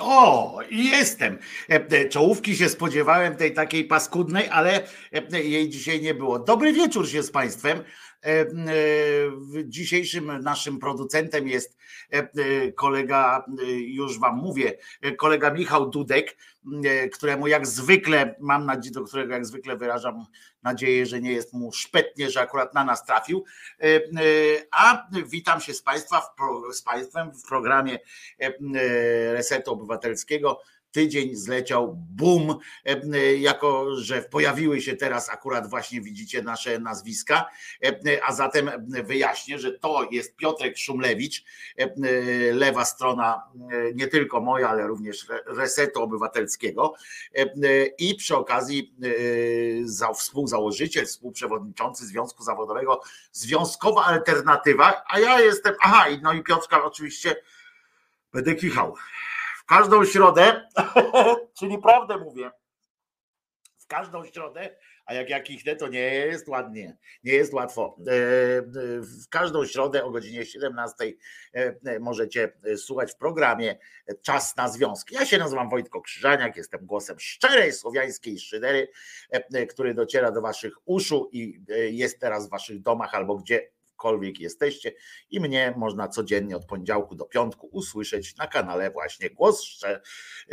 O, 0.00 0.58
jestem. 0.70 1.38
Czołówki 2.10 2.56
się 2.56 2.68
spodziewałem 2.68 3.36
tej 3.36 3.54
takiej 3.54 3.84
paskudnej, 3.84 4.48
ale 4.48 4.82
jej 5.32 5.68
dzisiaj 5.68 6.02
nie 6.02 6.14
było. 6.14 6.38
Dobry 6.38 6.72
wieczór 6.72 7.08
się 7.08 7.22
z 7.22 7.30
Państwem. 7.30 7.84
Dzisiejszym 9.64 10.40
naszym 10.42 10.78
producentem 10.78 11.48
jest 11.48 11.76
kolega, 12.74 13.44
już 13.76 14.18
Wam 14.18 14.36
mówię, 14.36 14.78
kolega 15.16 15.50
Michał 15.50 15.90
Dudek, 15.90 16.36
któremu 17.12 17.46
jak 17.46 17.66
zwykle, 17.66 18.34
mam 18.40 18.66
nadzieję, 18.66 18.94
do 18.94 19.04
którego 19.04 19.32
jak 19.32 19.46
zwykle 19.46 19.76
wyrażam 19.76 20.24
nadzieję, 20.62 21.06
że 21.06 21.20
nie 21.20 21.32
jest 21.32 21.52
mu 21.52 21.72
szpetnie, 21.72 22.30
że 22.30 22.40
akurat 22.40 22.74
na 22.74 22.84
nas 22.84 23.04
trafił. 23.04 23.44
A 24.70 25.08
witam 25.26 25.60
się 25.60 25.74
z, 25.74 25.82
państwa, 25.82 26.22
z 26.72 26.82
Państwem 26.82 27.32
w 27.32 27.48
programie 27.48 27.98
Resetu 29.32 29.72
Obywatelskiego 29.72 30.60
tydzień 30.96 31.34
zleciał 31.34 31.96
boom, 32.10 32.58
jako 33.38 33.96
że 33.96 34.22
pojawiły 34.22 34.80
się 34.80 34.96
teraz 34.96 35.30
akurat 35.30 35.70
właśnie 35.70 36.00
widzicie 36.00 36.42
nasze 36.42 36.78
nazwiska, 36.78 37.50
a 38.26 38.32
zatem 38.32 38.70
wyjaśnię, 38.88 39.58
że 39.58 39.72
to 39.72 40.08
jest 40.10 40.36
Piotrek 40.36 40.78
Szumlewicz, 40.78 41.44
lewa 42.52 42.84
strona 42.84 43.42
nie 43.94 44.08
tylko 44.08 44.40
moja, 44.40 44.68
ale 44.68 44.86
również 44.86 45.26
Resetu 45.46 46.02
Obywatelskiego 46.02 46.94
i 47.98 48.14
przy 48.14 48.36
okazji 48.36 48.94
współzałożyciel, 50.14 51.06
współprzewodniczący 51.06 52.06
Związku 52.06 52.42
Zawodowego 52.42 53.00
Związkowa 53.32 54.04
Alternatywa, 54.04 55.04
a 55.08 55.20
ja 55.20 55.40
jestem, 55.40 55.74
aha, 55.80 56.06
no 56.22 56.32
i 56.32 56.42
Piotrka 56.42 56.84
oczywiście 56.84 57.36
będę 58.32 58.54
kichał 58.54 58.94
każdą 59.66 60.04
środę, 60.04 60.68
czyli 61.58 61.78
prawdę 61.78 62.18
mówię, 62.18 62.50
w 63.78 63.86
każdą 63.86 64.24
środę, 64.24 64.76
a 65.06 65.14
jak 65.14 65.30
ja 65.30 65.40
kichnę, 65.40 65.76
to 65.76 65.88
nie 65.88 66.00
jest 66.00 66.48
ładnie, 66.48 66.96
nie 67.24 67.32
jest 67.32 67.52
łatwo. 67.52 67.96
E, 68.06 68.12
e, 68.12 68.62
w 69.00 69.28
każdą 69.30 69.64
środę 69.64 70.04
o 70.04 70.10
godzinie 70.10 70.46
17 70.46 71.04
e, 71.54 72.00
możecie 72.00 72.52
słuchać 72.76 73.12
w 73.12 73.16
programie 73.16 73.78
Czas 74.22 74.56
na 74.56 74.68
Związki. 74.68 75.14
Ja 75.14 75.26
się 75.26 75.38
nazywam 75.38 75.70
Wojtko 75.70 76.00
Krzyżaniak, 76.00 76.56
jestem 76.56 76.86
głosem 76.86 77.20
szczerej 77.20 77.72
słowiańskiej 77.72 78.38
szydery, 78.38 78.88
który 79.70 79.94
dociera 79.94 80.30
do 80.30 80.40
waszych 80.40 80.74
uszu 80.84 81.30
i 81.32 81.60
jest 81.90 82.20
teraz 82.20 82.46
w 82.46 82.50
waszych 82.50 82.82
domach 82.82 83.14
albo 83.14 83.36
gdzie 83.36 83.70
gdziekolwiek 83.96 84.40
jesteście 84.40 84.92
i 85.30 85.40
mnie 85.40 85.74
można 85.76 86.08
codziennie 86.08 86.56
od 86.56 86.66
poniedziałku 86.66 87.14
do 87.14 87.24
piątku 87.24 87.68
usłyszeć 87.72 88.36
na 88.36 88.46
kanale 88.46 88.90
właśnie 88.90 89.30
Głos 89.30 89.80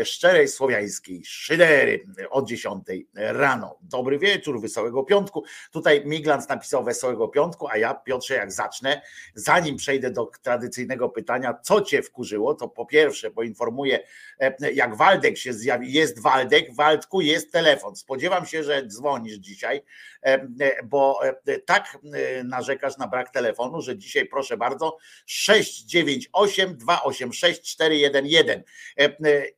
Szczerej 0.03 0.47
Słowiańskiej 0.47 1.25
Szydery 1.25 2.03
od 2.29 2.47
10 2.47 2.83
rano. 3.15 3.77
Dobry 3.81 4.19
wieczór, 4.19 4.61
wesołego 4.61 5.03
piątku. 5.03 5.43
Tutaj 5.71 6.05
Miglans 6.05 6.49
napisał 6.49 6.83
wesołego 6.83 7.27
piątku, 7.27 7.67
a 7.67 7.77
ja 7.77 7.93
Piotrze 7.93 8.35
jak 8.35 8.51
zacznę, 8.51 9.01
zanim 9.35 9.75
przejdę 9.75 10.11
do 10.11 10.31
tradycyjnego 10.41 11.09
pytania, 11.09 11.53
co 11.63 11.81
cię 11.81 12.01
wkurzyło, 12.01 12.53
to 12.53 12.67
po 12.67 12.85
pierwsze 12.85 13.31
poinformuję, 13.31 13.99
e, 14.39 14.71
jak 14.73 14.95
Waldek 14.95 15.37
się 15.37 15.53
zjawi, 15.53 15.93
jest 15.93 16.21
Waldek, 16.21 16.75
Waldku 16.75 17.21
jest 17.21 17.51
telefon. 17.51 17.95
Spodziewam 17.95 18.45
się, 18.45 18.63
że 18.63 18.87
dzwonisz 18.87 19.35
dzisiaj, 19.35 19.83
e, 20.23 20.47
e, 20.61 20.83
bo 20.83 21.19
tak 21.65 21.97
narzekasz 22.43 22.97
na 22.97 23.07
brak 23.07 23.32
telefonu, 23.33 23.81
że 23.81 23.97
dzisiaj 23.97 24.25
proszę 24.25 24.57
bardzo 24.57 24.97
698 25.25 26.77
286 26.77 27.61
411 27.61 28.63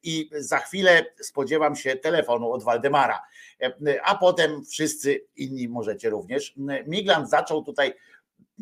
i 0.03 0.29
za 0.31 0.57
chwilę 0.57 1.05
spodziewam 1.21 1.75
się 1.75 1.95
telefonu 1.95 2.51
od 2.51 2.63
Waldemara, 2.63 3.21
e, 3.61 4.01
a 4.03 4.15
potem 4.15 4.65
wszyscy 4.65 5.25
inni 5.35 5.67
możecie 5.67 6.09
również. 6.09 6.53
Miglant 6.87 7.29
zaczął 7.29 7.63
tutaj 7.63 7.93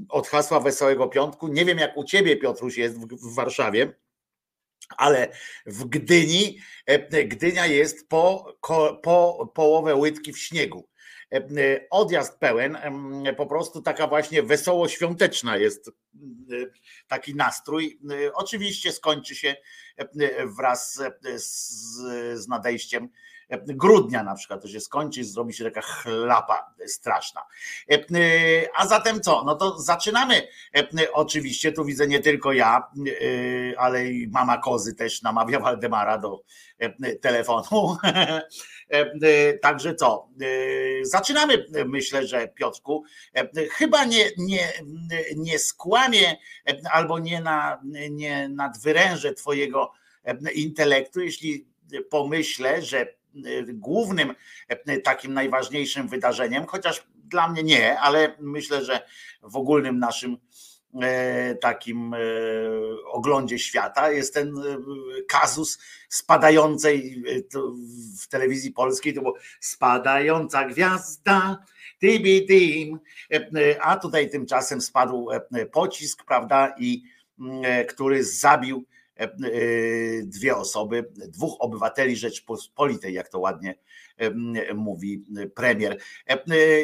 od 0.09 0.27
hasła 0.27 0.59
Wesołego 0.59 1.07
Piątku. 1.07 1.47
Nie 1.47 1.65
wiem 1.65 1.77
jak 1.77 1.97
u 1.97 2.03
ciebie 2.03 2.37
Piotruś 2.37 2.77
jest 2.77 2.97
w 2.97 3.35
Warszawie, 3.35 3.93
ale 4.97 5.27
w 5.65 5.85
Gdyni 5.85 6.57
e, 6.85 7.23
Gdynia 7.23 7.65
jest 7.65 8.07
po, 8.09 8.55
po 9.03 9.51
połowę 9.53 9.95
łydki 9.95 10.33
w 10.33 10.39
śniegu. 10.39 10.87
E, 11.33 11.37
e, 11.37 11.87
odjazd 11.89 12.39
pełen, 12.39 12.77
po 13.37 13.45
prostu 13.45 13.81
taka 13.81 14.07
właśnie 14.07 14.43
wesoło 14.43 14.87
świąteczna 14.87 15.57
jest 15.57 15.91
taki 17.07 17.35
nastrój. 17.35 17.99
Oczywiście 18.33 18.91
skończy 18.91 19.35
się 19.35 19.55
wraz 20.57 21.01
z, 21.35 21.95
z 22.41 22.47
nadejściem 22.47 23.09
grudnia 23.51 24.23
na 24.23 24.35
przykład 24.35 24.61
to 24.61 24.67
się 24.67 24.79
skończy, 24.79 25.23
zrobi 25.23 25.53
się 25.53 25.63
taka 25.63 25.81
chlapa 25.81 26.73
straszna. 26.87 27.41
A 28.75 28.87
zatem 28.87 29.21
co? 29.21 29.43
No 29.43 29.55
to 29.55 29.79
zaczynamy. 29.79 30.47
Oczywiście 31.13 31.71
tu 31.71 31.85
widzę 31.85 32.07
nie 32.07 32.19
tylko 32.19 32.53
ja, 32.53 32.91
ale 33.77 34.11
i 34.11 34.27
mama 34.27 34.57
kozy 34.57 34.95
też 34.95 35.21
namawia 35.21 35.59
Waldemara 35.59 36.17
do 36.17 36.43
telefonu. 37.21 37.97
Także 39.61 39.95
co? 39.95 40.29
Zaczynamy, 41.01 41.65
myślę, 41.85 42.27
że 42.27 42.47
Piotrku. 42.47 43.03
Chyba 43.71 44.05
nie, 44.05 44.29
nie, 44.37 44.73
nie 45.35 45.59
skłamie 45.59 46.37
albo 46.91 47.19
nie, 47.19 47.41
na, 47.41 47.81
nie 48.09 48.49
nadwyrężę 48.49 49.33
Twojego 49.33 49.91
intelektu, 50.55 51.21
jeśli 51.21 51.67
pomyślę, 52.09 52.81
że 52.81 53.07
głównym 53.73 54.35
takim 55.03 55.33
najważniejszym 55.33 56.07
wydarzeniem, 56.07 56.65
chociaż 56.65 57.03
dla 57.15 57.47
mnie 57.47 57.63
nie, 57.63 57.99
ale 57.99 58.35
myślę, 58.39 58.85
że 58.85 59.05
w 59.41 59.55
ogólnym 59.55 59.99
naszym 59.99 60.37
E, 61.01 61.55
takim 61.55 62.15
oglądzie 63.05 63.59
świata 63.59 64.11
jest 64.11 64.33
ten 64.33 64.53
kazus 65.27 65.79
spadającej 66.09 67.23
w 68.21 68.27
telewizji 68.27 68.71
polskiej, 68.71 69.13
to 69.13 69.21
było 69.21 69.35
spadająca 69.59 70.65
gwiazda, 70.65 71.65
tibi 71.99 72.47
a 73.81 73.97
tutaj 73.97 74.29
tymczasem 74.29 74.81
spadł 74.81 75.29
pocisk, 75.71 76.23
prawda, 76.25 76.75
i 76.79 77.03
który 77.87 78.23
zabił 78.23 78.85
dwie 80.23 80.55
osoby, 80.55 81.05
dwóch 81.27 81.55
obywateli 81.59 82.15
Rzeczpospolitej, 82.15 83.13
jak 83.13 83.29
to 83.29 83.39
ładnie 83.39 83.75
mówi 84.75 85.23
premier. 85.55 86.01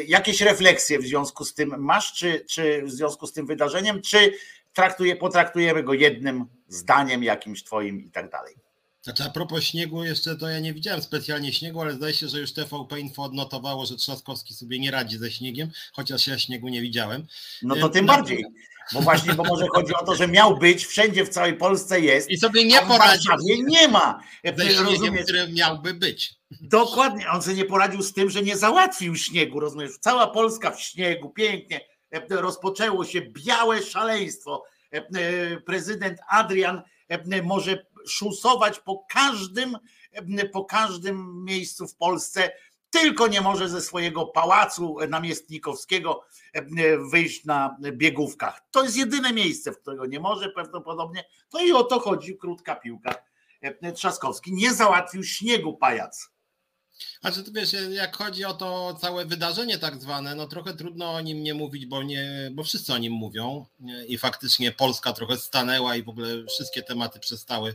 Jakieś 0.06 0.40
refleksje 0.40 0.98
w 0.98 1.06
związku 1.06 1.44
z 1.44 1.54
tym 1.54 1.74
masz, 1.78 2.12
czy, 2.12 2.44
czy 2.50 2.82
w 2.82 2.90
związku 2.90 3.26
z 3.26 3.32
tym 3.32 3.46
wydarzeniem, 3.46 4.02
czy 4.02 4.32
traktuje, 4.72 5.16
potraktujemy 5.16 5.82
go 5.82 5.94
jednym 5.94 6.44
zdaniem 6.68 7.22
jakimś 7.22 7.64
twoim 7.64 8.04
i 8.04 8.10
tak 8.10 8.30
dalej? 8.30 8.54
Znaczy 9.02 9.22
a 9.24 9.30
propos 9.30 9.64
śniegu, 9.64 10.04
jeszcze 10.04 10.36
to 10.36 10.48
ja 10.48 10.60
nie 10.60 10.74
widziałem 10.74 11.02
specjalnie 11.02 11.52
śniegu, 11.52 11.80
ale 11.80 11.92
zdaje 11.92 12.14
się, 12.14 12.28
że 12.28 12.40
już 12.40 12.52
TVP 12.52 13.00
Info 13.00 13.22
odnotowało, 13.22 13.86
że 13.86 13.96
Trzaskowski 13.96 14.54
sobie 14.54 14.78
nie 14.78 14.90
radzi 14.90 15.18
ze 15.18 15.30
śniegiem, 15.30 15.70
chociaż 15.92 16.26
ja 16.26 16.38
śniegu 16.38 16.68
nie 16.68 16.80
widziałem. 16.80 17.26
No 17.62 17.76
to 17.76 17.88
tym 17.88 18.06
bardziej. 18.06 18.44
Bo 18.92 19.00
właśnie, 19.00 19.34
bo 19.34 19.44
może 19.44 19.66
chodzi 19.74 19.94
o 19.94 20.04
to, 20.04 20.14
że 20.14 20.28
miał 20.28 20.58
być, 20.58 20.86
wszędzie 20.86 21.24
w 21.24 21.28
całej 21.28 21.54
Polsce 21.54 22.00
jest. 22.00 22.30
I 22.30 22.36
sobie 22.36 22.64
nie 22.64 22.82
poradził. 22.82 23.32
Nie 23.66 23.88
ma. 23.88 24.20
Ze 24.56 24.70
śniegiem, 24.70 25.16
który 25.24 25.52
miałby 25.52 25.94
być. 25.94 26.34
Dokładnie, 26.60 27.30
on 27.30 27.42
sobie 27.42 27.56
nie 27.56 27.64
poradził 27.64 28.02
z 28.02 28.12
tym, 28.12 28.30
że 28.30 28.42
nie 28.42 28.56
załatwił 28.56 29.16
śniegu, 29.16 29.60
rozumiesz? 29.60 29.90
Cała 30.00 30.26
Polska 30.26 30.70
w 30.70 30.80
śniegu, 30.80 31.30
pięknie. 31.30 31.80
Rozpoczęło 32.30 33.04
się 33.04 33.20
białe 33.20 33.82
szaleństwo. 33.82 34.64
Prezydent 35.66 36.18
Adrian 36.28 36.82
może 37.42 37.86
szusować 38.08 38.78
po 38.78 39.04
każdym, 39.08 39.78
po 40.52 40.64
każdym 40.64 41.44
miejscu 41.44 41.86
w 41.86 41.96
Polsce, 41.96 42.50
tylko 42.90 43.26
nie 43.26 43.40
może 43.40 43.68
ze 43.68 43.80
swojego 43.80 44.26
pałacu 44.26 44.96
namiestnikowskiego 45.08 46.24
wyjść 47.10 47.44
na 47.44 47.76
biegówkach. 47.92 48.60
To 48.70 48.82
jest 48.82 48.96
jedyne 48.96 49.32
miejsce, 49.32 49.72
w 49.72 49.78
którego 49.78 50.06
nie 50.06 50.20
może 50.20 50.48
prawdopodobnie. 50.48 51.24
No 51.52 51.60
i 51.60 51.72
o 51.72 51.84
to 51.84 52.00
chodzi 52.00 52.36
krótka 52.36 52.76
piłka. 52.76 53.14
Trzaskowski 53.94 54.52
nie 54.52 54.74
załatwił 54.74 55.24
śniegu 55.24 55.76
pajac. 55.76 56.30
A 57.22 57.30
czy 57.32 57.42
ty 57.42 57.52
wiesz, 57.52 57.72
jak 57.90 58.16
chodzi 58.16 58.44
o 58.44 58.54
to 58.54 58.98
całe 59.00 59.24
wydarzenie 59.24 59.78
tak 59.78 60.00
zwane, 60.00 60.34
no 60.34 60.46
trochę 60.46 60.74
trudno 60.74 61.12
o 61.12 61.20
nim 61.20 61.42
nie 61.42 61.54
mówić, 61.54 61.86
bo, 61.86 62.02
nie, 62.02 62.50
bo 62.52 62.64
wszyscy 62.64 62.92
o 62.92 62.98
nim 62.98 63.12
mówią 63.12 63.66
i 64.08 64.18
faktycznie 64.18 64.72
Polska 64.72 65.12
trochę 65.12 65.36
stanęła 65.36 65.96
i 65.96 66.02
w 66.02 66.08
ogóle 66.08 66.28
wszystkie 66.46 66.82
tematy 66.82 67.20
przestały 67.20 67.74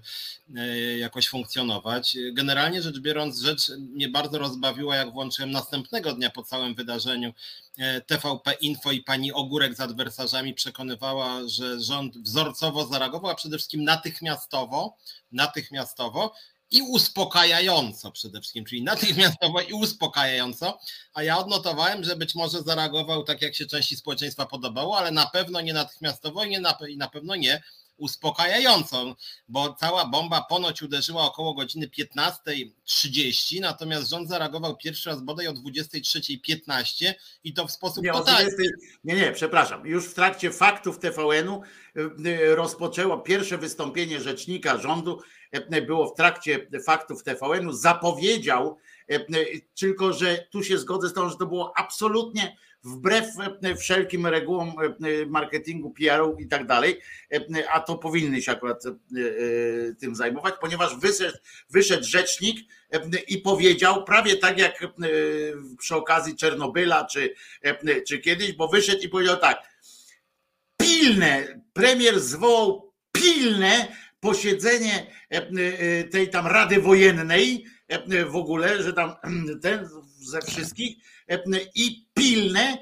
e, 0.56 0.68
jakoś 0.98 1.28
funkcjonować. 1.28 2.18
Generalnie 2.34 2.82
rzecz 2.82 3.00
biorąc, 3.00 3.40
rzecz 3.40 3.70
mnie 3.70 4.10
bardzo 4.10 4.38
rozbawiła, 4.38 4.96
jak 4.96 5.12
włączyłem 5.12 5.52
następnego 5.52 6.14
dnia 6.14 6.30
po 6.30 6.44
całym 6.44 6.76
wydarzeniu 6.76 7.34
e, 7.78 8.02
TVP 8.02 8.54
Info 8.54 8.92
i 8.92 9.04
pani 9.04 9.34
Ogórek 9.34 9.76
z 9.76 9.80
adwersarzami 9.80 10.54
przekonywała, 10.54 11.48
że 11.48 11.82
rząd 11.82 12.18
wzorcowo 12.18 12.86
zareagował, 12.86 13.32
a 13.32 13.36
przede 13.36 13.58
wszystkim 13.58 13.84
natychmiastowo, 13.84 14.98
natychmiastowo 15.32 16.34
i 16.72 16.82
uspokajająco 16.82 18.12
przede 18.12 18.42
wszystkim, 18.42 18.66
czyli 18.66 18.84
natychmiastowo 18.84 19.62
i 19.62 19.74
uspokajająco, 19.74 20.80
a 21.14 21.24
ja 21.24 21.38
odnotowałem, 21.38 22.04
że 22.04 22.16
być 22.16 22.36
może 22.36 22.62
zareagował 22.62 23.24
tak, 23.24 23.42
jak 23.42 23.56
się 23.56 23.66
części 23.66 23.96
społeczeństwa 23.96 24.46
podobało, 24.46 24.98
ale 24.98 25.12
na 25.12 25.26
pewno 25.28 25.62
nie 25.62 25.74
natychmiastowo 25.74 26.44
i, 26.44 26.50
nie 26.50 26.60
na, 26.60 26.78
i 26.90 26.98
na 26.98 27.10
pewno 27.10 27.36
nie 27.36 27.62
uspokajającą, 27.98 29.16
bo 29.48 29.74
cała 29.74 30.06
bomba 30.06 30.42
ponoć 30.42 30.82
uderzyła 30.82 31.24
około 31.24 31.54
godziny 31.54 31.88
15.30, 31.88 33.62
natomiast 33.62 34.10
rząd 34.10 34.30
zareagował 34.30 34.78
pierwszy 34.78 35.10
raz 35.10 35.22
bodaj 35.22 35.48
o 35.48 35.54
23.15 35.54 37.14
i 37.44 37.54
to 37.54 37.68
w 37.68 37.72
sposób 37.72 38.04
nie, 38.04 38.12
totalny. 38.12 38.52
20, 38.52 38.64
nie, 39.04 39.16
nie, 39.16 39.32
przepraszam. 39.32 39.88
Już 39.88 40.10
w 40.10 40.14
trakcie 40.14 40.52
faktów 40.52 41.00
TVN-u 41.00 41.62
y, 41.98 42.56
rozpoczęło 42.56 43.18
pierwsze 43.18 43.58
wystąpienie 43.58 44.22
rzecznika 44.22 44.78
rządu, 44.78 45.22
było 45.88 46.08
w 46.08 46.16
trakcie 46.16 46.68
faktów 46.86 47.24
TVN-u, 47.24 47.74
zapowiedział, 47.74 48.78
tylko 49.80 50.14
że 50.14 50.48
tu 50.52 50.64
się 50.64 50.78
zgodzę 50.78 51.10
z 51.10 51.14
tym, 51.14 51.30
że 51.30 51.38
to 51.38 51.46
było 51.46 51.74
absolutnie 51.78 52.58
wbrew 52.86 53.26
e, 53.64 53.76
wszelkim 53.76 54.28
regułom 54.28 54.74
e, 54.80 55.26
marketingu, 55.26 55.92
PR-u 55.92 56.38
i 56.40 56.48
tak 56.48 56.68
dalej, 56.68 57.00
e, 57.34 57.70
a 57.70 57.80
to 57.80 57.98
powinny 57.98 58.42
się 58.42 58.52
akurat 58.52 58.84
tym 60.00 60.16
zajmować, 60.16 60.54
ponieważ 60.62 60.98
wyszedł, 61.00 61.38
wyszedł 61.70 62.04
rzecznik 62.04 62.60
i 63.28 63.38
powiedział 63.38 64.04
prawie 64.04 64.38
tak 64.38 64.60
jak 64.60 64.88
przy 65.78 65.96
okazji 65.96 66.36
Czernobyla 66.36 67.06
czy, 67.06 67.36
czy 68.08 68.20
kiedyś, 68.20 68.54
bo 68.54 68.68
wyszedł 68.68 69.02
i 69.02 69.10
powiedział 69.10 69.38
tak, 69.38 69.58
pilne, 70.78 71.62
premier 71.74 72.20
zwołał 72.20 72.94
pilne 73.12 73.88
posiedzenie 74.26 75.08
tej 76.12 76.30
tam 76.30 76.48
Rady 76.48 76.82
Wojennej 76.82 77.66
w 78.30 78.36
ogóle, 78.36 78.84
że 78.84 78.94
tam 78.94 79.16
ten 79.64 79.90
ze 80.20 80.42
wszystkich 80.42 80.98
i 81.76 82.06
pilne, 82.14 82.78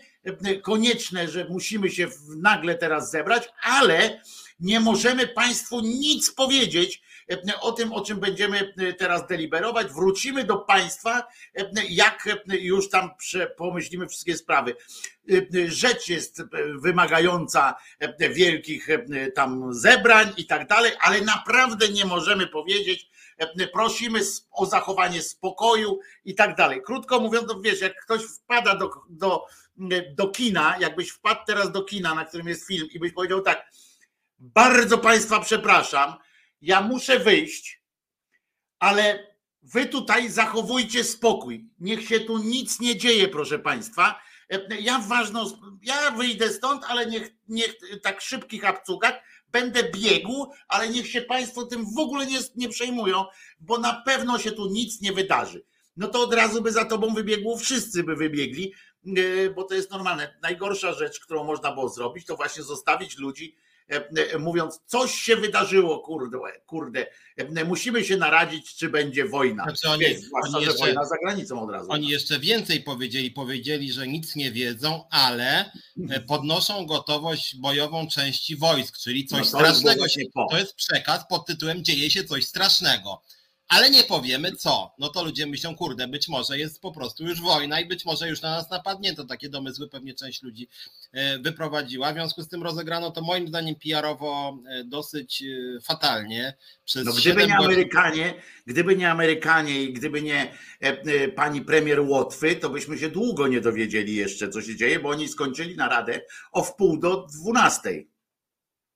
konieczne, 0.62 1.28
że 1.28 1.46
musimy 1.50 1.90
się 1.90 2.08
nagle 2.38 2.76
teraz 2.76 3.12
zebrać, 3.12 3.50
ale 3.62 4.22
nie 4.60 4.80
możemy 4.80 5.28
Państwu 5.28 5.82
nic 5.82 6.32
powiedzieć 6.32 7.02
o 7.62 7.72
tym, 7.72 7.94
o 7.94 8.02
czym 8.02 8.20
będziemy 8.20 8.74
teraz 8.98 9.28
deliberować. 9.28 9.88
Wrócimy 9.88 10.44
do 10.44 10.58
Państwa, 10.58 11.28
jak 11.90 12.30
już 12.48 12.90
tam 12.90 13.10
pomyślimy 13.58 14.08
wszystkie 14.08 14.38
sprawy. 14.38 14.76
Rzecz 15.68 16.10
jest 16.10 16.42
wymagająca 16.82 17.76
wielkich 18.20 18.88
tam 19.36 19.74
zebrań 19.74 20.34
i 20.38 20.46
tak 20.46 20.68
dalej, 20.68 20.92
ale 21.02 21.22
naprawdę 21.22 21.90
nie 21.90 22.06
możemy 22.06 22.48
powiedzieć, 22.48 23.10
prosimy 23.74 24.20
o 24.52 24.66
zachowanie 24.66 25.22
spokoju 25.22 26.00
i 26.26 26.36
tak 26.36 26.56
dalej. 26.56 26.82
Krótko 26.86 27.20
mówiąc, 27.20 27.48
to 27.48 27.60
wiesz, 27.60 27.82
jak 27.82 28.06
ktoś 28.06 28.22
wpada 28.22 28.76
do, 28.76 28.90
do, 29.10 29.46
do 30.16 30.28
kina, 30.28 30.76
jakbyś 30.80 31.10
wpadł 31.10 31.42
teraz 31.48 31.72
do 31.72 31.84
kina, 31.84 32.16
na 32.16 32.26
którym 32.26 32.48
jest 32.48 32.68
film 32.68 32.88
i 32.92 33.00
byś 33.00 33.14
powiedział 33.14 33.42
tak, 33.42 33.72
bardzo 34.40 34.98
Państwa 34.98 35.40
przepraszam, 35.40 36.14
ja 36.64 36.82
muszę 36.82 37.20
wyjść, 37.20 37.82
ale 38.80 39.28
wy 39.62 39.86
tutaj 39.86 40.30
zachowujcie 40.30 41.04
spokój. 41.04 41.70
Niech 41.80 42.08
się 42.08 42.20
tu 42.20 42.38
nic 42.38 42.80
nie 42.80 42.96
dzieje, 42.96 43.28
proszę 43.28 43.60
Państwa. 43.60 44.20
Ja 44.80 45.00
ważną, 45.00 45.46
ja 45.82 46.12
wyjdę 46.12 46.50
stąd, 46.50 46.84
ale 46.88 47.06
niech, 47.06 47.36
niech 47.48 47.76
tak 48.02 48.22
szybkich 48.22 48.66
apcukach 48.66 49.14
będę 49.48 49.84
biegł, 49.84 50.52
ale 50.68 50.90
niech 50.90 51.10
się 51.10 51.22
Państwo 51.22 51.66
tym 51.66 51.86
w 51.96 52.00
ogóle 52.00 52.26
nie, 52.26 52.40
nie 52.56 52.70
przejmują, 52.70 53.26
bo 53.60 53.78
na 53.78 53.94
pewno 53.94 54.40
się 54.40 54.52
tu 54.52 54.70
nic 54.70 55.02
nie 55.02 55.14
wydarzy. 55.14 55.66
No 55.98 56.08
to 56.08 56.24
od 56.24 56.34
razu 56.34 56.62
by 56.62 56.72
za 56.72 56.86
tobą 56.86 57.14
wybiegło, 57.14 57.58
wszyscy 57.58 58.04
by 58.04 58.16
wybiegli, 58.16 58.74
e, 59.18 59.50
bo 59.50 59.64
to 59.64 59.76
jest 59.76 59.92
normalne. 59.92 60.38
Najgorsza 60.42 60.94
rzecz, 60.94 61.20
którą 61.20 61.44
można 61.44 61.72
było 61.72 61.90
zrobić, 61.90 62.26
to 62.26 62.36
właśnie 62.36 62.64
zostawić 62.64 63.18
ludzi 63.18 63.56
mówiąc, 64.40 64.80
coś 64.86 65.12
się 65.16 65.36
wydarzyło, 65.36 66.00
kurde, 66.00 66.38
kurde, 66.66 67.06
e, 67.38 67.66
musimy 67.66 68.04
się 68.04 68.18
naradzić, 68.18 68.76
czy 68.76 68.90
będzie 68.90 69.26
wojna. 69.26 69.64
Znaczy 69.64 69.90
oni, 69.90 70.00
Wiesz, 70.00 70.20
zwłaszcza, 70.20 70.58
oni 70.58 70.66
jeszcze, 70.66 70.80
wojna 70.80 71.06
za 71.06 71.16
granicą 71.18 71.64
od 71.64 71.72
razu. 71.72 71.92
Oni 71.92 72.08
jeszcze 72.08 72.40
więcej 72.40 72.80
powiedzieli, 72.82 73.32
powiedzieli, 73.32 73.92
że 73.92 74.08
nic 74.08 74.36
nie 74.36 74.52
wiedzą, 74.52 75.04
ale 75.10 75.72
podnoszą 76.28 76.86
gotowość 76.86 77.56
bojową 77.56 78.08
części 78.08 78.56
wojsk, 78.56 78.98
czyli 78.98 79.26
coś 79.26 79.40
no 79.40 79.46
strasznego 79.46 80.08
się, 80.08 80.22
to 80.52 80.58
jest 80.58 80.76
przekaz 80.76 81.28
pod 81.30 81.46
tytułem 81.46 81.84
dzieje 81.84 82.10
się 82.10 82.24
coś 82.24 82.46
strasznego 82.46 83.22
ale 83.74 83.90
nie 83.90 84.04
powiemy 84.04 84.52
co. 84.52 84.96
No 85.00 85.10
to 85.10 85.24
ludzie 85.24 85.46
myślą, 85.46 85.76
kurde, 85.76 86.08
być 86.08 86.28
może 86.28 86.58
jest 86.58 86.82
po 86.82 86.92
prostu 86.92 87.28
już 87.28 87.42
wojna 87.42 87.80
i 87.80 87.86
być 87.86 88.06
może 88.06 88.30
już 88.30 88.42
na 88.42 88.52
nas 88.52 88.70
napadnięto. 88.70 89.26
Takie 89.26 89.50
domysły 89.50 89.90
pewnie 89.90 90.14
część 90.14 90.44
ludzi 90.44 90.68
e, 91.12 91.40
wyprowadziła. 91.40 92.12
W 92.12 92.16
związku 92.16 92.42
z 92.42 92.48
tym 92.48 92.64
rozegrano 92.64 93.12
to 93.12 93.22
moim 93.22 93.48
zdaniem 93.48 93.76
PR-owo 93.76 94.58
e, 94.68 94.84
dosyć 94.84 95.44
e, 95.44 95.82
fatalnie. 95.82 96.54
Przez 96.86 97.06
no 97.06 97.14
gdyby 97.14 97.48
nie 97.48 97.58
Amerykanie, 97.58 98.34
gdyby 98.66 98.96
nie 98.96 99.12
Amerykanie 99.12 99.84
i 99.84 99.94
gdyby 99.94 100.22
nie 100.22 100.54
pani 101.36 101.62
premier 101.62 102.00
Łotwy, 102.00 102.56
to 102.56 102.70
byśmy 102.70 102.98
się 102.98 103.10
długo 103.10 103.48
nie 103.48 103.62
dowiedzieli 103.62 104.16
jeszcze, 104.16 104.50
co 104.50 104.62
się 104.62 104.76
dzieje, 104.76 105.00
bo 105.00 105.10
oni 105.10 105.28
skończyli 105.28 105.76
naradę 105.76 106.22
o 106.52 106.64
wpół 106.64 107.00
do 107.00 107.28
dwunastej. 107.28 108.13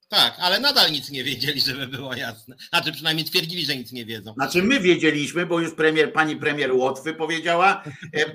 Tak, 0.09 0.35
ale 0.39 0.59
nadal 0.59 0.91
nic 0.91 1.09
nie 1.09 1.23
wiedzieli, 1.23 1.61
żeby 1.61 1.87
było 1.87 2.15
jasne. 2.15 2.55
Znaczy 2.69 2.91
przynajmniej 2.91 3.25
twierdzili, 3.25 3.65
że 3.65 3.75
nic 3.75 3.91
nie 3.91 4.05
wiedzą. 4.05 4.33
Znaczy 4.33 4.63
my 4.63 4.79
wiedzieliśmy, 4.79 5.45
bo 5.45 5.59
już 5.59 5.73
premier, 5.73 6.13
pani 6.13 6.35
premier 6.35 6.73
Łotwy 6.73 7.13
powiedziała, 7.13 7.83
e, 8.13 8.19
e, 8.19 8.33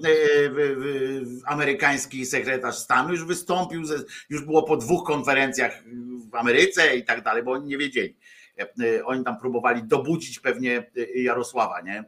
amerykański 1.47 2.27
sekretarz 2.27 2.77
stanu 2.77 3.11
już 3.11 3.25
wystąpił, 3.25 3.83
już 4.31 4.45
było 4.45 4.63
po 4.63 4.77
dwóch 4.77 5.07
konferencjach 5.07 5.83
w 6.33 6.35
Ameryce 6.35 6.97
i 6.97 7.05
tak 7.05 7.25
dalej, 7.25 7.43
bo 7.43 7.53
oni 7.53 7.67
nie 7.67 7.79
wiedzieli. 7.79 8.17
E, 8.59 9.05
oni 9.05 9.25
tam 9.25 9.39
próbowali 9.39 9.83
dobudzić 9.85 10.41
pewnie 10.41 10.91
Jarosława, 11.15 11.81
nie? 11.81 12.05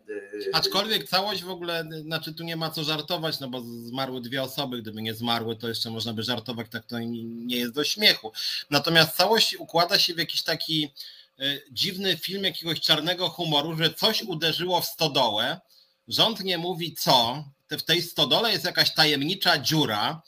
Aczkolwiek 0.52 1.08
całość 1.08 1.42
w 1.42 1.50
ogóle, 1.50 1.84
znaczy 2.02 2.34
tu 2.34 2.44
nie 2.44 2.56
ma 2.56 2.70
co 2.70 2.84
żartować, 2.84 3.40
no 3.40 3.48
bo 3.48 3.60
zmarły 3.60 4.20
dwie 4.20 4.42
osoby, 4.42 4.82
gdyby 4.82 5.02
nie 5.02 5.14
zmarły, 5.14 5.56
to 5.56 5.68
jeszcze 5.68 5.90
można 5.90 6.12
by 6.12 6.22
żartować, 6.22 6.66
tak 6.70 6.86
to 6.86 6.98
nie 6.98 7.56
jest 7.56 7.72
do 7.72 7.84
śmiechu. 7.84 8.32
Natomiast 8.70 9.16
całość 9.16 9.56
układa 9.56 9.98
się 9.98 10.14
w 10.14 10.18
jakiś 10.18 10.42
taki 10.42 10.92
dziwny 11.70 12.16
film 12.16 12.44
jakiegoś 12.44 12.80
czarnego 12.80 13.28
humoru, 13.28 13.76
że 13.76 13.94
coś 13.94 14.22
uderzyło 14.22 14.80
w 14.80 14.86
stodołę, 14.86 15.60
rząd 16.08 16.40
nie 16.40 16.58
mówi 16.58 16.94
co, 16.94 17.44
w 17.70 17.82
tej 17.82 18.02
stodole 18.02 18.52
jest 18.52 18.64
jakaś 18.64 18.94
tajemnicza 18.94 19.58
dziura, 19.58 20.22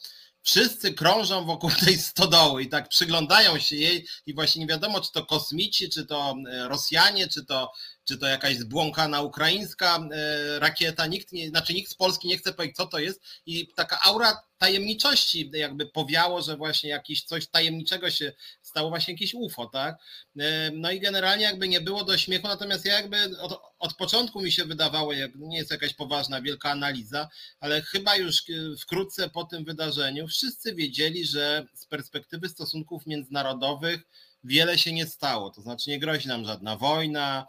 wszyscy 0.47 0.95
krążą 0.95 1.45
wokół 1.45 1.71
tej 1.85 1.99
stodoły 1.99 2.63
i 2.63 2.69
tak 2.69 2.89
przyglądają 2.89 3.59
się 3.59 3.77
jej 3.77 4.07
i 4.27 4.35
właśnie 4.35 4.61
nie 4.61 4.67
wiadomo, 4.67 5.01
czy 5.01 5.13
to 5.13 5.27
kosmici, 5.27 5.91
czy 5.91 6.07
to 6.07 6.35
e, 6.51 6.69
Rosjanie, 6.69 7.29
czy 7.29 7.45
to, 7.45 7.73
czy 8.05 8.19
to 8.19 8.27
jakaś 8.27 8.57
zbłąkana 8.57 9.23
ukraińska 9.23 9.99
e, 10.13 10.59
rakieta. 10.59 11.07
Nikt, 11.07 11.33
nie, 11.33 11.49
znaczy 11.49 11.75
nikt 11.75 11.91
z 11.91 11.95
Polski 11.95 12.29
nie 12.29 12.39
chce 12.39 12.53
powiedzieć, 12.53 12.77
co 12.77 12.87
to 12.87 12.99
jest 12.99 13.21
i 13.47 13.69
taka 13.75 14.01
aura 14.01 14.43
tajemniczości 14.59 15.51
jakby 15.55 15.87
powiało, 15.87 16.43
że 16.43 16.57
właśnie 16.57 16.91
jakiś 16.91 17.23
coś 17.23 17.47
tajemniczego 17.47 18.11
się 18.11 18.33
stało, 18.77 18.89
właśnie 18.89 19.15
jakieś 19.15 19.35
UFO, 19.35 19.67
tak? 19.67 19.99
E, 20.39 20.71
no 20.71 20.91
i 20.91 21.01
generalnie 21.01 21.45
jakby 21.45 21.69
nie 21.69 21.81
było 21.81 22.05
do 22.05 22.19
śmiechu, 22.19 22.49
natomiast 22.49 22.85
ja 22.85 22.95
jakby 22.95 23.41
od, 23.41 23.61
od 23.79 23.95
początku 23.95 24.43
mi 24.43 24.53
się 24.53 24.65
wydawało, 24.65 25.13
jak 25.13 25.35
nie 25.35 25.57
jest 25.57 25.71
jakaś 25.71 25.95
poważna, 25.95 26.43
wielka 26.43 26.71
analiza, 26.71 27.29
ale 27.61 27.83
chyba 27.83 28.17
już 28.17 28.37
e, 28.41 28.43
wkrótce 28.81 29.31
po 29.31 29.45
tym 29.45 29.65
wydarzeniu 29.65 30.29
wszyscy 30.29 30.75
wiedzieli, 30.75 31.27
że 31.27 31.67
z 31.75 31.87
perspektywy 31.87 32.49
stosunków 32.49 33.07
międzynarodowych 33.07 34.01
wiele 34.45 34.79
się 34.79 34.93
nie 34.93 35.07
stało, 35.07 35.51
to 35.51 35.63
znaczy 35.63 35.91
nie 35.91 35.99
grozi 35.99 36.29
nam 36.29 36.45
żadna 36.45 36.77
wojna, 36.77 37.47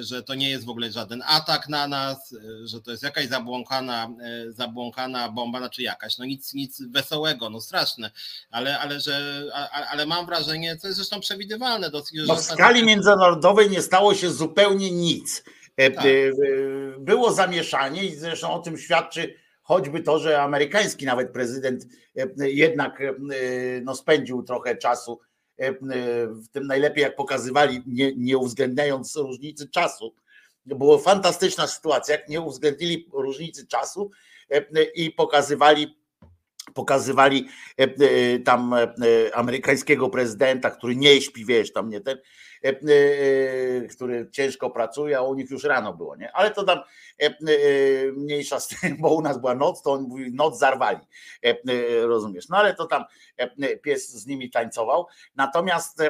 że 0.00 0.22
to 0.22 0.34
nie 0.34 0.50
jest 0.50 0.64
w 0.64 0.68
ogóle 0.68 0.90
żaden 0.92 1.22
atak 1.26 1.68
na 1.68 1.88
nas, 1.88 2.32
e, 2.32 2.66
że 2.66 2.80
to 2.80 2.90
jest 2.90 3.02
jakaś 3.02 3.26
zabłąkana, 3.26 4.08
e, 4.20 4.52
zabłąkana 4.52 5.28
bomba, 5.28 5.58
znaczy 5.58 5.82
jakaś, 5.82 6.18
no 6.18 6.24
nic, 6.24 6.54
nic 6.54 6.82
wesołego, 6.82 7.50
no 7.50 7.60
straszne, 7.60 8.10
ale, 8.50 8.78
ale, 8.78 9.00
że, 9.00 9.42
ale 9.90 10.06
mam 10.06 10.26
wrażenie, 10.26 10.76
co 10.76 10.86
jest 10.86 10.96
zresztą 10.96 11.20
przewidywalne 11.20 11.90
dosyć. 11.90 12.20
No 12.26 12.36
w 12.36 12.40
skali 12.40 12.84
międzynarodowej 12.84 13.70
nie 13.70 13.82
stało 13.82 14.14
się 14.14 14.30
zupełnie 14.30 14.90
nic. 14.90 15.44
Tak. 15.76 16.04
Było 16.98 17.32
zamieszanie 17.32 18.04
i 18.04 18.14
zresztą 18.14 18.52
o 18.52 18.58
tym 18.58 18.78
świadczy 18.78 19.34
choćby 19.62 20.00
to, 20.00 20.18
że 20.18 20.42
amerykański 20.42 21.06
nawet 21.06 21.32
prezydent 21.32 21.86
jednak 22.38 23.02
no, 23.82 23.94
spędził 23.94 24.42
trochę 24.42 24.76
czasu 24.76 25.20
E, 25.20 25.25
e, 25.25 25.25
w 26.28 26.48
tym 26.52 26.66
najlepiej 26.66 27.02
jak 27.02 27.16
pokazywali, 27.16 27.82
nie, 27.86 28.12
nie 28.16 28.38
uwzględniając 28.38 29.16
różnicy 29.16 29.68
czasu. 29.68 30.14
Była 30.66 30.98
fantastyczna 30.98 31.66
sytuacja, 31.66 32.16
jak 32.16 32.28
nie 32.28 32.40
uwzględnili 32.40 33.08
różnicy 33.12 33.66
czasu 33.66 34.10
e, 34.50 34.82
i 34.82 35.10
pokazywali 35.10 35.96
pokazywali 36.74 37.48
tam 38.44 38.74
amerykańskiego 39.34 40.08
prezydenta, 40.08 40.70
który 40.70 40.96
nie 40.96 41.20
śpi, 41.20 41.44
wiesz, 41.44 41.72
tam 41.72 41.90
nie 41.90 42.00
ten, 42.00 42.18
który 43.90 44.28
ciężko 44.32 44.70
pracuje, 44.70 45.18
a 45.18 45.22
u 45.22 45.34
nich 45.34 45.50
już 45.50 45.64
rano 45.64 45.94
było, 45.94 46.16
nie? 46.16 46.32
Ale 46.32 46.50
to 46.50 46.64
tam 46.64 46.78
mniejsza 48.12 48.60
z 48.60 48.68
tym, 48.68 48.96
bo 48.98 49.14
u 49.14 49.22
nas 49.22 49.38
była 49.38 49.54
noc, 49.54 49.82
to 49.82 49.92
on 49.92 50.02
mówi, 50.02 50.32
noc 50.32 50.58
zarwali, 50.58 51.00
rozumiesz? 52.02 52.48
No 52.48 52.56
ale 52.56 52.74
to 52.74 52.86
tam 52.86 53.04
pies 53.82 54.12
z 54.12 54.26
nimi 54.26 54.50
tańcował. 54.50 55.06
Natomiast 55.36 56.02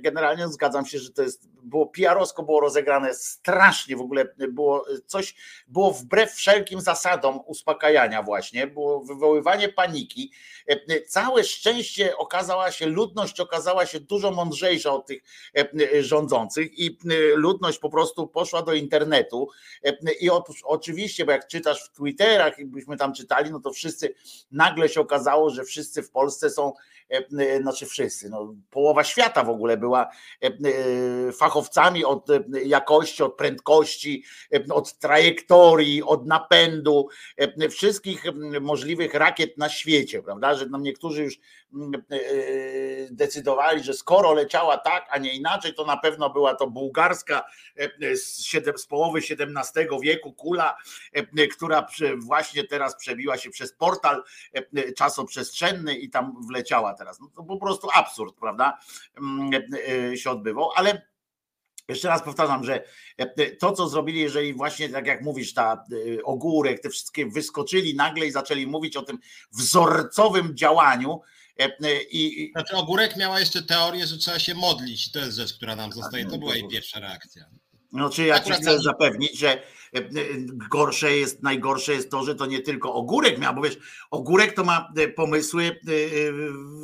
generalnie 0.00 0.48
zgadzam 0.48 0.86
się, 0.86 0.98
że 0.98 1.10
to 1.10 1.22
jest, 1.22 1.48
było 1.62 1.86
PR-owsko 1.86 2.42
było 2.42 2.60
rozegrane 2.60 3.14
strasznie 3.14 3.96
w 3.96 4.00
ogóle, 4.00 4.24
było 4.48 4.84
coś, 5.06 5.34
było 5.68 5.92
wbrew 5.92 6.32
wszelkim 6.32 6.80
zasadom 6.80 7.40
uspokajania 7.46 8.22
właśnie, 8.22 8.66
było 8.66 9.00
wywoływanie 9.00 9.68
paniki. 9.68 10.32
Całe 11.08 11.44
szczęście 11.44 12.16
okazała 12.16 12.70
się, 12.70 12.86
ludność 12.86 13.40
okazała 13.40 13.86
się 13.86 14.00
dużo 14.00 14.30
mądrzejsza 14.30 14.92
od 14.92 15.06
tych 15.06 15.22
rządzących 16.00 16.78
i 16.78 16.98
ludność 17.34 17.78
po 17.78 17.90
prostu 17.90 18.26
poszła 18.26 18.62
do 18.62 18.72
internetu. 18.72 19.48
I 20.20 20.30
oczywiście, 20.64 21.24
bo 21.24 21.32
jak 21.32 21.46
czytasz 21.46 21.84
w 21.84 21.90
Twitterach 21.96 22.58
i 22.58 22.64
byśmy 22.64 22.96
tam 22.96 23.14
czytali, 23.14 23.50
no 23.50 23.60
to 23.60 23.72
wszyscy 23.72 24.14
nagle 24.52 24.88
się 24.88 25.00
okazało, 25.00 25.50
że 25.50 25.64
wszyscy 25.64 26.02
w 26.02 26.10
Polsce 26.10 26.50
są, 26.50 26.72
znaczy 27.60 27.86
wszyscy, 27.86 28.30
no, 28.30 28.54
połowa 28.70 29.04
świata 29.04 29.44
w 29.44 29.50
ogóle 29.50 29.76
była 29.76 30.10
fachowcami 31.38 32.04
od 32.04 32.26
jakości, 32.64 33.22
od 33.22 33.36
prędkości, 33.36 34.24
od 34.70 34.98
trajektorii, 34.98 36.02
od 36.02 36.26
napędu, 36.26 37.08
wszystkich 37.70 38.24
możliwych 38.60 39.14
rakiet 39.14 39.58
na 39.58 39.68
świecie, 39.68 40.22
prawda? 40.22 40.54
Że 40.54 40.66
nam 40.66 40.82
niektórzy 40.82 41.22
już 41.22 41.38
decydowali, 43.10 43.84
że 43.84 43.94
skoro 43.94 44.32
leciała 44.32 44.78
tak, 44.78 45.06
a 45.10 45.18
nie 45.18 45.34
inaczej, 45.34 45.74
to 45.74 45.84
na 45.84 45.96
pewno 45.96 46.30
była 46.30 46.54
to 46.54 46.66
bułgarska 46.66 47.44
z, 48.14 48.46
z 48.76 48.86
połowy 48.86 49.18
XVII 49.18 49.86
wieku 50.02 50.32
kula, 50.32 50.76
która 51.52 51.86
właśnie 52.16 52.64
teraz 52.64 52.96
przebiła 52.96 53.38
się 53.38 53.50
przez 53.50 53.72
portal 53.72 54.22
czasoprzestrzenny 54.96 55.94
i 55.96 56.10
tam 56.10 56.36
wleciała 56.48 56.94
teraz. 57.02 57.20
No 57.20 57.28
to 57.36 57.42
po 57.42 57.56
prostu 57.56 57.88
absurd, 57.94 58.34
prawda? 58.40 58.78
się 60.16 60.30
odbywał, 60.30 60.70
ale 60.74 61.12
jeszcze 61.88 62.08
raz 62.08 62.22
powtarzam, 62.22 62.64
że 62.64 62.84
to, 63.58 63.72
co 63.72 63.88
zrobili, 63.88 64.20
jeżeli 64.20 64.54
właśnie 64.54 64.88
tak 64.88 65.06
jak 65.06 65.22
mówisz, 65.22 65.54
ta 65.54 65.84
ogórek, 66.24 66.80
te 66.80 66.90
wszystkie 66.90 67.26
wyskoczyli 67.26 67.94
nagle 67.94 68.26
i 68.26 68.30
zaczęli 68.30 68.66
mówić 68.66 68.96
o 68.96 69.02
tym 69.02 69.18
wzorcowym 69.52 70.56
działaniu. 70.56 71.20
I... 72.10 72.50
Znaczy, 72.52 72.76
ogórek 72.76 73.16
miała 73.16 73.40
jeszcze 73.40 73.62
teorię, 73.62 74.06
że 74.06 74.18
trzeba 74.18 74.38
się 74.38 74.54
modlić. 74.54 75.12
To 75.12 75.18
jest 75.18 75.36
rzecz, 75.36 75.54
która 75.54 75.76
nam 75.76 75.92
zostaje. 75.92 76.26
To 76.26 76.38
była 76.38 76.54
jej 76.54 76.68
pierwsza 76.68 77.00
reakcja. 77.00 77.44
No, 77.92 78.10
czy 78.10 78.26
ja 78.26 78.40
ci 78.40 78.52
chcę 78.52 78.78
zapewnić, 78.80 79.38
że 79.38 79.62
gorsze 80.70 81.16
jest, 81.16 81.42
najgorsze 81.42 81.92
jest 81.92 82.10
to, 82.10 82.24
że 82.24 82.34
to 82.34 82.46
nie 82.46 82.60
tylko 82.60 82.94
ogórek 82.94 83.38
miał, 83.38 83.54
bo 83.54 83.62
wiesz, 83.62 83.78
ogórek 84.10 84.54
to 84.54 84.64
ma 84.64 84.92
pomysły 85.16 85.80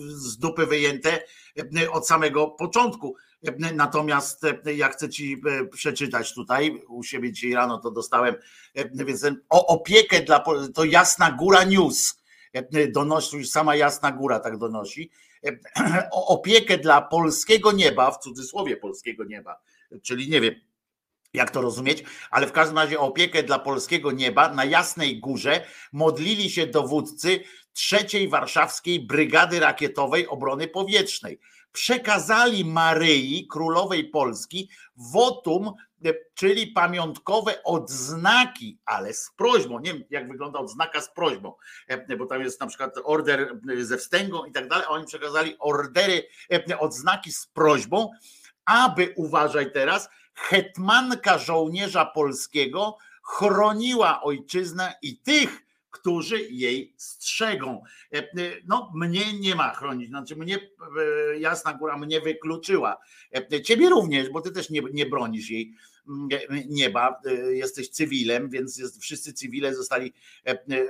z 0.09 0.38
dupy 0.38 0.67
wyjęte 0.67 1.21
od 1.93 2.09
samego 2.09 2.47
początku. 2.47 3.17
Natomiast 3.75 4.45
e, 4.45 4.75
ja 4.75 4.88
chcę 4.88 5.09
ci 5.09 5.43
e, 5.47 5.67
przeczytać 5.67 6.35
tutaj, 6.35 6.83
u 6.88 7.03
siebie 7.03 7.33
dzisiaj 7.33 7.53
rano 7.53 7.79
to 7.79 7.91
dostałem, 7.91 8.35
e, 8.75 9.05
więc 9.05 9.27
o 9.49 9.67
opiekę 9.67 10.21
dla, 10.21 10.45
to 10.75 10.85
Jasna 10.85 11.31
Góra 11.33 11.65
News. 11.65 12.19
Donosi, 12.88 13.37
już 13.37 13.49
sama 13.49 13.77
Jasna 13.77 14.12
Góra 14.12 14.41
tak 14.41 14.59
donosi, 14.59 15.11
o 16.12 16.27
opiekę 16.27 16.79
dla 16.79 17.03
polskiego 17.03 17.73
nieba, 17.73 18.11
w 18.11 18.19
cudzysłowie 18.19 18.77
polskiego 18.77 19.25
nieba, 19.25 19.61
czyli 20.03 20.31
nie 20.31 20.41
wiem, 20.41 20.55
jak 21.35 21.50
to 21.50 21.61
rozumieć, 21.61 22.04
ale 22.30 22.47
w 22.47 22.52
każdym 22.52 22.78
razie 22.78 23.00
o 23.00 23.06
opiekę 23.06 23.42
dla 23.42 23.58
polskiego 23.58 24.12
nieba 24.12 24.49
na 24.54 24.64
Jasnej 24.64 25.20
Górze 25.20 25.66
modlili 25.92 26.50
się 26.50 26.66
dowódcy 26.66 27.40
trzeciej 27.73 28.28
warszawskiej 28.28 29.00
Brygady 29.00 29.61
Rakietowej 29.61 30.28
Obrony 30.28 30.68
Powietrznej 30.68 31.40
przekazali 31.73 32.64
Maryi, 32.64 33.47
królowej 33.47 34.04
Polski, 34.04 34.70
wotum, 34.97 35.73
e, 36.04 36.14
czyli 36.35 36.66
pamiątkowe 36.66 37.62
odznaki, 37.64 38.78
ale 38.85 39.14
z 39.14 39.30
prośbą. 39.37 39.78
Nie 39.78 39.92
wiem, 39.92 40.04
jak 40.11 40.28
wygląda 40.28 40.58
odznaka 40.58 41.00
z 41.00 41.11
prośbą, 41.11 41.54
e, 41.88 42.16
bo 42.16 42.26
tam 42.26 42.42
jest 42.42 42.61
na 42.61 42.66
przykład 42.66 42.94
order 43.04 43.58
e, 43.78 43.85
ze 43.85 43.97
wstęgą 43.97 44.44
i 44.44 44.52
tak 44.52 44.68
dalej, 44.68 44.87
oni 44.88 45.06
przekazali 45.06 45.56
ordery, 45.58 46.28
odznaki 46.78 47.32
z 47.32 47.47
prośbą, 47.47 48.11
aby, 48.64 49.14
uważaj 49.16 49.73
teraz, 49.73 50.08
hetmanka 50.38 51.38
żołnierza 51.38 52.04
polskiego 52.04 52.99
chroniła 53.23 54.23
ojczyznę 54.23 54.95
i 55.02 55.16
tych, 55.16 55.68
którzy 55.90 56.40
jej 56.50 56.95
strzegą. 56.97 57.83
E, 58.12 58.18
e, 58.18 58.26
no, 58.66 58.92
mnie 58.95 59.38
nie 59.40 59.54
ma 59.54 59.75
chronić, 59.75 60.09
znaczy 60.09 60.37
mnie 60.37 60.57
e, 60.57 61.38
Jasna 61.38 61.75
Góra 61.75 61.99
mnie 61.99 62.21
wykluczyła. 62.21 62.99
Ciebie 63.64 63.88
również, 63.88 64.30
bo 64.30 64.40
ty 64.40 64.50
też 64.50 64.71
nie, 64.71 64.80
nie 64.92 65.07
bronisz 65.07 65.50
jej 65.50 65.75
nieba, 66.69 67.21
jesteś 67.50 67.88
cywilem, 67.88 68.50
więc 68.50 68.79
jest, 68.79 69.03
wszyscy 69.03 69.33
cywile 69.33 69.75
zostali 69.75 70.12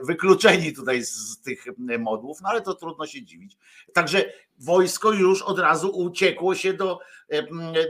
wykluczeni 0.03 0.73
tutaj 0.73 1.03
z 1.03 1.41
tych 1.43 1.65
modłów, 1.99 2.41
no 2.43 2.49
ale 2.49 2.63
to 2.63 2.75
trudno 2.75 3.07
się 3.07 3.23
dziwić. 3.23 3.57
Także 3.93 4.33
wojsko 4.59 5.13
już 5.13 5.43
od 5.43 5.59
razu 5.59 5.91
uciekło 5.91 6.55
się 6.55 6.73
do, 6.73 6.99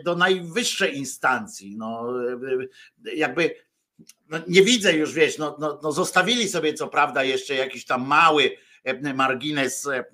do 0.04 0.16
najwyższej 0.16 0.98
instancji. 0.98 1.76
No, 1.76 2.14
jakby 3.14 3.54
no 4.28 4.38
nie 4.48 4.62
widzę 4.62 4.92
już, 4.92 5.12
wiesz, 5.12 5.38
no, 5.38 5.56
no, 5.60 5.80
no 5.82 5.92
zostawili 5.92 6.48
sobie 6.48 6.74
co 6.74 6.88
prawda 6.88 7.24
jeszcze 7.24 7.54
jakiś 7.54 7.84
tam 7.84 8.06
mały 8.06 8.44
e, 8.44 8.50
margines, 9.14 9.86
e, 9.86 9.98
e, 9.98 10.04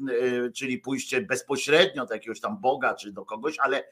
czyli 0.50 0.78
pójście 0.78 1.21
bezpośrednio 1.21 2.07
do 2.07 2.14
jakiegoś 2.14 2.40
tam 2.40 2.61
Boga 2.61 2.95
czy 2.95 3.12
do 3.12 3.25
kogoś, 3.25 3.59
ale, 3.59 3.85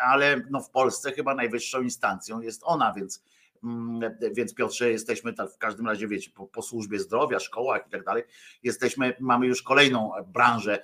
ale 0.00 0.40
no 0.50 0.60
w 0.60 0.70
Polsce 0.70 1.12
chyba 1.12 1.34
najwyższą 1.34 1.82
instancją 1.82 2.40
jest 2.40 2.60
ona, 2.64 2.92
więc, 2.96 3.24
mm, 3.64 4.00
więc 4.32 4.54
Piotrze, 4.54 4.90
jesteśmy 4.90 5.32
tak 5.32 5.50
w 5.50 5.58
każdym 5.58 5.86
razie, 5.86 6.08
wiecie, 6.08 6.30
po, 6.34 6.46
po 6.46 6.62
służbie 6.62 6.98
zdrowia, 6.98 7.38
szkołach 7.38 7.86
i 7.86 7.90
tak 7.90 8.04
dalej, 8.04 8.22
jesteśmy, 8.62 9.14
mamy 9.20 9.46
już 9.46 9.62
kolejną 9.62 10.12
branżę 10.26 10.82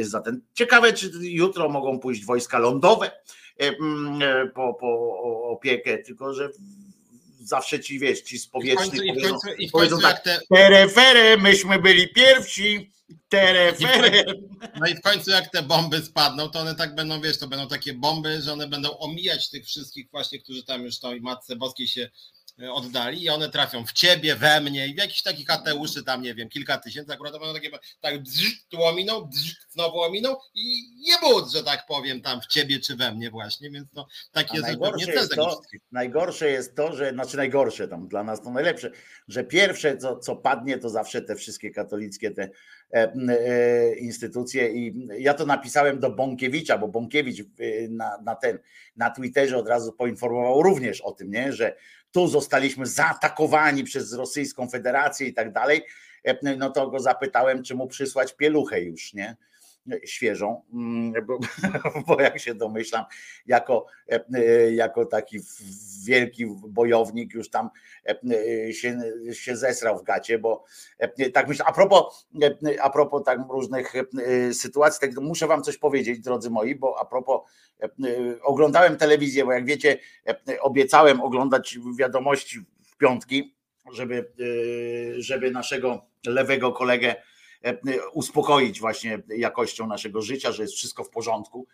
za 0.00 0.20
ten. 0.20 0.40
Ciekawe, 0.54 0.92
czy 0.92 1.10
jutro 1.22 1.68
mogą 1.68 1.98
pójść 1.98 2.24
wojska 2.24 2.58
lądowe 2.58 3.10
po, 4.54 4.74
po 4.74 5.18
opiekę, 5.50 5.98
tylko 5.98 6.34
że 6.34 6.50
zawsze 7.42 7.80
ci 7.80 7.98
wiesz, 7.98 8.22
ci 8.22 8.38
z 8.38 8.48
powietrznych 8.48 9.02
powiedzą, 9.08 9.36
i 9.58 9.68
w 9.68 9.72
końcu, 9.72 10.00
tak, 10.00 10.22
te... 10.22 10.40
terefere, 10.54 11.36
myśmy 11.36 11.78
byli 11.78 12.08
pierwsi, 12.08 12.92
terefere. 13.28 14.24
No 14.80 14.86
i 14.86 14.94
w 14.94 15.00
końcu 15.00 15.30
jak 15.30 15.50
te 15.50 15.62
bomby 15.62 16.02
spadną, 16.02 16.48
to 16.48 16.60
one 16.60 16.74
tak 16.74 16.94
będą, 16.94 17.20
wiesz, 17.20 17.38
to 17.38 17.48
będą 17.48 17.68
takie 17.68 17.94
bomby, 17.94 18.42
że 18.42 18.52
one 18.52 18.68
będą 18.68 18.98
omijać 18.98 19.50
tych 19.50 19.66
wszystkich 19.66 20.10
właśnie, 20.10 20.38
którzy 20.38 20.64
tam 20.64 20.82
już 20.82 20.98
tej 20.98 21.20
Matce 21.20 21.56
Boskiej 21.56 21.88
się 21.88 22.10
oddali 22.72 23.22
i 23.22 23.28
one 23.28 23.48
trafią 23.48 23.86
w 23.86 23.92
ciebie, 23.92 24.36
we 24.36 24.60
mnie. 24.60 24.88
I 24.88 24.94
w 24.94 24.98
jakichś 24.98 25.22
takich 25.22 25.50
ateuszy 25.50 26.04
tam, 26.04 26.22
nie 26.22 26.34
wiem, 26.34 26.48
kilka 26.48 26.78
tysięcy, 26.78 27.12
akurat 27.12 27.32
będą 27.32 27.54
takie, 27.54 27.70
tak 28.00 28.22
bzz, 28.22 28.66
tu 28.68 28.82
ominą, 28.82 29.24
bzz, 29.24 29.56
znowu 29.68 30.00
ominą 30.00 30.36
i 30.54 30.90
nie 31.00 31.14
budź, 31.20 31.52
że 31.52 31.62
tak 31.62 31.86
powiem, 31.86 32.20
tam 32.20 32.40
w 32.40 32.46
ciebie 32.46 32.80
czy 32.80 32.96
we 32.96 33.12
mnie 33.12 33.30
właśnie, 33.30 33.70
więc 33.70 33.90
to 33.94 34.06
takie 34.32 34.56
jest 34.56 34.66
najgorsze 34.66 35.12
jest 35.12 35.34
to, 35.34 35.60
Najgorsze 35.92 36.50
jest 36.50 36.76
to, 36.76 36.96
że, 36.96 37.10
znaczy 37.10 37.36
najgorsze 37.36 37.88
tam 37.88 38.08
dla 38.08 38.24
nas 38.24 38.42
to 38.42 38.50
najlepsze, 38.50 38.90
że 39.28 39.44
pierwsze 39.44 39.96
co, 39.96 40.18
co 40.18 40.36
padnie 40.36 40.78
to 40.78 40.90
zawsze 40.90 41.22
te 41.22 41.36
wszystkie 41.36 41.70
katolickie 41.70 42.30
te 42.30 42.50
e, 42.94 43.12
e, 43.28 43.94
instytucje 43.94 44.72
i 44.72 45.08
ja 45.18 45.34
to 45.34 45.46
napisałem 45.46 46.00
do 46.00 46.10
Bąkiewicza, 46.10 46.78
bo 46.78 46.88
Bąkiewicz 46.88 47.40
e, 47.40 47.44
na, 47.88 48.18
na 48.24 48.34
ten, 48.34 48.58
na 48.96 49.10
Twitterze 49.10 49.56
od 49.56 49.68
razu 49.68 49.92
poinformował 49.92 50.62
również 50.62 51.00
o 51.00 51.12
tym, 51.12 51.30
nie, 51.30 51.52
że 51.52 51.76
tu 52.12 52.28
zostaliśmy 52.28 52.86
zaatakowani 52.86 53.84
przez 53.84 54.12
Rosyjską 54.12 54.68
Federację 54.68 55.26
i 55.26 55.34
tak 55.34 55.52
dalej, 55.52 55.82
e, 56.24 56.56
no 56.56 56.70
to 56.70 56.90
go 56.90 57.00
zapytałem, 57.00 57.62
czy 57.62 57.74
mu 57.74 57.86
przysłać 57.86 58.36
pieluchę 58.36 58.80
już, 58.80 59.14
nie? 59.14 59.36
Świeżą, 60.04 60.62
mm, 60.72 61.26
bo, 61.26 61.38
bo, 62.06 62.20
jak 62.20 62.38
się 62.38 62.54
domyślam, 62.54 63.04
jako, 63.46 63.86
e, 64.08 64.72
jako 64.72 65.06
taki 65.06 65.38
wielki 66.06 66.46
bojownik 66.68 67.34
już 67.34 67.50
tam 67.50 67.70
e, 68.06 68.72
się, 68.72 68.98
się 69.32 69.56
zesrał 69.56 69.98
w 69.98 70.02
gacie, 70.02 70.38
bo 70.38 70.64
tak 71.34 71.48
myślę, 71.48 71.64
a 71.64 71.72
propos, 71.72 72.28
a 72.80 72.90
propos 72.90 73.24
tak 73.24 73.38
różnych 73.50 73.92
sytuacji, 74.52 75.00
tak 75.00 75.20
muszę 75.20 75.46
wam 75.46 75.62
coś 75.62 75.78
powiedzieć, 75.78 76.20
drodzy 76.20 76.50
moi, 76.50 76.74
bo 76.74 76.98
a 77.00 77.04
propos 77.04 77.40
oglądałem 78.42 78.96
telewizję, 78.96 79.44
bo 79.44 79.52
jak 79.52 79.64
wiecie, 79.64 79.98
obiecałem 80.60 81.20
oglądać 81.20 81.78
wiadomości 81.98 82.58
w 82.86 82.96
piątki, 82.96 83.56
żeby, 83.92 84.32
żeby 85.18 85.50
naszego 85.50 86.06
lewego 86.26 86.72
kolegę 86.72 87.14
uspokoić 88.12 88.80
właśnie 88.80 89.22
jakością 89.36 89.86
naszego 89.86 90.22
życia, 90.22 90.52
że 90.52 90.62
jest 90.62 90.74
wszystko 90.74 91.04
w 91.04 91.10
porządku, 91.10 91.66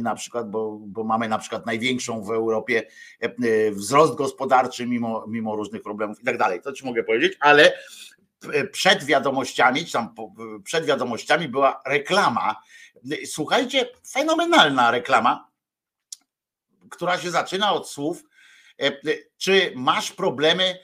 na 0.00 0.14
przykład, 0.14 0.50
bo, 0.50 0.78
bo 0.80 1.04
mamy 1.04 1.28
na 1.28 1.38
przykład 1.38 1.66
największą 1.66 2.22
w 2.22 2.30
Europie 2.30 2.86
wzrost 3.72 4.14
gospodarczy 4.14 4.86
mimo, 4.86 5.24
mimo 5.28 5.56
różnych 5.56 5.82
problemów 5.82 6.20
i 6.20 6.24
tak 6.24 6.38
dalej. 6.38 6.62
To 6.62 6.72
ci 6.72 6.84
mogę 6.84 7.04
powiedzieć, 7.04 7.36
ale 7.40 7.78
przed 8.72 9.04
wiadomościami, 9.04 9.86
czy 9.86 9.92
tam 9.92 10.14
przed 10.64 10.84
wiadomościami 10.84 11.48
była 11.48 11.82
reklama. 11.86 12.56
Słuchajcie, 13.26 13.88
fenomenalna 14.10 14.90
reklama, 14.90 15.50
która 16.90 17.18
się 17.18 17.30
zaczyna 17.30 17.72
od 17.72 17.88
słów, 17.88 18.24
czy 19.36 19.72
masz 19.76 20.12
problemy 20.12 20.78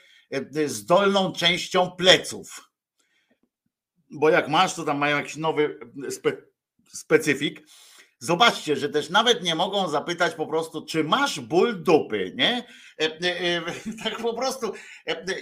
z 0.67 0.85
dolną 0.85 1.33
częścią 1.33 1.91
pleców? 1.91 2.72
Bo 4.13 4.31
jak 4.31 4.49
masz, 4.49 4.75
to 4.75 4.85
tam 4.85 4.99
mają 4.99 5.17
jakiś 5.17 5.37
nowy 5.37 5.79
spe, 6.11 6.33
specyfik. 6.93 7.63
Zobaczcie, 8.19 8.77
że 8.77 8.89
też 8.89 9.11
nawet 9.11 9.43
nie 9.43 9.55
mogą 9.55 9.89
zapytać 9.89 10.35
po 10.35 10.47
prostu, 10.47 10.87
czy 10.87 11.05
masz 11.05 11.41
ból 11.41 11.83
dupy, 11.83 12.33
nie? 12.37 12.67
Tak 14.05 14.17
po 14.17 14.35
prostu, 14.35 14.73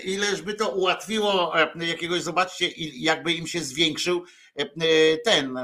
ileż 0.04 0.42
by 0.42 0.54
to 0.54 0.68
ułatwiło 0.68 1.52
jakiegoś, 1.80 2.22
zobaczcie, 2.22 2.68
jakby 2.76 3.32
im 3.32 3.46
się 3.46 3.60
zwiększył 3.60 4.24
ten 5.24 5.58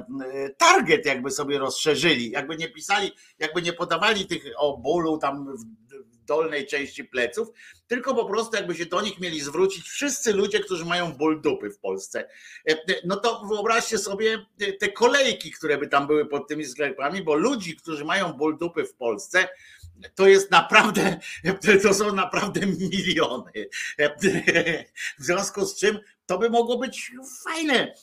target, 0.59 1.07
jakby 1.07 1.31
sobie 1.31 1.59
rozszerzyli, 1.59 2.31
jakby 2.31 2.57
nie 2.57 2.69
pisali, 2.69 3.13
jakby 3.39 3.63
nie 3.63 3.73
podawali 3.73 4.27
tych 4.27 4.45
o 4.57 4.79
bólu 4.79 5.19
tam 5.19 5.57
dolnej 6.27 6.67
części 6.67 7.05
pleców, 7.05 7.49
tylko 7.87 8.15
po 8.15 8.25
prostu 8.25 8.57
jakby 8.57 8.75
się 8.75 8.87
do 8.87 9.01
nich 9.01 9.21
mieli 9.21 9.41
zwrócić 9.41 9.89
wszyscy 9.89 10.33
ludzie, 10.33 10.61
którzy 10.61 10.85
mają 10.85 11.13
ból 11.13 11.41
dupy 11.41 11.71
w 11.71 11.79
Polsce. 11.79 12.29
No 13.05 13.17
to 13.17 13.45
wyobraźcie 13.45 13.99
sobie 13.99 14.47
te 14.81 14.89
kolejki, 14.93 15.51
które 15.51 15.79
by 15.79 15.89
tam 15.89 16.07
były 16.07 16.27
pod 16.27 16.49
tymi 16.49 16.65
sklepami, 16.65 17.23
bo 17.23 17.35
ludzi, 17.35 17.77
którzy 17.77 18.05
mają 18.05 18.33
ból 18.33 18.59
dupy 18.59 18.85
w 18.85 18.95
Polsce, 18.95 19.49
to 20.15 20.29
jest 20.29 20.51
naprawdę, 20.51 21.21
to 21.83 21.95
są 21.95 22.15
naprawdę 22.15 22.61
miliony. 22.67 23.53
W 25.19 25.25
związku 25.25 25.65
z 25.65 25.79
czym 25.79 25.99
to 26.27 26.39
by 26.39 26.51
mogło 26.51 26.79
być 26.79 27.13
fajne, 27.45 27.95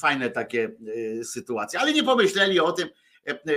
fajne 0.00 0.30
takie 0.30 0.70
sytuacje, 1.24 1.80
ale 1.80 1.92
nie 1.92 2.02
pomyśleli 2.02 2.60
o 2.60 2.72
tym, 2.72 2.88
E, 2.88 3.09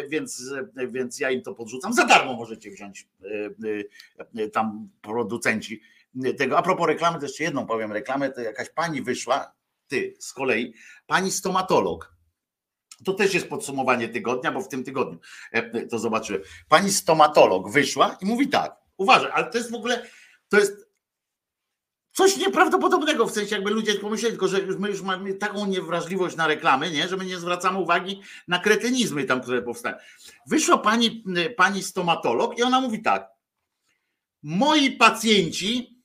więc, 0.10 0.53
e, 0.77 0.88
więc 0.88 1.20
ja 1.20 1.32
im 1.32 1.41
to 1.41 1.53
podrzucam. 1.53 1.93
Za 1.93 2.05
darmo 2.05 2.34
możecie 2.34 2.72
wziąć 2.72 3.08
e, 4.36 4.50
tam 4.50 4.89
producenci 5.01 5.82
tego. 6.38 6.58
A 6.58 6.62
propos 6.62 6.88
reklamy, 6.88 7.20
to 7.20 7.25
jeszcze 7.25 7.43
jedną 7.43 7.65
powiem 7.65 7.91
reklamę, 7.91 8.32
to 8.32 8.41
jakaś 8.41 8.70
pani 8.70 9.01
wyszła, 9.01 9.53
ty 9.88 10.15
z 10.20 10.34
kolei, 10.34 10.74
pani 11.08 11.32
stomatolog. 11.32 12.13
To 13.05 13.13
też 13.13 13.34
jest 13.34 13.50
podsumowanie 13.50 14.10
tygodnia, 14.10 14.51
bo 14.51 14.62
w 14.62 14.67
tym 14.67 14.84
tygodniu 14.84 15.20
to 15.89 16.00
zobaczyłem. 16.00 16.41
Pani 16.70 16.91
stomatolog 16.91 17.72
wyszła 17.72 18.17
i 18.22 18.25
mówi 18.25 18.50
tak, 18.50 18.75
uważaj, 18.98 19.32
ale 19.34 19.51
to 19.51 19.58
jest 19.58 19.72
w 19.72 19.75
ogóle, 19.75 20.05
to 20.50 20.60
jest 20.60 20.83
Coś 22.13 22.38
nieprawdopodobnego, 22.38 23.27
w 23.27 23.32
sensie 23.32 23.55
jakby 23.55 23.72
ludzie 23.72 23.96
pomyśleli, 23.96 24.34
tylko 24.34 24.48
że 24.48 24.62
my 24.79 24.89
już 24.89 25.01
mamy 25.01 25.34
taką 25.34 25.65
niewrażliwość 25.65 26.36
na 26.36 26.48
reklamy, 26.48 26.91
nie? 26.91 27.08
że 27.08 27.17
my 27.17 27.25
nie 27.25 27.38
zwracamy 27.38 27.79
uwagi 27.79 28.22
na 28.48 28.60
kretynizmy 28.60 29.24
tam, 29.24 29.41
które 29.41 29.62
powstają. 29.62 29.96
Wyszła 30.48 30.77
pani, 30.77 31.24
pani 31.58 31.84
stomatolog 31.84 32.60
i 32.60 32.63
ona 32.63 32.82
mówi 32.82 33.01
tak. 33.01 33.27
Moi 34.43 34.91
pacjenci 34.91 36.03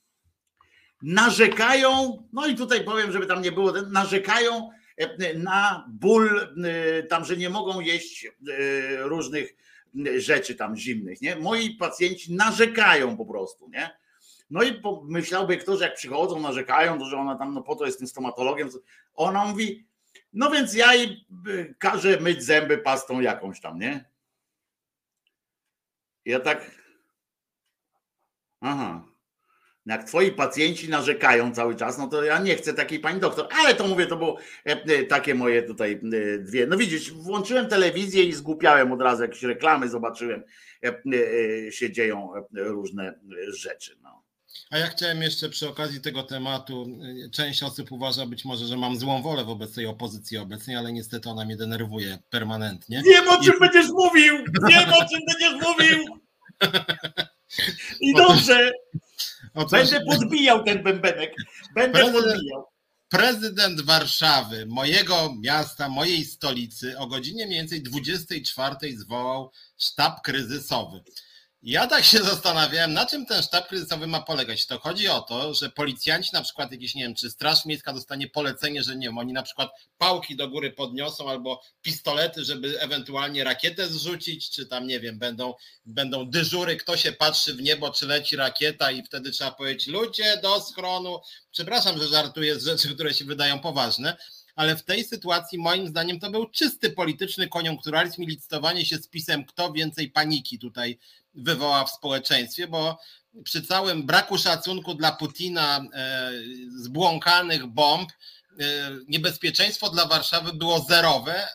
narzekają, 1.02 2.22
no 2.32 2.46
i 2.46 2.54
tutaj 2.54 2.84
powiem, 2.84 3.12
żeby 3.12 3.26
tam 3.26 3.42
nie 3.42 3.52
było, 3.52 3.72
narzekają 3.72 4.70
e, 4.96 5.34
na 5.34 5.86
ból, 5.88 6.40
e, 6.64 7.02
tam, 7.02 7.24
że 7.24 7.36
nie 7.36 7.50
mogą 7.50 7.80
jeść 7.80 8.26
e, 8.26 8.30
różnych 8.96 9.54
rzeczy 10.16 10.54
tam 10.54 10.76
zimnych, 10.76 11.20
nie? 11.20 11.36
Moi 11.36 11.70
pacjenci 11.70 12.34
narzekają 12.34 13.16
po 13.16 13.26
prostu, 13.26 13.68
nie? 13.68 13.98
No 14.50 14.62
i 14.62 14.82
myślałby 15.04 15.56
ktoś, 15.56 15.80
jak 15.80 15.94
przychodzą, 15.94 16.40
narzekają, 16.40 17.04
że 17.04 17.16
ona 17.16 17.36
tam, 17.36 17.54
no 17.54 17.62
po 17.62 17.76
to 17.76 17.86
jest 17.86 17.98
tym 17.98 18.08
stomatologiem. 18.08 18.68
Ona 19.14 19.44
mówi, 19.44 19.86
no 20.32 20.50
więc 20.50 20.74
ja 20.74 20.94
jej 20.94 21.26
y, 21.48 21.74
każę 21.78 22.20
myć 22.20 22.42
zęby 22.42 22.78
pastą 22.78 23.20
jakąś 23.20 23.60
tam, 23.60 23.78
nie? 23.78 24.04
Ja 26.24 26.40
tak. 26.40 26.70
Aha. 28.60 29.04
Jak 29.88 30.04
twoi 30.04 30.32
pacjenci 30.32 30.88
narzekają 30.88 31.54
cały 31.54 31.76
czas, 31.76 31.98
no 31.98 32.08
to 32.08 32.24
ja 32.24 32.38
nie 32.38 32.56
chcę 32.56 32.74
takiej 32.74 33.00
pani 33.00 33.20
doktor. 33.20 33.48
Ale 33.50 33.74
to 33.74 33.86
mówię, 33.86 34.06
to 34.06 34.16
było 34.16 34.38
e, 34.66 34.70
e, 34.70 35.04
takie 35.04 35.34
moje 35.34 35.62
tutaj 35.62 35.92
e, 35.92 36.38
dwie. 36.38 36.66
No 36.66 36.76
widzisz, 36.76 37.12
włączyłem 37.12 37.68
telewizję 37.68 38.24
i 38.24 38.32
zgłupiałem 38.32 38.92
od 38.92 39.02
razu 39.02 39.22
jakieś 39.22 39.42
reklamy, 39.42 39.88
zobaczyłem, 39.88 40.42
się 41.70 41.92
dzieją 41.92 42.32
różne 42.52 43.20
rzeczy. 43.48 43.98
No. 44.02 44.17
A 44.70 44.78
ja 44.78 44.86
chciałem 44.86 45.22
jeszcze 45.22 45.48
przy 45.48 45.68
okazji 45.68 46.00
tego 46.00 46.22
tematu, 46.22 46.86
y, 47.26 47.30
część 47.30 47.62
osób 47.62 47.92
uważa 47.92 48.26
być 48.26 48.44
może, 48.44 48.66
że 48.66 48.76
mam 48.76 48.98
złą 48.98 49.22
wolę 49.22 49.44
wobec 49.44 49.74
tej 49.74 49.86
opozycji 49.86 50.36
obecnej, 50.38 50.76
ale 50.76 50.92
niestety 50.92 51.30
ona 51.30 51.44
mnie 51.44 51.56
denerwuje 51.56 52.18
permanentnie. 52.30 53.02
Wiem 53.06 53.28
o 53.28 53.44
czym 53.44 53.54
I... 53.56 53.60
będziesz 53.60 53.88
mówił! 53.88 54.34
Wiem 54.68 54.92
o 54.92 55.08
czym 55.08 55.20
będziesz 55.28 55.68
mówił! 55.68 56.04
I 58.00 58.14
dobrze! 58.14 58.72
Będę 59.70 60.04
podbijał 60.04 60.64
ten 60.64 60.82
bębenek. 60.82 61.34
Będę 61.74 61.98
prezydent, 61.98 62.24
podbijał. 62.24 62.64
Prezydent 63.08 63.80
Warszawy, 63.80 64.66
mojego 64.66 65.34
miasta, 65.40 65.88
mojej 65.88 66.24
stolicy, 66.24 66.98
o 66.98 67.06
godzinie 67.06 67.46
mniej 67.46 67.58
więcej 67.58 67.82
24 67.82 68.98
zwołał 68.98 69.50
sztab 69.78 70.22
kryzysowy. 70.22 71.02
Ja 71.62 71.86
tak 71.86 72.04
się 72.04 72.18
zastanawiałem, 72.32 72.92
na 72.92 73.06
czym 73.06 73.26
ten 73.26 73.42
sztab 73.42 73.68
kryzysowy 73.68 74.06
ma 74.06 74.22
polegać. 74.22 74.66
To 74.66 74.78
chodzi 74.78 75.08
o 75.08 75.20
to, 75.20 75.54
że 75.54 75.70
policjanci 75.70 76.30
na 76.32 76.42
przykład 76.42 76.72
jakieś, 76.72 76.94
nie 76.94 77.02
wiem, 77.02 77.14
czy 77.14 77.30
Straż 77.30 77.64
Miejska 77.64 77.92
dostanie 77.92 78.28
polecenie, 78.28 78.82
że 78.82 78.96
nie 78.96 79.06
wiem, 79.06 79.18
oni 79.18 79.32
na 79.32 79.42
przykład 79.42 79.70
pałki 79.98 80.36
do 80.36 80.48
góry 80.48 80.72
podniosą 80.72 81.30
albo 81.30 81.62
pistolety, 81.82 82.44
żeby 82.44 82.80
ewentualnie 82.80 83.44
rakietę 83.44 83.88
zrzucić, 83.88 84.50
czy 84.50 84.66
tam, 84.66 84.86
nie 84.86 85.00
wiem, 85.00 85.18
będą, 85.18 85.54
będą 85.86 86.30
dyżury, 86.30 86.76
kto 86.76 86.96
się 86.96 87.12
patrzy 87.12 87.54
w 87.54 87.62
niebo, 87.62 87.90
czy 87.90 88.06
leci 88.06 88.36
rakieta 88.36 88.90
i 88.90 89.02
wtedy 89.02 89.30
trzeba 89.30 89.50
powiedzieć, 89.50 89.86
ludzie 89.86 90.36
do 90.42 90.60
schronu. 90.60 91.20
Przepraszam, 91.50 91.98
że 91.98 92.08
żartuję 92.08 92.60
z 92.60 92.64
rzeczy, 92.64 92.94
które 92.94 93.14
się 93.14 93.24
wydają 93.24 93.60
poważne, 93.60 94.16
ale 94.58 94.76
w 94.76 94.84
tej 94.84 95.04
sytuacji 95.04 95.58
moim 95.58 95.88
zdaniem 95.88 96.20
to 96.20 96.30
był 96.30 96.46
czysty 96.46 96.90
polityczny 96.90 97.48
koniunkturalizm 97.48 98.22
i 98.22 98.26
licytowanie 98.26 98.86
się 98.86 98.96
z 98.96 99.08
pisem, 99.08 99.44
kto 99.44 99.72
więcej 99.72 100.10
paniki 100.10 100.58
tutaj 100.58 100.98
wywoła 101.38 101.84
w 101.84 101.90
społeczeństwie, 101.90 102.66
bo 102.66 102.98
przy 103.44 103.62
całym 103.62 104.06
braku 104.06 104.38
szacunku 104.38 104.94
dla 104.94 105.12
Putina, 105.12 105.84
e, 105.92 106.32
zbłąkanych 106.76 107.66
bomb, 107.66 108.12
e, 108.12 108.64
niebezpieczeństwo 109.08 109.90
dla 109.90 110.06
Warszawy 110.06 110.52
było 110.52 110.80
zerowe 110.80 111.34
e, 111.44 111.48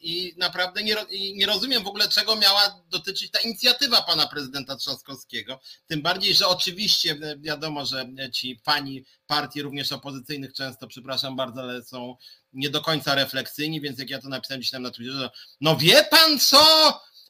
i 0.00 0.34
naprawdę 0.38 0.82
nie, 0.82 0.96
nie 1.34 1.46
rozumiem 1.46 1.84
w 1.84 1.86
ogóle, 1.86 2.08
czego 2.08 2.36
miała 2.36 2.82
dotyczyć 2.90 3.30
ta 3.30 3.40
inicjatywa 3.40 4.02
pana 4.02 4.26
prezydenta 4.26 4.76
Trzaskowskiego. 4.76 5.60
Tym 5.86 6.02
bardziej, 6.02 6.34
że 6.34 6.46
oczywiście 6.46 7.18
wiadomo, 7.38 7.86
że 7.86 8.06
ci 8.32 8.60
fani 8.64 9.04
partii 9.26 9.62
również 9.62 9.92
opozycyjnych 9.92 10.52
często, 10.52 10.86
przepraszam 10.86 11.36
bardzo, 11.36 11.60
ale 11.60 11.84
są 11.84 12.16
nie 12.52 12.70
do 12.70 12.80
końca 12.80 13.14
refleksyjni, 13.14 13.80
więc 13.80 13.98
jak 13.98 14.10
ja 14.10 14.20
to 14.20 14.28
napisałem 14.28 14.60
gdzieś 14.60 14.70
tam 14.70 14.82
na 14.82 14.90
Twitterze, 14.90 15.30
no 15.60 15.76
wie 15.76 16.04
pan 16.04 16.38
co? 16.38 16.60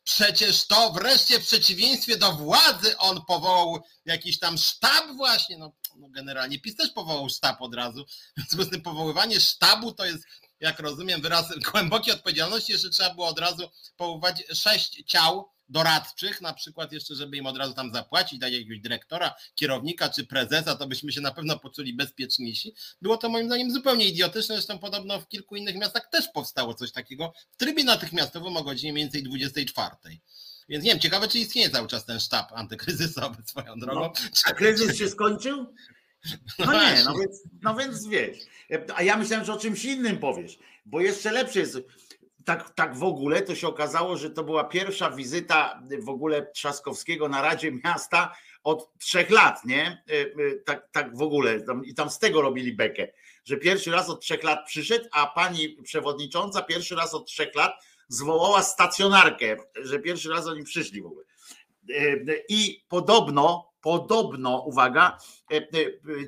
Przecież 0.04 0.66
to 0.66 0.92
wreszcie 0.92 1.40
w 1.40 1.46
przeciwieństwie 1.46 2.16
do 2.16 2.32
władzy 2.32 2.98
on 2.98 3.24
powołał 3.24 3.82
jakiś 4.04 4.38
tam 4.38 4.58
sztab 4.58 5.04
właśnie, 5.16 5.58
no, 5.58 5.72
no 5.96 6.08
generalnie 6.08 6.60
PiS 6.60 6.76
też 6.76 6.90
powołał 6.90 7.28
sztab 7.28 7.62
od 7.62 7.74
razu, 7.74 8.04
w 8.36 8.40
związku 8.40 8.64
z 8.64 8.70
tym 8.70 8.82
powoływanie 8.82 9.40
sztabu 9.40 9.92
to 9.92 10.04
jest, 10.04 10.24
jak 10.60 10.80
rozumiem, 10.80 11.20
wyraz 11.20 11.46
głębokiej 11.72 12.14
odpowiedzialności, 12.14 12.72
jeszcze 12.72 12.90
trzeba 12.90 13.14
było 13.14 13.26
od 13.26 13.38
razu 13.38 13.70
powoływać 13.96 14.42
sześć 14.54 15.02
ciał, 15.06 15.50
doradczych, 15.70 16.40
na 16.40 16.54
przykład 16.54 16.92
jeszcze, 16.92 17.14
żeby 17.14 17.36
im 17.36 17.46
od 17.46 17.56
razu 17.56 17.74
tam 17.74 17.92
zapłacić, 17.92 18.38
dać 18.38 18.52
jakiegoś 18.52 18.80
dyrektora, 18.80 19.34
kierownika 19.54 20.08
czy 20.08 20.26
prezesa, 20.26 20.76
to 20.76 20.86
byśmy 20.86 21.12
się 21.12 21.20
na 21.20 21.30
pewno 21.30 21.58
poczuli 21.58 21.94
bezpieczniejsi. 21.94 22.74
Było 23.02 23.16
to 23.16 23.28
moim 23.28 23.46
zdaniem 23.46 23.70
zupełnie 23.70 24.04
idiotyczne, 24.04 24.54
zresztą 24.54 24.78
podobno 24.78 25.20
w 25.20 25.28
kilku 25.28 25.56
innych 25.56 25.76
miastach 25.76 26.08
też 26.10 26.28
powstało 26.34 26.74
coś 26.74 26.92
takiego 26.92 27.32
w 27.50 27.56
trybie 27.56 27.84
natychmiastowym 27.84 28.56
o 28.56 28.62
godzinie 28.62 28.92
mniej 28.92 29.04
więcej 29.04 29.22
24. 29.22 29.90
Więc 30.68 30.84
nie 30.84 30.90
wiem, 30.90 31.00
ciekawe, 31.00 31.28
czy 31.28 31.38
istnieje 31.38 31.70
cały 31.70 31.88
czas 31.88 32.04
ten 32.04 32.20
sztab 32.20 32.52
antykryzysowy 32.52 33.42
swoją 33.46 33.78
drogą. 33.78 34.00
No, 34.00 34.12
a 34.44 34.52
kryzys 34.52 34.98
się 34.98 35.08
skończył? 35.08 35.74
No, 36.58 36.66
no 36.66 36.72
nie, 36.72 37.04
no 37.04 37.14
więc, 37.18 37.42
no 37.62 37.74
więc 37.74 38.06
wiesz. 38.06 38.38
A 38.94 39.02
ja 39.02 39.16
myślałem, 39.16 39.46
że 39.46 39.52
o 39.52 39.58
czymś 39.58 39.84
innym 39.84 40.18
powiesz, 40.18 40.58
bo 40.86 41.00
jeszcze 41.00 41.32
lepsze 41.32 41.60
jest 41.60 41.78
tak, 42.44 42.70
tak 42.74 42.96
w 42.96 43.04
ogóle 43.04 43.42
to 43.42 43.54
się 43.54 43.68
okazało, 43.68 44.16
że 44.16 44.30
to 44.30 44.44
była 44.44 44.64
pierwsza 44.64 45.10
wizyta 45.10 45.82
w 45.98 46.08
ogóle 46.08 46.46
Trzaskowskiego 46.46 47.28
na 47.28 47.42
Radzie 47.42 47.72
Miasta 47.84 48.34
od 48.64 48.98
trzech 48.98 49.30
lat, 49.30 49.64
nie? 49.64 50.04
E, 50.10 50.12
e, 50.12 50.56
tak, 50.64 50.88
tak 50.92 51.16
w 51.16 51.22
ogóle. 51.22 51.60
I 51.84 51.94
tam 51.94 52.10
z 52.10 52.18
tego 52.18 52.42
robili 52.42 52.72
bekę, 52.72 53.08
że 53.44 53.56
pierwszy 53.56 53.90
raz 53.90 54.10
od 54.10 54.20
trzech 54.20 54.42
lat 54.42 54.66
przyszedł, 54.66 55.04
a 55.12 55.26
pani 55.26 55.68
przewodnicząca 55.68 56.62
pierwszy 56.62 56.94
raz 56.94 57.14
od 57.14 57.26
trzech 57.26 57.54
lat 57.54 57.72
zwołała 58.08 58.62
stacjonarkę, 58.62 59.56
że 59.74 59.98
pierwszy 59.98 60.28
raz 60.28 60.46
oni 60.46 60.64
przyszli 60.64 61.02
w 61.02 61.06
ogóle. 61.06 61.24
I 62.48 62.84
podobno, 62.88 63.72
podobno, 63.80 64.62
uwaga, 64.62 65.18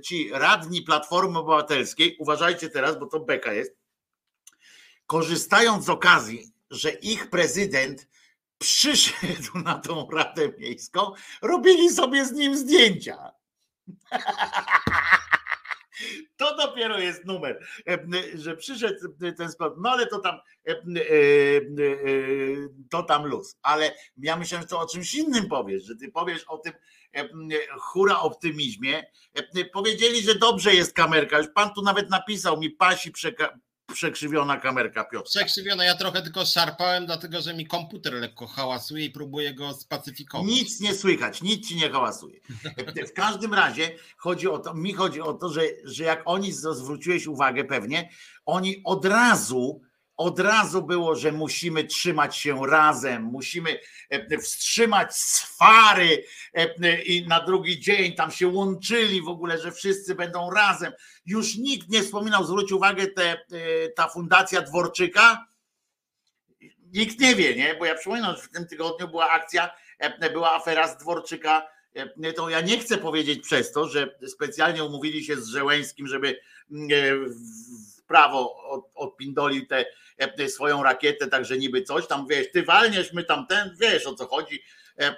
ci 0.04 0.30
radni 0.32 0.82
Platformy 0.82 1.38
Obywatelskiej, 1.38 2.16
uważajcie 2.18 2.68
teraz, 2.68 2.98
bo 2.98 3.06
to 3.06 3.20
beka 3.20 3.52
jest, 3.52 3.81
korzystając 5.12 5.84
z 5.84 5.88
okazji, 5.88 6.52
że 6.70 6.90
ich 6.90 7.30
prezydent 7.30 8.08
przyszedł 8.58 9.58
na 9.64 9.74
tą 9.78 10.08
Radę 10.10 10.52
Miejską, 10.58 11.12
robili 11.42 11.90
sobie 11.90 12.24
z 12.24 12.32
nim 12.32 12.56
zdjęcia. 12.56 13.18
To 16.36 16.56
dopiero 16.56 16.98
jest 16.98 17.24
numer, 17.24 17.66
że 18.34 18.56
przyszedł 18.56 18.96
ten 19.36 19.52
sport. 19.52 19.74
No 19.78 19.90
ale 19.90 20.06
to 20.06 20.18
tam 20.18 20.38
to 22.90 23.02
tam 23.02 23.26
luz. 23.26 23.56
Ale 23.62 23.94
ja 24.16 24.36
myślałem, 24.36 24.62
że 24.62 24.68
to 24.68 24.80
o 24.80 24.86
czymś 24.86 25.14
innym 25.14 25.48
powiesz, 25.48 25.84
że 25.84 25.96
ty 25.96 26.10
powiesz 26.10 26.44
o 26.44 26.58
tym 26.58 26.72
hura 27.78 28.20
optymizmie. 28.20 29.04
Powiedzieli, 29.72 30.22
że 30.22 30.34
dobrze 30.34 30.74
jest 30.74 30.92
kamerka. 30.92 31.38
Już 31.38 31.48
pan 31.54 31.74
tu 31.74 31.82
nawet 31.82 32.10
napisał 32.10 32.58
mi 32.58 32.70
pasi 32.70 33.12
przekrzywiona 33.92 34.56
kamerka 34.56 35.04
Piotr. 35.04 35.28
Przekrzywiona, 35.28 35.84
ja 35.84 35.94
trochę 35.94 36.22
tylko 36.22 36.46
szarpałem, 36.46 37.06
dlatego 37.06 37.40
że 37.40 37.54
mi 37.54 37.66
komputer 37.66 38.12
lekko 38.12 38.46
hałasuje 38.46 39.04
i 39.04 39.10
próbuję 39.10 39.54
go 39.54 39.74
spacyfikować. 39.74 40.46
Nic 40.46 40.80
nie 40.80 40.94
słychać, 40.94 41.42
nic 41.42 41.68
ci 41.68 41.76
nie 41.76 41.90
hałasuje. 41.90 42.40
W 43.08 43.12
każdym 43.12 43.54
razie 43.54 43.90
chodzi 44.16 44.48
o 44.48 44.58
to, 44.58 44.74
mi 44.74 44.92
chodzi 44.92 45.20
o 45.20 45.32
to, 45.34 45.48
że, 45.48 45.62
że 45.84 46.04
jak 46.04 46.22
oni 46.24 46.52
zwróciłeś 46.52 47.26
uwagę 47.26 47.64
pewnie, 47.64 48.08
oni 48.46 48.80
od 48.84 49.04
razu 49.04 49.80
od 50.22 50.40
razu 50.40 50.82
było, 50.82 51.16
że 51.16 51.32
musimy 51.32 51.84
trzymać 51.84 52.36
się 52.36 52.66
razem, 52.66 53.22
musimy 53.22 53.78
e, 54.10 54.38
wstrzymać 54.38 55.16
swary 55.16 56.24
e, 56.54 57.02
i 57.02 57.26
na 57.26 57.40
drugi 57.40 57.80
dzień 57.80 58.12
tam 58.14 58.30
się 58.30 58.48
łączyli 58.48 59.22
w 59.22 59.28
ogóle, 59.28 59.58
że 59.58 59.72
wszyscy 59.72 60.14
będą 60.14 60.50
razem. 60.50 60.92
Już 61.26 61.56
nikt 61.56 61.88
nie 61.88 62.02
wspominał, 62.02 62.44
zwróć 62.44 62.72
uwagę, 62.72 63.06
te, 63.06 63.32
e, 63.32 63.38
ta 63.96 64.08
fundacja 64.08 64.62
Dworczyka, 64.62 65.46
nikt 66.92 67.20
nie 67.20 67.34
wie, 67.34 67.56
nie? 67.56 67.74
Bo 67.74 67.84
ja 67.84 67.94
przypominam, 67.94 68.36
że 68.36 68.42
w 68.42 68.50
tym 68.50 68.66
tygodniu 68.66 69.08
była 69.08 69.30
akcja, 69.30 69.70
była 70.32 70.54
afera 70.54 70.88
z 70.88 70.96
Dworczyka, 70.96 71.66
to 72.36 72.48
ja 72.48 72.60
nie 72.60 72.78
chcę 72.78 72.98
powiedzieć 72.98 73.42
przez 73.42 73.72
to, 73.72 73.88
że 73.88 74.18
specjalnie 74.26 74.84
umówili 74.84 75.24
się 75.24 75.36
z 75.36 75.48
Żeleńskim, 75.48 76.06
żeby 76.08 76.40
w 77.96 78.02
prawo 78.02 78.54
odpindolił 78.94 79.66
te 79.66 79.84
E, 79.84 79.86
swoją 80.48 80.82
rakietę, 80.82 81.26
także 81.26 81.58
niby 81.58 81.82
coś 81.82 82.06
tam, 82.06 82.26
wiesz, 82.26 82.52
ty 82.52 82.62
walniesz, 82.62 83.12
my 83.12 83.24
tam 83.24 83.46
ten, 83.46 83.76
wiesz 83.80 84.06
o 84.06 84.14
co 84.14 84.26
chodzi. 84.26 84.62
E, 84.98 85.16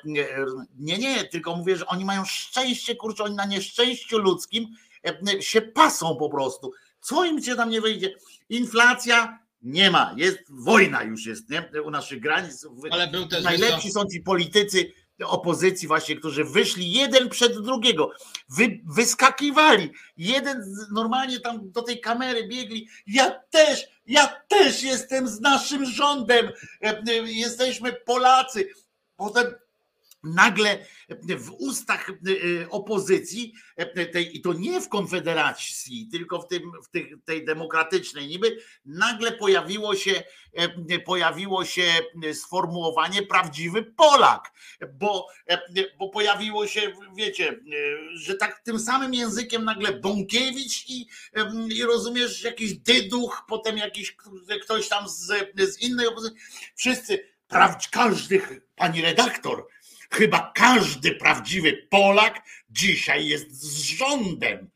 nie, 0.79 0.99
nie, 0.99 1.25
tylko 1.25 1.57
mówię, 1.57 1.77
że 1.77 1.87
oni 1.87 2.05
mają 2.05 2.25
szczęście, 2.25 2.97
kurczę, 2.97 3.25
oni 3.25 3.35
na 3.35 3.47
nieszczęściu 3.47 4.19
ludzkim 4.19 4.67
e, 5.07 5.43
się 5.43 5.63
pasą 5.63 6.17
po 6.17 6.31
prostu. 6.31 6.73
Co 7.01 7.25
im 7.25 7.43
się 7.43 7.57
tam 7.57 7.71
nie 7.71 7.81
wyjdzie? 7.81 8.15
Inflacja 8.49 9.39
nie 9.63 9.91
ma, 9.91 10.15
jest 10.17 10.39
wojna 10.49 11.03
już 11.03 11.27
jest, 11.27 11.51
nie? 11.51 11.83
U 11.83 11.91
naszych 11.91 12.21
granic. 12.21 12.67
Ale 12.91 13.09
był 13.09 13.27
też 13.27 13.45
Najlepsi 13.45 13.91
są 13.91 14.05
ci 14.13 14.21
politycy, 14.21 14.93
opozycji 15.23 15.89
właśnie, 15.89 16.17
którzy 16.17 16.45
wyszli 16.45 16.93
jeden 16.93 17.29
przed 17.29 17.59
drugiego, 17.59 18.11
wy, 18.49 18.81
wyskakiwali, 18.85 19.91
jeden 20.17 20.75
normalnie 20.93 21.41
tam 21.41 21.71
do 21.71 21.83
tej 21.83 22.01
kamery 22.01 22.49
biegli, 22.49 22.89
ja 23.07 23.31
też, 23.51 23.87
ja 24.07 24.27
też 24.49 24.83
jestem 24.83 25.29
z 25.29 25.41
naszym 25.41 25.87
rządem, 25.87 26.47
e, 26.83 27.03
e, 27.09 27.13
jesteśmy 27.15 27.93
Polacy. 27.93 28.69
Potem 29.17 29.55
nagle 30.25 30.87
w 31.39 31.51
ustach 31.51 32.11
e, 32.11 32.71
opozycji, 32.71 33.55
tej, 34.13 34.37
i 34.37 34.41
to 34.41 34.53
nie 34.53 34.81
w 34.81 34.89
Konfederacji, 34.89 36.09
tylko 36.13 36.43
w, 36.43 36.49
tym, 36.49 36.73
w 36.85 36.91
tej, 36.91 37.15
tej 37.25 37.45
demokratycznej, 37.45 38.29
niby 38.29 38.59
nagle 38.85 39.33
pojawiło 39.33 39.95
się, 39.95 40.23
pojawiło 41.05 41.65
się 41.65 41.85
sformułowanie 42.33 43.23
prawdziwy 43.23 43.83
Polak, 43.83 44.53
bo, 44.93 45.29
bo 45.99 46.09
pojawiło 46.09 46.67
się, 46.67 46.93
wiecie, 47.17 47.61
że 48.15 48.35
tak 48.35 48.63
tym 48.65 48.79
samym 48.79 49.15
językiem 49.15 49.65
nagle 49.65 49.93
Bąkiewicz 49.93 50.89
i, 50.89 51.09
i 51.71 51.83
rozumiesz, 51.83 52.43
jakiś 52.43 52.75
dyduch, 52.75 53.45
potem 53.49 53.79
jakiś 53.79 54.17
ktoś 54.63 54.89
tam 54.89 55.09
z, 55.09 55.27
z 55.57 55.81
innej 55.81 56.07
opozycji, 56.07 56.39
wszyscy, 56.75 57.35
każdy, 57.91 58.63
pani 58.77 59.03
redaktor, 59.03 59.67
Chyba 60.15 60.53
każdy 60.55 61.15
prawdziwy 61.15 61.87
Polak 61.91 62.43
dzisiaj 62.71 63.27
jest 63.27 63.51
z 63.51 63.79
rządem. 63.79 64.71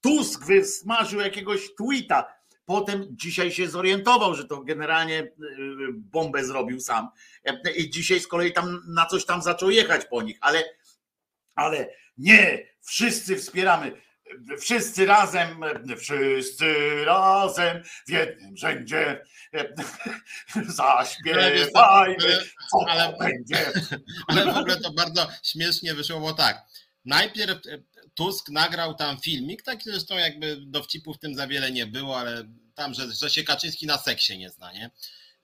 Tusk 0.00 0.44
wysmażył 0.44 1.20
jakiegoś 1.20 1.74
tweeta. 1.74 2.24
Potem 2.64 3.06
dzisiaj 3.10 3.52
się 3.52 3.68
zorientował, 3.68 4.34
że 4.34 4.44
to 4.44 4.60
generalnie 4.64 5.18
y, 5.22 5.32
bombę 5.92 6.44
zrobił 6.44 6.80
sam. 6.80 7.08
I 7.76 7.90
dzisiaj 7.90 8.20
z 8.20 8.26
kolei 8.26 8.52
tam 8.52 8.80
na 8.88 9.06
coś 9.06 9.24
tam 9.24 9.42
zaczął 9.42 9.70
jechać 9.70 10.04
po 10.04 10.22
nich, 10.22 10.38
ale, 10.40 10.64
ale 11.54 11.88
nie, 12.18 12.66
wszyscy 12.80 13.36
wspieramy 13.36 13.92
wszyscy 14.60 15.06
razem, 15.06 15.60
wszyscy 15.98 16.74
razem 17.04 17.82
w 18.06 18.10
jednym 18.10 18.56
rzędzie 18.56 19.22
zaśpiewajmy, 20.68 21.68
co 22.70 22.86
ale, 22.88 23.16
będzie. 23.18 23.72
Ale 24.28 24.52
w 24.52 24.56
ogóle 24.56 24.80
to 24.80 24.92
bardzo 24.92 25.28
śmiesznie 25.42 25.94
wyszło, 25.94 26.20
bo 26.20 26.32
tak, 26.32 26.66
najpierw 27.04 27.58
Tusk 28.14 28.48
nagrał 28.48 28.94
tam 28.94 29.20
filmik, 29.20 29.62
taki 29.62 29.90
zresztą 29.90 30.14
jakby 30.14 30.56
dowcipów 30.60 31.16
w 31.16 31.20
tym 31.20 31.34
za 31.34 31.46
wiele 31.46 31.70
nie 31.70 31.86
było, 31.86 32.18
ale 32.18 32.44
tam, 32.74 32.94
że, 32.94 33.12
że 33.12 33.30
się 33.30 33.44
Kaczyński 33.44 33.86
na 33.86 33.98
seksie 33.98 34.38
nie 34.38 34.50
zna, 34.50 34.72
nie? 34.72 34.90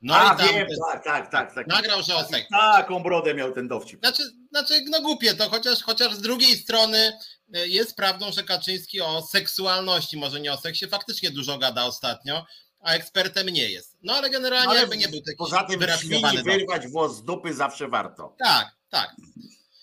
No 0.03 0.17
A, 0.17 0.35
i 0.35 0.37
tam 0.37 0.49
wiem, 0.49 0.67
tak, 0.93 1.05
tak, 1.05 1.31
tak, 1.31 1.55
tak. 1.55 1.67
Nagrał, 1.67 2.03
że. 2.03 2.15
Taką 2.51 3.03
brodę 3.03 3.35
miał 3.35 3.53
ten 3.53 3.69
dowcip. 3.69 4.01
Znaczy, 4.01 4.23
znaczy 4.51 4.75
no 4.91 5.01
głupie 5.01 5.35
to, 5.35 5.51
chociaż, 5.51 5.83
chociaż 5.83 6.15
z 6.15 6.21
drugiej 6.21 6.57
strony 6.57 7.13
E, 7.55 7.69
jest 7.69 7.97
prawdą, 7.97 8.33
że 8.33 8.43
Kaczyński 8.43 9.01
o 9.01 9.23
seksualności, 9.23 10.17
może 10.17 10.41
nie 10.41 10.53
o 10.53 10.57
seksie, 10.57 10.87
faktycznie 10.87 11.31
dużo 11.31 11.59
gada 11.59 11.85
ostatnio, 11.85 12.47
a 12.81 12.93
ekspertem 12.93 13.49
nie 13.49 13.71
jest. 13.71 13.97
No 14.03 14.13
ale 14.15 14.31
generalnie 14.31 14.71
ale 14.71 14.81
jakby 14.81 14.97
nie 14.97 15.09
był 15.09 15.21
taki 15.21 15.37
Poza 15.37 15.65
tym 15.65 15.81
świni 15.99 16.43
wyrwać 16.45 16.89
włos 16.89 17.17
z 17.17 17.25
dupy 17.25 17.55
zawsze 17.55 17.89
warto. 17.89 18.37
Tak, 18.39 18.77
tak. 18.91 19.17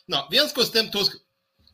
No, 0.08 0.28
w 0.32 0.34
związku 0.34 0.64
z 0.64 0.72
tym 0.72 0.90
Tusk 0.92 1.18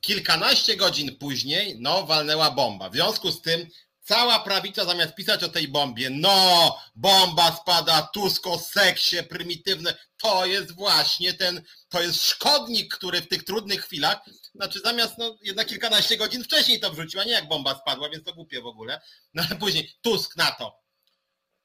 kilkanaście 0.02 0.78
godzin 0.78 1.18
później, 1.18 1.78
no, 1.80 2.06
walnęła 2.06 2.52
bomba. 2.52 2.90
W 2.90 2.94
związku 2.94 3.32
z 3.32 3.42
tym 3.42 3.68
cała 4.04 4.40
prawica 4.40 4.86
zamiast 4.86 5.16
pisać 5.16 5.44
o 5.44 5.50
tej 5.50 5.68
bombie, 5.68 6.10
no, 6.10 6.78
bomba 6.96 7.58
spada, 7.62 8.10
Tusk 8.14 8.48
o 8.48 8.60
seksie, 8.60 9.24
prymitywne, 9.24 9.94
to 10.18 10.46
jest 10.46 10.72
właśnie 10.72 11.34
ten, 11.34 11.64
to 11.90 12.02
jest 12.02 12.24
szkodnik, 12.24 12.96
który 12.96 13.22
w 13.22 13.28
tych 13.28 13.44
trudnych 13.44 13.86
chwilach 13.86 14.20
znaczy 14.56 14.80
zamiast 14.80 15.18
no, 15.18 15.38
jednak 15.42 15.68
kilkanaście 15.68 16.18
godzin 16.18 16.44
wcześniej 16.44 16.80
to 16.80 16.92
wrzuciła, 16.92 17.24
nie 17.24 17.32
jak 17.32 17.48
bomba 17.48 17.80
spadła, 17.80 18.10
więc 18.10 18.24
to 18.24 18.34
głupie 18.34 18.62
w 18.62 18.66
ogóle. 18.66 19.02
No 19.34 19.44
ale 19.50 19.60
później 19.60 19.94
Tusk 20.02 20.36
na 20.36 20.52
to. 20.52 20.82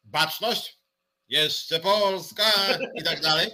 Baczność, 0.04 0.78
jeszcze 1.28 1.80
Polska 1.80 2.52
i 2.94 3.02
tak 3.02 3.20
dalej. 3.20 3.50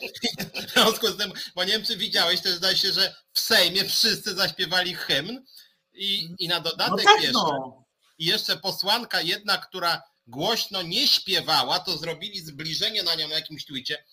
W 0.69 0.73
związku 0.73 1.09
z 1.09 1.17
tym, 1.17 1.33
bo 1.55 1.65
nie 1.65 1.73
wiem 1.73 1.85
czy 1.85 1.97
widziałeś, 1.97 2.41
też 2.41 2.55
zdaje 2.55 2.77
się, 2.77 2.93
że 2.93 3.15
w 3.33 3.41
Sejmie 3.41 3.85
wszyscy 3.85 4.35
zaśpiewali 4.35 4.95
hymn 4.95 5.45
i, 5.93 6.35
i 6.39 6.49
na 6.49 6.61
dodatek 6.61 6.91
no 6.91 7.13
tak, 7.13 7.23
jeszcze, 7.23 7.33
no. 7.33 7.82
I 8.19 8.25
jeszcze 8.25 8.57
posłanka 8.57 9.21
jedna, 9.21 9.59
która 9.59 10.03
głośno 10.27 10.83
nie 10.83 11.09
śpiewała, 11.09 11.79
to 11.79 11.97
zrobili 11.97 12.41
zbliżenie 12.41 13.03
na 13.03 13.15
nią 13.15 13.29
na 13.29 13.35
jakimś 13.35 13.65
twicie 13.65 14.05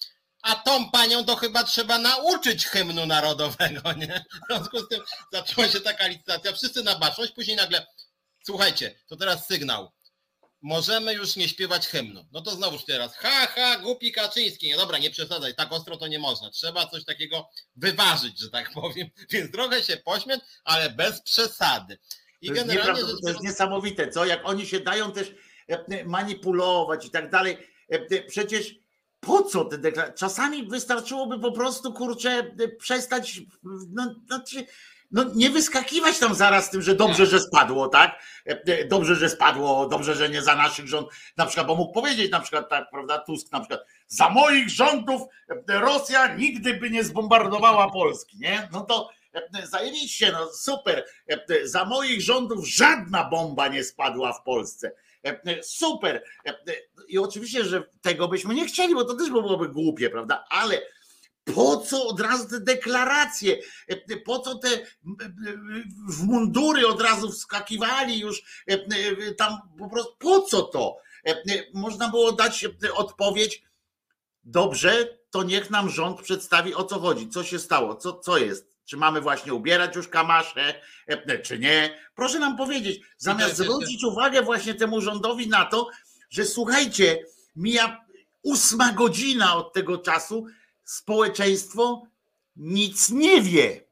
a 0.41 0.55
tą 0.55 0.91
panią 0.91 1.25
to 1.25 1.35
chyba 1.35 1.63
trzeba 1.63 1.97
nauczyć 1.97 2.65
hymnu 2.65 3.05
narodowego, 3.05 3.93
nie? 3.97 4.25
W 4.43 4.47
związku 4.47 4.79
z 4.79 4.87
tym 4.87 5.01
zaczęła 5.33 5.67
się 5.69 5.81
taka 5.81 6.07
licytacja, 6.07 6.53
wszyscy 6.53 6.83
na 6.83 6.95
baczność, 6.95 7.31
później 7.31 7.57
nagle, 7.57 7.87
słuchajcie, 8.45 8.99
to 9.07 9.15
teraz 9.15 9.47
sygnał, 9.47 9.91
możemy 10.61 11.13
już 11.13 11.35
nie 11.35 11.49
śpiewać 11.49 11.87
hymnu. 11.87 12.25
No 12.31 12.41
to 12.41 12.51
znowuż 12.51 12.85
teraz, 12.85 13.15
ha, 13.15 13.47
ha, 13.47 13.77
głupi 13.77 14.11
Kaczyński. 14.11 14.67
Nie, 14.67 14.77
dobra, 14.77 14.97
nie 14.97 15.11
przesadzaj, 15.11 15.55
tak 15.55 15.71
ostro 15.71 15.97
to 15.97 16.07
nie 16.07 16.19
można. 16.19 16.49
Trzeba 16.49 16.87
coś 16.87 17.05
takiego 17.05 17.49
wyważyć, 17.75 18.39
że 18.39 18.49
tak 18.49 18.73
powiem. 18.73 19.09
Więc 19.31 19.51
trochę 19.51 19.83
się 19.83 19.97
pośmiać, 19.97 20.39
ale 20.63 20.89
bez 20.89 21.21
przesady. 21.21 21.97
I 22.41 22.47
to 22.47 22.53
generalnie 22.53 23.01
jest, 23.01 23.21
to 23.21 23.29
jest 23.29 23.43
niesamowite, 23.43 24.07
co? 24.07 24.25
Jak 24.25 24.39
oni 24.43 24.65
się 24.65 24.79
dają 24.79 25.11
też 25.11 25.35
e, 25.67 26.05
manipulować 26.05 27.05
i 27.05 27.11
tak 27.11 27.29
dalej. 27.29 27.57
E, 27.89 28.23
przecież 28.23 28.75
po 29.19 29.43
co 29.43 29.65
te 29.65 29.77
deklaracje? 29.77 30.17
Czasami 30.17 30.67
wystarczyłoby 30.67 31.39
po 31.39 31.51
prostu, 31.51 31.93
kurczę, 31.93 32.55
przestać, 32.79 33.41
no, 33.93 34.15
znaczy, 34.27 34.65
no 35.11 35.23
nie 35.35 35.49
wyskakiwać 35.49 36.19
tam 36.19 36.35
zaraz 36.35 36.65
z 36.65 36.69
tym, 36.69 36.81
że 36.81 36.95
dobrze, 36.95 37.25
że 37.25 37.39
spadło, 37.39 37.87
tak? 37.87 38.23
Dobrze, 38.89 39.15
że 39.15 39.29
spadło, 39.29 39.87
dobrze, 39.87 40.15
że 40.15 40.29
nie 40.29 40.41
za 40.41 40.55
naszych 40.55 40.87
rząd. 40.87 41.07
Na 41.37 41.45
przykład, 41.45 41.67
bo 41.67 41.75
mógł 41.75 41.93
powiedzieć 41.93 42.31
na 42.31 42.39
przykład 42.39 42.69
tak, 42.69 42.89
prawda, 42.91 43.19
Tusk 43.19 43.51
na 43.51 43.59
przykład, 43.59 43.81
za 44.07 44.29
moich 44.29 44.69
rządów 44.69 45.21
Rosja 45.67 46.35
nigdy 46.35 46.73
by 46.73 46.89
nie 46.89 47.03
zbombardowała 47.03 47.91
Polski, 47.91 48.37
nie? 48.39 48.69
No 48.71 48.81
to 48.81 49.09
zajebiście, 49.63 50.31
no 50.31 50.53
super. 50.53 51.05
Za 51.63 51.85
moich 51.85 52.21
rządów 52.21 52.67
żadna 52.67 53.29
bomba 53.29 53.67
nie 53.67 53.83
spadła 53.83 54.33
w 54.33 54.43
Polsce. 54.43 54.91
Super. 55.61 56.23
I 57.07 57.17
oczywiście, 57.17 57.65
że 57.65 57.83
tego 58.01 58.27
byśmy 58.27 58.55
nie 58.55 58.65
chcieli, 58.65 58.95
bo 58.95 59.05
to 59.05 59.15
też 59.15 59.29
byłoby 59.29 59.69
głupie, 59.69 60.09
prawda? 60.09 60.45
Ale 60.49 60.81
po 61.55 61.77
co 61.77 62.07
od 62.07 62.19
razu 62.19 62.49
te 62.49 62.59
deklaracje? 62.59 63.57
Po 64.25 64.39
co 64.39 64.55
te 64.55 64.69
w 66.09 66.23
mundury 66.23 66.87
od 66.87 67.01
razu 67.01 67.31
wskakiwali 67.31 68.19
już 68.19 68.63
tam 69.37 69.57
po 69.79 69.89
prostu 69.89 70.15
po 70.19 70.41
co 70.41 70.61
to? 70.61 70.97
Można 71.73 72.09
było 72.09 72.31
dać 72.31 72.65
odpowiedź. 72.93 73.63
Dobrze, 74.43 75.17
to 75.29 75.43
niech 75.43 75.69
nam 75.69 75.89
rząd 75.89 76.21
przedstawi 76.21 76.75
o 76.75 76.83
co 76.83 76.99
chodzi, 76.99 77.29
co 77.29 77.43
się 77.43 77.59
stało, 77.59 77.95
co, 77.95 78.13
co 78.13 78.37
jest. 78.37 78.68
Czy 78.89 78.97
mamy 78.97 79.21
właśnie 79.21 79.53
ubierać 79.53 79.95
już 79.95 80.07
kamasze, 80.07 80.81
czy 81.43 81.59
nie? 81.59 81.99
Proszę 82.15 82.39
nam 82.39 82.57
powiedzieć, 82.57 83.01
zamiast 83.17 83.57
zwrócić 83.57 84.03
uwagę 84.03 84.41
właśnie 84.41 84.73
temu 84.73 85.01
rządowi 85.01 85.47
na 85.47 85.65
to, 85.65 85.89
że 86.29 86.45
słuchajcie, 86.45 87.25
mija 87.55 88.05
ósma 88.41 88.93
godzina 88.93 89.55
od 89.55 89.73
tego 89.73 89.97
czasu, 89.97 90.45
społeczeństwo 90.83 92.03
nic 92.55 93.09
nie 93.09 93.41
wie. 93.41 93.83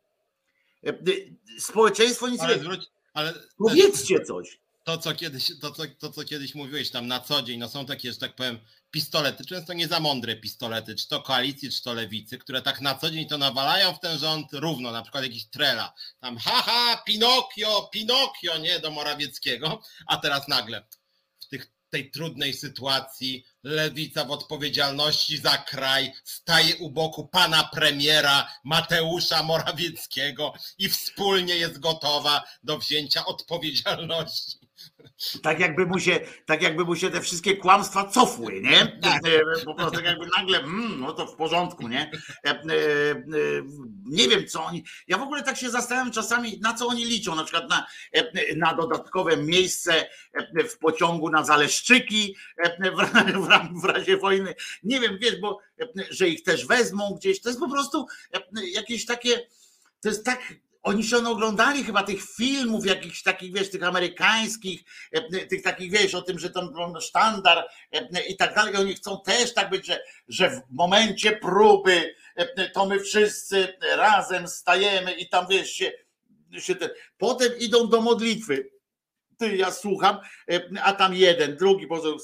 Społeczeństwo 1.60 2.28
nic 2.28 2.42
ale 2.42 2.58
nie 2.58 2.64
wie. 2.64 2.78
Ale 3.14 3.34
Powiedzcie 3.58 4.20
coś. 4.20 4.60
To 4.84 4.98
co, 4.98 5.14
kiedyś, 5.14 5.60
to, 5.62 5.72
co, 5.72 5.84
to, 6.00 6.12
co 6.12 6.24
kiedyś 6.24 6.56
mówiłeś 6.56 6.90
tam 6.90 7.08
na 7.08 7.20
co 7.20 7.42
dzień, 7.42 7.60
no 7.60 7.70
są 7.70 7.86
takie, 7.86 8.12
że 8.12 8.18
tak 8.18 8.36
powiem, 8.36 8.60
pistolety, 8.98 9.46
często 9.46 9.74
nie 9.74 9.88
za 9.88 10.00
mądre 10.00 10.36
pistolety, 10.36 10.96
czy 10.96 11.08
to 11.08 11.22
koalicji, 11.22 11.72
czy 11.72 11.84
to 11.84 11.94
lewicy, 11.94 12.38
które 12.38 12.62
tak 12.62 12.82
na 12.82 12.96
co 12.96 13.12
dzień 13.12 13.28
to 13.28 13.38
nawalają 13.38 13.94
w 13.94 14.00
ten 14.00 14.20
rząd 14.20 14.54
równo, 14.54 14.92
na 14.92 15.02
przykład 15.02 15.24
jakiś 15.24 15.46
trela, 15.46 15.94
tam 16.20 16.38
haha, 16.38 17.04
Pinokio, 17.06 17.90
Pinokio, 17.92 18.58
nie, 18.58 18.80
do 18.80 18.92
Morawieckiego, 18.92 19.82
a 20.08 20.18
teraz 20.18 20.48
nagle 20.48 20.88
w 21.40 21.48
tych 21.48 21.72
tej 21.90 22.12
trudnej 22.12 22.54
sytuacji 22.54 23.46
lewica 23.64 24.26
w 24.26 24.32
odpowiedzialności 24.32 25.38
za 25.38 25.58
kraj 25.58 26.14
staje 26.24 26.76
u 26.76 26.90
boku 26.90 27.28
pana 27.28 27.64
premiera 27.64 28.54
Mateusza 28.64 29.44
Morawieckiego 29.44 30.54
i 30.78 30.90
wspólnie 30.90 31.56
jest 31.56 31.80
gotowa 31.80 32.44
do 32.64 32.78
wzięcia 32.78 33.26
odpowiedzialności. 33.26 34.67
Tak 35.43 35.60
jakby 35.60 35.86
mu 35.86 36.00
się, 36.00 36.20
tak 36.46 36.62
jakby 36.62 36.86
mu 36.86 36.96
się 36.96 37.10
te 37.10 37.22
wszystkie 37.22 37.58
kłamstwa 37.58 38.06
cofły, 38.06 38.62
nie? 38.62 39.00
Tak. 39.02 39.22
E, 39.28 39.65
po 39.65 39.76
prostu 39.76 39.96
tak 39.96 40.06
jakby 40.06 40.28
nagle, 40.38 40.60
mm, 40.60 41.00
no 41.00 41.13
to 41.13 41.28
w 41.28 41.36
porządku, 41.36 41.88
nie? 41.88 42.12
E, 42.46 42.50
e, 42.50 42.63
nie 44.06 44.28
wiem 44.28 44.48
co 44.48 44.65
oni, 44.65 44.84
ja 45.08 45.17
w 45.17 45.22
ogóle 45.22 45.43
tak 45.43 45.58
się 45.58 45.70
zastanawiam 45.70 46.12
czasami, 46.12 46.60
na 46.60 46.74
co 46.74 46.88
oni 46.88 47.06
liczą, 47.06 47.36
na 47.36 47.43
przykład 47.43 47.70
na, 47.70 47.88
na 48.56 48.74
dodatkowe 48.74 49.38
miejsce 49.38 50.10
w 50.70 50.78
pociągu 50.78 51.30
na 51.30 51.43
Zaleszczyki 51.43 52.36
w, 52.80 53.82
w 53.82 53.86
razie 53.86 54.17
wojny. 54.17 54.56
Nie 54.84 55.00
wiem, 55.00 55.17
wiesz, 55.22 55.39
bo 55.41 55.60
że 56.10 56.28
ich 56.28 56.43
też 56.43 56.65
wezmą 56.65 57.15
gdzieś, 57.20 57.41
to 57.41 57.50
jest 57.50 57.60
po 57.60 57.70
prostu 57.70 58.08
jakieś 58.74 59.06
takie, 59.06 59.48
to 60.02 60.10
jest 60.10 60.26
tak 60.26 60.39
oni 60.88 61.04
się 61.04 61.17
oglądali 61.17 61.84
chyba 61.84 62.04
tych 62.04 62.23
filmów 62.23 62.86
jakichś 62.86 63.23
takich, 63.23 63.54
wiesz, 63.54 63.69
tych 63.69 63.84
amerykańskich, 63.84 64.84
e, 65.12 65.45
tych 65.45 65.63
takich, 65.63 65.91
wiesz, 65.91 66.15
o 66.15 66.21
tym, 66.21 66.39
że 66.39 66.50
to 66.50 67.02
sztandar 67.02 67.67
e, 67.91 68.28
i 68.28 68.38
tak 68.38 68.56
dalej. 68.56 68.76
Oni 68.76 68.93
chcą 68.93 69.21
też 69.26 69.54
tak 69.54 69.69
być, 69.69 69.86
że, 69.86 70.04
że 70.28 70.50
w 70.50 70.62
momencie 70.69 71.32
próby 71.32 72.15
e, 72.36 72.69
to 72.69 72.86
my 72.86 73.00
wszyscy 73.00 73.78
razem 73.95 74.47
stajemy 74.47 75.13
i 75.13 75.30
tam, 75.30 75.47
wiesz, 75.50 75.71
się, 75.71 75.91
się 76.58 76.76
ten... 76.76 76.89
potem 77.17 77.58
idą 77.60 77.89
do 77.89 78.02
modlitwy. 78.02 78.69
Ty, 79.38 79.58
ja 79.58 79.71
słucham, 79.71 80.17
a 80.84 80.93
tam 80.93 81.13
jeden, 81.13 81.56
drugi, 81.56 81.88
bo 81.88 82.19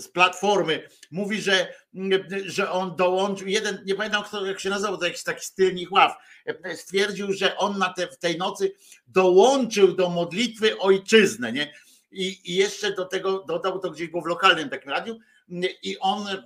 z 0.00 0.08
platformy 0.08 0.88
mówi, 1.10 1.42
że, 1.42 1.74
że 2.46 2.70
on 2.70 2.96
dołączył, 2.96 3.48
jeden, 3.48 3.82
nie 3.86 3.94
pamiętam 3.94 4.24
kto, 4.24 4.46
jak 4.46 4.60
się 4.60 4.70
nazywał, 4.70 4.98
to 4.98 5.04
jakiś 5.04 5.22
taki 5.22 5.44
stylnik 5.44 5.92
ław, 5.92 6.16
stwierdził, 6.74 7.32
że 7.32 7.56
on 7.56 7.78
na 7.78 7.92
te, 7.92 8.06
w 8.06 8.18
tej 8.18 8.38
nocy 8.38 8.72
dołączył 9.06 9.94
do 9.94 10.08
modlitwy 10.08 10.78
ojczyznę, 10.78 11.52
nie? 11.52 11.74
I, 12.12 12.40
I 12.44 12.54
jeszcze 12.54 12.92
do 12.92 13.04
tego 13.04 13.44
dodał 13.48 13.78
to 13.78 13.90
gdzieś 13.90 14.08
było 14.08 14.22
w 14.22 14.26
lokalnym 14.26 14.70
takim 14.70 14.90
radiu 14.90 15.18
i 15.82 15.98
on 15.98 16.28
mm, 16.28 16.44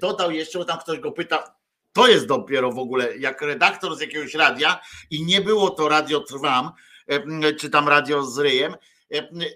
dodał 0.00 0.30
jeszcze, 0.30 0.58
bo 0.58 0.64
tam 0.64 0.78
ktoś 0.78 0.98
go 0.98 1.12
pyta, 1.12 1.56
to 1.92 2.08
jest 2.08 2.26
dopiero 2.26 2.72
w 2.72 2.78
ogóle 2.78 3.16
jak 3.16 3.42
redaktor 3.42 3.96
z 3.96 4.00
jakiegoś 4.00 4.34
radia 4.34 4.80
i 5.10 5.24
nie 5.24 5.40
było 5.40 5.70
to 5.70 5.88
radio 5.88 6.20
Trwam, 6.20 6.70
czy 7.60 7.70
tam 7.70 7.88
radio 7.88 8.22
z 8.22 8.38
ryjem, 8.38 8.74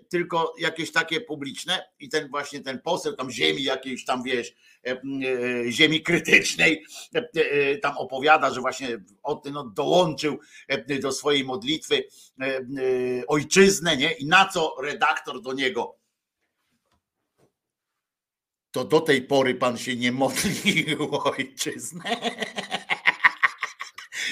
tylko 0.09 0.55
jakieś 0.59 0.93
takie 0.93 1.21
publiczne 1.21 1.85
i 1.99 2.09
ten 2.09 2.29
właśnie 2.29 2.61
ten 2.61 2.81
poseł 2.81 3.17
tam 3.17 3.31
ziemi 3.31 3.63
jakiejś 3.63 4.05
tam 4.05 4.23
wiesz, 4.23 4.55
e, 4.87 4.91
e, 4.91 5.73
ziemi 5.73 6.03
krytycznej 6.03 6.85
tam 7.83 7.99
opowiada, 7.99 8.55
że 8.55 8.61
właśnie 8.61 8.89
no, 9.53 9.65
dołączył 9.65 10.39
do 11.03 11.13
swojej 11.13 11.45
modlitwy 11.45 12.05
ojczyznę, 13.29 13.97
nie? 13.97 14.13
I 14.13 14.27
na 14.27 14.49
co 14.49 14.77
redaktor 14.83 15.43
do 15.43 15.53
niego 15.53 15.99
to 18.71 18.85
do 18.85 19.01
tej 19.01 19.23
pory 19.23 19.55
pan 19.55 19.79
się 19.79 19.97
nie 19.97 20.13
modlił 20.13 21.15
ojczyznę. 21.25 22.05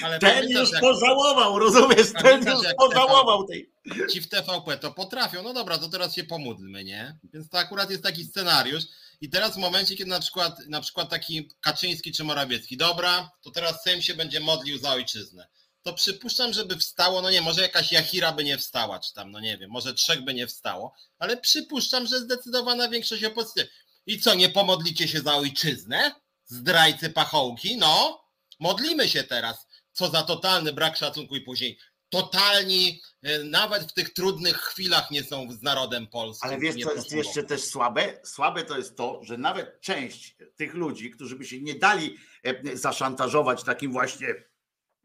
Ale 0.03 0.19
ten 0.19 0.49
już 0.49 0.71
jak... 0.71 0.81
pożałował, 0.81 1.59
rozumiesz? 1.59 2.07
Ten 2.21 2.45
już 2.47 2.67
pożałował 2.77 3.47
tej. 3.47 3.71
Ci 4.11 4.21
w 4.21 4.29
TVP 4.29 4.77
to 4.77 4.91
potrafią, 4.91 5.43
no 5.43 5.53
dobra, 5.53 5.77
to 5.77 5.89
teraz 5.89 6.15
się 6.15 6.23
pomódlmy, 6.23 6.83
nie? 6.83 7.19
Więc 7.33 7.49
to 7.49 7.57
akurat 7.57 7.89
jest 7.89 8.03
taki 8.03 8.25
scenariusz. 8.25 8.83
I 9.21 9.29
teraz 9.29 9.53
w 9.53 9.57
momencie, 9.57 9.95
kiedy 9.95 10.09
na 10.09 10.19
przykład, 10.19 10.59
na 10.67 10.81
przykład 10.81 11.09
taki 11.09 11.49
Kaczyński 11.61 12.11
czy 12.11 12.23
Morawiecki, 12.23 12.77
dobra, 12.77 13.31
to 13.41 13.51
teraz 13.51 13.83
Sejm 13.83 14.01
się 14.01 14.15
będzie 14.15 14.39
modlił 14.39 14.77
za 14.77 14.91
ojczyznę. 14.93 15.47
To 15.83 15.93
przypuszczam, 15.93 16.53
żeby 16.53 16.77
wstało, 16.77 17.21
no 17.21 17.29
nie, 17.29 17.41
może 17.41 17.61
jakaś 17.61 17.91
Jachira 17.91 18.31
by 18.31 18.43
nie 18.43 18.57
wstała, 18.57 18.99
czy 18.99 19.13
tam, 19.13 19.31
no 19.31 19.39
nie 19.39 19.57
wiem, 19.57 19.71
może 19.71 19.93
trzech 19.93 20.21
by 20.21 20.33
nie 20.33 20.47
wstało, 20.47 20.95
ale 21.19 21.37
przypuszczam, 21.37 22.07
że 22.07 22.19
zdecydowana 22.19 22.89
większość 22.89 23.23
opozycji. 23.23 23.63
I 24.05 24.19
co, 24.19 24.35
nie 24.35 24.49
pomodlicie 24.49 25.07
się 25.07 25.21
za 25.21 25.35
ojczyznę? 25.35 26.11
Zdrajcy 26.45 27.09
pachołki? 27.09 27.77
No, 27.77 28.23
modlimy 28.59 29.09
się 29.09 29.23
teraz 29.23 29.66
co 29.97 30.09
za 30.09 30.23
totalny 30.23 30.73
brak 30.73 30.97
szacunku 30.97 31.35
i 31.35 31.41
później 31.41 31.77
totalni, 32.09 33.01
e, 33.23 33.43
nawet 33.43 33.83
w 33.83 33.93
tych 33.93 34.13
trudnych 34.13 34.57
chwilach 34.57 35.11
nie 35.11 35.23
są 35.23 35.51
z 35.51 35.61
narodem 35.61 36.07
polskim. 36.07 36.49
Ale 36.49 36.59
wiesz, 36.59 36.75
co 36.75 36.93
jest 36.93 37.11
jeszcze 37.11 37.43
też 37.43 37.63
słabe? 37.63 38.19
Słabe 38.23 38.63
to 38.63 38.77
jest 38.77 38.97
to, 38.97 39.19
że 39.23 39.37
nawet 39.37 39.81
część 39.81 40.35
tych 40.55 40.73
ludzi, 40.73 41.11
którzy 41.11 41.35
by 41.35 41.45
się 41.45 41.61
nie 41.61 41.75
dali 41.75 42.17
e, 42.43 42.77
zaszantażować 42.77 43.63
takim 43.63 43.91
właśnie 43.91 44.27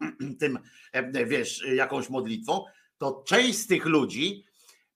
tym, 0.41 0.59
e, 0.93 1.27
wiesz, 1.27 1.65
jakąś 1.75 2.09
modlitwą, 2.09 2.65
to 2.99 3.23
część 3.27 3.59
z 3.59 3.67
tych 3.67 3.87
ludzi 3.87 4.45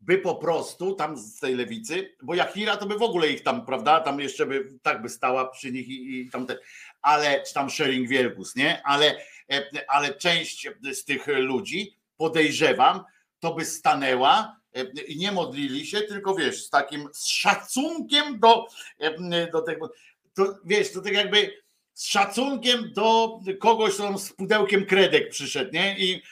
by 0.00 0.18
po 0.18 0.34
prostu 0.34 0.94
tam 0.94 1.18
z 1.18 1.40
tej 1.40 1.54
lewicy, 1.54 2.16
bo 2.22 2.34
Jachira 2.34 2.76
to 2.76 2.86
by 2.86 2.98
w 2.98 3.02
ogóle 3.02 3.28
ich 3.28 3.42
tam, 3.42 3.66
prawda, 3.66 4.00
tam 4.00 4.20
jeszcze 4.20 4.46
by 4.46 4.68
tak 4.82 5.02
by 5.02 5.08
stała 5.08 5.48
przy 5.48 5.72
nich 5.72 5.88
i, 5.88 6.20
i 6.20 6.30
tam 6.30 6.46
te, 6.46 6.58
ale, 7.02 7.42
czy 7.42 7.54
tam 7.54 7.70
Sharing 7.70 8.08
Wielkus, 8.08 8.56
nie? 8.56 8.82
Ale 8.84 9.20
ale 9.88 10.14
część 10.14 10.68
z 10.92 11.04
tych 11.04 11.26
ludzi, 11.26 11.96
podejrzewam, 12.16 13.04
to 13.40 13.54
by 13.54 13.64
stanęła 13.64 14.60
e, 14.74 14.84
i 14.84 15.16
nie 15.16 15.32
modlili 15.32 15.86
się, 15.86 16.00
tylko 16.00 16.34
wiesz, 16.34 16.64
z 16.64 16.70
takim 16.70 17.08
z 17.12 17.26
szacunkiem 17.26 18.40
do, 18.40 18.66
e, 18.98 19.50
do 19.50 19.62
tego, 19.62 19.92
to 20.34 20.58
wiesz, 20.64 20.92
to 20.92 21.00
tak 21.00 21.12
jakby 21.12 21.62
z 21.94 22.06
szacunkiem 22.06 22.92
do 22.92 23.40
kogoś, 23.60 23.94
kto 23.94 24.18
z 24.18 24.32
pudełkiem 24.32 24.86
kredek 24.86 25.28
przyszedł, 25.30 25.70
nie? 25.72 25.98
I 25.98 26.22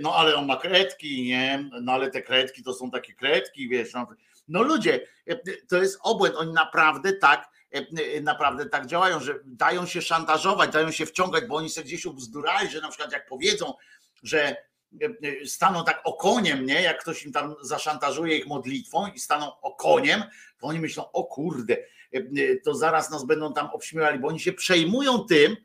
no 0.00 0.14
ale 0.14 0.36
on 0.36 0.46
ma 0.46 0.56
kredki, 0.56 1.22
nie? 1.22 1.70
No 1.82 1.92
ale 1.92 2.10
te 2.10 2.22
kredki 2.22 2.62
to 2.62 2.74
są 2.74 2.90
takie 2.90 3.14
kredki, 3.14 3.68
wiesz, 3.68 3.92
no, 3.92 4.06
no 4.48 4.62
ludzie, 4.62 5.06
to 5.68 5.76
jest 5.76 5.98
obłęd, 6.02 6.36
oni 6.36 6.52
naprawdę 6.52 7.12
tak 7.12 7.48
E, 7.48 7.48
e, 7.48 7.55
naprawdę 8.22 8.66
tak 8.66 8.86
działają, 8.86 9.20
że 9.20 9.40
dają 9.44 9.86
się 9.86 10.02
szantażować, 10.02 10.72
dają 10.72 10.90
się 10.90 11.06
wciągać, 11.06 11.44
bo 11.44 11.56
oni 11.56 11.70
sobie 11.70 11.84
gdzieś 11.84 12.06
ubzdurali, 12.06 12.70
że 12.70 12.80
na 12.80 12.88
przykład 12.88 13.12
jak 13.12 13.26
powiedzą, 13.26 13.74
że 14.22 14.56
e, 15.02 15.46
staną 15.46 15.84
tak 15.84 16.00
okoniem, 16.04 16.66
nie? 16.66 16.82
Jak 16.82 17.00
ktoś 17.00 17.24
im 17.24 17.32
tam 17.32 17.54
zaszantażuje 17.60 18.38
ich 18.38 18.46
modlitwą 18.46 19.06
i 19.06 19.18
staną 19.18 19.60
okoniem, 19.60 20.22
to 20.60 20.66
oni 20.66 20.80
myślą, 20.80 21.12
o 21.12 21.24
kurde, 21.24 21.76
to 22.64 22.74
zaraz 22.74 23.10
nas 23.10 23.24
będą 23.24 23.52
tam 23.52 23.70
obśmiewali, 23.70 24.18
bo 24.18 24.28
oni 24.28 24.40
się 24.40 24.52
przejmują 24.52 25.18
tym, 25.18 25.56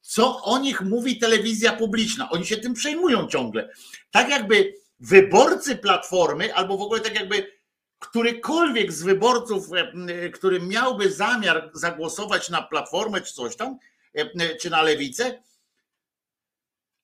co 0.00 0.42
o 0.42 0.58
nich 0.58 0.80
mówi 0.80 1.18
telewizja 1.18 1.72
publiczna. 1.72 2.30
Oni 2.30 2.46
się 2.46 2.56
tym 2.56 2.74
przejmują 2.74 3.26
ciągle. 3.26 3.68
Tak 4.10 4.28
jakby 4.28 4.74
wyborcy 5.00 5.76
platformy, 5.76 6.54
albo 6.54 6.76
w 6.76 6.82
ogóle 6.82 7.00
tak 7.00 7.14
jakby 7.14 7.55
którykolwiek 7.98 8.92
z 8.92 9.02
wyborców, 9.02 9.68
e, 9.72 10.30
który 10.30 10.60
miałby 10.60 11.12
zamiar 11.12 11.70
zagłosować 11.74 12.50
na 12.50 12.62
platformę 12.62 13.20
czy 13.20 13.34
coś 13.34 13.56
tam, 13.56 13.78
e, 14.14 14.56
czy 14.56 14.70
na 14.70 14.82
lewicę, 14.82 15.42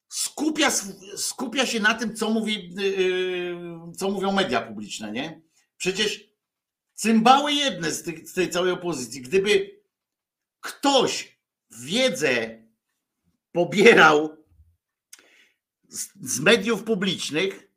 skupia, 0.09 0.71
skupia 1.17 1.67
się 1.67 1.81
na 1.81 1.95
tym, 1.95 2.17
co, 2.17 2.31
mówi, 2.31 2.75
e, 2.79 3.93
co 3.97 4.11
mówią 4.11 4.33
media 4.33 4.63
publiczne. 4.63 5.13
Nie? 5.13 5.41
Przecież 5.77 6.33
cymbały 6.95 7.53
jedne 7.53 7.91
z, 7.91 8.03
tej, 8.03 8.27
z 8.27 8.33
tej 8.33 8.51
całej 8.51 8.73
opozycji, 8.73 9.23
gdyby 9.23 9.81
ktoś 10.61 11.39
wiedzę 11.71 12.63
pobierał 13.53 14.37
z, 15.89 16.09
z 16.21 16.41
mediów 16.41 16.85
publicznych, 16.85 17.72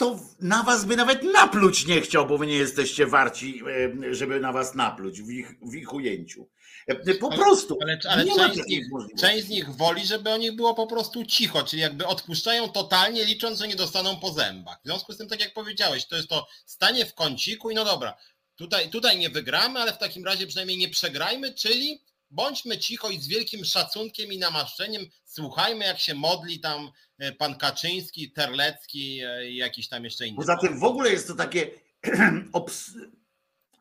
to 0.00 0.20
na 0.40 0.62
was 0.62 0.84
by 0.84 0.96
nawet 0.96 1.22
napluć 1.22 1.86
nie 1.86 2.00
chciał, 2.00 2.26
bo 2.26 2.38
wy 2.38 2.46
nie 2.46 2.56
jesteście 2.56 3.06
warci, 3.06 3.62
e, 4.10 4.14
żeby 4.14 4.40
na 4.40 4.52
was 4.52 4.74
napluć 4.74 5.22
w 5.22 5.30
ich, 5.30 5.54
w 5.62 5.74
ich 5.74 5.92
ujęciu. 5.92 6.48
E, 6.86 7.14
po 7.14 7.30
prostu. 7.30 7.78
Ale, 7.82 7.98
ale 8.08 8.24
część, 8.26 8.64
z 8.64 8.66
nich, 8.66 8.86
część, 9.18 9.46
z 9.46 9.48
nich, 9.48 9.76
woli, 9.76 10.06
żeby 10.06 10.30
o 10.30 10.36
nich 10.36 10.56
było 10.56 10.74
po 10.74 10.86
prostu 10.86 11.24
cicho, 11.24 11.62
czyli 11.62 11.82
jakby 11.82 12.06
odpuszczają 12.06 12.68
totalnie, 12.68 13.24
licząc, 13.24 13.58
że 13.58 13.68
nie 13.68 13.76
dostaną 13.76 14.20
po 14.20 14.32
zębach. 14.32 14.78
W 14.84 14.86
związku 14.86 15.12
z 15.12 15.16
tym, 15.16 15.28
tak 15.28 15.40
jak 15.40 15.54
powiedziałeś, 15.54 16.06
to 16.06 16.16
jest 16.16 16.28
to 16.28 16.46
stanie 16.66 17.06
w 17.06 17.14
kąciku 17.14 17.70
i 17.70 17.74
no 17.74 17.84
dobra, 17.84 18.16
tutaj, 18.56 18.90
tutaj 18.90 19.18
nie 19.18 19.30
wygramy, 19.30 19.80
ale 19.80 19.92
w 19.92 19.98
takim 19.98 20.24
razie 20.24 20.46
przynajmniej 20.46 20.78
nie 20.78 20.88
przegrajmy, 20.88 21.54
czyli 21.54 22.02
bądźmy 22.30 22.78
cicho 22.78 23.10
i 23.10 23.20
z 23.20 23.26
wielkim 23.26 23.64
szacunkiem 23.64 24.32
i 24.32 24.38
namaszczeniem 24.38 25.06
słuchajmy, 25.24 25.84
jak 25.84 25.98
się 25.98 26.14
modli 26.14 26.60
tam 26.60 26.84
e, 26.84 26.90
pan 27.38 27.54
Kaczyński, 27.54 28.32
Terlecki 28.32 29.20
e, 29.24 29.50
i 29.50 29.56
jakiś 29.56 29.88
tam 29.88 30.04
jeszcze 30.04 30.26
inny. 30.26 30.36
Poza 30.36 30.56
tym 30.56 30.78
w 30.78 30.84
ogóle 30.84 31.10
jest 31.10 31.28
to 31.28 31.34
takie 31.34 31.70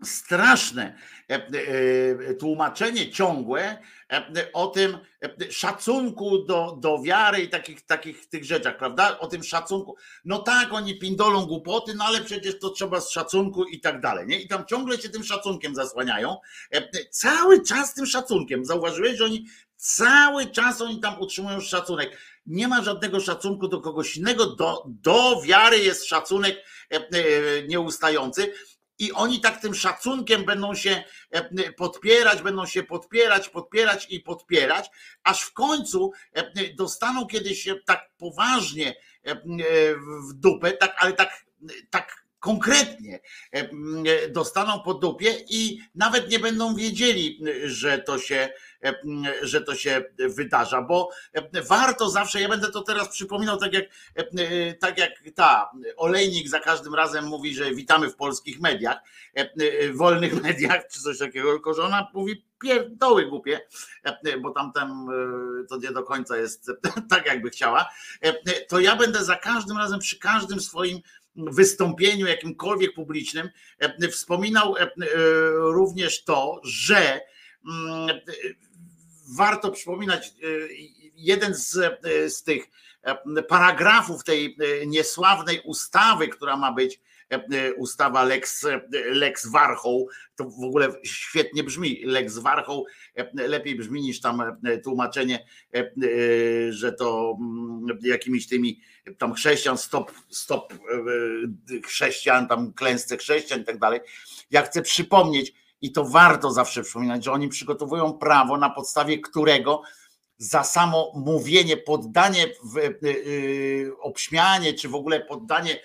straszne 0.04 0.96
e, 1.28 2.34
tłumaczenie 2.34 3.12
ciągłe 3.12 3.78
o 4.54 4.68
tym 4.68 4.98
szacunku 5.50 6.44
do, 6.46 6.78
do 6.82 7.02
wiary 7.02 7.42
i 7.42 7.50
takich, 7.50 7.86
takich 7.86 8.30
tych 8.30 8.46
rzeczach, 8.46 8.78
prawda? 8.78 9.20
O 9.20 9.28
tym 9.28 9.44
szacunku. 9.44 9.96
No 10.26 10.40
tak, 10.40 10.74
oni 10.74 11.00
pindolą 11.00 11.46
głupoty, 11.46 11.96
no 11.96 12.06
ale 12.06 12.22
przecież 12.22 12.60
to 12.60 12.70
trzeba 12.70 13.02
z 13.02 13.10
szacunku 13.10 13.66
i 13.66 13.80
tak 13.80 14.02
dalej, 14.02 14.28
nie? 14.28 14.42
I 14.42 14.48
tam 14.48 14.66
ciągle 14.66 14.98
się 14.98 15.10
tym 15.10 15.24
szacunkiem 15.24 15.76
zasłaniają. 15.76 16.38
Cały 17.12 17.66
czas 17.66 17.94
tym 17.94 18.06
szacunkiem. 18.06 18.66
Zauważyłeś, 18.66 19.18
że 19.18 19.26
oni 19.26 19.46
cały 19.76 20.46
czas 20.46 20.82
oni 20.82 21.00
tam 21.00 21.22
utrzymują 21.22 21.62
szacunek. 21.62 22.18
Nie 22.46 22.68
ma 22.68 22.84
żadnego 22.84 23.20
szacunku 23.20 23.68
do 23.68 23.82
kogoś 23.82 24.18
innego, 24.18 24.46
do, 24.46 24.84
do 24.88 25.42
wiary 25.42 25.80
jest 25.80 26.06
szacunek 26.06 26.66
nieustający. 27.68 28.54
I 29.00 29.12
oni 29.12 29.42
tak 29.42 29.62
tym 29.62 29.76
szacunkiem 29.76 30.46
będą 30.46 30.76
się 30.76 31.04
e, 31.32 31.74
podpierać, 31.74 32.42
będą 32.42 32.66
się 32.66 32.84
podpierać, 32.84 33.50
podpierać 33.50 34.08
i 34.10 34.20
podpierać, 34.20 34.90
aż 35.24 35.42
w 35.42 35.54
końcu 35.54 36.12
e, 36.34 36.74
dostaną 36.74 37.28
kiedyś 37.28 37.68
tak 37.86 38.10
poważnie 38.18 38.96
e, 39.24 39.36
w 40.30 40.34
dupę, 40.34 40.72
tak, 40.72 40.96
ale 41.00 41.14
tak, 41.14 41.46
tak 41.90 42.30
konkretnie 42.40 43.20
dostaną 44.30 44.80
po 44.80 44.94
dupie 44.94 45.36
i 45.50 45.80
nawet 45.96 46.30
nie 46.30 46.40
będą 46.40 46.76
wiedzieli, 46.76 47.40
że 47.66 48.00
to 48.00 48.20
się 48.20 48.50
E, 48.50 48.69
że 49.42 49.62
to 49.62 49.76
się 49.76 50.04
wydarza, 50.18 50.82
bo 50.82 51.10
e, 51.34 51.62
warto 51.62 52.10
zawsze, 52.10 52.42
ja 52.42 52.50
będę 52.50 52.72
to 52.72 52.82
teraz 52.82 53.10
przypominał, 53.10 53.58
tak 53.58 53.74
jak, 53.74 53.86
e, 54.16 54.74
tak 54.74 54.98
jak 54.98 55.12
ta 55.36 55.72
olejnik 55.98 56.48
za 56.48 56.60
każdym 56.60 56.96
razem 56.96 57.26
mówi, 57.26 57.56
że 57.56 57.72
witamy 57.72 58.10
w 58.10 58.16
polskich 58.16 58.60
mediach, 58.60 58.98
wolnych 59.94 60.42
mediach, 60.44 60.88
czy 60.88 61.02
coś 61.02 61.18
takiego, 61.18 61.52
tylko 61.52 61.74
że 61.74 61.84
ona 61.84 62.08
mówi 62.14 62.46
pierdoły 62.62 63.26
głupie, 63.26 63.60
bo 64.42 64.52
tamten 64.52 65.08
to 65.70 65.78
nie 65.78 65.92
do 65.92 66.04
końca 66.04 66.38
jest 66.38 66.72
tak, 67.10 67.26
jakby 67.26 67.50
chciała, 67.50 67.90
to 68.68 68.80
ja 68.80 68.96
będę 68.96 69.24
za 69.24 69.36
każdym 69.36 69.78
razem, 69.78 70.00
przy 70.00 70.20
każdym 70.20 70.60
swoim 70.60 71.00
wystąpieniu 71.36 72.28
jakimkolwiek 72.28 72.94
publicznym 72.94 73.50
wspominał 74.12 74.76
również 75.54 76.24
to, 76.24 76.62
że 76.64 77.22
mm, 77.66 78.20
warto 79.38 79.72
przypominać, 79.72 80.28
e, 80.28 80.32
jeden 81.16 81.56
z, 81.56 81.78
e, 81.78 82.30
z 82.30 82.44
tych 82.44 82.70
e, 83.02 83.44
paragrafów 83.44 84.24
tej 84.24 84.58
niesławnej 84.88 85.62
ustawy, 85.66 86.28
która 86.28 86.58
ma 86.58 86.72
być 86.72 87.00
ustawa 87.78 88.24
Lex, 88.24 88.68
Lex 89.12 89.48
Warchoł, 89.48 90.10
to 90.36 90.44
w 90.44 90.64
ogóle 90.64 90.88
świetnie 91.04 91.64
brzmi, 91.64 92.02
Lex 92.06 92.38
Warchoł, 92.38 92.86
lepiej 93.34 93.76
brzmi 93.76 94.02
niż 94.02 94.22
tam 94.22 94.42
tłumaczenie, 94.84 95.46
że 96.70 96.94
to 96.94 97.38
mm, 97.42 98.00
jakimiś 98.02 98.48
tymi 98.48 98.82
tam 99.18 99.34
chrześcijan, 99.34 99.78
stop, 99.78 100.12
stop 100.30 100.74
chrześcijan, 101.86 102.48
tam 102.48 102.74
klęsce 102.74 103.18
chrześcijan 103.18 103.62
i 103.62 103.66
tak 103.66 103.80
dalej. 103.80 104.00
Ja 104.52 104.62
chcę 104.62 104.82
przypomnieć, 104.82 105.54
i 105.82 105.92
to 105.92 106.06
warto 106.06 106.52
zawsze 106.52 106.84
przypominać, 106.84 107.26
że 107.26 107.32
oni 107.32 107.48
przygotowują 107.48 108.14
prawo, 108.14 108.58
na 108.58 108.70
podstawie 108.70 109.20
którego 109.20 109.82
za 110.38 110.64
samo 110.64 111.12
mówienie, 111.16 111.78
poddanie, 111.78 112.48
w, 112.64 112.76
yy, 113.06 113.92
obśmianie, 114.00 114.74
czy 114.74 114.90
w 114.90 114.96
ogóle 114.96 115.20
poddanie 115.20 115.80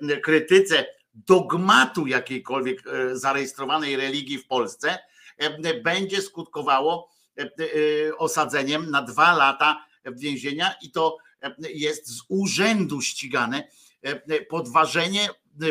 yy, 0.00 0.20
krytyce 0.20 0.86
dogmatu 1.14 2.06
jakiejkolwiek 2.06 2.82
zarejestrowanej 3.12 3.96
religii 3.96 4.38
w 4.38 4.46
Polsce 4.46 4.98
będzie 5.84 6.22
skutkowało 6.22 7.10
osadzeniem 8.18 8.90
na 8.90 9.02
dwa 9.02 9.34
lata 9.34 9.86
więzienia 10.04 10.74
i 10.82 10.90
to 10.90 11.16
jest 11.74 12.08
z 12.08 12.22
urzędu 12.28 13.00
ścigane 13.00 13.68
podważenie, 14.48 15.28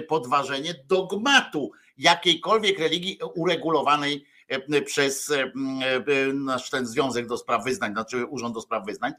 podważenie 0.08 0.74
dogmatu 0.88 1.72
jakiejkolwiek 1.98 2.80
religii 2.80 3.20
uregulowanej 3.36 4.26
e, 4.48 4.82
przez 4.82 5.32
e, 5.32 5.44
e, 5.44 6.34
nasz 6.34 6.70
ten 6.70 6.86
Związek 6.86 7.28
do 7.28 7.38
Spraw 7.38 7.64
Wyznań, 7.64 7.92
znaczy 7.92 8.26
Urząd 8.26 8.56
do 8.56 8.62
Spraw 8.62 8.86
Wyznań, 8.86 9.14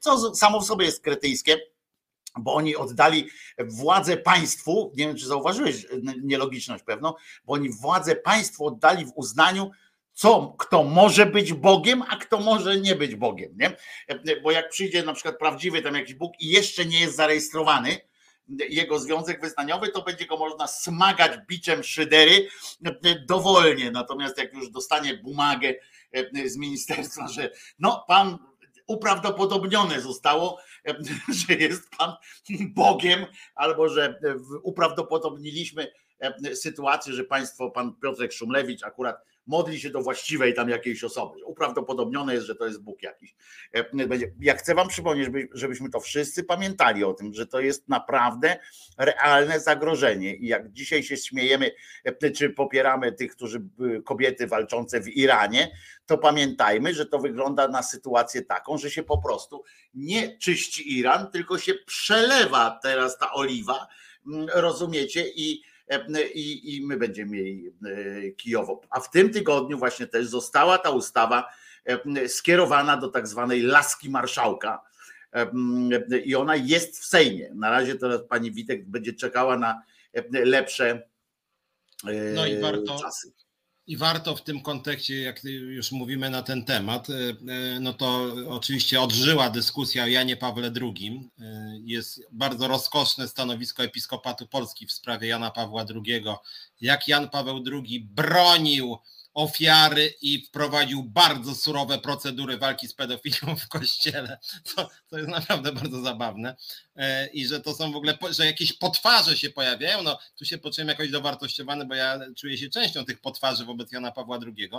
co 0.00 0.34
samo 0.34 0.60
w 0.60 0.64
sobie 0.64 0.84
jest 0.86 1.02
kretyjskie, 1.02 1.58
bo 2.38 2.54
oni 2.54 2.76
oddali 2.76 3.28
władzę 3.58 4.16
państwu, 4.16 4.92
nie 4.96 5.06
wiem 5.06 5.16
czy 5.16 5.26
zauważyłeś 5.26 5.86
nielogiczność 6.22 6.84
pewną, 6.84 7.14
bo 7.44 7.52
oni 7.52 7.70
władzę 7.70 8.16
państwu 8.16 8.66
oddali 8.66 9.06
w 9.06 9.12
uznaniu, 9.14 9.70
co, 10.12 10.54
kto 10.58 10.84
może 10.84 11.26
być 11.26 11.52
Bogiem, 11.52 12.02
a 12.08 12.16
kto 12.16 12.40
może 12.40 12.80
nie 12.80 12.94
być 12.94 13.14
Bogiem, 13.14 13.52
nie? 13.56 13.76
Bo 14.42 14.50
jak 14.50 14.68
przyjdzie 14.68 15.02
na 15.02 15.14
przykład 15.14 15.38
prawdziwy 15.38 15.82
tam 15.82 15.94
jakiś 15.94 16.14
Bóg 16.14 16.32
i 16.40 16.48
jeszcze 16.48 16.86
nie 16.86 17.00
jest 17.00 17.16
zarejestrowany, 17.16 17.98
jego 18.68 18.98
związek 18.98 19.40
wyznaniowy, 19.40 19.88
to 19.88 20.02
będzie 20.02 20.26
go 20.26 20.36
można 20.36 20.66
smagać 20.66 21.32
biczem 21.46 21.82
szydery 21.82 22.48
dowolnie. 23.26 23.90
Natomiast 23.90 24.38
jak 24.38 24.54
już 24.54 24.70
dostanie 24.70 25.16
bumagę 25.16 25.74
e, 26.12 26.48
z 26.48 26.56
ministerstwa, 26.56 27.28
że 27.28 27.50
no 27.78 28.04
pan 28.08 28.38
uprawdopodobnione 28.86 30.00
zostało, 30.00 30.58
e, 30.86 30.94
że 31.46 31.54
jest 31.54 31.90
pan 31.98 32.12
Bogiem, 32.60 33.26
albo 33.54 33.88
że 33.88 34.20
uprawdopodobniliśmy 34.62 35.92
e, 36.20 36.56
sytuację, 36.56 37.12
że 37.12 37.24
państwo, 37.24 37.70
pan 37.70 37.94
Piotrek 37.94 38.32
Szumlewicz 38.32 38.82
akurat 38.82 39.31
modli 39.46 39.80
się 39.80 39.90
do 39.90 40.02
właściwej 40.02 40.54
tam 40.54 40.68
jakiejś 40.68 41.04
osoby. 41.04 41.44
Uprawdopodobnione 41.44 42.34
jest, 42.34 42.46
że 42.46 42.54
to 42.54 42.66
jest 42.66 42.82
Bóg 42.82 43.02
jakiś. 43.02 43.34
E, 43.74 43.84
ja 44.40 44.54
chcę 44.54 44.74
wam 44.74 44.88
przypomnieć, 44.88 45.28
żebyśmy 45.52 45.90
to 45.90 46.00
wszyscy 46.00 46.44
pamiętali 46.44 47.04
o 47.04 47.14
tym, 47.14 47.34
że 47.34 47.46
to 47.46 47.60
jest 47.60 47.88
naprawdę 47.88 48.58
realne 48.98 49.60
zagrożenie 49.60 50.36
i 50.36 50.46
jak 50.46 50.72
dzisiaj 50.72 51.02
się 51.02 51.16
śmiejemy, 51.16 51.70
e, 52.04 52.30
czy 52.30 52.50
popieramy 52.50 53.12
tych, 53.12 53.36
którzy 53.36 53.62
kobiety 54.04 54.46
walczące 54.46 55.00
w 55.00 55.08
Iranie, 55.08 55.70
to 56.06 56.18
pamiętajmy, 56.18 56.94
że 56.94 57.06
to 57.06 57.18
wygląda 57.18 57.68
na 57.68 57.82
sytuację 57.82 58.42
taką, 58.42 58.78
że 58.78 58.90
się 58.90 59.02
po 59.02 59.18
prostu 59.18 59.62
nie 59.94 60.38
czyści 60.38 60.98
Iran, 60.98 61.30
tylko 61.30 61.58
się 61.58 61.74
przelewa 61.86 62.80
teraz 62.82 63.18
ta 63.18 63.32
oliwa, 63.32 63.86
rozumiecie, 64.54 65.24
i 65.36 65.62
E, 65.62 65.71
i, 66.34 66.76
i 66.76 66.86
my 66.86 66.96
będziemy 66.96 67.30
mieli 67.30 67.72
e, 67.86 68.30
Kijowo. 68.30 68.80
A 68.90 69.00
w 69.00 69.10
tym 69.10 69.30
tygodniu 69.30 69.78
właśnie 69.78 70.06
też 70.06 70.26
została 70.26 70.78
ta 70.78 70.90
ustawa 70.90 71.48
e, 71.84 72.28
skierowana 72.28 72.96
do 72.96 73.08
tak 73.08 73.28
zwanej 73.28 73.62
laski 73.62 74.10
marszałka 74.10 74.82
i 76.24 76.34
ona 76.34 76.56
jest 76.56 77.00
w 77.00 77.04
Sejmie. 77.04 77.50
Na 77.54 77.70
razie 77.70 77.94
teraz 77.94 78.20
pani 78.28 78.52
Witek 78.52 78.88
będzie 78.88 79.12
czekała 79.12 79.58
na 79.58 79.82
lepsze 80.30 81.02
no 82.34 82.46
i 82.46 82.60
warto, 82.60 82.98
czasy. 82.98 83.32
I 83.86 83.96
warto 83.96 84.36
w 84.36 84.42
tym 84.42 84.62
kontekście, 84.62 85.20
jak 85.20 85.44
już 85.44 85.92
mówimy 85.92 86.30
na 86.30 86.42
ten 86.42 86.64
temat, 86.64 87.10
e, 87.10 87.14
e, 87.14 87.80
no 87.80 87.92
to 87.92 88.34
oczywiście 88.48 89.00
odżyła 89.00 89.50
dyskusja 89.50 90.04
o 90.04 90.06
Janie 90.06 90.36
Pawle 90.36 90.72
II. 90.82 91.30
E, 91.40 91.78
jest 91.84 92.20
bardzo 92.32 92.68
rozkoszne 92.68 93.28
stanowisko 93.28 93.84
Episkopatu 93.84 94.46
Polski 94.46 94.86
w 94.86 94.92
sprawie 94.92 95.28
Jana 95.28 95.50
Pawła 95.50 95.84
II. 95.94 96.24
Jak 96.80 97.08
Jan 97.08 97.30
Paweł 97.30 97.64
II 97.72 98.00
bronił 98.00 98.98
ofiary 99.34 100.14
i 100.22 100.46
wprowadził 100.46 101.04
bardzo 101.04 101.54
surowe 101.54 101.98
procedury 101.98 102.58
walki 102.58 102.88
z 102.88 102.94
pedofilią 102.94 103.56
w 103.56 103.68
kościele, 103.68 104.38
co 104.64 104.88
jest 105.18 105.28
naprawdę 105.28 105.72
bardzo 105.72 106.00
zabawne. 106.00 106.56
E, 106.96 107.26
I 107.26 107.46
że 107.46 107.60
to 107.60 107.74
są 107.74 107.92
w 107.92 107.96
ogóle, 107.96 108.18
że 108.30 108.46
jakieś 108.46 108.72
potwarze 108.72 109.36
się 109.36 109.50
pojawiają. 109.50 110.02
No, 110.02 110.18
tu 110.36 110.44
się 110.44 110.58
poczułem 110.58 110.88
jakoś 110.88 111.10
dowartościowany, 111.10 111.86
bo 111.86 111.94
ja 111.94 112.20
czuję 112.36 112.58
się 112.58 112.68
częścią 112.68 113.04
tych 113.04 113.20
potwarzy 113.20 113.64
wobec 113.64 113.92
Jana 113.92 114.12
Pawła 114.12 114.38
II, 114.46 114.70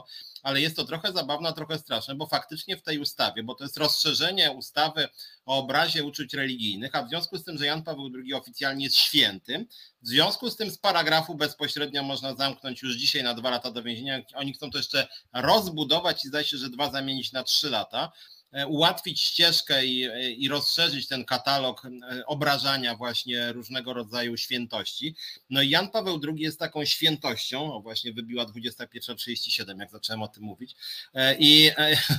ale 0.44 0.62
jest 0.62 0.76
to 0.76 0.86
trochę 0.86 1.12
zabawne, 1.12 1.54
trochę 1.54 1.78
straszne, 1.78 2.16
bo 2.16 2.28
faktycznie 2.28 2.78
w 2.78 2.82
tej 2.82 3.00
ustawie, 3.00 3.44
bo 3.44 3.56
to 3.56 3.64
jest 3.64 3.78
rozszerzenie 3.78 4.52
ustawy 4.52 5.08
o 5.46 5.58
obrazie 5.58 6.04
uczuć 6.04 6.34
religijnych, 6.34 6.96
a 6.96 7.04
w 7.04 7.10
związku 7.10 7.38
z 7.38 7.44
tym, 7.44 7.58
że 7.58 7.66
Jan 7.66 7.84
Paweł 7.84 8.12
II 8.16 8.34
oficjalnie 8.34 8.84
jest 8.84 8.98
świętym, 8.98 9.68
w 10.02 10.08
związku 10.08 10.50
z 10.50 10.56
tym 10.56 10.72
z 10.72 10.78
paragrafu 10.78 11.36
bezpośrednio 11.36 12.04
można 12.04 12.36
zamknąć 12.36 12.82
już 12.82 12.96
dzisiaj 12.96 13.24
na 13.24 13.34
dwa 13.34 13.50
lata 13.50 13.72
do 13.72 13.84
więzienia. 13.84 14.22
Oni 14.36 14.54
chcą 14.54 14.72
to 14.72 14.78
jeszcze 14.78 15.08
rozbudować 15.34 16.26
i 16.26 16.28
zdaje 16.28 16.46
się, 16.46 16.58
że 16.58 16.70
dwa 16.70 16.92
zamienić 16.92 17.32
na 17.32 17.44
trzy 17.44 17.70
lata. 17.70 18.12
E, 18.54 18.68
ułatwić 18.68 19.22
ścieżkę 19.22 19.86
i, 19.86 20.10
i 20.38 20.50
rozszerzyć 20.50 21.08
ten 21.08 21.26
katalog 21.26 21.86
e, 21.86 22.26
obrażania 22.26 22.96
właśnie 22.96 23.54
różnego 23.54 23.94
rodzaju 23.94 24.38
świętości. 24.38 25.16
No 25.50 25.62
i 25.62 25.70
Jan 25.70 25.90
Paweł 25.90 26.20
II 26.28 26.40
jest 26.44 26.60
taką 26.60 26.86
świętością, 26.86 27.74
o 27.74 27.82
właśnie 27.82 28.14
wybiła 28.14 28.46
21.37, 28.46 29.80
jak 29.80 29.92
zacząłem 29.92 30.24
o 30.24 30.28
tym 30.28 30.44
mówić. 30.44 30.76
E, 31.14 31.36
I, 31.40 31.72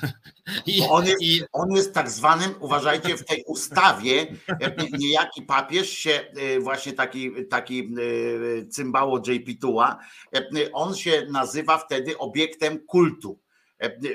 i, 0.67 0.83
on, 0.91 1.07
jest, 1.07 1.23
i... 1.23 1.43
on 1.53 1.73
jest 1.73 1.95
tak 1.95 2.11
zwanym, 2.11 2.55
uważajcie, 2.61 3.17
w 3.17 3.25
tej 3.25 3.45
ustawie 3.47 4.27
niejaki 4.99 5.43
papież 5.43 5.91
się 5.91 6.25
właśnie 6.61 6.93
taki, 6.93 7.31
taki 7.51 7.95
cymbało 8.71 9.23
JP 9.27 9.61
Tuła, 9.61 9.99
on 10.73 10.97
się 10.97 11.27
nazywa 11.31 11.79
wtedy 11.79 12.19
obiektem 12.19 12.87
kultu 12.87 13.44
E, 13.44 13.44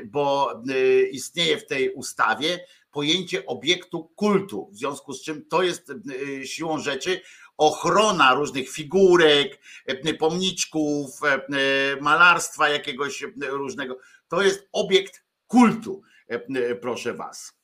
bo 0.05 0.53
e, 0.69 1.01
istnieje 1.01 1.57
w 1.57 1.65
tej 1.65 1.93
ustawie 1.93 2.65
pojęcie 2.91 3.45
obiektu 3.45 4.03
kultu, 4.15 4.69
w 4.71 4.77
związku 4.77 5.13
z 5.13 5.23
czym 5.23 5.45
to 5.45 5.63
jest 5.63 5.89
e, 5.89 6.47
siłą 6.47 6.79
rzeczy 6.79 7.21
ochrona 7.57 8.33
różnych 8.33 8.69
figurek, 8.69 9.59
pomniczków, 10.19 11.19
malarstwa 12.01 12.69
jakiegoś 12.69 13.25
różnego. 13.49 13.97
To 14.27 14.41
jest 14.41 14.69
obiekt 14.71 15.23
kultu, 15.47 16.01
proszę 16.81 17.13
Was. 17.13 17.58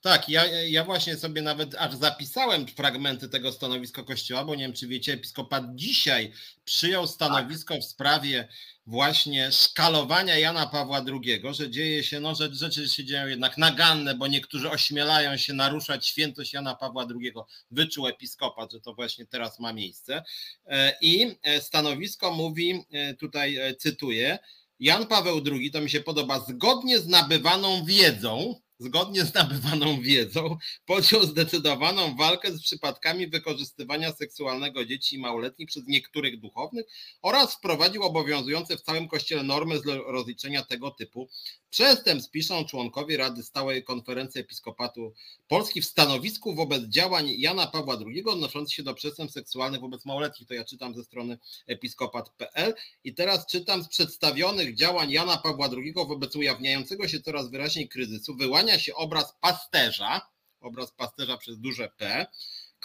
Tak, 0.00 0.28
ja, 0.28 0.46
ja 0.46 0.84
właśnie 0.84 1.16
sobie 1.16 1.42
nawet 1.42 1.74
aż 1.74 1.94
zapisałem 1.94 2.66
fragmenty 2.66 3.28
tego 3.28 3.52
stanowiska 3.52 4.02
Kościoła, 4.02 4.44
bo 4.44 4.54
nie 4.54 4.64
wiem, 4.64 4.72
czy 4.72 4.88
wiecie, 4.88 5.12
episkopat 5.12 5.64
dzisiaj 5.74 6.32
przyjął 6.64 7.06
stanowisko 7.06 7.74
tak. 7.74 7.82
w 7.82 7.86
sprawie 7.86 8.48
właśnie 8.86 9.52
szkalowania 9.52 10.38
Jana 10.38 10.66
Pawła 10.66 11.04
II, 11.08 11.42
że 11.52 11.70
dzieje 11.70 12.04
się, 12.04 12.20
no, 12.20 12.34
że 12.34 12.54
rzeczy 12.54 12.88
się 12.88 13.04
dzieją 13.04 13.26
jednak 13.26 13.58
naganne, 13.58 14.14
bo 14.14 14.26
niektórzy 14.26 14.70
ośmielają 14.70 15.36
się 15.36 15.52
naruszać 15.52 16.06
świętość 16.06 16.52
Jana 16.52 16.74
Pawła 16.74 17.06
II. 17.10 17.32
Wyczuł 17.70 18.06
episkopat, 18.06 18.72
że 18.72 18.80
to 18.80 18.94
właśnie 18.94 19.26
teraz 19.26 19.60
ma 19.60 19.72
miejsce. 19.72 20.22
E, 20.66 20.92
I 21.00 21.36
e, 21.42 21.60
stanowisko 21.60 22.32
mówi, 22.32 22.84
e, 22.90 23.14
tutaj 23.14 23.58
cytuję, 23.78 24.38
Jan 24.80 25.06
Paweł 25.06 25.40
II, 25.52 25.70
to 25.70 25.80
mi 25.80 25.90
się 25.90 26.00
podoba, 26.00 26.40
zgodnie 26.40 26.98
z 26.98 27.06
nabywaną 27.06 27.84
wiedzą, 27.84 28.60
zgodnie 28.78 29.24
z 29.24 29.34
nabywaną 29.34 30.00
wiedzą, 30.00 30.56
podjął 30.86 31.22
zdecydowaną 31.22 32.16
walkę 32.16 32.52
z 32.52 32.62
przypadkami 32.62 33.28
wykorzystywania 33.28 34.12
seksualnego 34.12 34.84
dzieci 34.84 35.16
i 35.16 35.18
małoletnich 35.18 35.68
przez 35.68 35.86
niektórych 35.86 36.40
duchownych 36.40 36.86
oraz 37.22 37.54
wprowadził 37.54 38.02
obowiązujące 38.02 38.76
w 38.76 38.82
całym 38.82 39.08
kościele 39.08 39.42
normy 39.42 39.78
z 39.78 39.82
rozliczenia 40.06 40.62
tego 40.62 40.90
typu 40.90 41.28
przestępstw, 41.70 42.30
piszą 42.30 42.64
członkowie 42.64 43.16
Rady 43.16 43.42
Stałej 43.42 43.84
Konferencji 43.84 44.40
Episkopatu 44.40 45.14
Polski 45.48 45.80
w 45.80 45.86
stanowisku 45.86 46.54
wobec 46.54 46.82
działań 46.82 47.34
Jana 47.38 47.66
Pawła 47.66 47.98
II 48.06 48.24
odnoszących 48.24 48.74
się 48.74 48.82
do 48.82 48.94
przestępstw 48.94 49.34
seksualnych 49.34 49.80
wobec 49.80 50.04
małoletnich. 50.04 50.48
To 50.48 50.54
ja 50.54 50.64
czytam 50.64 50.94
ze 50.94 51.04
strony 51.04 51.38
episkopat.pl 51.66 52.74
i 53.04 53.14
teraz 53.14 53.46
czytam 53.46 53.84
z 53.84 53.88
przedstawionych 53.88 54.74
działań 54.74 55.10
Jana 55.10 55.36
Pawła 55.36 55.68
II 55.76 55.92
wobec 55.92 56.36
ujawniającego 56.36 57.08
się 57.08 57.20
coraz 57.20 57.50
wyraźniej 57.50 57.88
kryzysu. 57.88 58.36
Wyłania 58.36 58.65
się 58.78 58.94
obraz 58.94 59.34
pasterza, 59.40 60.20
obraz 60.60 60.92
pasterza 60.92 61.36
przez 61.36 61.58
duże 61.58 61.88
P, 61.88 62.26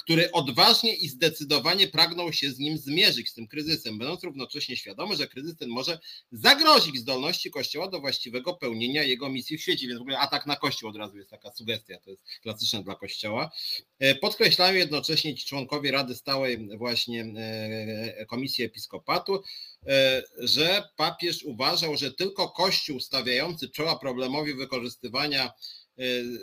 który 0.04 0.32
odważnie 0.32 0.96
i 0.96 1.10
zdecydowanie 1.10 1.88
pragnął 1.88 2.34
się 2.34 2.52
z 2.52 2.60
nim 2.60 2.78
zmierzyć, 2.78 3.30
z 3.30 3.34
tym 3.34 3.48
kryzysem, 3.48 3.98
będąc 3.98 4.24
równocześnie 4.24 4.78
świadomy, 4.78 5.16
że 5.16 5.28
kryzys 5.28 5.58
ten 5.58 5.70
może 5.70 6.00
zagrozić 6.32 6.98
zdolności 6.98 7.52
Kościoła 7.52 7.88
do 7.88 8.00
właściwego 8.00 8.54
pełnienia 8.54 9.04
jego 9.04 9.30
misji 9.30 9.58
w 9.58 9.62
świecie. 9.62 9.88
Więc 9.88 10.00
w 10.00 10.02
ogóle 10.02 10.20
atak 10.20 10.46
na 10.46 10.56
Kościół 10.56 10.90
od 10.90 10.96
razu 10.96 11.18
jest 11.18 11.30
taka 11.30 11.52
sugestia, 11.52 12.00
to 12.00 12.10
jest 12.10 12.24
klasyczne 12.42 12.84
dla 12.84 12.96
Kościoła. 12.96 13.52
E, 14.00 14.16
podkreślają 14.16 14.76
jednocześnie 14.76 15.36
ci 15.36 15.46
członkowie 15.46 15.92
Rady 15.92 16.16
Stałej 16.16 16.78
właśnie 16.78 17.34
e, 17.38 18.26
Komisji 18.26 18.64
Episkopatu, 18.64 19.44
e, 19.88 20.24
że 20.38 20.90
papież 20.96 21.44
uważał, 21.44 21.98
że 21.98 22.12
tylko 22.12 22.50
Kościół 22.50 23.00
stawiający 23.00 23.70
czoła 23.70 24.00
problemowi 24.00 24.54
wykorzystywania 24.54 25.52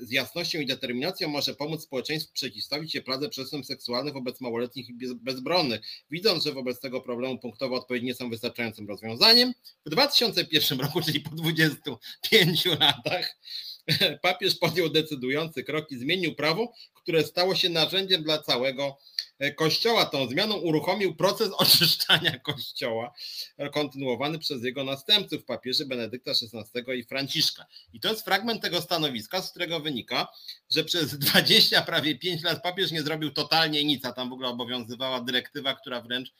z 0.02 0.10
jasnością 0.10 0.60
i 0.60 0.66
determinacją 0.66 1.28
może 1.28 1.54
pomóc 1.54 1.82
społeczeństwu 1.82 2.32
przeciwstawić 2.32 2.92
się 2.92 3.02
pladze 3.02 3.28
przestępstw 3.28 3.72
seksualnych 3.72 4.14
wobec 4.14 4.40
małoletnich 4.40 4.88
i 4.88 4.94
bezbronnych. 5.14 5.80
Widząc, 6.10 6.44
że 6.44 6.52
wobec 6.52 6.80
tego 6.80 7.00
problemu 7.00 7.38
punktowe 7.38 7.76
odpowiedzi 7.76 8.06
nie 8.06 8.14
są 8.14 8.30
wystarczającym 8.30 8.88
rozwiązaniem, 8.88 9.52
w 9.86 9.90
2001 9.90 10.80
roku, 10.80 11.02
czyli 11.02 11.20
po 11.20 11.30
25 11.30 12.64
latach, 12.64 13.36
papież 14.22 14.54
podjął 14.54 14.88
decydujący 14.88 15.64
krok 15.64 15.90
i 15.90 15.98
zmienił 15.98 16.34
prawo, 16.34 16.72
które 16.94 17.24
stało 17.24 17.54
się 17.54 17.68
narzędziem 17.68 18.22
dla 18.22 18.42
całego 18.42 18.98
e, 19.38 19.52
Kościoła. 19.52 20.06
Tą 20.06 20.26
zmianą 20.26 20.56
uruchomił 20.56 21.16
proces 21.16 21.50
oczyszczania 21.58 22.38
Kościoła, 22.38 23.12
kontynuowany 23.72 24.38
przez 24.38 24.64
jego 24.64 24.84
następców, 24.84 25.44
papieży 25.44 25.86
Benedykta 25.86 26.30
XVI 26.30 26.98
i 26.98 27.04
Franciszka. 27.04 27.66
I 27.92 28.00
to 28.00 28.08
jest 28.08 28.24
fragment 28.24 28.62
tego 28.62 28.80
stanowiska, 28.80 29.42
z 29.42 29.50
którego 29.50 29.80
wynika, 29.80 30.28
że 30.70 30.84
przez 30.84 31.18
20, 31.18 31.82
prawie 31.82 32.18
5 32.18 32.42
lat 32.42 32.62
papież 32.62 32.90
nie 32.90 33.02
zrobił 33.02 33.30
totalnie 33.30 33.84
nic, 33.84 34.04
a 34.04 34.12
tam 34.12 34.30
w 34.30 34.32
ogóle 34.32 34.48
obowiązywała 34.48 35.20
dyrektywa, 35.20 35.74
która 35.74 36.00
wręcz 36.00 36.32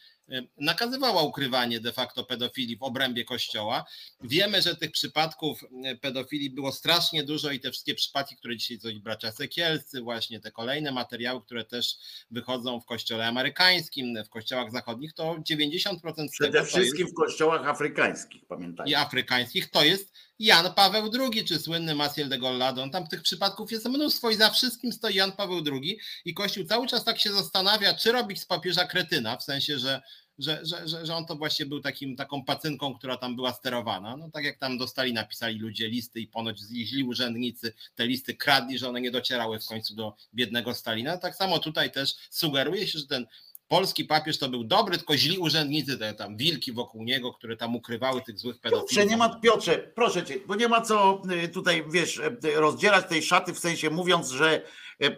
nakazywała 0.59 1.23
ukrywanie 1.23 1.81
de 1.81 1.93
facto 1.93 2.25
pedofilii 2.25 2.77
w 2.77 2.83
obrębie 2.83 3.25
kościoła. 3.25 3.85
Wiemy, 4.21 4.63
że 4.63 4.77
tych 4.77 4.91
przypadków 4.91 5.65
pedofilii 6.01 6.51
było 6.51 6.73
strasznie 6.73 7.25
dużo 7.25 7.51
i 7.51 7.61
te 7.61 7.71
wszystkie 7.71 7.95
przypadki, 7.95 8.37
które 8.37 8.57
dzisiaj 8.57 8.79
coś 8.79 8.99
bracia 8.99 9.33
Sekielscy, 9.33 10.03
właśnie 10.03 10.41
te 10.41 10.51
kolejne 10.51 10.93
materiały, 10.93 11.43
które 11.43 11.65
też 11.65 11.97
wychodzą 12.31 12.81
w 12.81 12.87
kościele 12.87 13.27
amerykańskim, 13.27 14.25
w 14.25 14.29
kościołach 14.29 14.73
zachodnich, 14.73 15.13
to 15.13 15.37
90% 15.51 16.29
z 16.29 16.31
Przede 16.31 16.53
tego 16.53 16.65
wszystkim 16.65 17.01
jest, 17.01 17.13
w 17.13 17.17
kościołach 17.17 17.67
afrykańskich, 17.67 18.47
pamiętajcie. 18.47 18.93
I 18.93 18.95
afrykańskich 18.95 19.71
to 19.71 19.85
jest 19.85 20.13
Jan 20.39 20.75
Paweł 20.75 21.11
II, 21.21 21.45
czy 21.45 21.59
słynny 21.59 21.95
Maciel 21.95 22.29
de 22.29 22.39
Golladon. 22.39 22.91
Tam 22.91 23.07
tych 23.07 23.23
przypadków 23.23 23.73
jest 23.73 23.87
mnóstwo 23.89 24.31
i 24.31 24.37
za 24.37 24.51
wszystkim 24.51 24.93
stoi 24.93 25.15
Jan 25.15 25.33
Paweł 25.33 25.63
II 25.73 25.99
i 26.25 26.35
Kościół 26.35 26.65
cały 26.65 26.87
czas 26.87 27.05
tak 27.05 27.21
się 27.21 27.33
zastanawia, 27.33 27.95
czy 27.95 28.13
robić 28.13 28.41
z 28.41 28.47
papieża 28.47 28.85
kretyna, 28.85 29.37
w 29.37 29.43
sensie, 29.43 29.79
że 29.79 30.03
że, 30.39 30.61
że, 30.63 31.07
że, 31.07 31.17
on 31.17 31.27
to 31.27 31.37
właśnie 31.37 31.67
był 31.67 31.81
takim, 31.81 32.17
taką 32.17 32.45
pacynką, 32.45 32.95
która 32.95 33.17
tam 33.17 33.37
była 33.37 33.53
sterowana. 33.53 34.17
No 34.17 34.31
tak 34.31 34.45
jak 34.45 34.59
tam 34.59 34.79
dostali, 34.79 35.13
napisali 35.13 35.59
ludzie 35.59 35.89
listy 35.89 36.21
i 36.21 36.27
ponoć 36.27 36.59
źli 36.59 37.05
urzędnicy 37.05 37.73
te 37.95 38.07
listy 38.07 38.35
kradli, 38.35 38.79
że 38.79 38.89
one 38.89 39.01
nie 39.01 39.11
docierały 39.11 39.61
w 39.61 39.67
końcu 39.67 39.95
do 39.95 40.17
biednego 40.35 40.75
Stalina. 40.75 41.17
Tak 41.17 41.37
samo 41.37 41.59
tutaj 41.59 41.93
też 41.93 42.15
sugeruje 42.31 42.87
się, 42.87 42.99
że 42.99 43.07
ten 43.07 43.27
polski 43.69 44.05
papież 44.05 44.39
to 44.39 44.49
był 44.49 44.65
dobry, 44.65 44.97
tylko 44.97 45.17
źli 45.17 45.39
urzędnicy, 45.39 45.99
te 45.99 46.15
tam 46.15 46.37
wilki 46.37 46.73
wokół 46.73 47.05
niego, 47.05 47.33
które 47.33 47.57
tam 47.57 47.77
ukrywały 47.77 48.23
tych 48.23 48.39
złych 48.39 48.61
pedofilów. 48.61 48.91
Piotrze, 48.91 49.07
nie 49.07 49.17
ma, 49.17 49.41
Piotrze, 49.41 49.79
proszę 49.95 50.25
cię, 50.25 50.35
bo 50.47 50.55
nie 50.55 50.69
ma 50.69 50.81
co 50.81 51.23
y, 51.45 51.49
tutaj, 51.49 51.85
wiesz, 51.91 52.19
y, 52.19 52.55
rozdzierać 52.55 53.09
tej 53.09 53.23
szaty 53.23 53.55
w 53.55 53.59
sensie 53.59 53.91
mówiąc, 53.91 54.31
że 54.31 54.63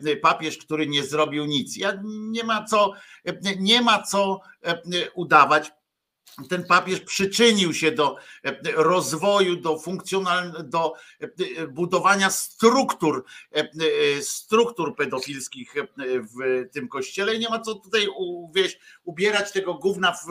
y, 0.07 0.17
papież, 0.17 0.59
który 0.59 0.87
nie 0.87 1.05
zrobił 1.05 1.47
nic. 1.47 1.77
Ja 1.77 2.03
nie 2.05 2.45
ma 2.45 2.65
co, 2.65 2.93
nie 3.59 3.83
ma 3.83 4.03
co 4.03 4.41
udawać. 5.15 5.73
Ten 6.49 6.65
papież 6.65 7.01
przyczynił 7.01 7.75
się 7.75 7.93
do 7.93 8.17
e, 8.45 8.57
rozwoju, 8.75 9.57
do 9.57 9.79
funkcjonalnego, 9.79 10.63
do 10.63 10.95
e, 11.21 11.67
budowania 11.67 12.31
struktur, 12.31 13.25
e, 13.53 13.69
struktur 14.23 14.97
pedofilskich 14.97 15.75
w 16.37 16.71
tym 16.73 16.89
kościele. 16.89 17.35
I 17.35 17.39
nie 17.39 17.49
ma 17.49 17.61
co 17.61 17.75
tutaj 17.75 18.07
wiesz, 18.55 18.79
ubierać 19.05 19.53
tego 19.53 19.75
gówna 19.75 20.13
w, 20.13 20.27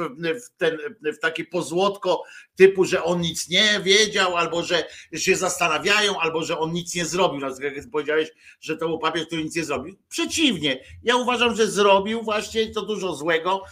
w, 0.45 0.57
ten, 0.57 0.77
w 1.01 1.19
takie 1.19 1.45
pozłotko 1.45 2.23
typu, 2.55 2.85
że 2.85 3.03
on 3.03 3.21
nic 3.21 3.49
nie 3.49 3.79
wiedział, 3.83 4.37
albo 4.37 4.63
że 4.63 4.83
się 5.13 5.35
zastanawiają, 5.35 6.19
albo 6.19 6.43
że 6.43 6.59
on 6.59 6.73
nic 6.73 6.95
nie 6.95 7.05
zrobił. 7.05 7.41
Jak 7.41 7.89
powiedziałeś, 7.91 8.29
że 8.61 8.77
to 8.77 8.87
był 8.87 8.99
papież, 8.99 9.25
który 9.25 9.43
nic 9.43 9.55
nie 9.55 9.63
zrobił. 9.63 9.95
Przeciwnie, 10.09 10.83
ja 11.03 11.15
uważam, 11.15 11.55
że 11.55 11.67
zrobił 11.67 12.23
właśnie 12.23 12.71
to 12.71 12.81
dużo 12.81 13.15
złego, 13.15 13.63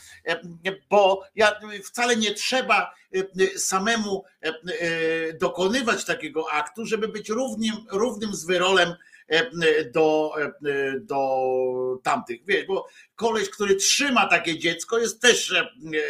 bo 0.90 1.24
ja 1.36 1.60
wcale 1.84 2.16
nie 2.16 2.27
trzeba 2.34 2.94
samemu 3.58 4.24
dokonywać 5.40 6.06
takiego 6.06 6.52
aktu, 6.52 6.86
żeby 6.86 7.08
być 7.08 7.30
równym, 7.30 7.76
równym 7.92 8.34
z 8.36 8.46
wyrolem 8.46 8.94
do, 9.94 10.34
do 11.00 11.38
tamtych. 12.04 12.46
Wiesz, 12.46 12.66
bo 12.66 12.88
koleś, 13.16 13.50
który 13.50 13.76
trzyma 13.76 14.28
takie 14.28 14.60
dziecko, 14.60 14.98
jest 14.98 15.22
też, 15.22 15.54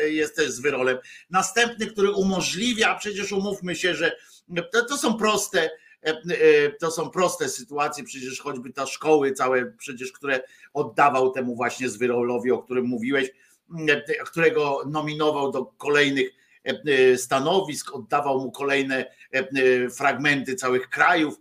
jest 0.07 0.36
też 0.36 0.49
z 0.49 0.59
wyrolem. 0.59 0.97
Następny, 1.30 1.88
który 1.88 2.11
umożliwia, 2.11 2.95
przecież 2.95 3.32
umówmy 3.32 3.76
się, 3.76 3.95
że 3.95 4.18
to, 4.72 4.86
to 4.86 4.97
są 4.97 5.18
proste. 5.18 5.70
To 6.80 6.91
są 6.91 7.09
proste 7.09 7.49
sytuacje, 7.49 8.03
przecież 8.03 8.39
choćby 8.39 8.74
ta 8.74 8.86
szkoły 8.86 9.32
całe, 9.32 9.65
przecież 9.78 10.11
które 10.11 10.43
oddawał 10.74 11.32
temu 11.32 11.55
właśnie 11.55 11.89
zwyrolowi, 11.89 12.51
o 12.51 12.57
którym 12.57 12.86
mówiłeś, 12.86 13.30
którego 14.26 14.84
nominował 14.86 15.51
do 15.51 15.65
kolejnych 15.65 16.30
stanowisk, 17.18 17.95
oddawał 17.95 18.39
mu 18.39 18.51
kolejne 18.51 19.05
fragmenty 19.97 20.55
całych 20.55 20.89
krajów 20.89 21.39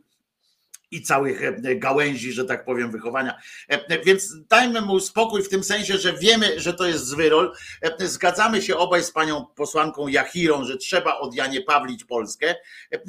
i 0.90 1.02
całych 1.02 1.42
e, 1.42 1.76
gałęzi, 1.76 2.32
że 2.32 2.44
tak 2.44 2.64
powiem, 2.64 2.90
wychowania. 2.90 3.38
E, 3.68 4.04
więc 4.04 4.34
dajmy 4.48 4.80
mu 4.80 5.00
spokój 5.00 5.42
w 5.42 5.48
tym 5.48 5.64
sensie, 5.64 5.98
że 5.98 6.12
wiemy, 6.12 6.60
że 6.60 6.74
to 6.74 6.86
jest 6.86 7.06
zwyrol. 7.06 7.52
E, 7.82 8.06
zgadzamy 8.08 8.62
się 8.62 8.76
obaj 8.76 9.02
z 9.04 9.10
panią 9.10 9.46
posłanką 9.46 10.08
Jachirą, 10.08 10.64
że 10.64 10.76
trzeba 10.76 11.18
od 11.18 11.34
Janie 11.34 11.60
Pawlić 11.60 12.04
Polskę 12.04 12.54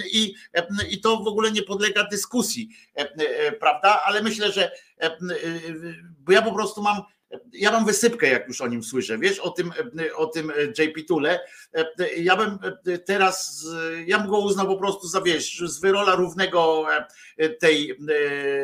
i, 0.06 0.36
i 0.90 1.02
to 1.02 1.18
w 1.18 1.28
ogóle 1.28 1.52
nie 1.52 1.64
podlega 1.64 2.04
dyskusji, 2.04 2.70
prawda? 3.60 4.02
Ale 4.06 4.24
myślę, 4.24 4.52
że 4.52 4.72
bo 6.20 6.32
ja 6.32 6.42
po 6.42 6.52
prostu 6.52 6.82
mam 6.82 7.02
ja 7.54 7.72
mam 7.72 7.86
wysypkę, 7.86 8.28
jak 8.28 8.48
już 8.48 8.62
o 8.62 8.68
nim 8.68 8.84
słyszę, 8.84 9.18
wiesz, 9.18 9.40
o 9.40 9.50
tym, 9.50 9.72
o 10.16 10.26
tym 10.26 10.52
JP 10.80 11.08
Tule. 11.08 11.40
Ja 12.18 12.36
bym 12.36 12.60
teraz, 13.06 13.66
ja 14.06 14.20
bym 14.20 14.28
go 14.28 14.40
uznał 14.40 14.68
po 14.68 14.78
prostu 14.78 15.08
za, 15.08 15.22
wiesz, 15.22 15.64
z 15.66 15.80
wyrola 15.80 16.16
równego 16.16 16.86
tej, 17.60 17.98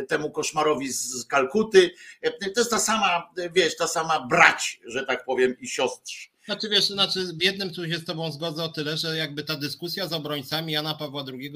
temu 0.08 0.32
koszmarowi 0.32 0.92
z 0.92 1.26
Kalkuty. 1.26 1.92
To 2.40 2.62
jest 2.62 2.72
ta 2.72 2.80
sama, 2.80 3.30
wiesz, 3.54 3.76
ta 3.76 3.88
sama 3.88 4.28
brać, 4.28 4.80
że 4.86 5.06
tak 5.06 5.26
powiem, 5.26 5.56
i 5.60 5.68
siostrz. 5.68 6.34
Znaczy 6.46 6.70
wiesz, 6.70 6.88
znaczy 6.88 7.20
jednym 7.42 7.74
tu 7.74 7.90
się 7.90 7.98
z 7.98 8.06
tobą 8.06 8.32
zgodzę 8.32 8.64
o 8.64 8.70
tyle, 8.70 8.98
że 8.98 9.18
jakby 9.18 9.44
ta 9.44 9.56
dyskusja 9.56 10.08
z 10.08 10.14
obrońcami 10.14 10.74
Jana 10.74 10.96
Pawła 10.96 11.26
II 11.34 11.54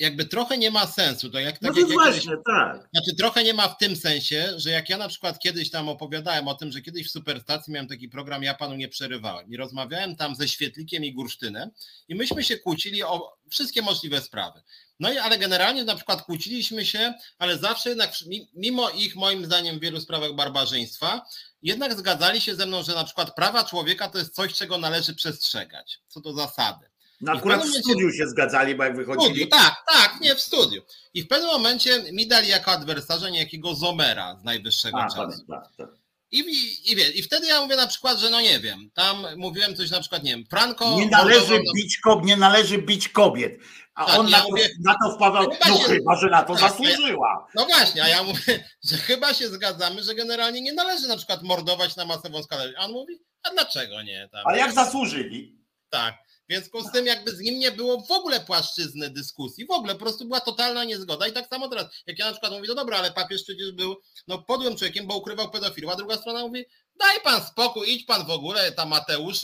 jakby 0.00 0.24
trochę 0.24 0.58
nie 0.58 0.70
ma 0.70 0.86
sensu. 0.86 1.30
To 1.30 1.38
jak, 1.38 1.58
tak, 1.58 1.62
no 1.62 1.72
to 1.74 1.80
jak 1.80 1.88
właśnie, 1.88 2.20
kiedyś, 2.20 2.38
tak. 2.46 2.88
Znaczy 2.94 3.16
trochę 3.18 3.44
nie 3.44 3.54
ma 3.54 3.68
w 3.68 3.78
tym 3.78 3.96
sensie, 3.96 4.52
że 4.56 4.70
jak 4.70 4.88
ja 4.88 4.98
na 4.98 5.08
przykład 5.08 5.38
kiedyś 5.38 5.70
tam 5.70 5.88
opowiadałem 5.88 6.48
o 6.48 6.54
tym, 6.54 6.72
że 6.72 6.80
kiedyś 6.80 7.08
w 7.08 7.10
Superstacji 7.10 7.72
miałem 7.72 7.88
taki 7.88 8.08
program 8.08 8.42
Ja 8.42 8.54
Panu 8.54 8.76
nie 8.76 8.88
przerywałem 8.88 9.50
i 9.50 9.56
rozmawiałem 9.56 10.16
tam 10.16 10.34
ze 10.34 10.48
Świetlikiem 10.48 11.04
i 11.04 11.12
Gursztynem 11.12 11.70
i 12.08 12.14
myśmy 12.14 12.44
się 12.44 12.58
kłócili 12.58 13.02
o 13.02 13.36
wszystkie 13.50 13.82
możliwe 13.82 14.20
sprawy. 14.20 14.62
No 15.00 15.12
i 15.12 15.18
ale 15.18 15.38
generalnie 15.38 15.84
na 15.84 15.96
przykład 15.96 16.22
kłóciliśmy 16.22 16.86
się, 16.86 17.14
ale 17.38 17.58
zawsze 17.58 17.88
jednak 17.88 18.12
mimo 18.54 18.90
ich 18.90 19.16
moim 19.16 19.44
zdaniem 19.44 19.78
w 19.78 19.82
wielu 19.82 20.00
sprawach 20.00 20.34
barbarzyństwa, 20.34 21.26
jednak 21.62 21.98
zgadzali 21.98 22.40
się 22.40 22.54
ze 22.54 22.66
mną, 22.66 22.82
że 22.82 22.94
na 22.94 23.04
przykład 23.04 23.34
prawa 23.34 23.64
człowieka 23.64 24.08
to 24.08 24.18
jest 24.18 24.34
coś, 24.34 24.54
czego 24.54 24.78
należy 24.78 25.14
przestrzegać, 25.14 26.00
co 26.08 26.20
do 26.20 26.32
zasady. 26.32 26.89
No 27.20 27.32
akurat 27.32 27.62
w, 27.62 27.66
w 27.66 27.74
studiu 27.74 28.12
się 28.12 28.28
zgadzali, 28.28 28.74
bo 28.74 28.84
jak 28.84 28.96
wychodzili. 28.96 29.24
Studiu, 29.24 29.46
tak, 29.46 29.76
tak, 29.92 30.20
nie 30.20 30.34
w 30.34 30.40
studiu. 30.40 30.82
I 31.14 31.22
w 31.22 31.28
pewnym 31.28 31.50
momencie 31.50 32.12
mi 32.12 32.26
dali 32.26 32.48
jako 32.48 32.70
adwersarza 32.70 33.28
niejakiego 33.28 33.74
Zomera 33.74 34.36
z 34.40 34.44
najwyższego 34.44 34.98
A, 34.98 35.08
czasu. 35.08 35.46
Tak, 35.48 35.64
tak. 35.76 35.88
I, 36.30 36.38
i, 36.38 36.92
i, 36.92 37.18
I 37.18 37.22
wtedy 37.22 37.46
ja 37.46 37.60
mówię 37.60 37.76
na 37.76 37.86
przykład, 37.86 38.18
że 38.18 38.30
no 38.30 38.40
nie 38.40 38.60
wiem, 38.60 38.90
tam 38.94 39.26
mówiłem 39.36 39.76
coś 39.76 39.90
na 39.90 40.00
przykład, 40.00 40.22
nie 40.22 40.30
wiem, 40.30 40.44
Franco... 40.50 40.96
Nie 40.96 41.06
należy, 41.06 41.60
bić, 41.76 41.98
kobiet, 41.98 42.26
nie 42.26 42.36
należy 42.36 42.78
bić 42.78 43.08
kobiet. 43.08 43.58
A 43.94 44.04
tak, 44.04 44.18
on 44.18 44.28
ja 44.28 44.38
na, 44.38 44.44
mówię, 44.44 44.68
to, 44.68 44.74
na 44.84 44.94
to 44.94 45.14
wpawał, 45.16 45.44
no 45.44 45.50
chyba, 45.50 45.78
się, 45.78 45.84
chyba, 45.84 46.16
że 46.16 46.30
na 46.30 46.42
to 46.42 46.54
tak, 46.54 46.70
zasłużyła. 46.70 47.46
No 47.54 47.66
właśnie, 47.66 48.02
a 48.02 48.08
ja 48.08 48.22
mówię, 48.22 48.64
że 48.90 48.96
chyba 48.96 49.34
się 49.34 49.48
zgadzamy, 49.48 50.02
że 50.02 50.14
generalnie 50.14 50.60
nie 50.60 50.72
należy 50.72 51.08
na 51.08 51.16
przykład 51.16 51.42
mordować 51.42 51.96
na 51.96 52.04
masową 52.04 52.42
skalę. 52.42 52.72
A 52.78 52.84
on 52.84 52.92
mówi, 52.92 53.14
a 53.42 53.50
dlaczego 53.50 54.02
nie? 54.02 54.28
Tam, 54.32 54.42
ale 54.44 54.58
jak 54.58 54.72
zasłużyli? 54.72 55.58
Tak. 55.90 56.14
W 56.50 56.52
związku 56.52 56.82
z 56.82 56.92
tym 56.92 57.06
jakby 57.06 57.30
z 57.30 57.40
nim 57.40 57.58
nie 57.58 57.72
było 57.72 58.02
w 58.06 58.10
ogóle 58.10 58.40
płaszczyzny 58.40 59.10
dyskusji, 59.10 59.66
w 59.66 59.70
ogóle 59.70 59.94
po 59.94 60.00
prostu 60.00 60.24
była 60.24 60.40
totalna 60.40 60.84
niezgoda 60.84 61.28
i 61.28 61.32
tak 61.32 61.48
samo 61.48 61.68
teraz, 61.68 61.86
jak 62.06 62.18
ja 62.18 62.26
na 62.26 62.32
przykład 62.32 62.52
mówię, 62.52 62.64
no 62.68 62.74
dobra, 62.74 62.98
ale 62.98 63.12
papież 63.12 63.42
przecież 63.42 63.72
był 63.72 63.96
no, 64.28 64.42
podłym 64.42 64.76
człowiekiem, 64.76 65.06
bo 65.06 65.16
ukrywał 65.16 65.50
pedofilów, 65.50 65.92
a 65.92 65.96
druga 65.96 66.16
strona 66.16 66.46
mówi, 66.46 66.64
daj 66.98 67.20
pan 67.20 67.42
spokój, 67.42 67.90
idź 67.90 68.04
pan 68.04 68.26
w 68.26 68.30
ogóle, 68.30 68.72
tam 68.72 68.88
Mateusz, 68.88 69.40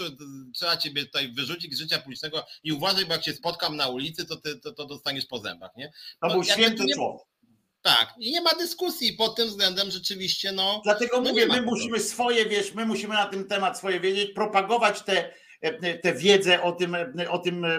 trzeba 0.55 0.77
ciebie 0.77 1.05
tutaj 1.05 1.33
wyrzucić 1.33 1.75
z 1.75 1.79
życia 1.79 1.99
publicznego 1.99 2.47
i 2.65 2.73
uważaj, 2.73 3.07
bo 3.07 3.13
jak 3.13 3.25
się 3.25 3.33
spotkam 3.33 3.77
na 3.77 3.89
ulicy, 3.89 4.27
to 4.27 4.37
ty 4.37 4.61
to, 4.61 4.73
to 4.73 4.87
dostaniesz 4.87 5.27
po 5.27 5.39
zębach, 5.39 5.71
nie? 5.77 5.93
To 6.21 6.29
był 6.29 6.45
święty 6.45 6.85
nie... 6.85 6.95
człowiek. 6.95 7.23
Tak, 7.83 8.15
i 8.19 8.31
nie 8.31 8.41
ma 8.41 8.51
dyskusji 8.55 9.13
pod 9.13 9.37
tym 9.37 9.49
względem 9.49 9.91
rzeczywiście, 9.91 10.53
no. 10.53 10.81
Dlatego 10.85 11.21
no 11.21 11.31
mówię, 11.31 11.47
my 11.47 11.63
musimy 11.63 12.01
swoje, 12.01 12.47
wiesz, 12.47 12.75
my 12.75 12.87
musimy 12.87 13.15
na 13.15 13.27
ten 13.27 13.49
temat 13.49 13.79
swoje 13.79 14.01
wiedzieć, 14.01 14.31
propagować 14.35 15.03
te 15.03 15.35
tę 16.03 16.15
wiedzę 16.15 16.63
o 16.63 16.73
tym, 16.73 16.95
e, 16.95 17.31
o 17.31 17.39
tym 17.39 17.65
e, 17.65 17.79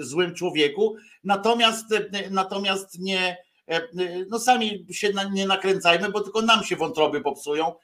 złym 0.00 0.34
człowieku. 0.34 0.96
Natomiast, 1.24 1.86
natomiast 2.30 2.98
nie, 2.98 3.36
no 4.28 4.38
sami 4.38 4.86
się 4.90 5.12
nie 5.32 5.46
nakręcajmy, 5.46 6.10
bo 6.10 6.20
tylko 6.20 6.42
nam 6.42 6.64
się 6.64 6.76
wątroby 6.76 7.20
popsują, 7.20 7.74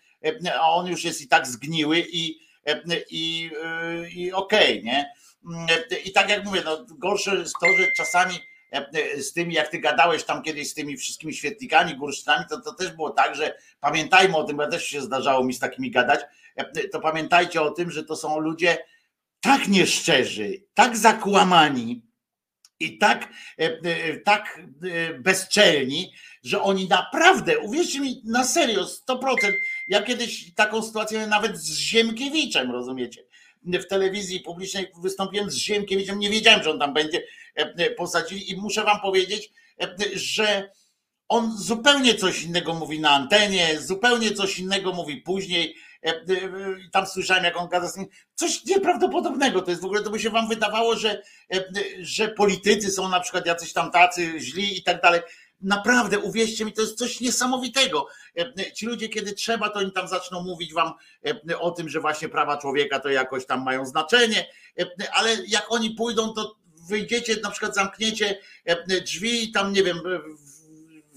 a 0.60 0.70
on 0.70 0.86
już 0.86 1.04
jest 1.04 1.20
i 1.20 1.28
tak 1.28 1.46
zgniły 1.46 2.04
i, 2.12 2.38
i, 3.10 3.50
i 4.14 4.32
okej, 4.32 4.80
okay, 4.80 4.82
nie? 4.82 5.12
I 6.04 6.12
tak 6.12 6.28
jak 6.28 6.44
mówię, 6.44 6.62
no 6.64 6.86
gorsze 6.88 7.36
jest 7.36 7.54
to, 7.60 7.66
że 7.78 7.92
czasami 7.96 8.34
z 9.18 9.32
tymi, 9.32 9.54
jak 9.54 9.68
ty 9.68 9.78
gadałeś 9.78 10.24
tam 10.24 10.42
kiedyś 10.42 10.70
z 10.70 10.74
tymi 10.74 10.96
wszystkimi 10.96 11.34
świetlikami, 11.34 11.96
górsztynami, 11.96 12.44
to, 12.50 12.60
to 12.60 12.74
też 12.74 12.92
było 12.92 13.10
tak, 13.10 13.36
że 13.36 13.54
pamiętajmy 13.80 14.36
o 14.36 14.44
tym, 14.44 14.56
bo 14.56 14.66
też 14.66 14.86
się 14.86 15.00
zdarzało 15.00 15.44
mi 15.44 15.54
z 15.54 15.58
takimi 15.58 15.90
gadać, 15.90 16.20
to 16.92 17.00
pamiętajcie 17.00 17.62
o 17.62 17.70
tym, 17.70 17.90
że 17.90 18.04
to 18.04 18.16
są 18.16 18.40
ludzie, 18.40 18.78
tak 19.40 19.68
nieszczerzy, 19.68 20.64
tak 20.74 20.96
zakłamani 20.96 22.10
i 22.80 22.98
tak, 22.98 23.28
e, 23.58 23.64
e, 23.64 24.16
tak 24.16 24.60
e, 24.82 25.14
bezczelni, 25.14 26.12
że 26.42 26.62
oni 26.62 26.88
naprawdę, 26.88 27.58
uwierzcie 27.58 28.00
mi, 28.00 28.22
na 28.24 28.44
serio, 28.44 28.84
100%. 28.84 29.52
Ja 29.88 30.02
kiedyś 30.02 30.54
taką 30.54 30.82
sytuację 30.82 31.26
nawet 31.26 31.58
z 31.58 31.78
Ziemkiewiczem, 31.78 32.70
rozumiecie? 32.70 33.24
W 33.64 33.86
telewizji 33.86 34.40
publicznej 34.40 34.92
wystąpiłem 35.02 35.50
z 35.50 35.54
Ziemkiewiczem, 35.54 36.18
nie 36.18 36.30
wiedziałem, 36.30 36.62
że 36.62 36.70
on 36.70 36.78
tam 36.78 36.94
będzie 36.94 37.22
posadzili 37.96 38.50
i 38.50 38.56
muszę 38.56 38.84
wam 38.84 39.00
powiedzieć, 39.00 39.52
że 40.14 40.70
on 41.28 41.58
zupełnie 41.58 42.14
coś 42.14 42.42
innego 42.42 42.74
mówi 42.74 43.00
na 43.00 43.10
antenie, 43.10 43.80
zupełnie 43.80 44.32
coś 44.32 44.58
innego 44.58 44.92
mówi 44.92 45.16
później 45.16 45.76
tam 46.92 47.06
słyszałem, 47.06 47.44
jak 47.44 47.56
on 47.56 47.68
gada 47.68 47.88
z 47.88 47.96
nim, 47.96 48.06
coś 48.34 48.64
nieprawdopodobnego. 48.64 49.62
To 49.62 49.70
jest 49.70 49.82
w 49.82 49.84
ogóle, 49.84 50.02
to 50.02 50.10
by 50.10 50.20
się 50.20 50.30
wam 50.30 50.48
wydawało, 50.48 50.96
że, 50.96 51.22
e, 51.54 51.64
że 52.00 52.28
politycy 52.28 52.90
są 52.90 53.08
na 53.08 53.20
przykład 53.20 53.46
jacyś 53.46 53.72
tam 53.72 53.90
tacy 53.90 54.40
źli 54.40 54.78
i 54.78 54.82
tak 54.82 55.02
dalej. 55.02 55.20
Naprawdę, 55.60 56.18
uwierzcie 56.18 56.64
mi, 56.64 56.72
to 56.72 56.82
jest 56.82 56.98
coś 56.98 57.20
niesamowitego. 57.20 58.06
Ci 58.74 58.86
ludzie, 58.86 59.08
kiedy 59.08 59.32
trzeba, 59.32 59.68
to 59.68 59.78
oni 59.78 59.92
tam 59.92 60.08
zaczną 60.08 60.42
mówić 60.42 60.74
wam 60.74 60.92
o 61.58 61.70
tym, 61.70 61.88
że 61.88 62.00
właśnie 62.00 62.28
prawa 62.28 62.56
człowieka 62.56 63.00
to 63.00 63.08
jakoś 63.08 63.46
tam 63.46 63.62
mają 63.62 63.86
znaczenie, 63.86 64.46
ale 65.12 65.36
jak 65.46 65.66
oni 65.72 65.90
pójdą, 65.90 66.34
to 66.34 66.56
wyjdziecie, 66.88 67.36
na 67.42 67.50
przykład 67.50 67.74
zamkniecie 67.74 68.38
drzwi 69.04 69.52
tam, 69.52 69.72
nie 69.72 69.82
wiem, 69.82 69.98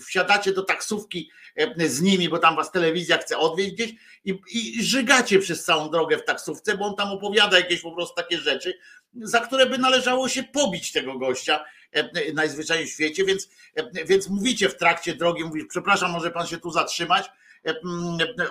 wsiadacie 0.05 0.53
do 0.53 0.63
taksówki 0.63 1.29
E, 1.55 1.89
z 1.89 2.01
nimi, 2.01 2.29
bo 2.29 2.39
tam 2.39 2.55
was 2.55 2.71
telewizja 2.71 3.17
chce 3.17 3.37
odwieźć 3.37 3.71
gdzieś 3.71 3.93
i, 4.25 4.41
i 4.51 4.83
żygacie 4.83 5.39
przez 5.39 5.65
całą 5.65 5.89
drogę 5.89 6.17
w 6.17 6.25
taksówce, 6.25 6.77
bo 6.77 6.85
on 6.85 6.95
tam 6.95 7.11
opowiada 7.11 7.57
jakieś 7.57 7.81
po 7.81 7.91
prostu 7.91 8.15
takie 8.15 8.37
rzeczy, 8.37 8.79
za 9.21 9.39
które 9.39 9.65
by 9.65 9.77
należało 9.77 10.29
się 10.29 10.43
pobić 10.43 10.91
tego 10.91 11.19
gościa 11.19 11.65
e, 11.91 12.33
najzwyczajniej 12.33 12.87
w 12.87 12.91
świecie, 12.91 13.25
więc, 13.25 13.49
e, 13.75 14.05
więc 14.05 14.29
mówicie 14.29 14.69
w 14.69 14.77
trakcie 14.77 15.15
drogi, 15.15 15.43
mówisz, 15.43 15.65
przepraszam, 15.69 16.11
może 16.11 16.31
pan 16.31 16.47
się 16.47 16.57
tu 16.57 16.71
zatrzymać, 16.71 17.29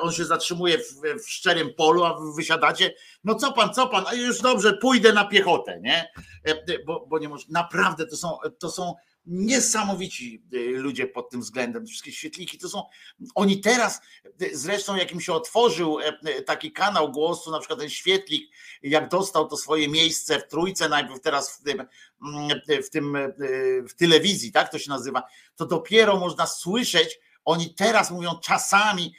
on 0.01 0.13
się 0.13 0.25
zatrzymuje 0.25 0.79
w, 0.79 1.23
w 1.25 1.31
szczerym 1.31 1.75
polu, 1.75 2.05
a 2.05 2.21
wy 2.21 2.33
wysiadacie, 2.37 2.95
no 3.25 3.35
co 3.35 3.53
pan, 3.53 3.75
co 3.75 3.89
pan, 3.89 4.05
a 4.07 4.15
już 4.15 4.41
dobrze, 4.41 4.73
pójdę 4.73 5.13
na 5.13 5.25
piechotę, 5.25 5.81
nie? 5.81 6.13
Bo, 6.87 7.07
bo 7.07 7.19
nie 7.19 7.29
może, 7.29 7.47
naprawdę 7.49 8.07
to 8.07 8.17
są, 8.17 8.39
to 8.59 8.71
są 8.71 8.95
niesamowici 9.27 10.43
y, 10.55 10.79
ludzie 10.79 11.07
pod 11.07 11.31
tym 11.31 11.41
względem, 11.41 11.87
wszystkie 11.87 12.13
świetliki 12.13 12.59
to 12.59 12.69
są, 12.69 12.83
oni 13.35 13.61
teraz, 13.61 14.01
y, 14.43 14.59
zresztą 14.59 14.97
jak 14.97 15.13
im 15.13 15.21
się 15.21 15.33
otworzył 15.33 16.01
e, 16.01 16.05
e, 16.05 16.43
taki 16.43 16.73
kanał 16.73 17.13
głosu, 17.13 17.51
na 17.51 17.59
przykład 17.59 17.79
ten 17.79 17.91
świetlik, 17.91 18.51
jak 18.83 19.09
dostał 19.09 19.49
to 19.49 19.57
swoje 19.57 19.89
miejsce 19.89 20.39
w 20.39 20.49
trójce, 20.49 20.89
najpierw 20.89 21.21
teraz 21.21 21.59
w 21.59 21.63
tym, 21.63 21.85
mm, 22.23 22.61
w 22.85 22.91
tym, 22.91 23.17
e, 23.17 23.33
w 23.89 23.95
telewizji, 23.95 24.53
tak 24.53 24.73
to 24.73 24.79
się 24.79 24.91
nazywa, 24.91 25.23
to 25.57 25.67
dopiero 25.67 26.17
można 26.17 26.47
słyszeć, 26.47 27.19
oni 27.45 27.75
teraz 27.75 28.11
mówią 28.11 28.39
czasami 28.43 29.15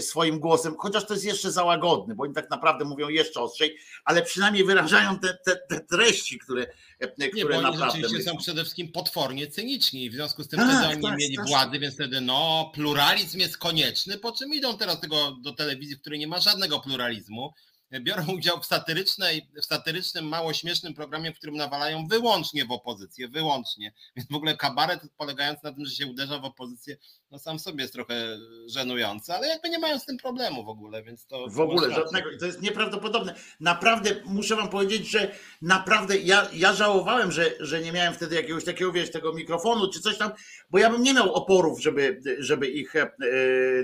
swoim 0.00 0.40
głosem, 0.40 0.74
chociaż 0.78 1.06
to 1.06 1.14
jest 1.14 1.24
jeszcze 1.24 1.52
za 1.52 1.64
łagodny, 1.64 2.14
bo 2.14 2.22
oni 2.22 2.34
tak 2.34 2.50
naprawdę 2.50 2.84
mówią 2.84 3.08
jeszcze 3.08 3.40
ostrzej, 3.40 3.78
ale 4.04 4.22
przynajmniej 4.22 4.64
wyrażają 4.64 5.18
te, 5.18 5.38
te, 5.44 5.56
te 5.56 5.80
treści, 5.80 6.38
które, 6.38 6.66
które 7.08 7.28
nie, 7.32 7.44
bo 7.44 7.56
oni 7.56 7.78
rzeczywiście 7.78 8.22
są 8.22 8.36
przede 8.36 8.62
wszystkim 8.62 8.92
potwornie 8.92 9.46
cyniczni 9.46 10.04
i 10.04 10.10
w 10.10 10.14
związku 10.14 10.42
z 10.42 10.48
tym 10.48 10.60
tak, 10.60 10.68
wtedy 10.70 10.94
oni 10.94 11.02
tak, 11.02 11.18
mieli 11.18 11.36
tak. 11.36 11.46
władzy, 11.46 11.78
więc 11.78 11.94
wtedy 11.94 12.20
no 12.20 12.70
pluralizm 12.74 13.38
jest 13.38 13.58
konieczny, 13.58 14.18
po 14.18 14.32
czym 14.32 14.54
idą 14.54 14.78
teraz 14.78 15.00
tego 15.00 15.36
do 15.42 15.52
telewizji, 15.52 15.96
w 15.96 16.00
której 16.00 16.18
nie 16.18 16.26
ma 16.26 16.40
żadnego 16.40 16.80
pluralizmu, 16.80 17.52
biorą 18.00 18.26
udział 18.36 18.60
w 18.60 18.66
satyrycznej, 18.66 19.48
w 19.62 19.64
satyrycznym, 19.64 20.28
mało 20.28 20.52
śmiesznym 20.52 20.94
programie, 20.94 21.32
w 21.32 21.36
którym 21.36 21.56
nawalają 21.56 22.06
wyłącznie 22.06 22.64
w 22.64 22.72
opozycję, 22.72 23.28
wyłącznie. 23.28 23.92
Więc 24.16 24.28
w 24.30 24.34
ogóle 24.34 24.56
kabaret 24.56 25.00
polegający 25.16 25.60
na 25.64 25.72
tym, 25.72 25.84
że 25.84 25.94
się 25.94 26.06
uderza 26.06 26.38
w 26.38 26.44
opozycję, 26.44 26.96
no 27.30 27.38
sam 27.38 27.58
sobie 27.58 27.82
jest 27.82 27.94
trochę 27.94 28.38
żenujący, 28.66 29.32
ale 29.32 29.48
jakby 29.48 29.68
nie 29.68 29.78
mają 29.78 29.98
z 29.98 30.06
tym 30.06 30.16
problemu 30.16 30.64
w 30.64 30.68
ogóle, 30.68 31.02
więc 31.02 31.26
to... 31.26 31.46
W 31.48 31.60
ogóle 31.60 31.94
żadnego, 31.94 32.30
to 32.40 32.46
jest 32.46 32.62
nieprawdopodobne. 32.62 33.34
Naprawdę 33.60 34.10
muszę 34.24 34.56
wam 34.56 34.68
powiedzieć, 34.68 35.10
że 35.10 35.34
naprawdę 35.62 36.18
ja, 36.18 36.48
ja 36.52 36.72
żałowałem, 36.72 37.32
że, 37.32 37.50
że 37.60 37.80
nie 37.80 37.92
miałem 37.92 38.14
wtedy 38.14 38.34
jakiegoś 38.36 38.64
takiego, 38.64 38.92
wiesz, 38.92 39.10
tego 39.10 39.32
mikrofonu 39.32 39.90
czy 39.90 40.00
coś 40.00 40.18
tam, 40.18 40.32
bo 40.70 40.78
ja 40.78 40.90
bym 40.90 41.02
nie 41.02 41.14
miał 41.14 41.34
oporów, 41.34 41.82
żeby, 41.82 42.20
żeby 42.38 42.68
ich 42.68 42.96
e, 42.96 43.10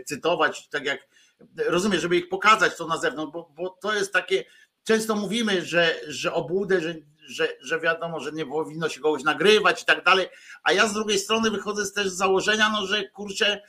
cytować, 0.06 0.68
tak 0.68 0.84
jak 0.84 1.08
rozumiem, 1.66 2.00
żeby 2.00 2.16
ich 2.16 2.28
pokazać 2.28 2.76
to 2.76 2.86
na 2.86 2.96
zewnątrz, 2.96 3.32
bo, 3.32 3.52
bo 3.56 3.68
to 3.68 3.94
jest 3.94 4.12
takie, 4.12 4.44
często 4.84 5.14
mówimy, 5.14 5.64
że, 5.64 5.94
że 6.08 6.32
obłudę, 6.32 6.80
że, 6.80 6.94
że, 7.26 7.48
że 7.60 7.80
wiadomo, 7.80 8.20
że 8.20 8.32
nie 8.32 8.46
powinno 8.46 8.88
się 8.88 9.00
kogoś 9.00 9.22
nagrywać 9.22 9.82
i 9.82 9.84
tak 9.84 10.04
dalej, 10.04 10.26
a 10.62 10.72
ja 10.72 10.88
z 10.88 10.92
drugiej 10.92 11.18
strony 11.18 11.50
wychodzę 11.50 11.92
też 11.92 12.08
z 12.08 12.16
założenia, 12.16 12.70
no, 12.70 12.86
że 12.86 13.08
kurczę, 13.08 13.62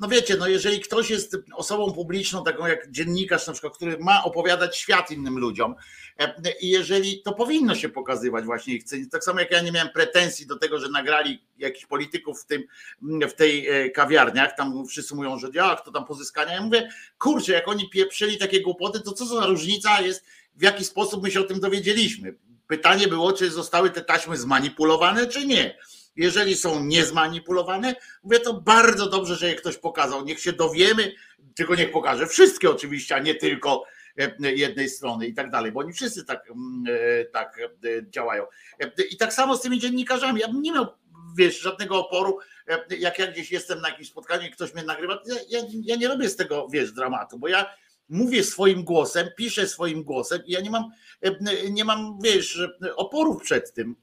no 0.00 0.08
wiecie, 0.08 0.36
no 0.36 0.48
jeżeli 0.48 0.80
ktoś 0.80 1.10
jest 1.10 1.36
osobą 1.54 1.92
publiczną, 1.92 2.44
taką 2.44 2.66
jak 2.66 2.90
dziennikarz 2.90 3.46
na 3.46 3.52
przykład, 3.52 3.76
który 3.76 3.98
ma 3.98 4.24
opowiadać 4.24 4.76
świat 4.76 5.10
innym 5.10 5.38
ludziom 5.38 5.74
e, 6.18 6.34
i 6.60 6.68
jeżeli 6.68 7.22
to 7.22 7.32
powinno 7.32 7.74
się 7.74 7.88
pokazywać 7.88 8.44
właśnie 8.44 8.74
ich 8.74 8.84
tak 9.10 9.24
samo 9.24 9.40
jak 9.40 9.50
ja 9.50 9.60
nie 9.60 9.72
miałem 9.72 9.88
pretensji 9.88 10.46
do 10.46 10.58
tego, 10.58 10.78
że 10.78 10.88
nagrali 10.88 11.44
jakichś 11.58 11.86
polityków 11.86 12.42
w, 12.42 12.46
tym, 12.46 12.62
w 13.28 13.32
tej 13.32 13.68
e, 13.68 13.90
kawiarniach, 13.90 14.56
tam 14.56 14.86
wszyscy 14.86 15.14
mówią, 15.14 15.38
że 15.38 15.48
jak 15.54 15.84
to 15.84 15.92
tam 15.92 16.04
pozyskania, 16.04 16.52
ja 16.52 16.62
mówię, 16.62 16.88
kurczę, 17.18 17.52
jak 17.52 17.68
oni 17.68 17.90
pieprzyli 17.90 18.38
takie 18.38 18.60
głupoty, 18.60 19.00
to 19.00 19.12
co 19.12 19.26
za 19.26 19.46
różnica 19.46 20.00
jest, 20.00 20.24
w 20.56 20.62
jaki 20.62 20.84
sposób 20.84 21.22
my 21.22 21.30
się 21.30 21.40
o 21.40 21.44
tym 21.44 21.60
dowiedzieliśmy. 21.60 22.34
Pytanie 22.66 23.08
było, 23.08 23.32
czy 23.32 23.50
zostały 23.50 23.90
te 23.90 24.00
taśmy 24.00 24.36
zmanipulowane, 24.36 25.26
czy 25.26 25.46
nie 25.46 25.76
jeżeli 26.16 26.56
są 26.56 26.84
niezmanipulowane, 26.84 27.94
mówię 28.22 28.40
to 28.40 28.54
bardzo 28.54 29.08
dobrze, 29.08 29.36
że 29.36 29.48
je 29.48 29.54
ktoś 29.54 29.78
pokazał. 29.78 30.24
Niech 30.24 30.40
się 30.40 30.52
dowiemy, 30.52 31.12
tylko 31.54 31.74
niech 31.74 31.92
pokaże 31.92 32.26
wszystkie 32.26 32.70
oczywiście, 32.70 33.14
a 33.14 33.18
nie 33.18 33.34
tylko 33.34 33.84
e, 34.18 34.52
jednej 34.52 34.88
strony 34.88 35.26
i 35.26 35.34
tak 35.34 35.50
dalej, 35.50 35.72
bo 35.72 35.80
oni 35.80 35.92
wszyscy 35.92 36.24
tak, 36.24 36.50
mm, 36.50 36.84
e, 36.88 37.24
tak 37.24 37.58
e, 37.58 38.10
działają. 38.10 38.46
I 39.10 39.16
tak 39.16 39.32
samo 39.32 39.56
z 39.56 39.60
tymi 39.60 39.78
dziennikarzami. 39.78 40.40
Ja 40.40 40.48
bym 40.48 40.62
nie 40.62 40.72
miał, 40.72 40.86
wiesz, 41.38 41.60
żadnego 41.60 42.06
oporu, 42.06 42.38
jak 42.98 43.18
ja 43.18 43.26
gdzieś 43.26 43.52
jestem 43.52 43.80
na 43.80 43.88
jakimś 43.88 44.08
spotkaniu 44.08 44.46
i 44.46 44.50
ktoś 44.50 44.74
mnie 44.74 44.84
nagrywa, 44.84 45.22
ja, 45.48 45.60
ja, 45.84 45.96
nie 45.96 46.08
robię 46.08 46.28
z 46.28 46.36
tego, 46.36 46.68
wiesz, 46.68 46.92
dramatu, 46.92 47.38
bo 47.38 47.48
ja 47.48 47.74
mówię 48.08 48.44
swoim 48.44 48.84
głosem, 48.84 49.28
piszę 49.36 49.68
swoim 49.68 50.02
głosem 50.02 50.42
i 50.46 50.52
ja 50.52 50.60
nie 50.60 50.70
mam, 50.70 50.90
nie 51.70 51.84
mam, 51.84 52.18
wiesz, 52.22 52.62
oporów 52.96 53.42
przed 53.42 53.74
tym 53.74 53.96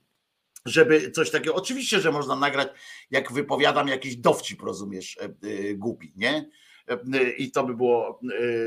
żeby 0.70 1.12
coś 1.12 1.32
takiego. 1.32 1.56
Oczywiście, 1.56 2.02
że 2.02 2.12
można 2.12 2.36
nagrać, 2.36 2.68
jak 3.12 3.32
wypowiadam 3.32 3.88
jakiś 3.88 4.16
dowcip, 4.16 4.62
rozumiesz, 4.62 5.18
e, 5.18 5.24
e, 5.24 5.74
głupi, 5.74 6.14
nie? 6.16 6.50
E, 6.88 7.32
I 7.32 7.52
to 7.52 7.64
by 7.64 7.76
było 7.76 8.20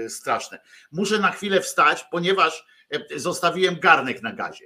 straszne. 0.09 0.61
Muszę 0.92 1.18
na 1.18 1.30
chwilę 1.30 1.61
wstać, 1.61 2.05
ponieważ 2.11 2.66
zostawiłem 3.16 3.80
garnek 3.80 4.22
na 4.22 4.32
gazie. 4.32 4.64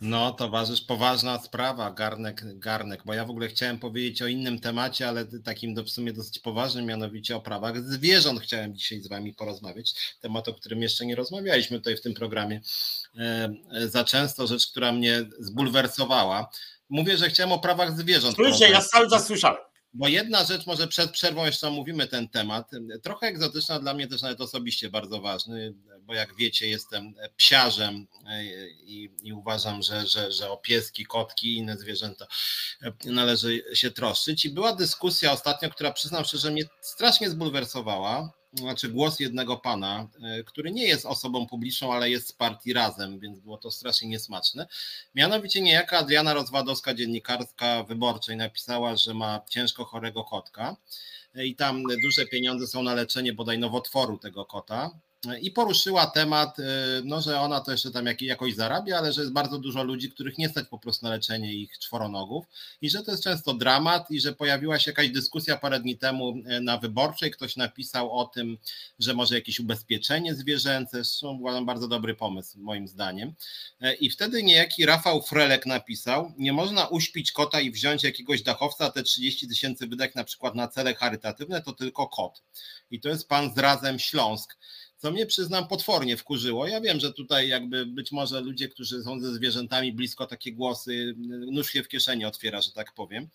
No, 0.00 0.32
towarzysz, 0.32 0.80
poważna 0.80 1.38
sprawa, 1.38 1.90
garnek, 1.90 2.58
garnek, 2.58 3.02
bo 3.04 3.14
ja 3.14 3.24
w 3.24 3.30
ogóle 3.30 3.48
chciałem 3.48 3.78
powiedzieć 3.78 4.22
o 4.22 4.26
innym 4.26 4.58
temacie, 4.58 5.08
ale 5.08 5.24
takim 5.44 5.74
do, 5.74 5.84
w 5.84 5.90
sumie 5.90 6.12
dosyć 6.12 6.38
poważnym, 6.38 6.86
mianowicie 6.86 7.36
o 7.36 7.40
prawach 7.40 7.82
zwierząt 7.82 8.40
chciałem 8.40 8.76
dzisiaj 8.76 9.00
z 9.00 9.08
wami 9.08 9.34
porozmawiać. 9.34 10.16
Temat, 10.20 10.48
o 10.48 10.54
którym 10.54 10.82
jeszcze 10.82 11.06
nie 11.06 11.16
rozmawialiśmy 11.16 11.78
tutaj 11.78 11.96
w 11.96 12.00
tym 12.00 12.14
programie. 12.14 12.60
E, 13.18 13.54
e 13.72 13.88
za 13.88 14.04
często 14.04 14.46
rzecz, 14.46 14.66
która 14.66 14.92
mnie 14.92 15.24
zbulwersowała. 15.38 16.50
Mówię, 16.88 17.16
że 17.16 17.28
chciałem 17.28 17.52
o 17.52 17.58
prawach 17.58 17.98
zwierząt. 17.98 18.34
Słyszę, 18.34 18.70
ja 18.70 18.80
cały 18.80 19.10
czas 19.10 19.26
słyszałem. 19.26 19.60
Bo 19.98 20.08
jedna 20.08 20.44
rzecz, 20.44 20.66
może 20.66 20.88
przed 20.88 21.10
przerwą 21.10 21.46
jeszcze 21.46 21.68
omówimy 21.68 22.06
ten 22.06 22.28
temat, 22.28 22.70
trochę 23.02 23.26
egzotyczna, 23.26 23.80
dla 23.80 23.94
mnie 23.94 24.06
też 24.08 24.22
nawet 24.22 24.40
osobiście 24.40 24.90
bardzo 24.90 25.20
ważny, 25.20 25.74
bo 26.00 26.14
jak 26.14 26.36
wiecie, 26.36 26.68
jestem 26.68 27.14
psiarzem 27.36 28.06
e, 28.26 28.44
i, 28.68 29.10
i 29.22 29.32
uważam, 29.32 29.82
że, 29.82 30.06
że, 30.06 30.32
że 30.32 30.50
o 30.50 30.56
pieski, 30.56 31.06
kotki 31.06 31.52
i 31.52 31.56
inne 31.56 31.76
zwierzęta 31.76 32.26
należy 33.04 33.64
się 33.74 33.90
troszczyć. 33.90 34.44
I 34.44 34.50
była 34.50 34.72
dyskusja 34.72 35.32
ostatnio, 35.32 35.70
która 35.70 35.92
przyznam 35.92 36.24
szczerze, 36.24 36.50
mnie 36.50 36.64
strasznie 36.80 37.30
zbulwersowała 37.30 38.32
znaczy 38.56 38.88
głos 38.88 39.20
jednego 39.20 39.56
pana, 39.56 40.08
e, 40.22 40.44
który 40.44 40.72
nie 40.72 40.84
jest 40.84 41.06
osobą 41.06 41.46
publiczną, 41.46 41.92
ale 41.92 42.10
jest 42.10 42.28
z 42.28 42.32
partii 42.32 42.72
razem, 42.72 43.18
więc 43.18 43.38
było 43.40 43.58
to 43.58 43.70
strasznie 43.70 44.08
niesmaczne. 44.08 44.66
Mianowicie 45.14 45.60
niejaka 45.60 45.98
Adriana 45.98 46.34
Rozwadowska, 46.34 46.94
dziennikarska 46.94 47.82
wyborczej, 47.82 48.36
napisała, 48.36 48.96
że 48.96 49.14
ma 49.14 49.40
ciężko 49.50 49.84
chorego 49.84 50.24
kotka 50.24 50.76
e, 51.34 51.46
i 51.46 51.56
tam 51.56 51.82
duże 52.02 52.26
pieniądze 52.26 52.66
są 52.66 52.82
na 52.82 52.94
leczenie 52.94 53.32
bodaj 53.32 53.58
nowotworu 53.58 54.18
tego 54.18 54.44
kota 54.44 54.90
i 55.40 55.50
poruszyła 55.50 56.06
temat, 56.06 56.58
y, 56.58 56.62
no, 57.04 57.20
że 57.20 57.40
ona 57.40 57.60
to 57.60 57.70
jeszcze 57.72 57.90
tam 57.90 58.06
jakoś 58.20 58.54
zarabia, 58.54 58.98
ale 58.98 59.12
że 59.12 59.20
jest 59.20 59.32
bardzo 59.32 59.58
dużo 59.58 59.84
ludzi, 59.84 60.10
których 60.10 60.38
nie 60.38 60.48
stać 60.48 60.68
po 60.68 60.78
prostu 60.78 61.06
na 61.06 61.10
leczenie 61.10 61.54
ich 61.54 61.78
czworonogów 61.78 62.44
i 62.82 62.90
że 62.90 63.02
to 63.02 63.10
jest 63.10 63.24
często 63.24 63.54
dramat 63.54 64.10
i 64.10 64.20
że 64.20 64.32
pojawiła 64.32 64.78
się 64.78 64.90
jakaś 64.90 65.10
dyskusja 65.10 65.56
parę 65.56 65.80
dni 65.80 65.98
temu 65.98 66.34
y, 66.56 66.60
na 66.60 66.78
wyborczej, 66.78 67.30
ktoś 67.30 67.56
napisał 67.56 68.18
o 68.18 68.24
tym, 68.24 68.58
że 68.98 69.14
może 69.14 69.34
jakieś 69.34 69.60
ubezpieczenie 69.60 70.34
zwierzęce, 70.34 71.04
zresztą 71.04 71.38
uważam 71.40 71.66
bardzo 71.66 71.88
dobry 71.88 72.14
pomysł 72.14 72.58
moim 72.60 72.88
zdaniem. 72.88 73.34
Y, 73.82 73.94
i 73.94 74.10
wtedy 74.10 74.42
niejaki 74.42 74.86
Rafał 74.86 75.22
Frelek 75.22 75.66
napisał, 75.66 76.32
nie 76.38 76.52
można 76.52 76.86
uśpić 76.86 77.32
kota 77.32 77.60
i 77.60 77.70
wziąć 77.70 78.04
jakiegoś 78.04 78.42
dachowca, 78.42 78.90
te 78.90 79.02
30 79.02 79.48
tysięcy 79.48 79.86
wydać 79.86 80.14
na 80.14 80.24
przykład 80.24 80.54
na 80.54 80.68
cele 80.68 80.94
charytatywne, 80.94 81.62
to 81.62 81.72
tylko 81.72 82.08
kot. 82.08 82.42
I 82.90 83.00
to 83.00 83.08
jest 83.08 83.28
pan 83.28 83.54
z 83.54 83.58
Razem 83.58 83.98
Śląsk 83.98 84.56
co 85.06 85.12
mnie 85.12 85.26
przyznam 85.26 85.68
potwornie 85.68 86.16
wkurzyło. 86.16 86.66
Ja 86.66 86.80
wiem, 86.80 87.00
że 87.00 87.12
tutaj 87.12 87.48
jakby 87.48 87.86
być 87.86 88.12
może 88.12 88.40
ludzie, 88.40 88.68
którzy 88.68 89.02
są 89.02 89.20
ze 89.20 89.34
zwierzętami 89.34 89.92
blisko, 89.92 90.26
takie 90.26 90.52
głosy, 90.52 91.14
nóż 91.52 91.70
się 91.70 91.82
w 91.82 91.88
kieszeni 91.88 92.24
otwiera, 92.24 92.60
że 92.60 92.72
tak 92.72 92.92
powiem. 92.92 93.28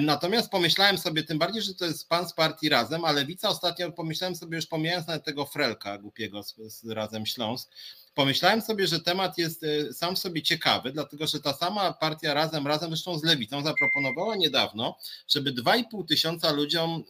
Natomiast 0.00 0.50
pomyślałem 0.50 0.98
sobie, 0.98 1.22
tym 1.22 1.38
bardziej, 1.38 1.62
że 1.62 1.74
to 1.74 1.84
jest 1.84 2.08
pan 2.08 2.28
z 2.28 2.32
partii 2.32 2.68
Razem, 2.68 3.04
a 3.04 3.12
Lewica 3.12 3.48
ostatnio 3.48 3.92
pomyślałem 3.92 4.36
sobie, 4.36 4.56
już 4.56 4.66
pomijając 4.66 5.06
nawet 5.06 5.24
tego 5.24 5.46
Frelka 5.46 5.98
głupiego 5.98 6.42
z, 6.42 6.54
z 6.66 6.88
Razem 6.88 7.26
Śląsk, 7.26 7.70
pomyślałem 8.16 8.62
sobie, 8.62 8.86
że 8.86 9.00
temat 9.00 9.38
jest 9.38 9.64
e, 9.64 9.92
sam 9.92 10.16
w 10.16 10.18
sobie 10.18 10.42
ciekawy, 10.42 10.92
dlatego 10.92 11.26
że 11.26 11.40
ta 11.40 11.52
sama 11.52 11.92
partia 11.92 12.34
razem, 12.34 12.66
razem 12.66 12.90
zresztą 12.90 13.18
z 13.18 13.24
Lewicą 13.24 13.62
zaproponowała 13.62 14.36
niedawno, 14.36 14.98
żeby 15.28 15.52
2,5 15.52 16.06
tysiąca 16.08 16.52
ludziom 16.52 17.04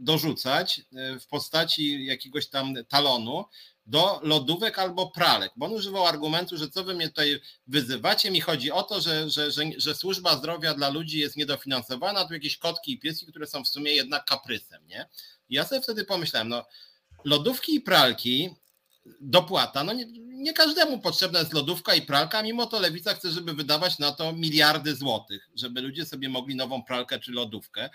dorzucać 0.00 0.80
e, 0.80 1.18
w 1.20 1.26
postaci 1.26 2.04
jakiegoś 2.04 2.46
tam 2.48 2.74
talonu 2.88 3.44
do 3.86 4.20
lodówek 4.22 4.78
albo 4.78 5.10
pralek, 5.10 5.52
bo 5.56 5.66
on 5.66 5.72
używał 5.72 6.06
argumentu, 6.06 6.56
że 6.56 6.68
co 6.68 6.84
wy 6.84 6.94
mnie 6.94 7.08
tutaj 7.08 7.40
wyzywacie, 7.66 8.30
mi 8.30 8.40
chodzi 8.40 8.70
o 8.72 8.82
to, 8.82 9.00
że, 9.00 9.30
że, 9.30 9.50
że, 9.50 9.62
że 9.76 9.94
służba 9.94 10.36
zdrowia 10.36 10.74
dla 10.74 10.88
ludzi 10.88 11.18
jest 11.18 11.36
niedofinansowana, 11.36 12.24
tu 12.24 12.34
jakieś 12.34 12.56
kotki 12.56 12.92
i 12.92 12.98
pieski, 12.98 13.26
które 13.26 13.46
są 13.46 13.64
w 13.64 13.68
sumie 13.68 13.92
jednak 13.92 14.24
kaprysem, 14.24 14.86
nie? 14.86 15.08
I 15.48 15.54
ja 15.54 15.64
sobie 15.64 15.80
wtedy 15.80 16.04
pomyślałem, 16.04 16.48
no 16.48 16.64
lodówki 17.24 17.74
i 17.74 17.80
pralki 17.80 18.50
dopłata, 19.20 19.84
no 19.84 19.92
nie, 19.92 20.06
nie 20.42 20.52
każdemu 20.52 20.98
potrzebna 20.98 21.38
jest 21.38 21.52
lodówka 21.52 21.94
i 21.94 22.02
pralka, 22.02 22.42
mimo 22.42 22.66
to 22.66 22.80
lewica 22.80 23.14
chce, 23.14 23.30
żeby 23.30 23.54
wydawać 23.54 23.98
na 23.98 24.12
to 24.12 24.32
miliardy 24.32 24.96
złotych, 24.96 25.50
żeby 25.56 25.80
ludzie 25.80 26.06
sobie 26.06 26.28
mogli 26.28 26.56
nową 26.56 26.82
pralkę 26.82 27.18
czy 27.18 27.32
lodówkę. 27.32 27.90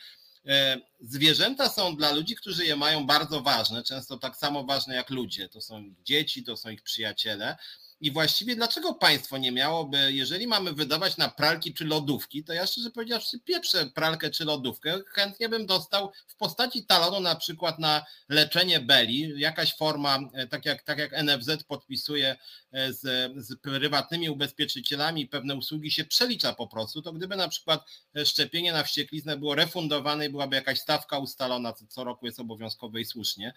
E, 0.48 0.78
zwierzęta 1.00 1.70
są 1.70 1.96
dla 1.96 2.12
ludzi, 2.12 2.36
którzy 2.36 2.66
je 2.66 2.76
mają 2.76 3.06
bardzo 3.06 3.42
ważne, 3.42 3.84
często 3.84 4.18
tak 4.18 4.36
samo 4.36 4.64
ważne 4.64 4.96
jak 4.96 5.10
ludzie. 5.10 5.50
To 5.50 5.62
są 5.62 5.94
dzieci, 6.04 6.44
to 6.44 6.58
są 6.58 6.70
ich 6.70 6.82
przyjaciele. 6.82 7.58
I 8.02 8.12
właściwie 8.12 8.56
dlaczego 8.56 8.94
państwo 8.94 9.38
nie 9.38 9.52
miałoby, 9.52 10.14
jeżeli 10.14 10.48
mamy 10.48 10.74
wydawać 10.74 11.18
na 11.18 11.30
pralki 11.30 11.74
czy 11.74 11.86
lodówki, 11.86 12.44
to 12.44 12.54
ja 12.54 12.68
szczerze 12.68 12.92
powiedziawszy 12.92 13.40
pieprzę 13.40 13.90
pralkę 13.96 14.30
czy 14.30 14.46
lodówkę, 14.46 15.00
chętnie 15.08 15.50
bym 15.50 15.66
dostał 15.66 16.12
w 16.28 16.36
postaci 16.36 16.86
talonu 16.86 17.20
na 17.20 17.36
przykład 17.36 17.80
na 17.80 18.06
leczenie 18.30 18.80
beli, 18.80 19.40
jakaś 19.40 19.76
forma, 19.76 20.20
e, 20.34 20.48
tak 20.48 20.66
jak, 20.66 20.84
tak 20.84 20.98
jak 20.98 21.12
NFZ 21.24 21.64
podpisuje 21.64 22.36
e, 22.72 22.94
z, 22.94 23.32
z 23.36 23.60
prywatnymi 23.62 24.30
ubezpieczycielami, 24.30 25.28
pewne 25.28 25.56
usługi 25.56 25.92
się 25.92 26.06
przelicza 26.06 26.54
po 26.54 26.68
prostu, 26.68 27.02
to 27.02 27.14
gdyby 27.14 27.36
na 27.36 27.48
przykład 27.48 27.86
e, 28.16 28.26
szczepienie 28.26 28.74
na 28.74 28.84
wściekliznę 28.84 29.38
było 29.38 29.56
refundowane 29.56 30.26
i 30.26 30.30
byłaby 30.30 30.56
jakaś 30.56 30.80
stawka 30.80 31.18
ustalona, 31.18 31.74
co 31.74 31.86
co 31.88 32.04
roku 32.04 32.26
jest 32.26 32.40
obowiązkowe 32.40 33.02
i 33.02 33.06
słusznie, 33.06 33.54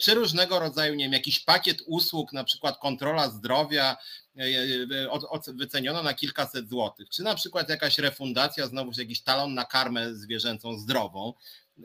czy 0.00 0.14
różnego 0.14 0.58
rodzaju, 0.58 0.94
nie 0.94 1.04
wiem, 1.04 1.12
jakiś 1.12 1.40
pakiet 1.40 1.82
usług, 1.86 2.32
na 2.32 2.44
przykład 2.44 2.78
kontrola 2.78 3.30
zdrowia, 3.30 3.75
zdrowia 3.76 3.96
e, 4.36 4.42
e, 5.08 5.52
wyceniono 5.54 6.02
na 6.02 6.14
kilkaset 6.14 6.68
złotych, 6.68 7.08
czy 7.08 7.22
na 7.22 7.34
przykład 7.34 7.68
jakaś 7.68 7.98
refundacja, 7.98 8.66
znowu 8.66 8.90
jakiś 8.98 9.22
talon 9.22 9.54
na 9.54 9.64
karmę 9.64 10.14
zwierzęcą 10.14 10.78
zdrową, 10.78 11.34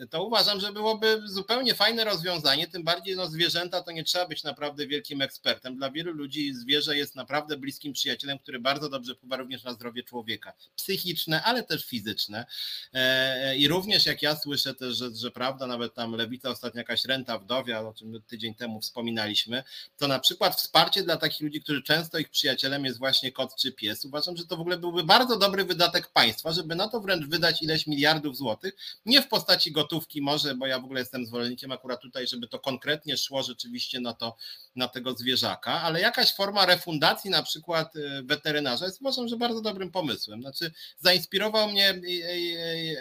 to 0.09 0.23
uważam, 0.23 0.59
że 0.59 0.73
byłoby 0.73 1.21
zupełnie 1.25 1.75
fajne 1.75 2.03
rozwiązanie, 2.03 2.67
tym 2.67 2.83
bardziej 2.83 3.15
no, 3.15 3.27
zwierzęta 3.27 3.81
to 3.83 3.91
nie 3.91 4.03
trzeba 4.03 4.27
być 4.27 4.43
naprawdę 4.43 4.87
wielkim 4.87 5.21
ekspertem. 5.21 5.77
Dla 5.77 5.91
wielu 5.91 6.13
ludzi 6.13 6.53
zwierzę 6.53 6.97
jest 6.97 7.15
naprawdę 7.15 7.57
bliskim 7.57 7.93
przyjacielem, 7.93 8.39
który 8.39 8.59
bardzo 8.59 8.89
dobrze 8.89 9.15
wpływa 9.15 9.37
również 9.37 9.63
na 9.63 9.73
zdrowie 9.73 10.03
człowieka. 10.03 10.53
Psychiczne, 10.75 11.43
ale 11.43 11.63
też 11.63 11.85
fizyczne. 11.85 12.45
E, 12.93 13.57
I 13.57 13.67
również 13.67 14.05
jak 14.05 14.21
ja 14.21 14.35
słyszę 14.35 14.73
też, 14.73 14.97
że, 14.97 15.15
że 15.15 15.31
prawda, 15.31 15.67
nawet 15.67 15.93
tam 15.93 16.15
Lewica 16.15 16.49
ostatnio 16.49 16.77
jakaś 16.77 17.05
renta 17.05 17.39
wdowia, 17.39 17.79
o 17.79 17.93
czym 17.93 18.21
tydzień 18.27 18.55
temu 18.55 18.81
wspominaliśmy, 18.81 19.63
to 19.97 20.07
na 20.07 20.19
przykład 20.19 20.55
wsparcie 20.55 21.03
dla 21.03 21.17
takich 21.17 21.41
ludzi, 21.41 21.61
którzy 21.61 21.83
często 21.83 22.17
ich 22.17 22.29
przyjacielem 22.29 22.85
jest 22.85 22.99
właśnie 22.99 23.31
kot 23.31 23.55
czy 23.55 23.71
pies. 23.71 24.05
Uważam, 24.05 24.37
że 24.37 24.45
to 24.45 24.57
w 24.57 24.61
ogóle 24.61 24.77
byłby 24.77 25.03
bardzo 25.03 25.37
dobry 25.37 25.65
wydatek 25.65 26.07
państwa, 26.07 26.51
żeby 26.51 26.75
na 26.75 26.87
to 26.87 27.01
wręcz 27.01 27.25
wydać 27.25 27.61
ileś 27.61 27.87
miliardów 27.87 28.37
złotych, 28.37 28.75
nie 29.05 29.21
w 29.21 29.27
postaci 29.27 29.71
go 29.71 29.80
gotówki 29.81 30.21
może, 30.21 30.55
bo 30.55 30.67
ja 30.67 30.79
w 30.79 30.83
ogóle 30.83 30.99
jestem 30.99 31.25
zwolennikiem 31.25 31.71
akurat 31.71 32.01
tutaj, 32.01 32.27
żeby 32.27 32.47
to 32.47 32.59
konkretnie 32.59 33.17
szło 33.17 33.43
rzeczywiście 33.43 33.99
na 33.99 34.13
to, 34.13 34.35
na 34.75 34.87
tego 34.87 35.13
zwierzaka, 35.13 35.81
ale 35.81 36.01
jakaś 36.01 36.35
forma 36.35 36.65
refundacji 36.65 37.29
na 37.29 37.43
przykład 37.43 37.95
y, 37.95 38.23
weterynarza 38.23 38.85
jest 38.85 39.01
uważam, 39.01 39.27
że 39.27 39.37
bardzo 39.37 39.61
dobrym 39.61 39.91
pomysłem. 39.91 40.41
Znaczy 40.41 40.71
zainspirował 40.97 41.69
mnie 41.69 42.01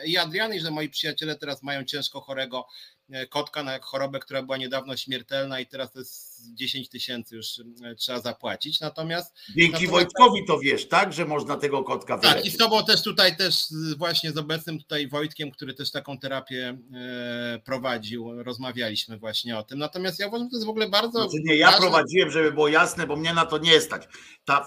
i 0.07 0.17
Adrian, 0.17 0.59
że 0.61 0.71
moi 0.71 0.89
przyjaciele 0.89 1.37
teraz 1.37 1.63
mają 1.63 1.85
ciężko 1.85 2.21
chorego 2.21 2.67
kotka 3.31 3.63
na 3.63 3.79
chorobę, 3.79 4.19
która 4.19 4.43
była 4.43 4.57
niedawno 4.57 4.97
śmiertelna 4.97 5.61
i 5.61 5.67
teraz 5.67 5.93
to 5.93 5.99
jest 5.99 6.31
10 6.55 6.89
tysięcy 6.89 7.37
już 7.37 7.47
e, 7.85 7.95
trzeba 7.95 8.21
zapłacić. 8.21 8.81
Natomiast. 8.81 9.35
Dzięki 9.57 9.73
natomiast, 9.73 9.93
Wojtkowi 9.93 10.45
to 10.47 10.59
wiesz, 10.59 10.89
tak, 10.89 11.13
że 11.13 11.25
można 11.25 11.57
tego 11.57 11.85
kotka 11.85 12.17
wyleczyć. 12.17 12.43
Tak, 12.43 12.53
i 12.53 12.55
z 12.55 12.57
tobą 12.57 12.85
też 12.85 13.03
tutaj 13.03 13.37
też 13.37 13.55
właśnie 13.97 14.33
z 14.33 14.37
obecnym 14.37 14.79
tutaj 14.79 15.09
Wojtkiem, 15.09 15.51
który 15.51 15.75
też 15.75 15.91
taką 15.91 16.19
terapię 16.19 16.79
e, 16.95 17.59
prowadził, 17.65 18.43
rozmawialiśmy 18.43 19.19
właśnie 19.19 19.59
o 19.59 19.63
tym. 19.63 19.79
Natomiast 19.79 20.21
ja 20.21 20.27
uważam, 20.27 20.47
że 20.47 20.51
to 20.51 20.57
jest 20.57 20.67
w 20.67 20.71
ogóle 20.71 20.89
bardzo. 20.89 21.19
Znaczy 21.29 21.43
nie, 21.45 21.57
ja 21.57 21.67
ważne... 21.67 21.81
prowadziłem, 21.81 22.31
żeby 22.31 22.53
było 22.53 22.69
jasne, 22.69 23.07
bo 23.07 23.17
mnie 23.17 23.35
na 23.35 23.47
to 23.47 23.59
nie 23.59 23.81
stać. 23.81 24.09
Ta, 24.45 24.67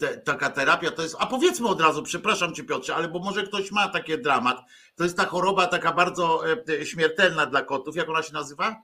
te, 0.00 0.18
taka 0.18 0.50
terapia 0.50 0.90
to 0.90 1.02
jest. 1.02 1.16
A 1.18 1.26
powiedzmy 1.26 1.68
od 1.68 1.80
razu, 1.80 2.02
przepraszam 2.02 2.54
cię 2.54 2.64
Piotrze, 2.64 2.94
ale 2.94 3.08
bo 3.08 3.18
może 3.18 3.42
ktoś 3.42 3.70
ma 3.70 3.88
taki 3.88 4.18
dramat 4.22 4.64
to 4.96 5.04
jest 5.04 5.16
ta 5.16 5.26
choroba 5.26 5.66
taka 5.66 5.92
bardzo 5.92 6.42
e, 6.80 6.86
śmiertelna 6.86 7.46
dla 7.46 7.62
kotów. 7.84 7.96
Jak 7.96 8.08
ona 8.08 8.22
się 8.22 8.32
nazywa? 8.32 8.82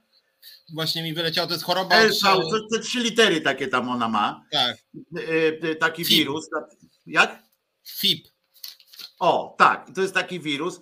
Właśnie 0.73 1.03
mi 1.03 1.13
wyleciało, 1.13 1.47
to 1.47 1.53
jest 1.53 1.65
choroba. 1.65 1.95
Elsa, 1.95 2.35
to 2.35 2.67
te 2.71 2.79
trzy 2.79 2.99
litery 2.99 3.41
takie 3.41 3.67
tam 3.67 3.89
ona 3.89 4.09
ma. 4.09 4.45
Tak. 4.51 4.77
E, 5.17 5.69
e, 5.69 5.75
taki 5.75 6.05
FIP. 6.05 6.17
wirus. 6.17 6.49
Jak? 7.05 7.43
FIP. 7.87 8.27
O, 9.19 9.55
tak, 9.57 9.91
to 9.95 10.01
jest 10.01 10.13
taki 10.13 10.39
wirus. 10.39 10.79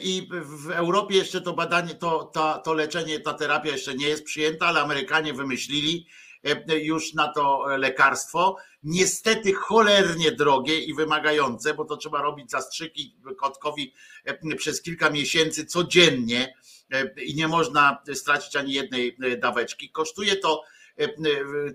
I 0.00 0.28
w 0.30 0.70
Europie 0.70 1.16
jeszcze 1.16 1.40
to 1.40 1.52
badanie, 1.52 1.94
to, 1.94 2.24
to, 2.24 2.58
to 2.64 2.74
leczenie, 2.74 3.20
ta 3.20 3.34
terapia 3.34 3.70
jeszcze 3.70 3.94
nie 3.94 4.08
jest 4.08 4.24
przyjęta, 4.24 4.66
ale 4.66 4.80
Amerykanie 4.80 5.34
wymyślili 5.34 6.06
już 6.82 7.14
na 7.14 7.32
to 7.32 7.66
lekarstwo 7.76 8.56
niestety 8.82 9.52
cholernie 9.52 10.32
drogie 10.32 10.78
i 10.78 10.94
wymagające, 10.94 11.74
bo 11.74 11.84
to 11.84 11.96
trzeba 11.96 12.22
robić 12.22 12.50
zastrzyki 12.50 13.16
kotkowi 13.38 13.92
e, 14.24 14.56
przez 14.56 14.82
kilka 14.82 15.10
miesięcy 15.10 15.66
codziennie 15.66 16.42
e, 16.48 16.54
i 17.26 17.34
nie 17.34 17.48
można 17.48 18.02
stracić 18.14 18.56
ani 18.56 18.72
jednej 18.72 19.16
e, 19.22 19.36
daweczki. 19.36 19.90
Kosztuje 19.90 20.36
to 20.36 20.62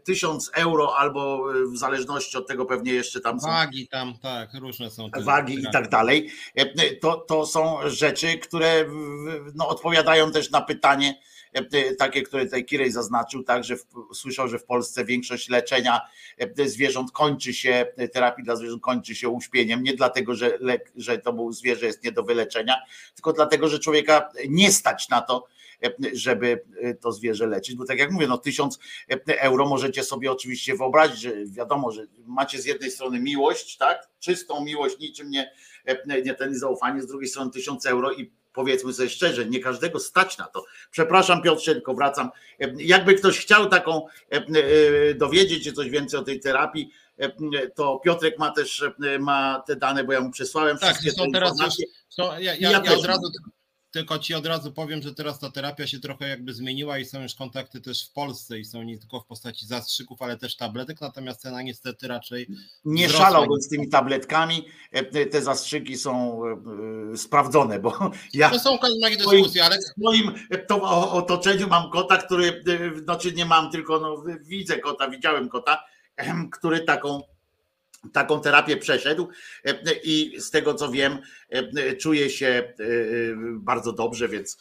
tysiąc 0.03 0.51
euro 0.53 0.97
albo 0.97 1.43
w 1.74 1.78
zależności 1.78 2.38
od 2.38 2.47
tego 2.47 2.66
pewnie 2.66 2.93
jeszcze 2.93 3.22
tam 3.22 3.39
są 3.39 3.47
wagi 3.47 3.88
tam, 3.88 4.14
tak, 4.22 4.53
różne 4.53 4.89
są 4.89 5.12
te 5.12 5.22
wagi 5.22 5.60
i 5.60 5.72
tak 5.74 5.89
dalej. 5.89 6.30
To, 7.01 7.18
to 7.18 7.45
są 7.45 7.78
rzeczy, 7.86 8.38
które 8.38 8.86
no, 9.55 9.68
odpowiadają 9.68 10.32
też 10.32 10.51
na 10.51 10.62
pytanie, 10.62 11.16
E, 11.16 11.39
takie, 11.97 12.22
które 12.22 12.45
tutaj 12.45 12.66
Kirej 12.66 12.91
zaznaczył, 12.91 13.43
tak, 13.43 13.64
że 13.64 13.76
w, 13.76 13.86
słyszał, 14.14 14.47
że 14.47 14.60
w 14.60 14.66
Polsce 14.66 15.06
większość 15.06 15.50
leczenia 15.50 16.02
e, 16.58 16.70
zwierząt 16.70 17.12
kończy 17.12 17.54
się, 17.54 17.86
e, 17.97 18.08
terapii 18.08 18.43
dla 18.43 18.56
zwierząt 18.56 18.84
kończy 18.84 19.16
się 19.16 19.30
uśpieniem, 19.30 19.84
nie 19.84 19.93
dlatego, 19.93 20.36
że, 20.36 20.60
że 20.95 21.18
to 21.18 21.34
był 21.34 21.52
zwierzę 21.52 21.86
jest 21.86 22.04
nie 22.04 22.12
do 22.12 22.24
wyleczenia, 22.24 22.76
tylko 23.16 23.34
dlatego, 23.34 23.68
że 23.68 23.80
człowieka 23.80 24.30
nie 24.50 24.72
stać 24.72 25.10
na 25.10 25.22
to, 25.22 25.47
żeby 26.14 26.64
to 27.02 27.12
zwierzę 27.12 27.47
leczyć, 27.47 27.76
bo 27.76 27.86
tak 27.86 28.00
jak 28.00 28.12
mówię, 28.12 28.28
no 28.28 28.38
tysiąc 28.38 28.80
euro 29.28 29.66
możecie 29.66 30.04
sobie 30.04 30.32
oczywiście 30.32 30.76
wyobrazić, 30.76 31.20
że 31.20 31.32
wiadomo, 31.45 31.91
że 31.91 32.06
macie 32.26 32.62
z 32.62 32.66
jednej 32.66 32.91
strony 32.91 33.20
miłość, 33.20 33.78
tak, 33.78 34.10
czystą 34.20 34.66
miłość, 34.66 35.00
niczym 35.00 35.30
nie, 35.30 35.52
nie 36.26 36.34
ten 36.34 36.56
zaufanie, 36.56 37.02
z 37.02 37.08
drugiej 37.08 37.30
strony 37.30 37.52
tysiąc 37.52 37.86
euro 37.86 38.12
i 38.12 38.32
powiedzmy 38.54 38.93
sobie 38.93 39.10
szczerze, 39.10 39.45
nie 39.45 39.60
każdego 39.60 40.00
stać 40.00 40.38
na 40.38 40.45
to. 40.45 40.66
Przepraszam 40.91 41.41
Piotrze, 41.41 41.74
tylko 41.74 41.93
wracam. 41.93 42.30
Jakby 42.78 43.14
ktoś 43.14 43.39
chciał 43.39 43.70
taką 43.70 44.08
e, 44.32 44.36
e, 44.36 45.14
dowiedzieć 45.14 45.64
się 45.64 45.74
coś 45.74 45.89
więcej 45.89 46.20
o 46.20 46.24
tej 46.24 46.39
terapii, 46.39 46.91
e, 47.18 47.30
to 47.70 48.00
Piotrek 48.00 48.39
ma 48.39 48.52
też 48.52 48.84
ma 49.20 49.64
te 49.68 49.76
dane, 49.76 50.04
bo 50.04 50.14
ja 50.14 50.22
mu 50.22 50.32
przesłałem 50.32 50.78
tak, 50.78 50.97
wszystkie 50.97 51.12
są 51.12 51.32
teraz 51.32 51.62
już, 51.62 51.74
są, 52.10 52.24
ja, 52.24 52.39
ja, 52.39 52.56
ja, 52.56 52.82
ja 52.86 52.97
od 52.97 53.06
razu 53.06 53.32
tylko 53.92 54.20
ci 54.20 54.34
od 54.34 54.46
razu 54.46 54.72
powiem, 54.72 55.02
że 55.02 55.16
teraz 55.16 55.40
ta 55.40 55.52
terapia 55.52 55.88
się 55.88 56.00
trochę 56.00 56.28
jakby 56.28 56.54
zmieniła 56.54 56.98
i 56.98 57.06
są 57.06 57.22
już 57.22 57.36
kontakty 57.36 57.82
też 57.82 58.10
w 58.10 58.14
Polsce 58.14 58.60
i 58.60 58.66
są 58.66 58.84
nie 58.84 58.98
tylko 58.98 59.20
w 59.20 59.26
postaci 59.26 59.68
zastrzyków, 59.68 60.22
ale 60.22 60.38
też 60.38 60.56
tabletek, 60.56 61.02
natomiast 61.02 61.42
cena 61.42 61.62
niestety 61.62 62.08
raczej. 62.08 62.48
Nie 62.86 63.08
wzrosła. 63.08 63.26
szalałbym 63.26 63.62
z 63.62 63.70
tymi 63.70 63.90
tabletkami. 63.90 64.66
E, 64.92 65.26
te 65.26 65.42
zastrzyki 65.42 65.98
są 65.98 66.42
e, 67.14 67.18
sprawdzone, 67.18 67.80
bo 67.80 68.12
ja. 68.34 68.50
To 68.50 68.60
są 68.60 68.78
kolejne 68.78 69.18
dyskusje, 69.18 69.66
ale. 69.66 69.78
W 69.78 69.84
swoim 69.84 70.32
to 70.68 70.82
otoczeniu 71.12 71.68
mam 71.68 71.90
kota, 71.90 72.18
który, 72.18 72.64
e, 72.96 73.00
znaczy 73.00 73.32
nie 73.32 73.46
mam, 73.46 73.72
tylko 73.72 74.00
no, 74.00 74.24
widzę 74.42 74.80
kota, 74.80 75.10
widziałem 75.10 75.50
kota, 75.50 75.84
który 76.52 76.80
taką 76.80 77.22
taką 78.14 78.41
terapię 78.41 78.78
przeszedł 78.78 79.28
e, 79.66 79.93
i 80.04 80.41
z 80.41 80.52
tego 80.52 80.74
co 80.74 80.91
wiem, 80.91 81.20
e, 81.50 81.95
czuje 81.95 82.30
się 82.30 82.47
e, 82.47 82.74
bardzo 83.60 83.93
dobrze, 83.93 84.30
więc 84.30 84.58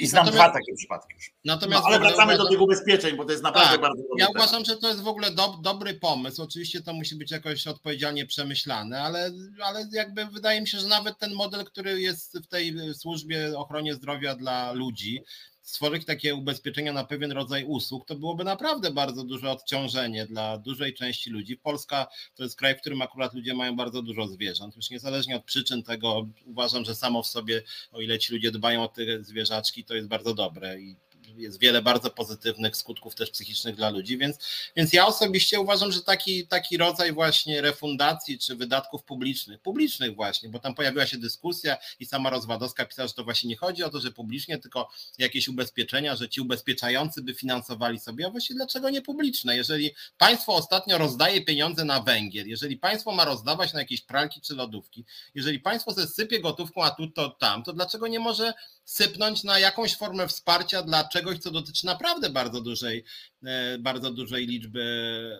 i 0.00 0.06
znam 0.06 0.24
natomiast, 0.24 0.48
dwa 0.48 0.58
takie 0.58 0.74
przypadki 0.74 1.14
już. 1.14 1.30
Natomiast 1.44 1.82
no, 1.82 1.88
ale 1.88 1.98
wracamy 1.98 2.32
uważam, 2.32 2.44
do 2.44 2.50
tych 2.50 2.60
ubezpieczeń, 2.60 3.16
bo 3.16 3.24
to 3.24 3.30
jest 3.30 3.42
naprawdę 3.42 3.70
tak, 3.70 3.80
bardzo 3.80 4.02
Ja 4.18 4.28
uważam, 4.28 4.64
że 4.64 4.76
to 4.76 4.88
jest 4.88 5.02
w 5.02 5.08
ogóle 5.08 5.30
do, 5.30 5.58
dobry 5.62 5.94
pomysł. 5.94 6.42
Oczywiście 6.42 6.82
to 6.82 6.92
musi 6.92 7.16
być 7.16 7.30
jakoś 7.30 7.66
odpowiedzialnie 7.66 8.26
przemyślane, 8.26 9.02
ale, 9.02 9.30
ale 9.62 9.88
jakby 9.92 10.26
wydaje 10.26 10.60
mi 10.60 10.68
się, 10.68 10.78
że 10.78 10.88
nawet 10.88 11.18
ten 11.18 11.34
model, 11.34 11.64
który 11.64 12.00
jest 12.00 12.38
w 12.38 12.46
tej 12.46 12.74
służbie 12.94 13.58
ochronie 13.58 13.94
zdrowia 13.94 14.34
dla 14.34 14.72
ludzi, 14.72 15.24
stworzyć 15.68 16.04
takie 16.04 16.34
ubezpieczenia 16.34 16.92
na 16.92 17.04
pewien 17.04 17.32
rodzaj 17.32 17.64
usług, 17.64 18.06
to 18.06 18.16
byłoby 18.16 18.44
naprawdę 18.44 18.90
bardzo 18.90 19.24
duże 19.24 19.50
odciążenie 19.50 20.26
dla 20.26 20.58
dużej 20.58 20.94
części 20.94 21.30
ludzi. 21.30 21.56
Polska 21.56 22.06
to 22.34 22.42
jest 22.42 22.56
kraj, 22.56 22.74
w 22.74 22.80
którym 22.80 23.02
akurat 23.02 23.34
ludzie 23.34 23.54
mają 23.54 23.76
bardzo 23.76 24.02
dużo 24.02 24.26
zwierząt. 24.26 24.76
Już 24.76 24.90
niezależnie 24.90 25.36
od 25.36 25.44
przyczyn 25.44 25.82
tego 25.82 26.28
uważam, 26.44 26.84
że 26.84 26.94
samo 26.94 27.22
w 27.22 27.26
sobie, 27.26 27.62
o 27.92 28.00
ile 28.00 28.18
ci 28.18 28.32
ludzie 28.32 28.50
dbają 28.50 28.82
o 28.82 28.88
te 28.88 29.24
zwierzaczki, 29.24 29.84
to 29.84 29.94
jest 29.94 30.08
bardzo 30.08 30.34
dobre 30.34 30.80
i 30.80 30.96
jest 31.36 31.60
wiele 31.60 31.82
bardzo 31.82 32.10
pozytywnych 32.10 32.76
skutków 32.76 33.14
też 33.14 33.30
psychicznych 33.30 33.76
dla 33.76 33.90
ludzi, 33.90 34.18
więc, 34.18 34.38
więc 34.76 34.92
ja 34.92 35.06
osobiście 35.06 35.60
uważam, 35.60 35.92
że 35.92 36.02
taki, 36.02 36.46
taki 36.46 36.76
rodzaj 36.76 37.12
właśnie 37.12 37.60
refundacji 37.60 38.38
czy 38.38 38.56
wydatków 38.56 39.04
publicznych, 39.04 39.60
publicznych 39.60 40.14
właśnie, 40.14 40.48
bo 40.48 40.58
tam 40.58 40.74
pojawiła 40.74 41.06
się 41.06 41.18
dyskusja 41.18 41.76
i 42.00 42.06
sama 42.06 42.30
Rozwadowska 42.30 42.84
pisała, 42.84 43.08
że 43.08 43.14
to 43.14 43.24
właśnie 43.24 43.50
nie 43.50 43.56
chodzi 43.56 43.84
o 43.84 43.90
to, 43.90 44.00
że 44.00 44.12
publicznie, 44.12 44.58
tylko 44.58 44.90
jakieś 45.18 45.48
ubezpieczenia, 45.48 46.16
że 46.16 46.28
ci 46.28 46.40
ubezpieczający 46.40 47.22
by 47.22 47.34
finansowali 47.34 48.00
sobie, 48.00 48.26
a 48.26 48.30
właśnie 48.30 48.56
dlaczego 48.56 48.90
nie 48.90 49.02
publiczne? 49.02 49.56
Jeżeli 49.56 49.94
państwo 50.18 50.54
ostatnio 50.54 50.98
rozdaje 50.98 51.44
pieniądze 51.44 51.84
na 51.84 52.00
węgiel, 52.00 52.48
jeżeli 52.48 52.76
państwo 52.76 53.12
ma 53.12 53.24
rozdawać 53.24 53.72
na 53.72 53.80
jakieś 53.80 54.00
pralki 54.00 54.40
czy 54.40 54.54
lodówki, 54.54 55.04
jeżeli 55.34 55.60
państwo 55.60 55.92
ze 55.92 56.06
sypie 56.06 56.40
gotówką, 56.40 56.84
a 56.84 56.90
tu 56.90 57.10
to 57.10 57.28
tam, 57.30 57.62
to 57.62 57.72
dlaczego 57.72 58.08
nie 58.08 58.18
może 58.18 58.52
sypnąć 58.88 59.44
na 59.44 59.58
jakąś 59.58 59.96
formę 59.96 60.28
wsparcia 60.28 60.82
dla 60.82 61.08
czegoś, 61.08 61.38
co 61.38 61.50
dotyczy 61.50 61.86
naprawdę 61.86 62.30
bardzo 62.30 62.60
dużej, 62.60 63.04
e, 63.44 63.78
bardzo 63.78 64.10
dużej 64.10 64.46
liczby 64.46 64.82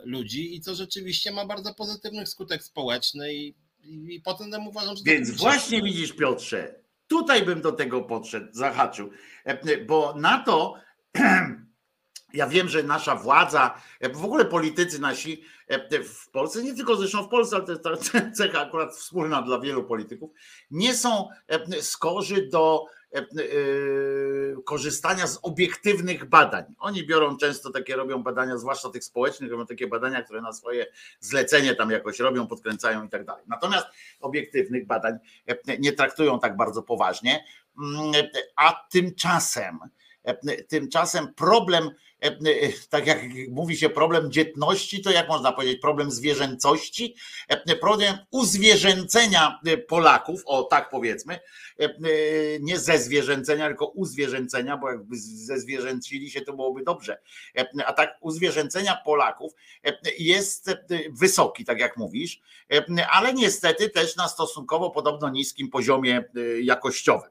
ludzi 0.04 0.56
i 0.56 0.60
co 0.60 0.74
rzeczywiście 0.74 1.32
ma 1.32 1.46
bardzo 1.46 1.74
pozytywny 1.74 2.26
skutek 2.26 2.62
społeczny 2.62 3.34
i, 3.34 3.54
i, 3.82 4.14
i 4.14 4.20
potem 4.20 4.68
uważam, 4.68 4.96
że... 4.96 5.02
Więc 5.04 5.30
właśnie 5.30 5.82
widzisz 5.82 6.12
Piotrze, 6.12 6.74
tutaj 7.06 7.42
bym 7.42 7.60
do 7.60 7.72
tego 7.72 8.02
podszedł, 8.02 8.46
zahaczył, 8.52 9.10
e, 9.44 9.84
bo 9.84 10.14
na 10.14 10.44
to 10.44 10.74
ja 12.32 12.46
wiem, 12.46 12.68
że 12.68 12.82
nasza 12.82 13.14
władza, 13.14 13.80
e, 14.00 14.08
w 14.08 14.24
ogóle 14.24 14.44
politycy 14.44 15.00
nasi 15.00 15.44
w 16.04 16.30
Polsce, 16.30 16.62
nie 16.62 16.74
tylko 16.74 16.96
zresztą 16.96 17.24
w 17.24 17.28
Polsce, 17.28 17.56
ale 17.56 17.78
to 17.78 17.90
jest 17.90 18.12
cecha 18.36 18.60
akurat 18.60 18.96
wspólna 18.96 19.42
dla 19.42 19.60
wielu 19.60 19.84
polityków, 19.84 20.30
nie 20.70 20.94
są 20.94 21.28
skorzy 21.80 22.48
do 22.48 22.86
E, 23.14 23.18
e, 23.18 23.24
korzystania 24.64 25.26
z 25.26 25.38
obiektywnych 25.42 26.24
badań. 26.24 26.64
Oni 26.78 27.06
biorą 27.06 27.36
często 27.36 27.70
takie, 27.70 27.96
robią 27.96 28.22
badania, 28.22 28.58
zwłaszcza 28.58 28.90
tych 28.90 29.04
społecznych, 29.04 29.50
robią 29.50 29.66
takie 29.66 29.86
badania, 29.86 30.22
które 30.22 30.40
na 30.40 30.52
swoje 30.52 30.86
zlecenie 31.20 31.74
tam 31.74 31.90
jakoś 31.90 32.18
robią, 32.18 32.46
podkręcają 32.46 33.04
i 33.04 33.08
tak 33.08 33.24
dalej. 33.24 33.44
Natomiast 33.46 33.86
obiektywnych 34.20 34.86
badań 34.86 35.18
e, 35.46 35.78
nie 35.78 35.92
traktują 35.92 36.40
tak 36.40 36.56
bardzo 36.56 36.82
poważnie, 36.82 37.44
mm, 37.78 38.12
a 38.56 38.86
tymczasem, 38.90 39.78
tymczasem 40.68 41.34
problem 41.34 41.90
E, 42.22 42.26
e, 42.26 42.72
tak 42.90 43.06
jak 43.06 43.18
mówi 43.50 43.76
się 43.76 43.90
problem 43.90 44.32
dzietności, 44.32 45.02
to 45.02 45.10
jak 45.10 45.28
można 45.28 45.52
powiedzieć, 45.52 45.80
problem 45.80 46.10
zwierzęcości, 46.10 47.16
e, 47.48 47.76
problem 47.76 48.18
uzwierzęcenia 48.30 49.60
Polaków, 49.88 50.42
o 50.46 50.62
tak 50.62 50.90
powiedzmy, 50.90 51.38
nie 52.60 52.78
ze 52.78 52.98
zwierzęcenia, 52.98 53.66
tylko 53.66 53.86
uzwierzęcenia, 53.86 54.76
bo 54.76 54.90
jakby 54.90 55.16
ze 55.18 55.60
zwierzęcili 55.60 56.30
się 56.30 56.40
to 56.40 56.52
byłoby 56.52 56.84
dobrze, 56.84 57.20
a 57.86 57.92
tak 57.92 58.18
uzwierzęcenia 58.20 58.96
Polaków 59.04 59.52
jest 60.18 60.70
wysoki, 61.10 61.64
tak 61.64 61.80
jak 61.80 61.96
mówisz, 61.96 62.40
ale 63.10 63.34
niestety 63.34 63.90
też 63.90 64.16
na 64.16 64.28
stosunkowo 64.28 64.90
podobno 64.90 65.28
niskim 65.28 65.70
poziomie 65.70 66.24
jakościowym. 66.62 67.30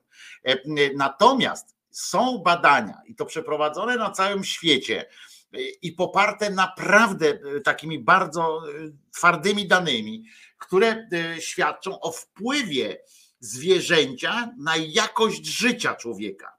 Natomiast 0.96 1.77
są 2.00 2.38
badania 2.38 3.02
i 3.06 3.16
to 3.16 3.26
przeprowadzone 3.26 3.96
na 3.96 4.12
całym 4.12 4.44
świecie 4.44 5.06
i 5.82 5.92
poparte 5.92 6.50
naprawdę 6.50 7.28
e, 7.28 7.62
takimi 7.62 8.00
bardzo 8.00 8.62
e, 8.70 8.72
twardymi 9.12 9.68
danymi, 9.68 10.24
które 10.58 11.10
świadczą 11.40 12.00
o 12.00 12.12
wpływie 12.12 12.98
zwierzęcia 13.40 14.54
na 14.58 14.74
jakość 14.78 15.46
życia 15.46 15.96
człowieka. 15.96 16.57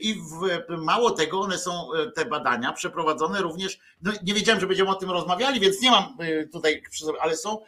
I 0.00 0.14
w, 0.14 0.78
mało 0.78 1.10
tego, 1.10 1.40
one 1.40 1.58
są 1.58 1.88
te 2.14 2.24
badania 2.24 2.72
przeprowadzone 2.72 3.42
również. 3.42 3.78
No 4.02 4.12
nie 4.22 4.34
wiedziałem, 4.34 4.60
że 4.60 4.66
będziemy 4.66 4.90
o 4.90 4.94
tym 4.94 5.10
rozmawiali, 5.10 5.60
więc 5.60 5.82
nie 5.82 5.90
mam 5.90 6.16
tutaj, 6.52 6.82
ale 7.20 7.36
są 7.36 7.58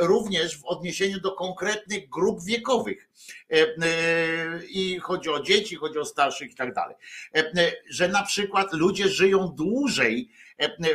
również 0.00 0.58
w 0.58 0.64
odniesieniu 0.64 1.20
do 1.20 1.32
konkretnych 1.32 2.08
grup 2.08 2.44
wiekowych. 2.44 3.08
I 4.68 4.98
chodzi 4.98 5.30
o 5.30 5.40
dzieci, 5.40 5.76
chodzi 5.76 5.98
o 5.98 6.04
starszych 6.04 6.52
i 6.52 6.54
tak 6.54 6.74
dalej. 6.74 6.96
Że 7.90 8.08
na 8.08 8.22
przykład 8.22 8.72
ludzie 8.72 9.08
żyją 9.08 9.48
dłużej 9.48 10.30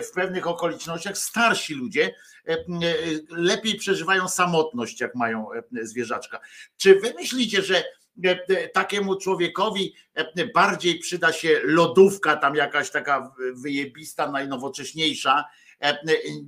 w 0.04 0.12
pewnych 0.12 0.48
okolicznościach, 0.48 1.18
starsi 1.18 1.74
ludzie 1.74 2.16
lepiej 3.30 3.76
przeżywają 3.76 4.28
samotność, 4.28 5.02
jak 5.02 5.16
mają 5.16 5.48
zwierzaczka. 5.82 6.40
Czy 6.78 7.00
wy 7.00 7.14
myślicie, 7.14 7.62
że 7.62 7.84
E, 7.84 7.84
e, 7.84 8.01
takiemu 8.74 9.16
człowiekowi 9.16 9.96
e, 10.16 10.48
bardziej 10.54 11.00
przyda 11.00 11.34
się 11.34 11.62
lodówka, 11.64 12.36
tam 12.36 12.56
jakaś 12.56 12.92
taka 12.92 13.32
wyjebista, 13.54 14.32
najnowocześniejsza, 14.32 15.46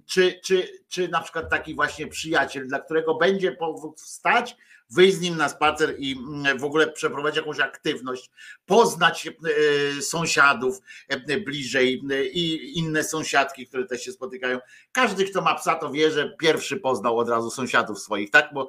czy, 0.06 0.40
czy, 0.44 0.68
czy 0.88 1.08
na 1.08 1.22
przykład 1.22 1.50
taki 1.50 1.76
właśnie 1.76 2.08
przyjaciel, 2.08 2.68
dla 2.68 2.80
którego 2.80 3.16
będzie 3.16 3.52
powód 3.52 4.02
wstać, 4.02 4.58
wyjść 4.90 5.18
z 5.18 5.22
nim 5.22 5.38
na 5.38 5.50
spacer 5.50 5.96
i 5.98 6.12
mm, 6.12 6.60
w 6.60 6.64
ogóle 6.64 6.88
przeprowadzić 6.88 7.38
jakąś 7.38 7.60
aktywność, 7.60 8.32
poznać 8.66 9.28
e, 9.28 10.02
sąsiadów 10.02 10.82
e, 11.08 11.38
bliżej 11.38 12.04
e, 12.12 12.26
i 12.26 12.78
inne 12.80 13.04
sąsiadki, 13.04 13.68
które 13.68 13.86
też 13.86 14.04
się 14.04 14.12
spotykają. 14.12 14.60
Każdy, 14.92 15.26
kto 15.26 15.42
ma 15.42 15.56
psa, 15.56 15.76
to 15.76 15.92
wie, 15.92 16.12
że 16.12 16.36
pierwszy 16.40 16.78
poznał 16.78 17.18
od 17.18 17.30
razu 17.30 17.52
sąsiadów 17.52 18.00
swoich, 18.00 18.32
tak? 18.32 18.50
Bo, 18.54 18.68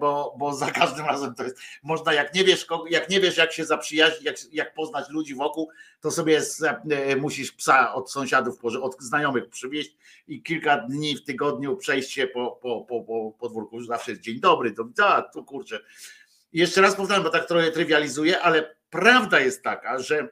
bo, 0.00 0.34
bo 0.38 0.54
za 0.54 0.70
każdym 0.70 1.06
razem 1.06 1.34
to 1.34 1.44
jest. 1.44 1.58
Można, 1.82 2.12
jak 2.12 2.34
nie 2.34 2.44
wiesz, 2.44 2.66
jak 2.90 3.10
nie 3.10 3.20
wiesz, 3.20 3.36
jak 3.36 3.52
się 3.52 3.64
zaprzyjaźnić, 3.64 4.22
jak, 4.22 4.36
jak 4.52 4.74
poznać 4.74 5.10
ludzi 5.10 5.34
wokół, 5.34 5.70
to 6.00 6.10
sobie 6.10 6.40
musisz 7.16 7.52
psa 7.52 7.94
od 7.94 8.12
sąsiadów, 8.12 8.64
od 8.64 9.02
znajomych 9.02 9.48
przywieźć 9.48 9.96
i 10.28 10.42
kilka 10.42 10.76
dni 10.76 11.16
w 11.16 11.24
tygodniu 11.24 11.76
przejść 11.76 12.12
się 12.12 12.26
po, 12.26 12.58
po, 12.62 12.80
po, 12.80 13.00
po 13.00 13.32
podwórku. 13.38 13.82
Zawsze 13.82 14.10
jest 14.10 14.22
dzień 14.22 14.40
dobry, 14.40 14.72
to 14.72 14.84
tu 15.22 15.44
kurczę. 15.44 15.80
Jeszcze 16.52 16.80
raz 16.80 16.94
powtarzam, 16.94 17.22
bo 17.22 17.30
tak 17.30 17.46
trochę 17.48 17.70
trywializuję, 17.70 18.40
ale 18.40 18.76
prawda 18.90 19.40
jest 19.40 19.62
taka, 19.62 19.98
że, 19.98 20.28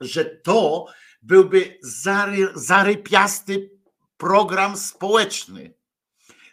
że 0.00 0.24
to 0.24 0.86
byłby 1.22 1.78
zary, 1.82 2.48
zarypiasty 2.54 3.70
program 4.16 4.76
społeczny. 4.76 5.74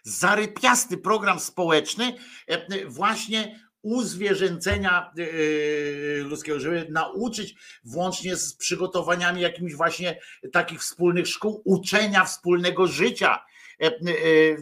Zarypiasty 0.03 0.97
program 0.97 1.39
społeczny, 1.39 2.17
e, 2.47 2.85
właśnie 2.85 3.59
uzwierzęcenia 3.81 5.11
e, 5.17 6.23
ludzkiego, 6.23 6.59
żeby 6.59 6.87
nauczyć 6.89 7.55
włącznie 7.83 8.35
z 8.35 8.55
przygotowaniami 8.55 9.41
jakimiś 9.41 9.75
właśnie 9.75 10.19
takich 10.51 10.79
wspólnych 10.79 11.27
szkół, 11.27 11.61
uczenia 11.65 12.25
wspólnego 12.25 12.87
życia. 12.87 13.45
E, 13.81 13.85
e, 13.85 13.91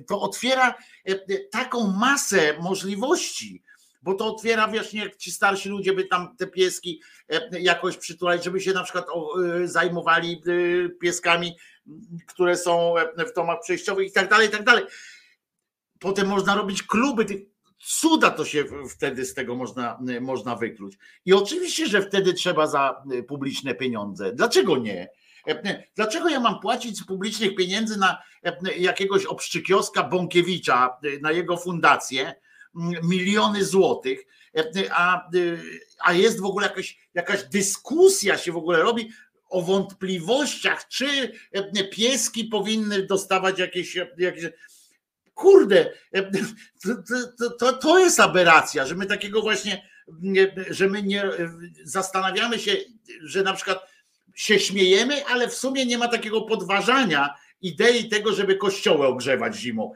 to 0.08 0.22
otwiera 0.22 0.76
taką 1.52 1.88
masę 1.88 2.58
możliwości, 2.60 3.64
bo 4.02 4.14
to 4.14 4.36
otwiera 4.36 4.68
właśnie 4.68 5.04
jak 5.04 5.16
ci 5.16 5.32
starsi 5.32 5.70
ludzie 5.70 5.94
by 5.94 6.04
tam 6.04 6.36
te 6.38 6.48
pieski 6.48 7.02
jakoś 7.52 7.98
przytulać, 7.98 8.44
żeby 8.44 8.62
się 8.62 8.74
na 8.74 8.84
przykład 8.84 9.06
zajmowali 9.66 10.42
pieskami, 11.02 11.58
które 12.28 12.58
są 12.58 12.94
w 13.32 13.34
domach 13.34 13.60
przejściowych 13.62 14.08
i 14.08 14.12
tak 14.12 14.30
dalej, 14.30 14.48
i 14.48 14.52
tak 14.52 14.64
dalej. 14.64 14.84
Potem 16.00 16.28
można 16.28 16.56
robić 16.56 16.84
kluby 16.84 17.26
tych 17.26 17.42
cuda 17.80 18.32
to 18.32 18.46
się 18.46 18.66
wtedy 18.90 19.26
z 19.26 19.34
tego 19.34 19.56
można, 19.56 20.00
można 20.22 20.56
wykluć. 20.56 20.98
I 21.26 21.34
oczywiście, 21.34 21.88
że 21.88 22.02
wtedy 22.02 22.34
trzeba 22.34 22.68
za 22.68 23.04
publiczne 23.28 23.76
pieniądze. 23.76 24.34
Dlaczego 24.34 24.78
nie? 24.78 25.10
Dlaczego 25.96 26.30
ja 26.30 26.40
mam 26.40 26.60
płacić 26.60 26.98
z 26.98 27.06
publicznych 27.06 27.56
pieniędzy 27.56 28.00
na 28.00 28.18
jakiegoś 28.78 29.26
obszczykioska 29.26 30.04
Bąkiewicza, 30.04 30.98
na 31.22 31.32
jego 31.32 31.58
fundację, 31.58 32.36
miliony 33.04 33.66
złotych, 33.66 34.26
a, 34.92 35.30
a 36.00 36.14
jest 36.14 36.40
w 36.40 36.46
ogóle 36.46 36.68
jakaś, 36.68 36.98
jakaś 37.14 37.44
dyskusja 37.44 38.38
się 38.38 38.52
w 38.52 38.58
ogóle 38.58 38.80
robi 38.80 39.12
o 39.50 39.62
wątpliwościach, 39.62 40.88
czy 40.88 41.32
pieski 41.92 42.46
powinny 42.46 43.06
dostawać 43.06 43.60
jakieś, 43.60 43.96
jakieś 44.18 44.46
kurde, 45.34 45.94
to, 46.84 47.54
to, 47.60 47.74
to 47.74 48.00
jest 48.00 48.20
aberracja, 48.20 48.86
że 48.86 48.96
my 48.96 49.06
takiego 49.06 49.42
właśnie, 49.42 49.90
że 50.70 50.90
my 50.90 51.04
nie 51.04 51.24
zastanawiamy 51.84 52.60
się, 52.60 52.76
że 53.22 53.44
na 53.44 53.54
przykład 53.54 53.92
się 54.36 54.60
śmiejemy, 54.60 55.26
ale 55.26 55.48
w 55.48 55.54
sumie 55.54 55.86
nie 55.86 55.98
ma 55.98 56.08
takiego 56.08 56.42
podważania 56.42 57.36
idei 57.62 58.10
tego, 58.10 58.34
żeby 58.34 58.56
kościoły 58.56 59.08
ogrzewać 59.08 59.56
zimą 59.56 59.94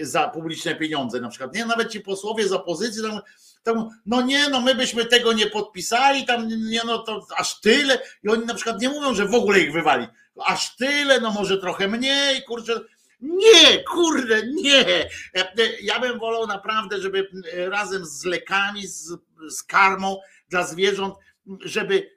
za 0.00 0.28
publiczne 0.28 0.74
pieniądze 0.74 1.20
na 1.20 1.28
przykład. 1.28 1.54
Nie, 1.54 1.66
nawet 1.66 1.90
ci 1.90 2.00
posłowie 2.00 2.48
z 2.48 2.52
opozycji 2.52 3.02
tam, 3.02 3.20
tam, 3.62 3.88
no 4.06 4.22
nie, 4.22 4.48
no 4.48 4.60
my 4.60 4.74
byśmy 4.74 5.04
tego 5.04 5.32
nie 5.32 5.46
podpisali, 5.46 6.26
tam 6.26 6.48
nie, 6.48 6.80
no 6.86 6.98
to 6.98 7.26
aż 7.36 7.60
tyle. 7.60 7.98
I 8.24 8.28
oni 8.28 8.46
na 8.46 8.54
przykład 8.54 8.80
nie 8.80 8.88
mówią, 8.88 9.14
że 9.14 9.26
w 9.26 9.34
ogóle 9.34 9.60
ich 9.60 9.72
wywali. 9.72 10.06
Aż 10.46 10.76
tyle, 10.76 11.20
no 11.20 11.30
może 11.30 11.58
trochę 11.58 11.88
mniej, 11.88 12.42
kurczę 12.42 12.80
nie, 13.22 13.84
kurde, 13.84 14.42
nie. 14.46 15.08
Ja 15.82 16.00
bym 16.00 16.18
wolał 16.18 16.46
naprawdę, 16.46 17.00
żeby 17.00 17.28
razem 17.54 18.06
z 18.06 18.24
lekami, 18.24 18.86
z, 18.86 19.16
z 19.48 19.62
karmą 19.62 20.20
dla 20.48 20.66
zwierząt 20.66 21.14
żeby 21.60 22.10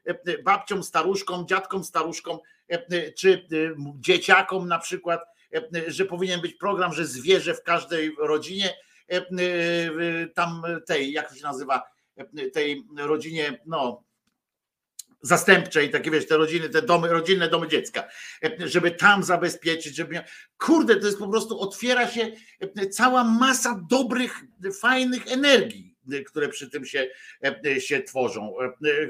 babciom, 0.44 0.84
staruszkom, 0.84 1.48
dziadkom, 1.48 1.84
staruszkom, 1.84 2.40
czy 3.18 3.48
dzieciakom 4.00 4.68
na 4.68 4.80
przykład, 4.80 5.22
że 5.88 6.06
powinien 6.06 6.42
być 6.42 6.54
program, 6.54 6.94
że 6.94 7.06
zwierzę 7.06 7.54
w 7.54 7.64
każdej 7.64 8.16
rodzinie, 8.20 8.74
tam 10.36 10.62
tej, 10.88 11.12
jak 11.12 11.30
to 11.30 11.36
się 11.36 11.44
nazywa, 11.44 11.84
tej 12.54 12.84
rodzinie, 12.98 13.60
no 13.66 14.04
zastępczej, 15.22 15.90
takie 15.90 16.12
wiesz, 16.12 16.28
te 16.28 16.38
rodziny, 16.38 16.70
te 16.70 16.82
domy, 16.82 17.08
rodzinne 17.08 17.50
domy 17.50 17.68
dziecka, 17.68 18.08
żeby 18.66 18.92
tam 18.92 19.24
zabezpieczyć, 19.24 19.96
żeby. 19.96 20.22
Kurde, 20.58 20.96
to 20.96 21.06
jest 21.06 21.20
po 21.20 21.28
prostu 21.28 21.60
otwiera 21.60 22.08
się 22.08 22.32
cała 22.92 23.24
masa 23.24 23.82
dobrych, 23.90 24.44
fajnych 24.80 25.32
energii, 25.32 25.85
które 26.28 26.50
przy 26.50 26.70
tym 26.70 26.86
się, 26.86 27.08
się 27.80 28.04
tworzą, 28.04 28.56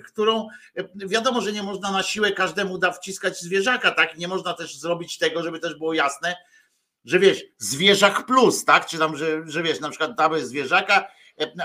którą 0.08 0.48
wiadomo, 0.96 1.41
że 1.41 1.52
nie 1.52 1.64
można 1.64 1.91
na 1.91 2.04
siłę 2.04 2.32
każdemu 2.32 2.78
da 2.78 2.91
wciskać 2.91 3.39
zwierzaka, 3.39 3.91
tak? 3.91 4.18
Nie 4.18 4.28
można 4.28 4.54
też 4.54 4.78
zrobić 4.78 5.18
tego, 5.18 5.43
żeby 5.43 5.60
też 5.60 5.76
było 5.76 5.93
jasne, 5.93 6.36
że 7.06 7.20
wiesz, 7.20 7.43
zwierzak 7.58 8.26
plus, 8.26 8.66
tak? 8.66 8.86
Czy 8.86 8.98
tam, 8.98 9.18
że, 9.18 9.41
że 9.46 9.64
wiesz, 9.64 9.80
na 9.80 9.89
przykład 9.89 10.16
damy 10.16 10.46
zwierzaka, 10.46 11.08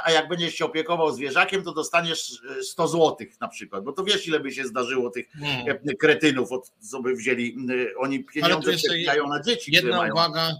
a 0.04 0.10
jak 0.10 0.28
będziesz 0.28 0.54
się 0.54 0.64
opiekował 0.64 1.12
zwierzakiem, 1.12 1.62
to 1.62 1.72
dostaniesz 1.72 2.42
100 2.62 2.88
złotych 2.88 3.40
na 3.40 3.48
przykład, 3.48 3.84
bo 3.84 3.92
to 3.92 4.04
wiesz, 4.04 4.26
ile 4.26 4.40
by 4.40 4.52
się 4.52 4.64
zdarzyło 4.64 5.10
tych 5.10 5.32
hmm. 5.32 5.78
kretynów, 6.00 6.52
od, 6.52 6.70
co 6.90 7.02
by 7.02 7.14
wzięli, 7.14 7.56
oni 7.98 8.24
pieniądze 8.24 8.72
przepijają 8.72 9.28
na 9.28 9.42
dzieci. 9.42 9.74
Jedna 9.74 10.06
uwaga, 10.12 10.52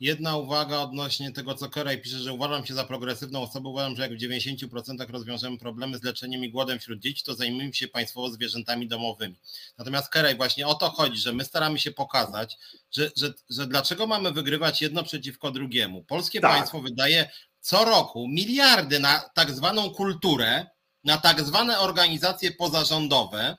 jedna 0.00 0.36
uwaga 0.36 0.78
odnośnie 0.78 1.32
tego, 1.32 1.54
co 1.54 1.70
Korej 1.70 2.02
pisze, 2.02 2.18
że 2.18 2.32
uważam 2.32 2.66
się 2.66 2.74
za 2.74 2.84
progresywną 2.84 3.42
osobę, 3.42 3.68
uważam, 3.68 3.96
że 3.96 4.02
jak 4.02 4.12
w 4.12 4.20
90% 4.22 5.10
rozwiążemy 5.10 5.58
problemy 5.58 5.98
z 5.98 6.02
leczeniem 6.02 6.44
i 6.44 6.50
głodem 6.50 6.78
wśród 6.78 7.00
dzieci, 7.00 7.24
to 7.24 7.34
zajmujemy 7.34 7.74
się 7.74 7.88
państwowo 7.88 8.30
zwierzętami 8.30 8.88
domowymi. 8.88 9.34
Natomiast 9.78 10.08
Kerej, 10.08 10.36
właśnie 10.36 10.66
o 10.66 10.74
to 10.74 10.90
chodzi, 10.90 11.18
że 11.20 11.32
my 11.32 11.44
staramy 11.44 11.78
się 11.78 11.90
pokazać, 11.90 12.58
że, 12.90 13.10
że, 13.16 13.32
że 13.50 13.66
dlaczego 13.66 14.06
mamy 14.06 14.32
wygrywać 14.32 14.82
jedno 14.82 15.02
przeciwko 15.02 15.50
drugiemu. 15.50 16.04
Polskie 16.04 16.40
tak. 16.40 16.50
państwo 16.50 16.80
wydaje 16.80 17.30
co 17.60 17.84
roku 17.84 18.28
miliardy 18.28 19.00
na 19.00 19.20
tak 19.34 19.50
zwaną 19.50 19.90
kulturę, 19.90 20.66
na 21.04 21.18
tak 21.18 21.40
zwane 21.40 21.78
organizacje 21.78 22.50
pozarządowe, 22.50 23.56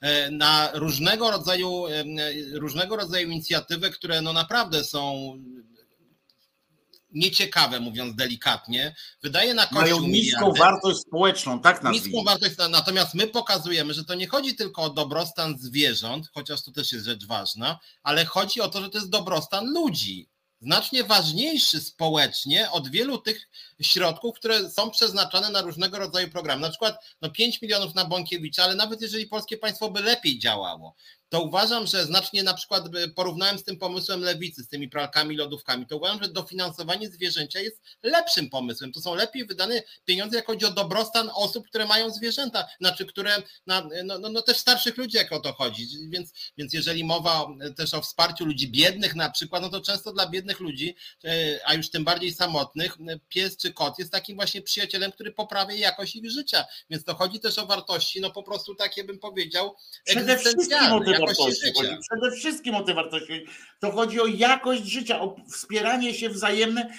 e, 0.00 0.30
na 0.30 0.70
różnego 0.74 1.30
rodzaju, 1.30 1.86
e, 1.86 2.04
różnego 2.52 2.96
rodzaju 2.96 3.30
inicjatywy, 3.30 3.90
które 3.90 4.22
no 4.22 4.32
naprawdę 4.32 4.84
są 4.84 5.32
nieciekawe, 7.12 7.80
mówiąc 7.80 8.16
delikatnie, 8.16 8.94
wydaje 9.22 9.54
na 9.54 9.62
kościół 9.66 9.80
Mają 9.80 10.00
niską 10.00 10.40
miliardy, 10.40 10.58
wartość 10.58 11.00
społeczną, 11.00 11.60
tak 11.60 11.82
nazwijmy. 11.82 12.06
Niską 12.06 12.24
wartość, 12.24 12.54
natomiast 12.70 13.14
my 13.14 13.26
pokazujemy, 13.26 13.94
że 13.94 14.04
to 14.04 14.14
nie 14.14 14.26
chodzi 14.26 14.56
tylko 14.56 14.82
o 14.82 14.90
dobrostan 14.90 15.58
zwierząt, 15.58 16.28
chociaż 16.34 16.62
to 16.62 16.72
też 16.72 16.92
jest 16.92 17.04
rzecz 17.04 17.26
ważna, 17.26 17.78
ale 18.02 18.24
chodzi 18.24 18.60
o 18.60 18.68
to, 18.68 18.80
że 18.80 18.90
to 18.90 18.98
jest 18.98 19.10
dobrostan 19.10 19.72
ludzi 19.72 20.28
znacznie 20.60 21.04
ważniejszy 21.04 21.80
społecznie 21.80 22.70
od 22.70 22.88
wielu 22.88 23.18
tych 23.18 23.48
środków, 23.82 24.36
które 24.36 24.70
są 24.70 24.90
przeznaczane 24.90 25.50
na 25.50 25.62
różnego 25.62 25.98
rodzaju 25.98 26.30
programy. 26.30 26.62
Na 26.62 26.70
przykład 26.70 27.04
no 27.22 27.30
5 27.30 27.62
milionów 27.62 27.94
na 27.94 28.04
Bąkiewicza, 28.04 28.64
ale 28.64 28.74
nawet 28.74 29.00
jeżeli 29.00 29.26
polskie 29.26 29.56
państwo 29.56 29.90
by 29.90 30.00
lepiej 30.00 30.38
działało, 30.38 30.94
to 31.30 31.42
uważam, 31.42 31.86
że 31.86 32.06
znacznie 32.06 32.42
na 32.42 32.54
przykład 32.54 32.84
porównałem 33.14 33.58
z 33.58 33.64
tym 33.64 33.78
pomysłem 33.78 34.20
lewicy, 34.20 34.62
z 34.62 34.68
tymi 34.68 34.88
pralkami, 34.88 35.36
lodówkami, 35.36 35.86
to 35.86 35.96
uważam, 35.96 36.22
że 36.22 36.28
dofinansowanie 36.28 37.08
zwierzęcia 37.08 37.60
jest 37.60 37.80
lepszym 38.02 38.50
pomysłem. 38.50 38.92
To 38.92 39.00
są 39.00 39.14
lepiej 39.14 39.46
wydane 39.46 39.82
pieniądze, 40.04 40.36
jak 40.36 40.46
chodzi 40.46 40.66
o 40.66 40.70
dobrostan 40.70 41.30
osób, 41.34 41.68
które 41.68 41.86
mają 41.86 42.10
zwierzęta, 42.10 42.66
znaczy, 42.80 43.06
które, 43.06 43.42
na, 43.66 43.88
no, 44.04 44.18
no, 44.18 44.28
no 44.28 44.42
też 44.42 44.56
starszych 44.58 44.96
ludzi, 44.96 45.16
jak 45.16 45.32
o 45.32 45.40
to 45.40 45.52
chodzi. 45.52 45.86
Więc, 46.08 46.32
więc 46.58 46.72
jeżeli 46.72 47.04
mowa 47.04 47.46
też 47.76 47.94
o 47.94 48.00
wsparciu 48.00 48.44
ludzi 48.44 48.68
biednych 48.68 49.14
na 49.14 49.30
przykład, 49.30 49.62
no 49.62 49.68
to 49.68 49.80
często 49.80 50.12
dla 50.12 50.28
biednych 50.28 50.60
ludzi, 50.60 50.96
e, 51.24 51.60
a 51.64 51.74
już 51.74 51.90
tym 51.90 52.04
bardziej 52.04 52.34
samotnych, 52.34 52.96
pies 53.28 53.56
czy 53.56 53.69
kot 53.72 53.98
jest 53.98 54.12
takim 54.12 54.36
właśnie 54.36 54.62
przyjacielem, 54.62 55.12
który 55.12 55.32
poprawia 55.32 55.74
jakość 55.74 56.16
ich 56.16 56.30
życia. 56.30 56.64
Więc 56.90 57.04
to 57.04 57.14
chodzi 57.14 57.40
też 57.40 57.58
o 57.58 57.66
wartości, 57.66 58.20
no 58.20 58.30
po 58.30 58.42
prostu 58.42 58.74
takie 58.74 59.04
bym 59.04 59.18
powiedział, 59.18 59.76
egzystencjalne 60.06 61.18
wartości. 61.18 61.72
Chodzi 61.76 61.96
przede 62.10 62.36
wszystkim 62.36 62.74
o 62.74 62.82
te 62.82 62.94
wartości. 62.94 63.46
To 63.80 63.92
chodzi 63.92 64.20
o 64.20 64.26
jakość 64.26 64.84
życia, 64.84 65.20
o 65.20 65.36
wspieranie 65.52 66.14
się 66.14 66.28
wzajemne. 66.28 66.90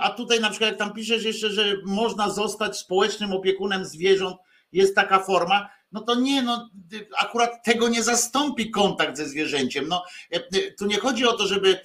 A 0.00 0.10
tutaj 0.10 0.40
na 0.40 0.50
przykład 0.50 0.70
jak 0.70 0.78
tam 0.78 0.92
piszesz 0.94 1.24
jeszcze, 1.24 1.50
że 1.50 1.76
można 1.84 2.30
zostać 2.30 2.78
społecznym 2.78 3.32
opiekunem 3.32 3.84
zwierząt, 3.84 4.36
jest 4.72 4.94
taka 4.94 5.18
forma 5.18 5.70
no 5.92 6.00
to 6.00 6.14
nie, 6.14 6.42
no 6.42 6.70
akurat 7.18 7.64
tego 7.64 7.88
nie 7.88 8.02
zastąpi 8.02 8.70
kontakt 8.70 9.16
ze 9.16 9.28
zwierzęciem. 9.28 9.88
No, 9.88 10.04
tu 10.78 10.86
nie 10.86 10.98
chodzi 10.98 11.26
o 11.26 11.32
to, 11.32 11.46
żeby 11.46 11.80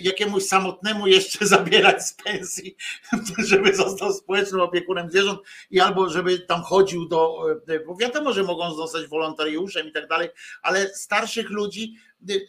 jakiemuś 0.00 0.42
samotnemu 0.42 1.06
jeszcze 1.06 1.46
zabierać 1.56 2.06
z 2.06 2.12
pensji, 2.12 2.76
żeby 3.38 3.76
został 3.76 4.12
społecznym 4.12 4.60
opiekunem 4.60 5.10
zwierząt 5.10 5.40
i 5.70 5.80
albo 5.80 6.08
żeby 6.08 6.38
tam 6.38 6.62
chodził 6.62 7.08
do, 7.08 7.44
bo 7.86 7.96
wiadomo, 7.96 8.32
że 8.32 8.42
mogą 8.42 8.74
zostać 8.74 9.06
wolontariuszem 9.06 9.88
i 9.88 9.92
tak 9.92 10.08
dalej, 10.08 10.28
ale 10.62 10.94
starszych 10.94 11.50
ludzi 11.50 11.94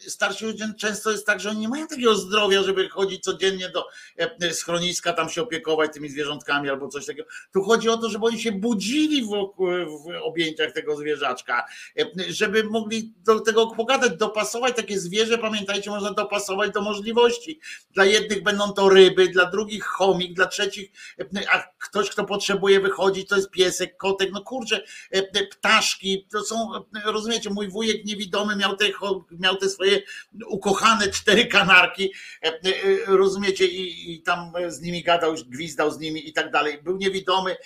starsi 0.00 0.44
ludzie 0.44 0.72
często 0.78 1.10
jest 1.10 1.26
tak, 1.26 1.40
że 1.40 1.50
oni 1.50 1.58
nie 1.58 1.68
mają 1.68 1.86
takiego 1.86 2.14
zdrowia, 2.14 2.62
żeby 2.62 2.88
chodzić 2.88 3.24
codziennie 3.24 3.68
do 3.68 3.86
e, 4.16 4.54
schroniska, 4.54 5.12
tam 5.12 5.28
się 5.28 5.42
opiekować 5.42 5.92
tymi 5.92 6.08
zwierzątkami 6.08 6.70
albo 6.70 6.88
coś 6.88 7.06
takiego. 7.06 7.28
Tu 7.52 7.62
chodzi 7.62 7.88
o 7.88 7.96
to, 7.96 8.10
żeby 8.10 8.26
oni 8.26 8.40
się 8.40 8.52
budzili 8.52 9.24
w, 9.24 9.46
objęciach 10.22 10.72
tego 10.72 10.96
zwierzaczka, 10.96 11.66
e, 11.98 12.04
żeby 12.28 12.64
mogli 12.64 13.14
do 13.16 13.40
tego 13.40 13.66
pogadać, 13.66 14.16
dopasować 14.16 14.76
takie 14.76 15.00
zwierzę, 15.00 15.38
pamiętajcie, 15.38 15.90
można 15.90 16.12
dopasować 16.12 16.70
do 16.70 16.82
możliwości. 16.82 17.60
Dla 17.90 18.04
jednych 18.04 18.42
będą 18.42 18.72
to 18.72 18.88
ryby, 18.88 19.28
dla 19.28 19.50
drugich 19.50 19.84
chomik, 19.84 20.34
dla 20.34 20.46
trzecich, 20.46 20.90
e, 21.20 21.24
a 21.52 21.72
ktoś, 21.78 22.10
kto 22.10 22.24
potrzebuje 22.24 22.80
wychodzić, 22.80 23.28
to 23.28 23.36
jest 23.36 23.50
piesek, 23.50 23.96
kotek, 23.96 24.30
no 24.32 24.42
kurczę, 24.42 24.82
ptaszki, 25.50 26.26
to 26.30 26.44
są, 26.44 26.70
rozumiecie, 27.04 27.50
mój 27.50 27.68
wujek 27.68 28.04
niewidomy 28.04 28.56
miał 28.56 28.76
te, 28.76 28.84
miał 29.30 29.56
te 29.60 29.68
swoje 29.68 30.02
ukochane 30.46 31.08
cztery 31.08 31.46
kanarki, 31.46 32.12
e, 32.42 32.46
e, 32.46 32.60
rozumiecie, 33.06 33.66
i, 33.66 34.14
i 34.14 34.22
tam 34.22 34.52
z 34.68 34.80
nimi 34.80 35.02
gadał, 35.02 35.34
gwizdał 35.46 35.90
z 35.90 35.98
nimi 35.98 36.28
i 36.28 36.32
tak 36.32 36.50
dalej. 36.50 36.82
Był 36.82 36.96
niewidomy, 36.96 37.56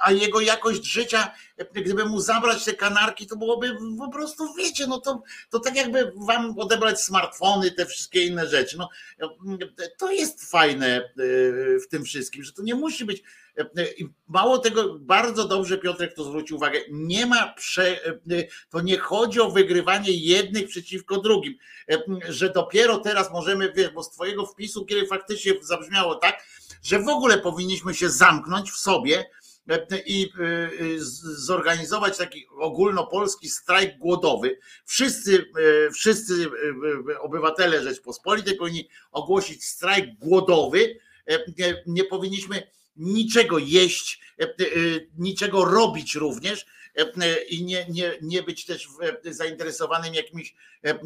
a 0.00 0.12
jego 0.12 0.40
jakość 0.40 0.84
życia, 0.84 1.34
e, 1.56 1.82
gdyby 1.82 2.04
mu 2.04 2.20
zabrać 2.20 2.64
te 2.64 2.74
kanarki, 2.74 3.26
to 3.26 3.36
byłoby 3.36 3.76
po 3.98 4.10
prostu, 4.10 4.54
wiecie, 4.54 4.86
no 4.86 5.00
to, 5.00 5.22
to 5.50 5.60
tak 5.60 5.76
jakby 5.76 6.12
wam 6.16 6.58
odebrać 6.58 7.00
smartfony, 7.00 7.70
te 7.70 7.86
wszystkie 7.86 8.26
inne 8.26 8.46
rzeczy. 8.46 8.78
No, 8.78 8.88
to 9.98 10.12
jest 10.12 10.50
fajne 10.50 11.10
w 11.84 11.88
tym 11.88 12.04
wszystkim, 12.04 12.44
że 12.44 12.52
to 12.52 12.62
nie 12.62 12.74
musi 12.74 13.04
być 13.04 13.22
mało 14.28 14.58
tego, 14.58 14.98
bardzo 14.98 15.48
dobrze 15.48 15.78
Piotrek 15.78 16.14
to 16.14 16.24
zwrócił 16.24 16.56
uwagę, 16.56 16.80
nie 16.90 17.26
ma, 17.26 17.52
prze, 17.52 18.00
to 18.70 18.80
nie 18.80 18.98
chodzi 18.98 19.40
o 19.40 19.50
wygrywanie 19.50 20.12
jednych 20.12 20.68
przeciwko 20.68 21.20
drugim, 21.20 21.54
że 22.28 22.50
dopiero 22.50 22.98
teraz 22.98 23.32
możemy, 23.32 23.72
wiesz, 23.72 23.90
bo 23.90 24.02
z 24.02 24.10
twojego 24.10 24.46
wpisu, 24.46 24.86
kiedy 24.86 25.06
faktycznie 25.06 25.52
zabrzmiało 25.62 26.14
tak, 26.14 26.44
że 26.82 26.98
w 26.98 27.08
ogóle 27.08 27.38
powinniśmy 27.38 27.94
się 27.94 28.10
zamknąć 28.10 28.70
w 28.70 28.76
sobie, 28.76 29.30
i 30.06 30.30
zorganizować 31.22 32.18
taki 32.18 32.46
ogólnopolski 32.58 33.48
strajk 33.48 33.98
głodowy. 33.98 34.58
Wszyscy, 34.84 35.44
wszyscy 35.94 36.50
obywatele 37.20 37.82
Rzeczpospolitej 37.82 38.56
powinni 38.56 38.88
ogłosić 39.12 39.64
strajk 39.64 40.18
głodowy. 40.18 40.98
Nie 41.86 42.04
powinniśmy 42.04 42.70
niczego 42.96 43.58
jeść, 43.58 44.20
e, 44.40 44.44
e, 44.44 44.48
niczego 45.18 45.64
robić 45.64 46.14
również 46.14 46.66
e, 46.94 47.42
i 47.42 47.64
nie, 47.64 47.86
nie, 47.90 48.12
nie 48.22 48.42
być 48.42 48.64
też 48.64 48.88
zainteresowanym 49.24 50.14
jakimiś, 50.14 50.54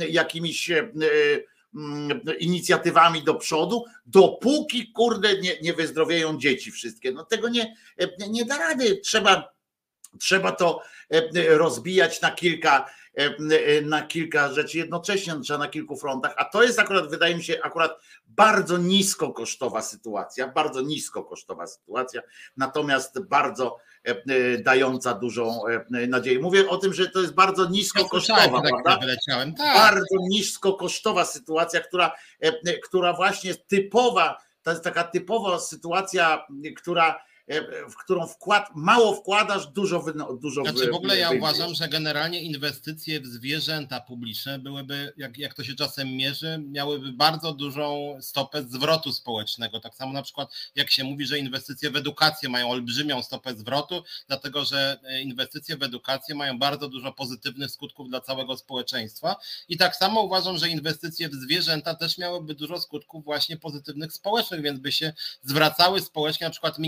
jakimiś 0.08 0.70
mm, 0.70 2.20
inicjatywami 2.38 3.24
do 3.24 3.34
przodu, 3.34 3.84
dopóki 4.06 4.92
kurde 4.92 5.40
nie, 5.40 5.60
nie 5.60 5.74
wyzdrowieją 5.74 6.38
dzieci 6.38 6.70
wszystkie. 6.70 7.12
No 7.12 7.24
tego 7.24 7.48
nie, 7.48 7.76
nie 8.28 8.44
da 8.44 8.58
rady. 8.58 8.96
Trzeba, 8.96 9.52
trzeba 10.20 10.52
to 10.52 10.82
rozbijać 11.56 12.20
na 12.20 12.30
kilka 12.30 12.86
E, 12.86 12.86
e, 12.86 12.99
na 13.82 14.02
kilka 14.02 14.52
rzeczy 14.52 14.78
jednocześnie, 14.78 15.34
trzeba 15.44 15.58
na 15.58 15.68
kilku 15.68 15.96
frontach, 15.96 16.34
a 16.36 16.44
to 16.44 16.62
jest 16.62 16.78
akurat, 16.78 17.10
wydaje 17.10 17.34
mi 17.34 17.44
się, 17.44 17.60
akurat 17.62 18.00
bardzo 18.28 18.78
nisko 18.78 19.32
kosztowa 19.32 19.82
sytuacja, 19.82 20.48
bardzo 20.48 20.80
nisko 20.80 21.24
kosztowa 21.24 21.66
sytuacja, 21.66 22.22
natomiast 22.56 23.20
bardzo 23.22 23.78
e, 24.04 24.58
dająca 24.58 25.14
dużą 25.14 25.60
nadzieję. 25.90 26.38
Mówię 26.38 26.68
o 26.68 26.76
tym, 26.76 26.94
że 26.94 27.10
to 27.10 27.20
jest 27.20 27.34
bardzo 27.34 27.68
nisko 27.68 28.08
kosztowa, 28.08 28.62
tak, 28.62 28.72
tak. 28.84 29.00
Bardzo 29.74 30.16
nisko 30.28 30.72
kosztowa 30.72 31.24
sytuacja, 31.24 31.80
która, 31.80 32.12
która 32.84 33.12
właśnie 33.12 33.54
typowa, 33.54 34.36
to 34.62 34.70
jest 34.70 34.84
taka 34.84 35.04
typowa 35.04 35.58
sytuacja, 35.58 36.46
która 36.76 37.29
w 37.90 37.96
którą 37.96 38.26
wkład, 38.26 38.68
mało 38.74 39.14
wkładasz, 39.14 39.66
dużo 39.66 40.04
dużo 40.40 40.64
Znaczy 40.64 40.90
w 40.90 40.94
ogóle 40.94 41.18
ja 41.18 41.30
uważam, 41.30 41.74
że 41.74 41.88
generalnie 41.88 42.42
inwestycje 42.42 43.20
w 43.20 43.26
zwierzęta 43.26 44.00
publiczne 44.00 44.58
byłyby, 44.58 45.12
jak, 45.16 45.38
jak 45.38 45.54
to 45.54 45.64
się 45.64 45.74
czasem 45.74 46.16
mierzy, 46.16 46.62
miałyby 46.68 47.12
bardzo 47.12 47.52
dużą 47.52 48.18
stopę 48.20 48.62
zwrotu 48.62 49.12
społecznego. 49.12 49.80
Tak 49.80 49.94
samo 49.94 50.12
na 50.12 50.22
przykład 50.22 50.52
jak 50.74 50.90
się 50.90 51.04
mówi, 51.04 51.26
że 51.26 51.38
inwestycje 51.38 51.90
w 51.90 51.96
edukację 51.96 52.48
mają 52.48 52.70
olbrzymią 52.70 53.22
stopę 53.22 53.54
zwrotu, 53.54 54.02
dlatego 54.28 54.64
że 54.64 55.00
e, 55.04 55.20
inwestycje 55.20 55.76
w 55.76 55.82
edukację 55.82 56.34
mają 56.34 56.58
bardzo 56.58 56.88
dużo 56.88 57.12
pozytywnych 57.12 57.70
skutków 57.70 58.08
dla 58.08 58.20
całego 58.20 58.56
społeczeństwa. 58.56 59.36
I 59.68 59.76
tak 59.76 59.96
samo 59.96 60.20
uważam, 60.20 60.58
że 60.58 60.68
inwestycje 60.68 61.28
w 61.28 61.34
zwierzęta 61.34 61.94
też 61.94 62.18
miałyby 62.18 62.54
dużo 62.54 62.80
skutków 62.80 63.24
właśnie 63.24 63.56
pozytywnych 63.56 64.12
społecznych, 64.12 64.62
więc 64.62 64.80
by 64.80 64.92
się 64.92 65.12
zwracały 65.42 66.00
społecznie, 66.00 66.46
na 66.46 66.50
przykład 66.50 66.78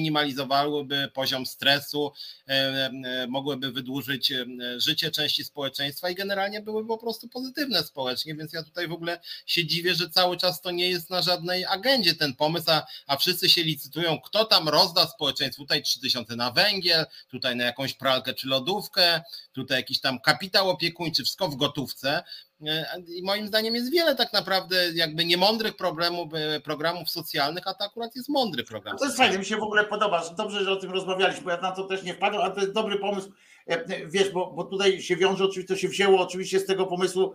minimalizowałyby 0.52 1.08
poziom 1.14 1.46
stresu, 1.46 2.12
e, 2.48 2.52
e, 2.52 3.26
mogłyby 3.28 3.72
wydłużyć 3.72 4.32
życie 4.76 5.10
części 5.10 5.44
społeczeństwa 5.44 6.10
i 6.10 6.14
generalnie 6.14 6.60
byłyby 6.60 6.88
po 6.88 6.98
prostu 6.98 7.28
pozytywne 7.28 7.82
społecznie, 7.82 8.34
więc 8.34 8.52
ja 8.52 8.62
tutaj 8.62 8.88
w 8.88 8.92
ogóle 8.92 9.20
się 9.46 9.66
dziwię, 9.66 9.94
że 9.94 10.10
cały 10.10 10.36
czas 10.36 10.60
to 10.60 10.70
nie 10.70 10.90
jest 10.90 11.10
na 11.10 11.22
żadnej 11.22 11.64
agendzie 11.64 12.14
ten 12.14 12.34
pomysł, 12.34 12.70
a, 12.70 12.86
a 13.06 13.16
wszyscy 13.16 13.48
się 13.48 13.62
licytują, 13.62 14.20
kto 14.20 14.44
tam 14.44 14.68
rozda 14.68 15.06
społeczeństwu, 15.06 15.62
tutaj 15.62 15.82
3000 15.82 16.36
na 16.36 16.50
węgiel, 16.50 17.06
tutaj 17.28 17.56
na 17.56 17.64
jakąś 17.64 17.94
pralkę 17.94 18.34
czy 18.34 18.48
lodówkę, 18.48 19.22
tutaj 19.52 19.78
jakiś 19.78 20.00
tam 20.00 20.20
kapitał 20.20 20.70
opiekuńczy, 20.70 21.22
wszystko 21.24 21.48
w 21.48 21.56
gotówce. 21.56 22.22
E, 22.66 23.02
I 23.08 23.22
moim 23.22 23.46
zdaniem 23.46 23.74
jest 23.74 23.92
wiele 23.92 24.14
tak 24.14 24.32
naprawdę 24.32 24.92
jakby 24.94 25.24
niemądrych 25.24 25.76
problemów, 25.76 26.34
e, 26.34 26.60
programów 26.60 27.10
socjalnych, 27.10 27.66
a 27.66 27.74
to 27.74 27.84
akurat 27.84 28.16
jest 28.16 28.28
mądry 28.28 28.64
program. 28.64 28.98
To 28.98 29.04
jest 29.04 29.16
fajne, 29.16 29.38
mi 29.38 29.44
się 29.44 29.56
w 29.56 29.62
ogóle 29.62 29.84
podoba. 29.84 30.22
Dobrze, 30.36 30.64
że 30.64 30.72
o 30.72 30.76
tym 30.76 30.90
rozmawialiśmy, 30.90 31.42
bo 31.42 31.50
ja 31.50 31.60
na 31.60 31.72
to 31.72 31.84
też 31.84 32.02
nie 32.02 32.14
wpadłem, 32.14 32.42
ale 32.42 32.54
to 32.54 32.60
jest 32.60 32.72
dobry 32.72 32.98
pomysł. 32.98 33.32
E, 33.66 34.06
wiesz, 34.06 34.30
bo, 34.30 34.52
bo 34.52 34.64
tutaj 34.64 35.02
się 35.02 35.16
wiąże, 35.16 35.44
oczywiście 35.44 35.74
to 35.74 35.80
się 35.80 35.88
wzięło 35.88 36.20
oczywiście 36.20 36.60
z 36.60 36.66
tego 36.66 36.86
pomysłu 36.86 37.34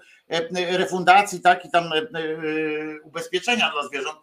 refundacji, 0.54 1.40
tak, 1.40 1.66
i 1.66 1.72
tam 1.72 1.92
ubezpieczenia 3.04 3.72
dla 3.72 3.88
zwierząt 3.88 4.18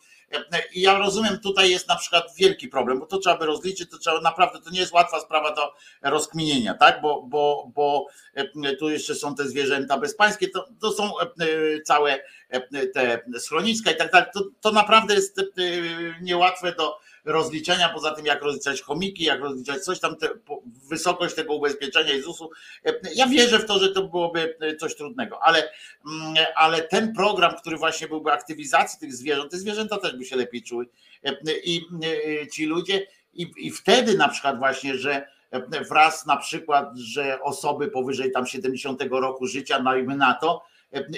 i 0.72 0.80
ja 0.80 0.99
rozumiem, 0.99 1.39
tutaj 1.39 1.70
jest 1.70 1.89
na 1.89 1.97
przykład 1.97 2.24
wielki 2.37 2.68
problem, 2.68 3.01
bo 3.01 3.07
to 3.07 3.18
trzeba 3.18 3.39
by 3.39 3.47
rozliczyć, 3.47 3.91
to 3.91 3.99
trzeba 3.99 4.20
naprawdę, 4.20 4.61
to 4.61 4.70
nie 4.70 4.80
jest 4.80 4.93
łatwa 4.93 5.20
sprawa 5.20 5.55
do 5.55 5.72
rozkminienia, 6.03 6.74
tak? 6.74 7.01
Bo, 7.01 7.22
bo, 7.22 7.70
bo 7.74 8.07
e, 8.35 8.76
tu 8.76 8.91
jeszcze 8.91 9.14
są 9.14 9.35
te 9.35 9.49
zwierzęta 9.49 9.99
bezpańskie, 9.99 10.49
to, 10.49 10.64
to 10.80 10.93
są 10.93 11.20
e, 11.20 11.26
całe 11.80 12.20
e, 12.49 12.87
te 12.87 13.22
schroniska 13.39 13.91
i 13.91 13.97
tak 13.97 14.12
dalej. 14.12 14.28
To, 14.35 14.45
to 14.61 14.72
naprawdę 14.72 15.14
jest 15.14 15.41
niełatwe 16.20 16.72
do 16.72 16.99
rozliczenia, 17.25 17.89
poza 17.89 18.11
tym 18.11 18.27
jak 18.27 18.43
rozliczać 18.43 18.83
chomiki, 18.83 19.25
jak 19.25 19.41
rozliczać 19.41 19.85
coś 19.85 20.01
tam, 20.01 20.16
te, 20.16 20.29
wysokość 20.89 21.35
tego 21.35 21.55
ubezpieczenia 21.55 22.12
i 22.12 22.22
ZUS-u. 22.22 22.51
Ja 23.14 23.27
wierzę 23.27 23.59
w 23.59 23.66
to, 23.66 23.79
że 23.79 23.89
to 23.89 24.03
byłoby 24.03 24.57
coś 24.81 24.97
trudnego, 24.97 25.43
ale, 25.43 25.70
mm, 26.07 26.35
ale 26.57 26.83
ten 26.83 27.14
program, 27.14 27.55
który 27.57 27.77
właśnie 27.77 28.09
byłby 28.09 28.33
aktywizacji 28.33 29.01
tych 29.01 29.14
zwierząt, 29.14 29.51
te 29.51 29.59
zwierzęta 29.59 29.99
też 29.99 30.16
by 30.16 30.25
się 30.25 30.37
lepiej 30.37 30.62
czuły 30.62 30.87
i 31.64 31.87
ci 32.53 32.66
ludzie 32.66 33.07
i, 33.35 33.53
i 33.57 33.70
wtedy 33.70 34.16
na 34.16 34.29
przykład 34.29 34.59
właśnie, 34.59 34.99
że 34.99 35.35
wraz 35.89 36.27
na 36.27 36.37
przykład, 36.37 36.97
że 36.97 37.43
osoby 37.43 37.89
powyżej 37.89 38.33
tam 38.33 38.47
70 38.47 39.03
roku 39.11 39.47
życia, 39.47 39.81
dajmy 39.81 40.16
na 40.16 40.35
to, 40.35 40.64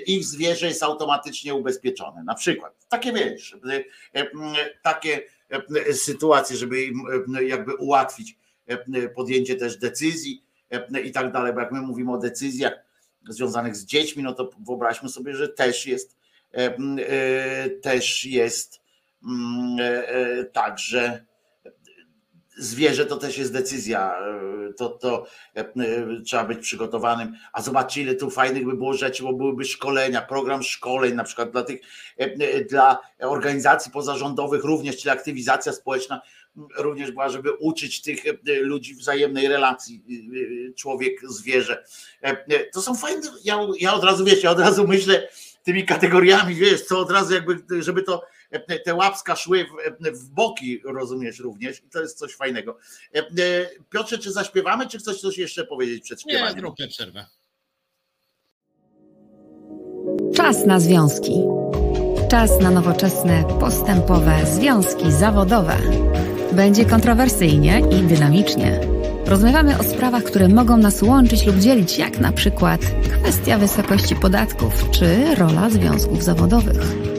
ich 0.07 0.25
zwierzę 0.25 0.67
jest 0.67 0.83
automatycznie 0.83 1.55
ubezpieczone. 1.55 2.25
Na 2.25 2.35
przykład. 2.35 2.87
Takie 2.89 3.13
wiesz, 3.13 3.57
takie 4.83 5.23
E, 5.23 5.36
sytuację, 5.93 6.57
żeby 6.57 6.85
im 6.85 7.03
e, 7.37 7.45
jakby 7.45 7.75
ułatwić 7.75 8.39
e, 8.67 9.09
podjęcie 9.09 9.57
też 9.57 9.77
decyzji 9.77 10.43
i 11.05 11.13
tak 11.13 11.33
dalej, 11.33 11.53
bo 11.53 11.61
jak 11.61 11.73
my 11.73 11.81
mówimy 11.81 12.13
o 12.13 12.19
decyzjach 12.19 12.73
związanych 13.29 13.77
z 13.77 13.85
dziećmi, 13.85 14.23
no 14.23 14.33
to 14.33 14.51
wyobraźmy 14.67 15.09
sobie, 15.09 15.35
że 15.35 15.49
też 15.49 15.87
jest 15.87 16.17
też 17.83 18.25
jest 18.25 18.81
także 20.53 21.25
zwierzę 22.57 23.07
to 23.07 23.17
też 23.17 23.39
jest 23.39 23.53
decyzja, 23.53 24.15
to, 24.77 24.89
to 24.89 25.27
trzeba 26.25 26.45
być 26.45 26.59
przygotowanym. 26.59 27.35
A 27.53 27.63
zobaczcie, 27.63 28.03
ile 28.03 28.15
tu 28.15 28.31
fajnych 28.31 28.65
by 28.65 28.75
było 28.75 28.95
rzeczy, 28.95 29.23
bo 29.23 29.33
byłyby 29.33 29.65
szkolenia, 29.65 30.23
program 30.23 30.63
szkoleń, 30.63 31.15
na 31.15 31.25
przykład 31.25 31.51
dla 31.51 31.63
tych, 31.63 31.81
dla 32.71 32.99
organizacji 33.21 33.93
pozarządowych 33.93 34.65
również, 34.65 34.97
czyli 34.97 35.11
aktywizacja 35.11 35.73
społeczna 35.73 36.21
również 36.79 37.11
była, 37.11 37.29
żeby 37.29 37.53
uczyć 37.53 38.03
tych 38.03 38.23
ludzi 38.61 38.95
wzajemnej 38.95 39.49
relacji 39.49 40.05
człowiek-zwierzę. 40.77 41.85
To 42.73 42.83
są 42.83 42.95
fajne, 42.95 43.21
ja, 43.45 43.67
ja 43.79 43.95
od 43.95 44.05
razu 44.05 44.25
wiecie, 44.25 44.41
ja 44.43 44.51
od 44.51 44.61
razu 44.61 44.89
myślę 44.89 45.29
tymi 45.63 45.87
kategoriami, 45.87 46.55
wiesz, 46.55 46.83
co 46.83 46.99
od 46.99 47.11
razu 47.11 47.35
jakby, 47.35 47.83
żeby 47.83 48.03
to 48.03 48.23
te 48.85 48.95
łapska 48.95 49.37
szły 49.37 49.67
w, 50.01 50.09
w 50.19 50.31
boki, 50.31 50.81
rozumiesz 50.85 51.39
również 51.39 51.85
i 51.85 51.89
to 51.89 52.01
jest 52.01 52.19
coś 52.19 52.35
fajnego. 52.35 52.79
E, 53.15 53.19
e, 53.19 53.25
Piotrze, 53.91 54.19
czy 54.19 54.33
zaśpiewamy, 54.33 54.89
czy 54.89 54.99
chcesz 54.99 55.21
coś 55.21 55.39
jeszcze 55.39 55.65
powiedzieć 55.65 56.05
przed 56.05 56.23
śpiewaniem? 56.23 56.55
Nie, 56.55 56.61
zróbmy 56.61 56.89
przerwę. 56.89 57.27
Czas 60.35 60.67
na 60.67 60.81
związki. 60.81 61.33
Czas 62.31 62.61
na 62.61 62.71
nowoczesne, 62.71 63.45
postępowe 63.61 64.47
związki 64.47 65.13
zawodowe. 65.13 65.77
Będzie 66.53 66.85
kontrowersyjnie 66.85 67.81
i 67.91 68.03
dynamicznie. 68.03 68.81
Rozmawiamy 69.27 69.79
o 69.79 69.83
sprawach, 69.83 70.23
które 70.23 70.49
mogą 70.49 70.77
nas 70.77 71.03
łączyć 71.03 71.47
lub 71.47 71.57
dzielić, 71.57 71.99
jak 71.99 72.19
na 72.19 72.33
przykład 72.33 72.81
kwestia 73.21 73.59
wysokości 73.59 74.17
podatków 74.17 74.91
czy 74.91 75.35
rola 75.35 75.71
związków 75.71 76.23
zawodowych. 76.23 77.16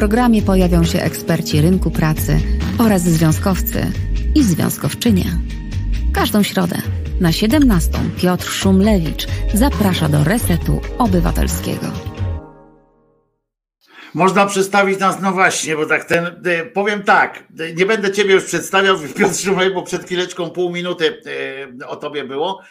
Programie 0.00 0.42
pojawią 0.42 0.84
się 0.84 1.02
eksperci 1.02 1.60
rynku 1.60 1.90
pracy 1.90 2.40
oraz 2.78 3.02
związkowcy 3.02 3.92
i 4.34 4.42
związkowczynie. 4.42 5.24
Każdą 6.12 6.42
środę 6.42 6.76
na 7.20 7.32
17 7.32 7.92
Piotr 8.22 8.46
Szumlewicz 8.46 9.26
zaprasza 9.54 10.08
do 10.08 10.24
Resetu 10.24 10.80
Obywatelskiego. 10.98 11.86
Można 14.14 14.46
przedstawić 14.46 14.98
nas, 14.98 15.20
no 15.22 15.32
właśnie, 15.32 15.76
bo 15.76 15.86
tak 15.86 16.04
ten, 16.04 16.26
e, 16.44 16.64
powiem 16.66 17.02
tak, 17.02 17.44
e, 17.58 17.74
nie 17.74 17.86
będę 17.86 18.12
ciebie 18.12 18.34
już 18.34 18.44
przedstawiał, 18.44 18.96
Piotr 19.18 19.36
Szumlewicz, 19.36 19.74
bo 19.74 19.82
przed 19.82 20.04
chwileczką 20.04 20.50
pół 20.50 20.70
minuty 20.70 21.22
e, 21.80 21.86
o 21.86 21.96
tobie 21.96 22.24
było. 22.24 22.62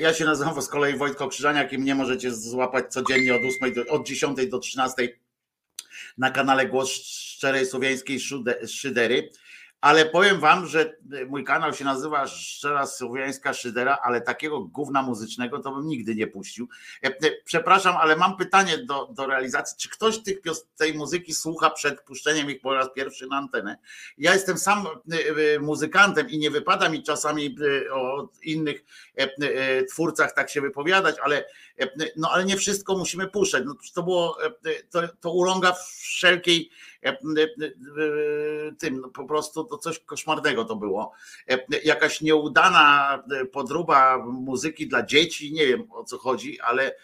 Ja 0.00 0.14
się 0.14 0.24
nazywam 0.24 0.62
z 0.62 0.68
kolei 0.68 0.96
Wojtko 0.96 1.28
Krzyżaniak 1.28 1.72
i 1.72 1.78
mnie 1.78 1.94
możecie 1.94 2.30
złapać 2.34 2.92
codziennie 2.92 3.34
od 3.34 3.40
8 3.62 3.74
do, 3.74 3.92
od 3.92 4.06
10 4.06 4.46
do 4.50 4.58
13 4.58 5.08
na 6.18 6.30
kanale 6.30 6.66
Głos 6.66 6.90
Szczerej 7.36 7.66
Słowiańskiej 7.66 8.20
Szydery. 8.66 9.30
Ale 9.80 10.06
powiem 10.06 10.40
wam, 10.40 10.66
że 10.66 10.96
mój 11.28 11.44
kanał 11.44 11.74
się 11.74 11.84
nazywa 11.84 12.26
Szczera 12.26 12.86
Słowiańska 12.86 13.52
Szydera, 13.52 13.98
ale 14.02 14.20
takiego 14.20 14.60
gówna 14.60 15.02
muzycznego 15.02 15.58
to 15.58 15.72
bym 15.72 15.88
nigdy 15.88 16.14
nie 16.14 16.26
puścił. 16.26 16.68
E, 17.04 17.06
e, 17.06 17.12
przepraszam, 17.44 17.96
ale 17.96 18.16
mam 18.16 18.36
pytanie 18.36 18.78
do, 18.78 19.06
do 19.06 19.26
realizacji. 19.26 19.76
Czy 19.78 19.88
ktoś 19.88 20.18
tych, 20.18 20.38
tej 20.76 20.94
muzyki 20.94 21.34
słucha 21.34 21.70
przed 21.70 22.00
puszczeniem 22.00 22.50
ich 22.50 22.60
po 22.60 22.74
raz 22.74 22.92
pierwszy 22.94 23.26
na 23.26 23.36
antenę? 23.36 23.78
Ja 24.18 24.34
jestem 24.34 24.58
sam 24.58 24.86
e, 24.86 25.58
muzykantem 25.58 26.30
i 26.30 26.38
nie 26.38 26.50
wypada 26.50 26.88
mi 26.88 27.02
czasami 27.02 27.56
o 27.92 28.28
innych 28.42 28.84
twórcach 29.90 30.34
tak 30.34 30.50
się 30.50 30.60
wypowiadać, 30.60 31.16
ale, 31.22 31.44
no, 32.16 32.30
ale 32.30 32.44
nie 32.44 32.56
wszystko 32.56 32.98
musimy 32.98 33.28
puszczać. 33.28 33.62
No, 33.66 33.74
to 33.94 34.02
było, 34.02 34.38
to, 34.90 35.00
to 35.20 35.32
urąga 35.32 35.72
wszelkiej 35.98 36.70
tym, 38.78 39.00
no, 39.00 39.08
po 39.08 39.24
prostu 39.24 39.64
to 39.64 39.78
coś 39.78 39.98
koszmarnego 39.98 40.64
to 40.64 40.76
było. 40.76 41.12
Jakaś 41.84 42.20
nieudana 42.20 43.22
podróba 43.52 44.18
muzyki 44.26 44.86
dla 44.86 45.06
dzieci, 45.06 45.52
nie 45.52 45.66
wiem 45.66 45.92
o 45.92 46.04
co 46.04 46.18
chodzi, 46.18 46.60
ale 46.60 46.94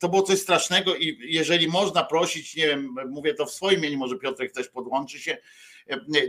to 0.00 0.08
było 0.08 0.22
coś 0.22 0.38
strasznego 0.38 0.96
i 0.96 1.18
jeżeli 1.20 1.68
można 1.68 2.04
prosić, 2.04 2.56
nie 2.56 2.66
wiem, 2.66 2.94
mówię 3.08 3.34
to 3.34 3.46
w 3.46 3.50
swoim 3.50 3.78
imieniu, 3.78 3.98
może 3.98 4.18
Piotrek 4.18 4.52
też 4.52 4.68
podłączy 4.68 5.18
się, 5.18 5.38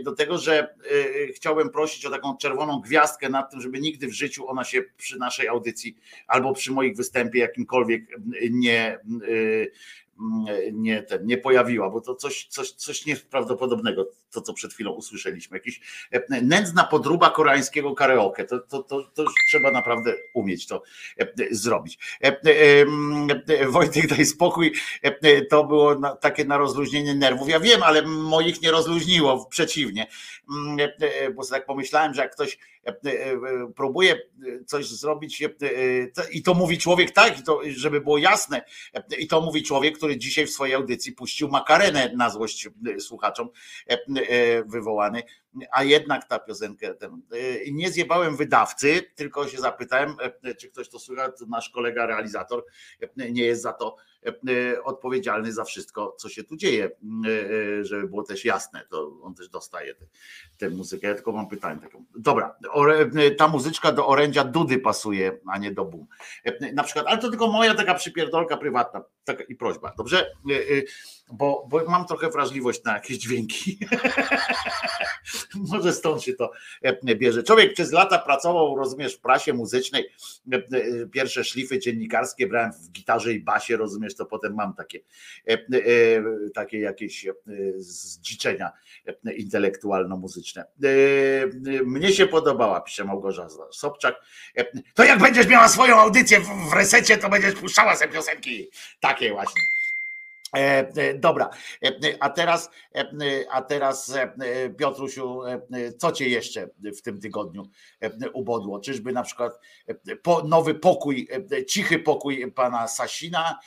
do 0.02 0.12
tego, 0.12 0.38
że 0.38 0.74
chciałbym 1.34 1.70
prosić 1.70 2.06
o 2.06 2.10
taką 2.10 2.36
czerwoną 2.36 2.80
gwiazdkę 2.80 3.28
nad 3.28 3.50
tym, 3.50 3.60
żeby 3.60 3.80
nigdy 3.80 4.06
w 4.06 4.12
życiu 4.12 4.48
ona 4.48 4.64
się 4.64 4.82
przy 4.96 5.18
naszej 5.18 5.48
audycji 5.48 5.96
albo 6.26 6.54
przy 6.54 6.72
moich 6.72 6.96
występie 6.96 7.38
jakimkolwiek 7.38 8.02
nie 8.50 8.98
nie, 10.72 11.02
ten, 11.02 11.26
nie 11.26 11.38
pojawiła, 11.38 11.90
bo 11.90 12.00
to 12.00 12.14
coś, 12.14 12.46
coś, 12.46 12.70
coś 12.70 13.06
nieprawdopodobnego, 13.06 14.06
to 14.30 14.40
co 14.40 14.52
przed 14.52 14.72
chwilą 14.72 14.90
usłyszeliśmy. 14.90 15.56
Jakiś 15.56 15.80
nędzna 16.42 16.84
podruba 16.84 17.30
koreańskiego 17.30 17.94
karaoke. 17.94 18.44
To, 18.44 18.58
to, 18.58 18.82
to, 18.82 19.02
to 19.14 19.24
trzeba 19.48 19.70
naprawdę 19.70 20.14
umieć 20.34 20.66
to 20.66 20.82
zrobić. 21.50 21.98
Wojtek, 23.68 24.06
daj 24.06 24.26
spokój. 24.26 24.72
To 25.50 25.64
było 25.64 26.14
takie 26.20 26.44
na 26.44 26.58
rozluźnienie 26.58 27.14
nerwów. 27.14 27.48
Ja 27.48 27.60
wiem, 27.60 27.82
ale 27.82 28.02
moich 28.02 28.62
nie 28.62 28.70
rozluźniło, 28.70 29.46
przeciwnie. 29.46 30.06
Bo 31.34 31.46
tak 31.46 31.66
pomyślałem, 31.66 32.14
że 32.14 32.22
jak 32.22 32.32
ktoś 32.32 32.58
próbuje 33.76 34.18
coś 34.66 34.86
zrobić 34.86 35.42
i 36.32 36.42
to 36.42 36.54
mówi 36.54 36.78
człowiek 36.78 37.10
tak, 37.10 37.34
żeby 37.66 38.00
było 38.00 38.18
jasne, 38.18 38.64
i 39.18 39.26
to 39.26 39.40
mówi 39.40 39.62
człowiek, 39.62 39.96
który 39.96 40.16
dzisiaj 40.16 40.46
w 40.46 40.50
swojej 40.50 40.74
audycji 40.74 41.12
puścił 41.12 41.48
makarenę 41.48 42.12
na 42.16 42.30
złość 42.30 42.68
słuchaczom 42.98 43.48
wywołany, 44.66 45.22
a 45.72 45.82
jednak 45.82 46.28
ta 46.28 46.38
piosenka, 46.38 46.94
ten, 46.94 47.22
nie 47.72 47.90
zjebałem 47.90 48.36
wydawcy, 48.36 49.02
tylko 49.14 49.48
się 49.48 49.58
zapytałem, 49.58 50.16
czy 50.58 50.68
ktoś 50.68 50.88
to 50.88 50.98
słycha, 50.98 51.32
to 51.32 51.46
nasz 51.46 51.70
kolega 51.70 52.06
realizator 52.06 52.64
nie 53.16 53.42
jest 53.42 53.62
za 53.62 53.72
to 53.72 53.96
odpowiedzialny 54.84 55.52
za 55.52 55.64
wszystko, 55.64 56.16
co 56.18 56.28
się 56.28 56.44
tu 56.44 56.56
dzieje, 56.56 56.90
żeby 57.82 58.08
było 58.08 58.22
też 58.22 58.44
jasne, 58.44 58.86
to 58.90 59.12
on 59.22 59.34
też 59.34 59.48
dostaje 59.48 59.94
tę 60.58 60.70
muzykę. 60.70 61.06
Ja 61.06 61.14
tylko 61.14 61.32
mam 61.32 61.48
pytanie 61.48 61.80
taką. 61.80 62.04
Dobra, 62.16 62.56
ta 63.38 63.48
muzyczka 63.48 63.92
do 63.92 64.06
orędzia 64.06 64.44
Dudy 64.44 64.78
pasuje, 64.78 65.38
a 65.46 65.58
nie 65.58 65.70
do 65.70 65.84
Bum. 65.84 66.06
Na 66.72 66.82
przykład, 66.82 67.06
ale 67.06 67.18
to 67.18 67.30
tylko 67.30 67.48
moja 67.48 67.74
taka 67.74 67.94
przypierdolka 67.94 68.56
prywatna 68.56 69.04
taka 69.24 69.44
i 69.44 69.54
prośba, 69.54 69.92
dobrze? 69.96 70.30
Bo, 71.32 71.66
bo 71.68 71.84
mam 71.88 72.06
trochę 72.06 72.30
wrażliwość 72.30 72.84
na 72.84 72.94
jakieś 72.94 73.18
dźwięki. 73.18 73.78
Może 75.72 75.92
stąd 75.92 76.22
się 76.22 76.32
to 76.32 76.52
bierze. 77.04 77.42
Człowiek 77.42 77.74
przez 77.74 77.92
lata 77.92 78.18
pracował, 78.18 78.76
rozumiesz, 78.76 79.16
w 79.16 79.20
prasie 79.20 79.52
muzycznej. 79.52 80.04
Pierwsze 81.12 81.44
szlify 81.44 81.78
dziennikarskie 81.78 82.46
brałem 82.46 82.72
w 82.72 82.90
gitarze 82.90 83.32
i 83.32 83.40
basie, 83.40 83.76
rozumiesz, 83.76 84.14
to 84.14 84.26
potem 84.26 84.54
mam 84.54 84.74
takie, 84.74 85.00
takie 86.54 86.80
jakieś 86.80 87.26
zdziczenia 87.76 88.72
intelektualno-muzyczne. 89.36 90.64
Mnie 91.84 92.12
się 92.12 92.26
podobała, 92.26 92.80
pisze 92.80 93.04
Małgorzata 93.04 93.72
Sobczak. 93.72 94.14
To 94.94 95.04
jak 95.04 95.18
będziesz 95.18 95.46
miała 95.46 95.68
swoją 95.68 95.96
audycję 95.96 96.40
w 96.40 96.72
resecie, 96.74 97.16
to 97.16 97.28
będziesz 97.28 97.54
puszczała 97.54 97.96
sobie 97.96 98.12
piosenki. 98.12 98.70
Takie 99.00 99.32
właśnie. 99.32 99.62
E, 100.56 100.92
e, 100.96 101.14
dobra, 101.14 101.50
e, 101.84 102.16
a 102.20 102.30
teraz, 102.30 102.70
a 103.50 103.62
teraz 103.62 104.14
Piotrusiu, 104.78 105.40
co 105.98 106.12
cię 106.12 106.28
jeszcze 106.28 106.68
w 106.98 107.02
tym 107.02 107.20
tygodniu 107.20 107.62
ubodło? 108.32 108.80
Czyżby 108.80 109.12
na 109.12 109.22
przykład 109.22 109.58
nowy 110.44 110.74
pokój, 110.74 111.28
cichy 111.68 111.98
pokój 111.98 112.52
pana 112.52 112.88
Sasina, 112.88 113.58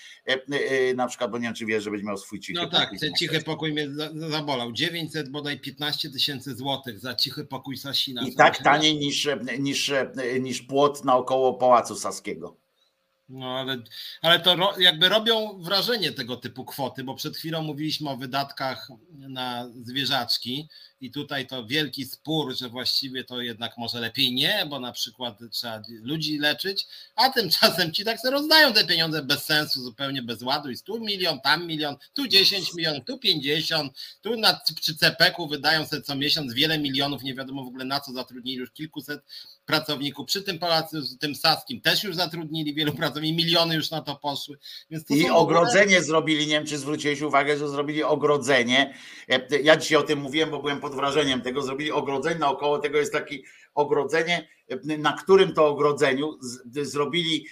na 0.96 1.08
przykład, 1.08 1.32
bo 1.32 1.38
nie 1.38 1.44
wiem, 1.44 1.54
czy 1.54 1.66
wiesz, 1.66 1.84
że 1.84 1.92
będzie 1.92 2.06
miał 2.06 2.18
swój 2.18 2.40
cichy 2.40 2.60
no 2.60 2.66
pokój. 2.66 2.80
No 2.80 2.86
tak, 2.90 3.00
ten 3.00 3.14
cichy 3.14 3.42
pokój 3.42 3.74
mnie 3.74 3.88
zabolał. 4.30 4.72
900 4.72 5.30
bodaj 5.30 5.60
15 5.60 6.10
tysięcy 6.10 6.56
złotych 6.56 7.00
za 7.00 7.16
cichy 7.16 7.46
pokój 7.46 7.78
Sasina. 7.78 8.28
I 8.28 8.36
tak 8.36 8.64
taniej 8.64 8.98
niż, 8.98 9.28
niż, 9.60 9.92
niż 10.42 10.62
płot 10.62 11.06
naokoło 11.06 11.54
Pałacu 11.54 11.96
Saskiego. 11.96 12.65
No 13.30 13.60
ale, 13.60 13.78
ale 14.22 14.40
to 14.40 14.80
jakby 14.80 15.10
robią 15.10 15.62
wrażenie 15.62 16.12
tego 16.12 16.38
typu 16.38 16.66
kwoty, 16.66 17.04
bo 17.04 17.16
przed 17.16 17.38
chwilą 17.38 17.64
mówiliśmy 17.64 18.10
o 18.10 18.18
wydatkach 18.18 18.88
na 19.12 19.70
zwierzaczki 19.82 20.70
i 21.02 21.12
tutaj 21.12 21.48
to 21.48 21.66
wielki 21.66 22.06
spór, 22.06 22.58
że 22.58 22.70
właściwie 22.70 23.24
to 23.24 23.42
jednak 23.42 23.78
może 23.78 24.00
lepiej 24.00 24.34
nie, 24.34 24.66
bo 24.70 24.80
na 24.80 24.92
przykład 24.92 25.40
trzeba 25.52 25.82
ludzi 26.02 26.40
leczyć, 26.40 26.88
a 27.16 27.30
tymczasem 27.30 27.94
ci 27.94 28.06
tak 28.06 28.20
sobie 28.20 28.32
rozdają 28.32 28.74
te 28.74 28.86
pieniądze 28.86 29.24
bez 29.24 29.46
sensu, 29.46 29.84
zupełnie 29.84 30.22
bez 30.22 30.42
ładu 30.42 30.70
i 30.70 30.80
tu 30.80 31.00
milion, 31.00 31.42
tam 31.42 31.68
milion, 31.68 31.96
tu 32.14 32.28
10 32.28 32.74
milionów, 32.74 33.06
tu 33.06 33.18
50, 33.18 33.94
tu 34.22 34.38
na, 34.38 34.62
przy 34.82 34.96
CPK-u 34.96 35.48
wydają 35.48 35.88
sobie 35.88 36.02
co 36.02 36.16
miesiąc 36.16 36.54
wiele 36.54 36.80
milionów, 36.80 37.24
nie 37.24 37.36
wiadomo 37.36 37.64
w 37.64 37.68
ogóle 37.68 37.86
na 37.86 38.00
co 38.00 38.14
zatrudnili 38.14 38.58
już 38.58 38.72
kilkuset 38.72 39.22
pracowników. 39.66 40.28
Przy 40.28 40.42
tym 40.42 40.60
pałacu, 40.60 40.98
tym 41.20 41.36
Saskim 41.36 41.82
też 41.82 42.04
już 42.04 42.16
zatrudnili 42.16 42.74
wielu 42.74 42.94
pracowników, 42.94 43.38
miliony 43.38 43.76
już 43.76 43.92
na 43.92 44.02
to 44.02 44.16
poszły. 44.16 44.58
I 45.10 45.30
ogrodzenie 45.30 45.84
ogóle... 45.86 46.02
zrobili, 46.02 46.48
nie 46.48 46.54
wiem 46.54 46.66
czy 46.66 46.78
zwróciłeś 46.78 47.22
uwagę, 47.22 47.58
że 47.58 47.70
zrobili 47.70 48.04
ogrodzenie. 48.04 48.94
Ja 49.64 49.78
dzisiaj 49.78 49.98
o 49.98 50.04
tym 50.04 50.20
mówiłem, 50.20 50.50
bo 50.50 50.60
byłem 50.60 50.80
pod 50.80 50.96
wrażeniem 50.96 51.42
tego, 51.42 51.62
zrobili 51.62 51.92
ogrodzenie, 51.92 52.40
naokoło 52.40 52.80
tego 52.80 52.98
jest 52.98 53.14
takie 53.14 53.38
ogrodzenie, 53.74 54.48
na 54.98 55.14
którym 55.14 55.54
to 55.54 55.68
ogrodzeniu 55.68 56.38
zrobili, 56.66 57.48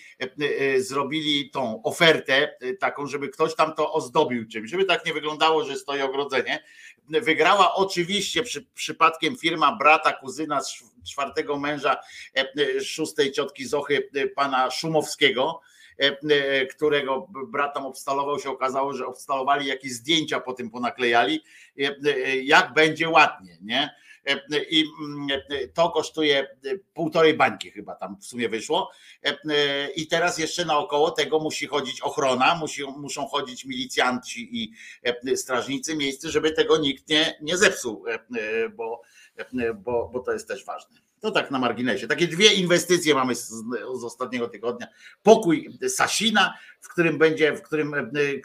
zrobili 0.77 1.49
tą 1.49 1.83
ofertę 1.83 2.57
taką, 2.79 3.07
żeby 3.07 3.29
ktoś 3.29 3.55
tam 3.55 3.75
to 3.75 3.93
ozdobił 3.93 4.47
czymś, 4.47 4.71
żeby 4.71 4.85
tak 4.85 5.05
nie 5.05 5.13
wyglądało, 5.13 5.65
że 5.65 5.75
stoi 5.75 6.01
ogrodzenie. 6.01 6.63
Wygrała 7.09 7.75
oczywiście 7.75 8.43
przy, 8.43 8.65
przypadkiem 8.73 9.37
firma 9.37 9.75
brata, 9.75 10.13
kuzyna 10.13 10.61
czwartego 11.07 11.59
męża 11.59 11.97
szóstej 12.83 13.31
ciotki 13.31 13.65
Zochy, 13.65 14.09
pana 14.35 14.71
Szumowskiego, 14.71 15.61
którego 16.75 17.27
brat 17.47 17.73
tam 17.73 17.85
obstalował, 17.85 18.39
się 18.39 18.49
okazało, 18.49 18.93
że 18.93 19.05
obstalowali 19.05 19.67
jakieś 19.67 19.93
zdjęcia 19.93 20.39
po 20.39 20.53
tym 20.53 20.69
ponaklejali, 20.69 21.43
jak 22.43 22.73
będzie 22.73 23.09
ładnie, 23.09 23.57
nie? 23.61 23.95
I 24.69 24.85
to 25.73 25.89
kosztuje 25.89 26.47
półtorej 26.93 27.33
bańki 27.33 27.71
chyba 27.71 27.95
tam 27.95 28.17
w 28.17 28.25
sumie 28.25 28.49
wyszło. 28.49 28.91
I 29.95 30.07
teraz 30.07 30.37
jeszcze 30.37 30.65
naokoło 30.65 31.11
tego 31.11 31.39
musi 31.39 31.67
chodzić 31.67 32.01
ochrona, 32.01 32.55
musi, 32.55 32.83
muszą 32.83 33.27
chodzić 33.27 33.65
milicjanci 33.65 34.63
i 34.63 34.73
strażnicy 35.35 35.95
miejscy, 35.95 36.31
żeby 36.31 36.51
tego 36.51 36.77
nikt 36.77 37.09
nie, 37.09 37.37
nie 37.41 37.57
zepsuł, 37.57 38.05
bo, 38.75 39.01
bo, 39.75 40.09
bo 40.13 40.19
to 40.19 40.33
jest 40.33 40.47
też 40.47 40.65
ważne. 40.65 41.03
To 41.23 41.31
tak 41.31 41.51
na 41.51 41.59
marginesie. 41.59 42.07
Takie 42.07 42.27
dwie 42.27 42.53
inwestycje 42.53 43.15
mamy 43.15 43.35
z, 43.35 43.47
z 43.93 44.03
ostatniego 44.03 44.47
tygodnia. 44.47 44.87
Pokój 45.21 45.69
Sasina, 45.87 46.53
w 46.81 46.89
którym 46.89 47.17
będzie, 47.17 47.55
w 47.55 47.61
którym 47.61 47.93
e, 47.93 48.01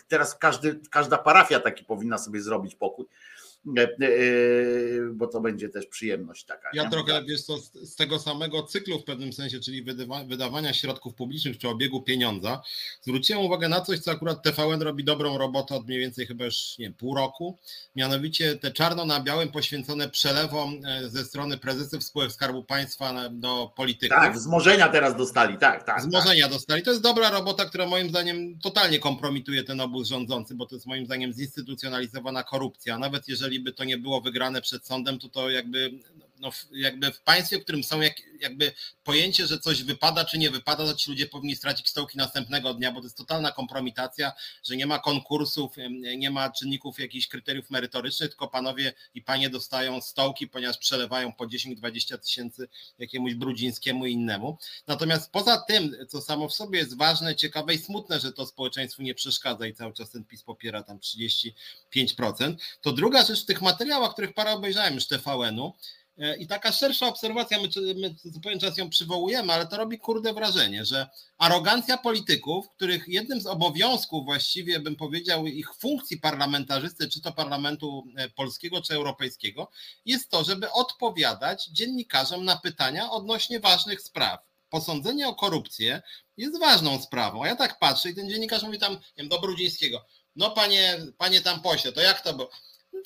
teraz 0.08 0.38
każdy, 0.38 0.80
każda 0.90 1.18
parafia 1.18 1.60
taki 1.60 1.84
powinna 1.84 2.18
sobie 2.18 2.40
zrobić 2.40 2.74
pokój 2.74 3.06
E, 3.06 3.06
e, 3.06 3.27
bo 5.12 5.26
to 5.26 5.40
będzie 5.40 5.68
też 5.68 5.86
przyjemność 5.86 6.44
taka. 6.44 6.70
Ja 6.74 6.84
nie? 6.84 6.90
trochę 6.90 7.24
wiesz 7.24 7.42
co, 7.42 7.58
z 7.58 7.96
tego 7.96 8.18
samego 8.18 8.62
cyklu 8.62 8.98
w 8.98 9.04
pewnym 9.04 9.32
sensie, 9.32 9.60
czyli 9.60 9.84
wydawania 10.28 10.72
środków 10.72 11.14
publicznych 11.14 11.58
czy 11.58 11.68
obiegu 11.68 12.02
pieniądza, 12.02 12.62
zwróciłem 13.02 13.42
uwagę 13.42 13.68
na 13.68 13.80
coś, 13.80 13.98
co 13.98 14.10
akurat 14.10 14.42
TVN 14.42 14.82
robi 14.82 15.04
dobrą 15.04 15.38
robotę 15.38 15.74
od 15.74 15.86
mniej 15.86 16.00
więcej 16.00 16.26
chyba 16.26 16.44
już 16.44 16.78
nie 16.78 16.90
pół 16.90 17.14
roku, 17.14 17.58
mianowicie 17.96 18.56
te 18.56 18.70
czarno 18.70 19.04
na 19.04 19.20
białym 19.20 19.52
poświęcone 19.52 20.08
przelewom 20.08 20.80
e, 20.86 21.08
ze 21.08 21.24
strony 21.24 21.58
prezesów 21.58 22.04
spółek 22.04 22.32
Skarbu 22.32 22.64
Państwa 22.64 23.28
do 23.30 23.72
polityków. 23.76 24.18
Tak, 24.18 24.34
wzmożenia 24.34 24.88
teraz 24.88 25.16
dostali, 25.16 25.58
tak, 25.58 25.84
tak. 25.84 26.00
Wzmożenia 26.00 26.44
tak. 26.44 26.52
dostali. 26.52 26.82
To 26.82 26.90
jest 26.90 27.02
dobra 27.02 27.30
robota, 27.30 27.64
która 27.64 27.86
moim 27.86 28.08
zdaniem 28.08 28.58
totalnie 28.58 28.98
kompromituje 28.98 29.64
ten 29.64 29.80
obóz 29.80 30.08
rządzący, 30.08 30.54
bo 30.54 30.66
to 30.66 30.74
jest 30.74 30.86
moim 30.86 31.06
zdaniem 31.06 31.32
zinstytucjonalizowana 31.32 32.42
korupcja. 32.42 32.98
Nawet 32.98 33.28
jeżeli 33.28 33.57
jeżeli 33.58 33.64
by 33.64 33.72
to 33.72 33.84
nie 33.84 33.98
było 33.98 34.20
wygrane 34.20 34.60
przed 34.62 34.86
sądem, 34.86 35.18
to 35.18 35.28
to 35.28 35.50
jakby, 35.50 35.90
no, 36.40 36.50
jakby 36.72 37.12
w 37.12 37.20
państwie, 37.20 37.58
w 37.58 37.62
którym 37.62 37.84
są 37.84 38.00
jak, 38.00 38.14
jakby 38.40 38.72
pojęcie, 39.04 39.46
że 39.46 39.58
coś 39.58 39.82
wypada 39.82 40.24
czy 40.24 40.38
nie 40.38 40.50
wypada, 40.50 40.84
to 40.84 40.94
ci 40.94 41.10
ludzie 41.10 41.26
powinni 41.26 41.56
stracić 41.56 41.88
stołki 41.88 42.18
następnego 42.18 42.74
dnia, 42.74 42.92
bo 42.92 43.00
to 43.00 43.06
jest 43.06 43.16
totalna 43.16 43.52
kompromitacja, 43.52 44.32
że 44.62 44.76
nie 44.76 44.86
ma 44.86 44.98
konkursów, 44.98 45.74
nie 46.16 46.30
ma 46.30 46.50
czynników 46.50 46.98
jakichś 46.98 47.26
kryteriów 47.26 47.70
merytorycznych, 47.70 48.30
tylko 48.30 48.48
panowie 48.48 48.92
i 49.14 49.22
panie 49.22 49.50
dostają 49.50 50.00
stołki, 50.00 50.48
ponieważ 50.48 50.78
przelewają 50.78 51.32
po 51.32 51.46
10-20 51.46 52.18
tysięcy 52.18 52.68
jakiemuś 52.98 53.34
Brudzińskiemu 53.34 54.06
i 54.06 54.12
innemu. 54.12 54.58
Natomiast 54.86 55.30
poza 55.30 55.58
tym, 55.58 55.96
co 56.08 56.20
samo 56.20 56.48
w 56.48 56.54
sobie 56.54 56.78
jest 56.78 56.96
ważne, 56.96 57.36
ciekawe 57.36 57.74
i 57.74 57.78
smutne, 57.78 58.20
że 58.20 58.32
to 58.32 58.46
społeczeństwu 58.46 59.02
nie 59.02 59.14
przeszkadza 59.14 59.66
i 59.66 59.74
cały 59.74 59.92
czas 59.92 60.10
ten 60.10 60.24
PiS 60.24 60.42
popiera 60.42 60.82
tam 60.82 60.98
35%, 60.98 61.52
to 62.80 62.92
druga 62.92 63.24
rzecz 63.24 63.42
w 63.42 63.46
tych 63.46 63.62
materiałach, 63.62 64.12
których 64.12 64.34
parę 64.34 64.52
obejrzałem 64.52 64.94
już 64.94 65.06
TVN-u, 65.06 65.72
I 66.38 66.46
taka 66.46 66.72
szersza 66.72 67.06
obserwacja, 67.06 67.58
my, 67.58 67.68
my 67.94 68.14
co 68.14 68.40
pewien 68.40 68.60
czas 68.60 68.78
ją 68.78 68.90
przywołujemy, 68.90 69.52
ale 69.52 69.66
to 69.66 69.76
robi 69.76 69.98
kurde 69.98 70.32
wrażenie, 70.32 70.84
że 70.84 71.08
arogancja 71.38 71.98
polityków, 71.98 72.70
których 72.70 73.08
jednym 73.08 73.40
z 73.40 73.46
obowiązków 73.46 74.24
właściwie 74.24 74.80
bym 74.80 74.96
powiedział 74.96 75.46
ich 75.46 75.74
funkcji 75.74 76.20
parlamentarzysty, 76.20 77.08
czy 77.08 77.20
to 77.20 77.32
parlamentu 77.32 78.04
e, 78.16 78.28
polskiego, 78.28 78.82
czy 78.82 78.94
europejskiego, 78.94 79.70
jest 80.06 80.30
to, 80.30 80.44
żeby 80.44 80.72
odpowiadać 80.72 81.66
dziennikarzom 81.66 82.44
na 82.44 82.56
pytania 82.56 83.10
odnośnie 83.10 83.60
ważnych 83.60 84.00
spraw. 84.00 84.40
Posądzenie 84.70 85.28
o 85.28 85.34
korupcję 85.34 86.02
jest 86.36 86.60
ważną 86.60 87.02
sprawą. 87.02 87.44
A 87.44 87.46
ja 87.46 87.56
tak 87.56 87.78
patrzę 87.78 88.10
i 88.10 88.14
ten 88.14 88.30
dziennikarz 88.30 88.62
mówi 88.62 88.78
tam, 88.78 88.92
nie 88.92 88.98
wiem, 89.16 89.28
do 89.28 89.40
Brudzińskiego, 89.40 90.04
no 90.36 90.50
panie, 90.50 90.98
panie 91.18 91.40
tam 91.40 91.62
pośle, 91.62 91.92
to 91.92 92.00
jak 92.00 92.20
to 92.20 92.34
było? 92.34 92.50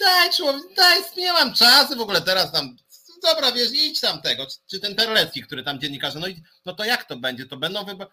Daj 0.01 0.31
człowiek, 0.31 0.63
daj, 0.77 1.03
nie 1.17 1.33
mam 1.33 1.55
czasu 1.55 1.97
w 1.97 2.01
ogóle 2.01 2.21
teraz 2.21 2.53
tam, 2.53 2.77
dobra 3.23 3.53
wiesz, 3.53 3.73
idź 3.73 4.01
tam 4.01 4.23
tego, 4.23 4.47
czy, 4.71 4.81
ten 4.81 4.95
Terlecki, 4.95 5.43
który 5.43 5.63
tam 5.63 5.81
dziennikarze, 5.81 6.19
no, 6.21 6.29
i, 6.29 6.43
no 6.67 6.75
to 6.75 6.85
jak 6.85 7.05
to 7.05 7.17
będzie, 7.17 7.47
to 7.47 7.57
będą 7.57 7.85
wybory, 7.85 8.11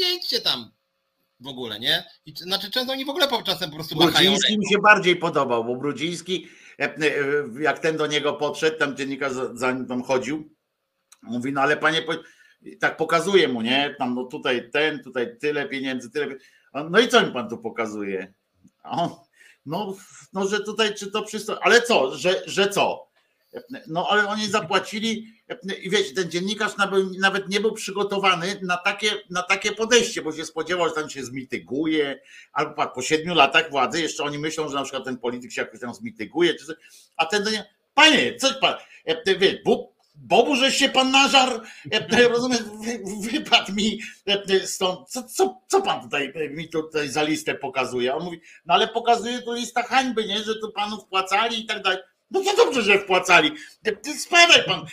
jedźcie 0.00 0.40
tam 0.40 0.70
w 1.40 1.46
ogóle, 1.46 1.80
nie? 1.80 2.04
I, 2.26 2.36
znaczy 2.36 2.70
często 2.70 2.92
oni 2.92 3.04
w 3.04 3.08
ogóle 3.08 3.28
po 3.28 3.42
czasem 3.42 3.70
po 3.70 3.76
prostu 3.76 3.96
machają 3.96 4.30
Brudziński 4.30 4.58
mi 4.58 4.68
się 4.68 4.78
bardziej 4.78 5.16
podobał, 5.16 5.64
bo 5.64 5.76
Brudziński, 5.76 6.48
e, 6.80 6.96
e, 6.96 7.02
jak 7.60 7.78
ten 7.78 7.96
do 7.96 8.06
niego 8.06 8.32
podszedł, 8.32 8.78
tam 8.78 8.96
dziennikarz 8.96 9.32
za- 9.54 9.72
nim 9.72 9.86
tam 9.86 10.02
chodził, 10.02 10.54
mówi, 11.22 11.52
no 11.52 11.60
ale 11.60 11.76
panie, 11.76 12.02
tak 12.80 12.96
pokazuje 12.96 13.48
mu, 13.48 13.62
nie? 13.62 13.94
Tam 13.98 14.14
no 14.14 14.24
tutaj 14.24 14.70
ten, 14.70 15.02
tutaj 15.02 15.38
tyle 15.40 15.68
pieniędzy, 15.68 16.10
tyle. 16.10 16.34
No 16.90 16.98
i 16.98 17.08
co 17.08 17.26
mi 17.26 17.32
pan 17.32 17.48
tu 17.48 17.58
pokazuje? 17.58 18.34
A 18.82 18.90
on, 18.90 19.10
no, 19.66 19.96
no, 20.32 20.48
że 20.48 20.60
tutaj 20.60 20.94
czy 20.94 21.10
to 21.10 21.22
przystoi, 21.22 21.56
ale 21.60 21.82
co, 21.82 22.16
że, 22.16 22.42
że 22.46 22.68
co? 22.68 23.07
No 23.86 24.06
ale 24.10 24.28
oni 24.28 24.46
zapłacili 24.46 25.26
i 25.82 25.90
wiecie, 25.90 26.14
ten 26.14 26.30
dziennikarz 26.30 26.72
nawet, 27.18 27.48
nie 27.48 27.60
był 27.60 27.72
przygotowany 27.72 28.60
na 28.62 28.76
takie, 28.76 29.10
na 29.30 29.42
takie 29.42 29.72
podejście, 29.72 30.22
bo 30.22 30.32
się 30.32 30.44
spodziewał, 30.44 30.88
że 30.88 30.94
tam 30.94 31.10
się 31.10 31.24
zmityguje, 31.24 32.20
albo 32.52 32.86
po 32.86 33.02
siedmiu 33.02 33.34
latach 33.34 33.70
władzy 33.70 34.02
jeszcze 34.02 34.24
oni 34.24 34.38
myślą, 34.38 34.68
że 34.68 34.74
na 34.74 34.82
przykład 34.82 35.04
ten 35.04 35.18
polityk 35.18 35.52
się 35.52 35.60
jakoś 35.62 35.80
tam 35.80 35.94
zmityguje, 35.94 36.54
a 37.16 37.26
ten 37.26 37.44
do 37.44 37.50
nie, 37.50 37.74
panie, 37.94 38.36
co 38.36 38.54
pan, 38.60 38.74
wie, 39.38 39.60
Bóg, 39.64 39.98
Bobu, 40.14 40.56
się 40.70 40.88
pan 40.88 41.10
nażar, 41.10 41.62
e, 41.92 42.28
rozumiem, 42.28 42.58
wy- 42.84 43.30
wypadł 43.30 43.72
mi 43.72 44.00
e, 44.26 44.66
stąd, 44.66 45.08
co, 45.08 45.22
co, 45.22 45.60
co 45.68 45.82
pan 45.82 46.02
tutaj 46.02 46.32
e, 46.34 46.48
mi 46.48 46.68
tutaj 46.68 47.08
za 47.08 47.22
listę 47.22 47.54
pokazuje? 47.54 48.14
On 48.14 48.24
mówi, 48.24 48.40
no 48.66 48.74
ale 48.74 48.88
pokazuje 48.88 49.42
tu 49.42 49.52
lista 49.52 49.82
hańby, 49.82 50.24
nie, 50.24 50.38
że 50.38 50.54
tu 50.54 50.72
panu 50.72 51.00
wpłacali 51.00 51.60
i 51.60 51.66
tak 51.66 51.82
dalej. 51.82 51.98
No 52.30 52.44
to 52.44 52.56
dobrze, 52.56 52.82
że 52.82 52.98
wpłacali. 52.98 53.50
Spadaj 54.18 54.64
pan. 54.66 54.86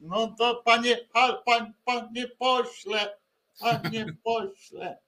No 0.00 0.34
to 0.38 0.62
panie, 0.64 0.96
pa, 1.12 1.32
pan, 1.32 1.72
panie 1.84 2.28
pośle, 2.28 3.16
panie 3.58 4.06
pośle. 4.24 4.98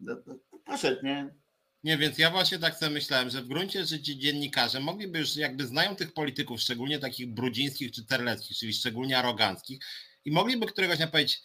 No, 0.00 0.16
Poszedł, 0.64 1.06
nie? 1.06 1.34
Nie, 1.84 1.98
więc 1.98 2.18
ja 2.18 2.30
właśnie 2.30 2.58
tak 2.58 2.74
sobie 2.74 2.90
myślałem, 2.90 3.30
że 3.30 3.42
w 3.42 3.48
gruncie 3.48 3.84
rzeczy 3.84 4.16
dziennikarze 4.16 4.80
mogliby 4.80 5.18
już 5.18 5.36
jakby 5.36 5.66
znają 5.66 5.96
tych 5.96 6.12
polityków, 6.12 6.60
szczególnie 6.60 6.98
takich 6.98 7.28
brudzińskich 7.34 7.92
czy 7.92 8.06
terleckich, 8.06 8.56
czyli 8.56 8.72
szczególnie 8.72 9.18
aroganckich 9.18 9.84
i 10.24 10.30
mogliby 10.30 10.66
któregoś 10.66 10.96
dnia 10.96 11.06
powiedzieć, 11.06 11.42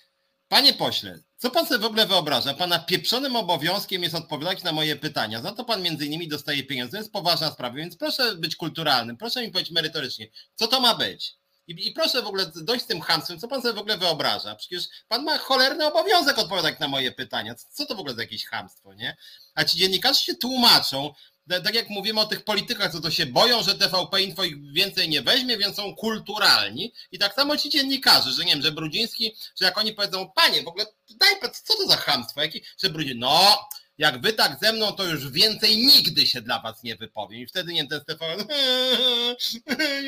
panie 0.49 0.73
pośle, 0.73 1.19
co 1.37 1.51
pan 1.51 1.65
sobie 1.65 1.79
w 1.79 1.85
ogóle 1.85 2.07
wyobraża? 2.07 2.53
Pana 2.53 2.79
pieprzonym 2.79 3.35
obowiązkiem 3.35 4.03
jest 4.03 4.15
odpowiadać 4.15 4.63
na 4.63 4.71
moje 4.71 4.95
pytania, 4.95 5.41
za 5.41 5.51
to 5.51 5.65
pan 5.65 5.81
między 5.81 6.05
innymi 6.05 6.27
dostaje 6.27 6.63
pieniądze, 6.63 6.91
to 6.91 6.97
jest 6.97 7.13
poważna 7.13 7.51
sprawa, 7.51 7.75
więc 7.75 7.97
proszę 7.97 8.35
być 8.35 8.55
kulturalnym, 8.55 9.17
proszę 9.17 9.41
mi 9.41 9.51
powiedzieć 9.51 9.71
merytorycznie, 9.71 10.27
co 10.55 10.67
to 10.67 10.79
ma 10.79 10.95
być? 10.95 11.39
I, 11.69 11.87
I 11.87 11.91
proszę 11.91 12.21
w 12.21 12.27
ogóle 12.27 12.51
dojść 12.55 12.85
z 12.85 12.87
tym 12.87 13.01
hamstwem, 13.01 13.39
co 13.39 13.47
pan 13.47 13.61
sobie 13.61 13.73
w 13.73 13.77
ogóle 13.77 13.97
wyobraża? 13.97 14.55
Przecież 14.55 14.83
pan 15.07 15.23
ma 15.23 15.37
cholerny 15.37 15.85
obowiązek 15.85 16.37
odpowiadać 16.37 16.79
na 16.79 16.87
moje 16.87 17.11
pytania. 17.11 17.55
Co 17.55 17.85
to 17.85 17.95
w 17.95 17.99
ogóle 17.99 18.15
za 18.15 18.21
jakieś 18.21 18.45
hamstwo, 18.45 18.93
nie? 18.93 19.17
A 19.55 19.63
ci 19.63 19.77
dziennikarze 19.77 20.19
się 20.19 20.35
tłumaczą, 20.35 21.13
tak 21.49 21.75
jak 21.75 21.89
mówimy 21.89 22.19
o 22.19 22.25
tych 22.25 22.43
politykach, 22.43 22.91
co 22.91 23.01
to 23.01 23.11
się 23.11 23.25
boją, 23.25 23.63
że 23.63 23.75
TVP 23.75 24.21
Info 24.21 24.43
ich 24.43 24.73
więcej 24.73 25.09
nie 25.09 25.21
weźmie, 25.21 25.57
więc 25.57 25.75
są 25.75 25.95
kulturalni. 25.95 26.93
I 27.11 27.19
tak 27.19 27.33
samo 27.33 27.57
ci 27.57 27.69
dziennikarze, 27.69 28.31
że 28.31 28.45
nie 28.45 28.53
wiem, 28.53 28.61
że 28.61 28.71
Brudziński, 28.71 29.35
że 29.59 29.65
jak 29.65 29.77
oni 29.77 29.93
powiedzą, 29.93 30.31
panie, 30.35 30.63
w 30.63 30.67
ogóle 30.67 30.85
daj, 31.09 31.51
co 31.63 31.77
to 31.77 31.87
za 31.87 31.97
chamstwo? 31.97 32.41
Jaki, 32.41 32.61
że 32.83 32.89
Brudziński, 32.89 33.19
no, 33.19 33.69
jak 33.97 34.21
wy 34.21 34.33
tak 34.33 34.57
ze 34.61 34.73
mną, 34.73 34.91
to 34.91 35.05
już 35.05 35.31
więcej 35.31 35.77
nigdy 35.77 36.27
się 36.27 36.41
dla 36.41 36.61
was 36.61 36.83
nie 36.83 36.95
wypowiem. 36.95 37.41
I 37.41 37.47
wtedy 37.47 37.73
nie 37.73 37.87
ten 37.87 38.01
Stefan, 38.01 38.39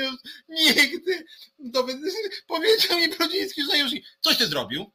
już 0.01 0.15
nigdy. 0.49 1.25
To 1.73 1.87
powiedział 2.47 2.99
mi 2.99 3.09
Brudziński, 3.09 3.61
że 3.71 3.77
już, 3.77 3.91
coś 4.21 4.37
ty 4.37 4.47
zrobił? 4.47 4.91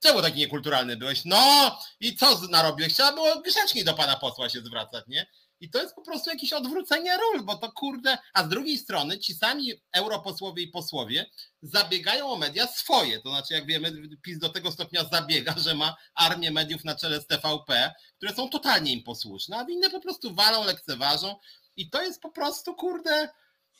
Czemu 0.00 0.22
taki 0.22 0.38
niekulturalny 0.38 0.96
byłeś? 0.96 1.24
No 1.24 1.78
i 2.00 2.16
co 2.16 2.40
narobiłeś? 2.50 2.94
Trzeba 2.94 3.12
było 3.12 3.40
grzecznie 3.40 3.84
do 3.84 3.94
pana 3.94 4.16
posła 4.16 4.48
się 4.48 4.60
zwracać, 4.60 5.04
nie? 5.08 5.26
I 5.60 5.70
to 5.70 5.82
jest 5.82 5.94
po 5.94 6.02
prostu 6.02 6.30
jakieś 6.30 6.52
odwrócenie 6.52 7.16
ról, 7.16 7.42
bo 7.42 7.56
to 7.56 7.72
kurde, 7.72 8.18
a 8.34 8.44
z 8.44 8.48
drugiej 8.48 8.78
strony 8.78 9.18
ci 9.18 9.34
sami 9.34 9.72
europosłowie 9.92 10.62
i 10.62 10.68
posłowie 10.68 11.30
zabiegają 11.62 12.30
o 12.30 12.36
media 12.36 12.66
swoje, 12.66 13.20
to 13.20 13.28
znaczy 13.28 13.54
jak 13.54 13.66
wiemy, 13.66 13.92
PiS 14.22 14.38
do 14.38 14.48
tego 14.48 14.72
stopnia 14.72 15.04
zabiega, 15.04 15.54
że 15.58 15.74
ma 15.74 15.96
armię 16.14 16.50
mediów 16.50 16.84
na 16.84 16.96
czele 16.96 17.20
z 17.20 17.26
TVP, 17.26 17.94
które 18.16 18.34
są 18.34 18.48
totalnie 18.48 18.92
im 18.92 19.02
posłuszne, 19.02 19.56
a 19.56 19.66
inne 19.68 19.90
po 19.90 20.00
prostu 20.00 20.34
walą, 20.34 20.64
lekceważą. 20.64 21.36
I 21.76 21.90
to 21.90 22.02
jest 22.02 22.22
po 22.22 22.30
prostu 22.30 22.74
kurde... 22.74 23.28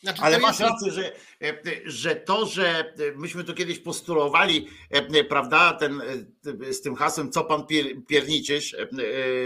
Znaczy, 0.02 0.22
Ale 0.22 0.38
masz 0.38 0.60
jest- 0.60 0.72
rację, 0.72 0.92
że, 0.92 1.12
e, 1.42 1.54
że 1.84 2.16
to, 2.16 2.46
że 2.46 2.94
myśmy 3.16 3.44
to 3.44 3.54
kiedyś 3.54 3.78
postulowali, 3.78 4.68
e, 4.90 5.24
prawda, 5.24 5.72
ten, 5.72 6.00
e, 6.68 6.72
z 6.72 6.80
tym 6.80 6.94
hasłem, 6.96 7.32
co 7.32 7.44
pan 7.44 7.66
pier, 7.66 7.86
pierniczysz, 8.08 8.74
e, 8.74 8.78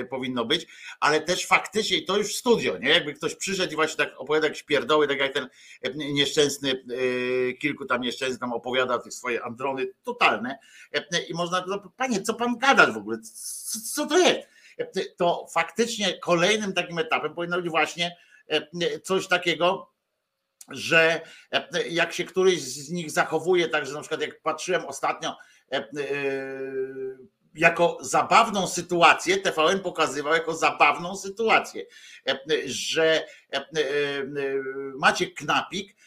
e, 0.01 0.05
powinno 0.05 0.45
być, 0.45 0.67
ale 1.01 1.21
też 1.21 1.47
faktycznie 1.47 2.03
to 2.03 2.19
już 2.19 2.29
w 2.35 2.37
studio, 2.37 2.79
nie? 2.79 2.89
Jakby 2.89 3.13
ktoś 3.15 3.35
przyszedł 3.35 3.73
i 3.73 3.77
właśnie 3.77 3.97
tak 4.05 4.15
opowiada 4.19 4.47
jakieś 4.47 4.63
pierdoły, 4.63 5.09
tak 5.09 5.19
jak 5.19 5.33
ten 5.33 5.49
e, 5.83 5.91
nieszczęsny, 5.95 6.71
e, 6.71 7.53
kilku 7.53 7.85
tam 7.85 8.01
nieszczęsnych 8.01 8.41
tam 8.41 8.53
opowiada 8.53 8.99
tych 8.99 9.15
swoje 9.15 9.43
androny 9.45 9.87
totalne 10.05 10.59
e, 10.93 11.23
i 11.23 11.35
można, 11.35 11.65
no, 11.69 11.93
panie, 11.97 12.23
co 12.23 12.35
pan 12.35 12.59
gadasz 12.59 12.93
w 12.95 12.97
ogóle, 12.97 13.19
co, 13.19 13.79
co 13.95 14.07
to 14.07 14.19
jest? 14.19 14.41
E, 14.79 14.87
To 15.17 15.47
faktycznie 15.55 16.19
kolejnym 16.19 16.73
takim 16.73 16.99
etapem 16.99 17.35
powinno 17.35 17.57
być 17.63 17.71
właśnie 17.71 18.17
e, 18.49 19.01
coś 19.01 19.29
takiego, 19.29 19.92
że 20.69 21.21
e, 21.53 21.89
jak 21.89 22.13
się 22.13 22.25
któryś 22.25 22.63
z 22.63 22.91
nich 22.91 23.11
zachowuje, 23.11 23.69
także 23.69 23.95
na 23.95 24.01
przykład 24.01 24.21
jak 24.21 24.41
patrzyłem 24.41 24.85
ostatnio 24.85 25.37
e, 25.73 25.77
e, 25.77 25.85
jako 27.55 27.99
zabawną 28.01 28.67
sytuację, 28.67 29.37
TVN 29.37 29.81
pokazywał 29.81 30.35
jako 30.35 30.55
zabawną 30.55 31.17
sytuację, 31.17 31.85
e, 32.29 32.39
że 32.65 33.27
e, 33.53 33.57
e, 33.57 33.65
Maciek 34.97 35.35
Knapik, 35.35 35.91
e, 35.91 35.95
e, 35.95 36.02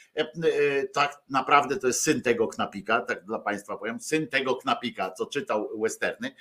tak 0.94 1.22
naprawdę 1.30 1.78
to 1.78 1.88
jest 1.88 2.02
syn 2.02 2.22
tego 2.22 2.48
Knapika, 2.48 3.02
tak 3.02 3.26
dla 3.26 3.40
Państwa 3.40 3.78
powiem, 3.78 4.00
syn 4.00 4.28
tego 4.28 4.56
Knapika, 4.56 5.12
co 5.12 5.26
czytał 5.26 5.70
westerny, 5.82 6.36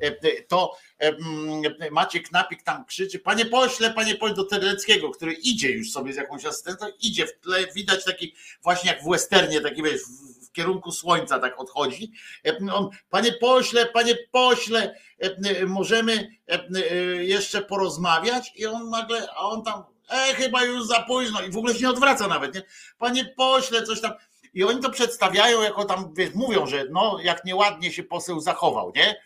e, 0.00 0.42
to 0.42 0.76
e, 0.98 1.08
mm, 1.08 1.62
Maciek 1.90 2.28
Knapik 2.28 2.62
tam 2.62 2.84
krzyczy, 2.84 3.18
panie 3.18 3.46
pośle, 3.46 3.90
panie 3.90 4.14
pośle 4.14 4.36
do 4.36 4.44
Terleckiego, 4.44 5.10
który 5.10 5.32
idzie 5.32 5.70
już 5.70 5.92
sobie 5.92 6.12
z 6.12 6.16
jakąś 6.16 6.44
asystentą, 6.44 6.86
idzie 7.00 7.26
w 7.26 7.40
tle, 7.40 7.66
widać 7.74 8.04
taki 8.04 8.34
właśnie 8.62 8.90
jak 8.90 9.02
w 9.02 9.10
westernie, 9.10 9.60
taki 9.60 9.82
wiesz, 9.82 10.02
w, 10.02 10.52
kierunku 10.52 10.92
słońca 10.92 11.38
tak 11.38 11.60
odchodzi. 11.60 12.12
E, 12.46 12.72
On, 12.72 12.88
panie 13.10 13.32
pośle, 13.32 13.86
panie 13.86 14.16
pośle, 14.30 14.94
e, 15.22 15.26
e, 15.26 15.66
możemy 15.66 16.12
e, 16.48 16.68
e, 16.74 16.94
jeszcze 17.24 17.62
porozmawiać 17.62 18.52
i 18.56 18.66
on 18.66 18.90
nagle, 18.90 19.28
a 19.30 19.40
on 19.40 19.64
tam, 19.64 19.82
e, 20.10 20.34
chyba 20.34 20.64
już 20.64 20.86
za 20.86 21.02
późno 21.02 21.42
i 21.42 21.50
w 21.50 21.56
ogóle 21.56 21.74
się 21.74 21.80
nie 21.80 21.90
odwraca 21.90 22.28
nawet, 22.28 22.54
nie? 22.54 22.62
Panie 22.98 23.24
pośle, 23.24 23.82
coś 23.82 24.00
tam. 24.00 24.12
I 24.54 24.64
oni 24.64 24.80
to 24.80 24.90
przedstawiają 24.90 25.62
jako 25.62 25.84
tam, 25.84 26.14
wiesz, 26.14 26.34
mówią, 26.34 26.66
że 26.66 26.84
no, 26.90 27.18
jak 27.22 27.44
nieładnie 27.44 27.92
się 27.92 28.02
poseł 28.02 28.40
zachował, 28.40 28.92
nie? 28.96 29.16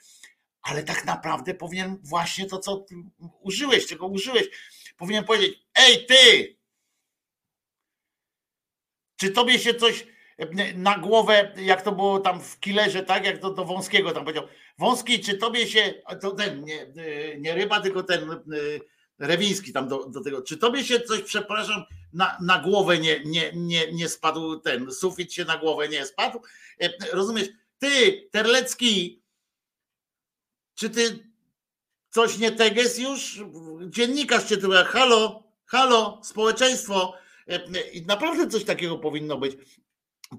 ale 0.64 0.82
tak 0.82 1.04
naprawdę 1.04 1.54
powinien 1.54 1.98
właśnie 2.02 2.46
to, 2.46 2.58
co 2.58 2.86
użyłeś, 3.40 3.86
czego 3.86 4.06
użyłeś, 4.06 4.48
powinien 4.96 5.24
powiedzieć: 5.24 5.58
Ej, 5.74 6.06
ty! 6.06 6.56
Czy 9.16 9.30
tobie 9.30 9.58
się 9.58 9.74
coś 9.74 10.06
na 10.74 10.98
głowę, 10.98 11.52
jak 11.56 11.82
to 11.82 11.92
było 11.92 12.20
tam 12.20 12.40
w 12.40 12.60
killerze, 12.60 13.02
tak? 13.02 13.24
Jak 13.24 13.38
to 13.38 13.50
do 13.50 13.64
wąskiego 13.64 14.12
tam 14.12 14.24
powiedział. 14.24 14.48
Wąski, 14.78 15.20
czy 15.20 15.38
tobie 15.38 15.66
się. 15.66 15.94
To 16.20 16.30
ten, 16.30 16.64
nie, 16.64 16.86
nie 17.38 17.54
ryba, 17.54 17.80
tylko 17.80 18.02
ten 18.02 18.30
y, 18.30 18.80
Rewiński 19.18 19.72
tam 19.72 19.88
do, 19.88 20.08
do 20.08 20.20
tego. 20.20 20.42
Czy 20.42 20.56
tobie 20.56 20.84
się 20.84 21.00
coś, 21.00 21.22
przepraszam, 21.22 21.84
na, 22.12 22.38
na 22.40 22.58
głowę 22.58 22.98
nie, 22.98 23.24
nie, 23.24 23.52
nie, 23.54 23.92
nie 23.92 24.08
spadł 24.08 24.60
ten, 24.60 24.92
sufit 24.92 25.32
się 25.32 25.44
na 25.44 25.58
głowę 25.58 25.88
nie 25.88 26.06
spadł? 26.06 26.40
E, 26.80 26.90
Rozumiesz? 27.12 27.48
Ty, 27.78 28.28
Terlecki, 28.30 29.22
czy 30.74 30.90
ty 30.90 31.28
coś 32.10 32.38
nie 32.38 32.52
teges 32.52 32.98
już? 32.98 33.40
Dziennikarz 33.88 34.44
cię 34.44 34.56
mówi, 34.56 34.76
halo, 34.86 35.42
halo, 35.66 36.20
społeczeństwo. 36.24 37.14
E, 37.48 37.80
I 37.90 38.06
naprawdę 38.06 38.48
coś 38.48 38.64
takiego 38.64 38.98
powinno 38.98 39.38
być. 39.38 39.56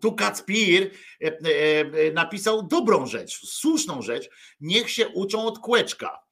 Tu 0.02 0.14
Kacpir 0.14 0.92
e, 1.22 1.28
e, 1.28 2.12
napisał 2.12 2.64
dobrą 2.64 3.06
rzecz, 3.06 3.48
słuszną 3.48 4.02
rzecz. 4.02 4.30
Niech 4.60 4.90
się 4.90 5.08
uczą 5.08 5.46
od 5.46 5.60
kłeczka. 5.60 6.25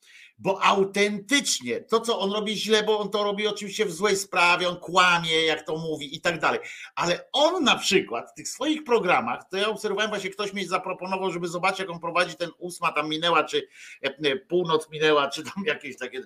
Bo 0.43 0.63
autentycznie 0.63 1.81
to, 1.81 1.99
co 1.99 2.19
on 2.19 2.31
robi 2.31 2.57
źle, 2.57 2.83
bo 2.83 2.99
on 2.99 3.09
to 3.09 3.23
robi 3.23 3.47
oczywiście 3.47 3.85
w 3.85 3.91
złej 3.91 4.17
sprawie, 4.17 4.69
on 4.69 4.75
kłamie, 4.75 5.45
jak 5.45 5.65
to 5.65 5.77
mówi 5.77 6.15
i 6.15 6.21
tak 6.21 6.39
dalej. 6.39 6.59
Ale 6.95 7.25
on 7.31 7.63
na 7.63 7.75
przykład 7.75 8.31
w 8.31 8.33
tych 8.33 8.47
swoich 8.47 8.83
programach, 8.83 9.49
to 9.49 9.57
ja 9.57 9.67
obserwowałem, 9.67 10.09
właśnie 10.09 10.29
ktoś 10.29 10.53
mi 10.53 10.65
zaproponował, 10.65 11.31
żeby 11.31 11.47
zobaczyć, 11.47 11.79
jak 11.79 11.89
on 11.89 11.99
prowadzi 11.99 12.35
ten 12.35 12.49
ósma 12.57 12.91
tam 12.91 13.09
minęła, 13.09 13.43
czy 13.43 13.67
e, 14.01 14.35
północ 14.35 14.89
minęła, 14.89 15.29
czy 15.29 15.43
tam 15.43 15.63
jakieś 15.65 15.97
takie. 15.97 16.21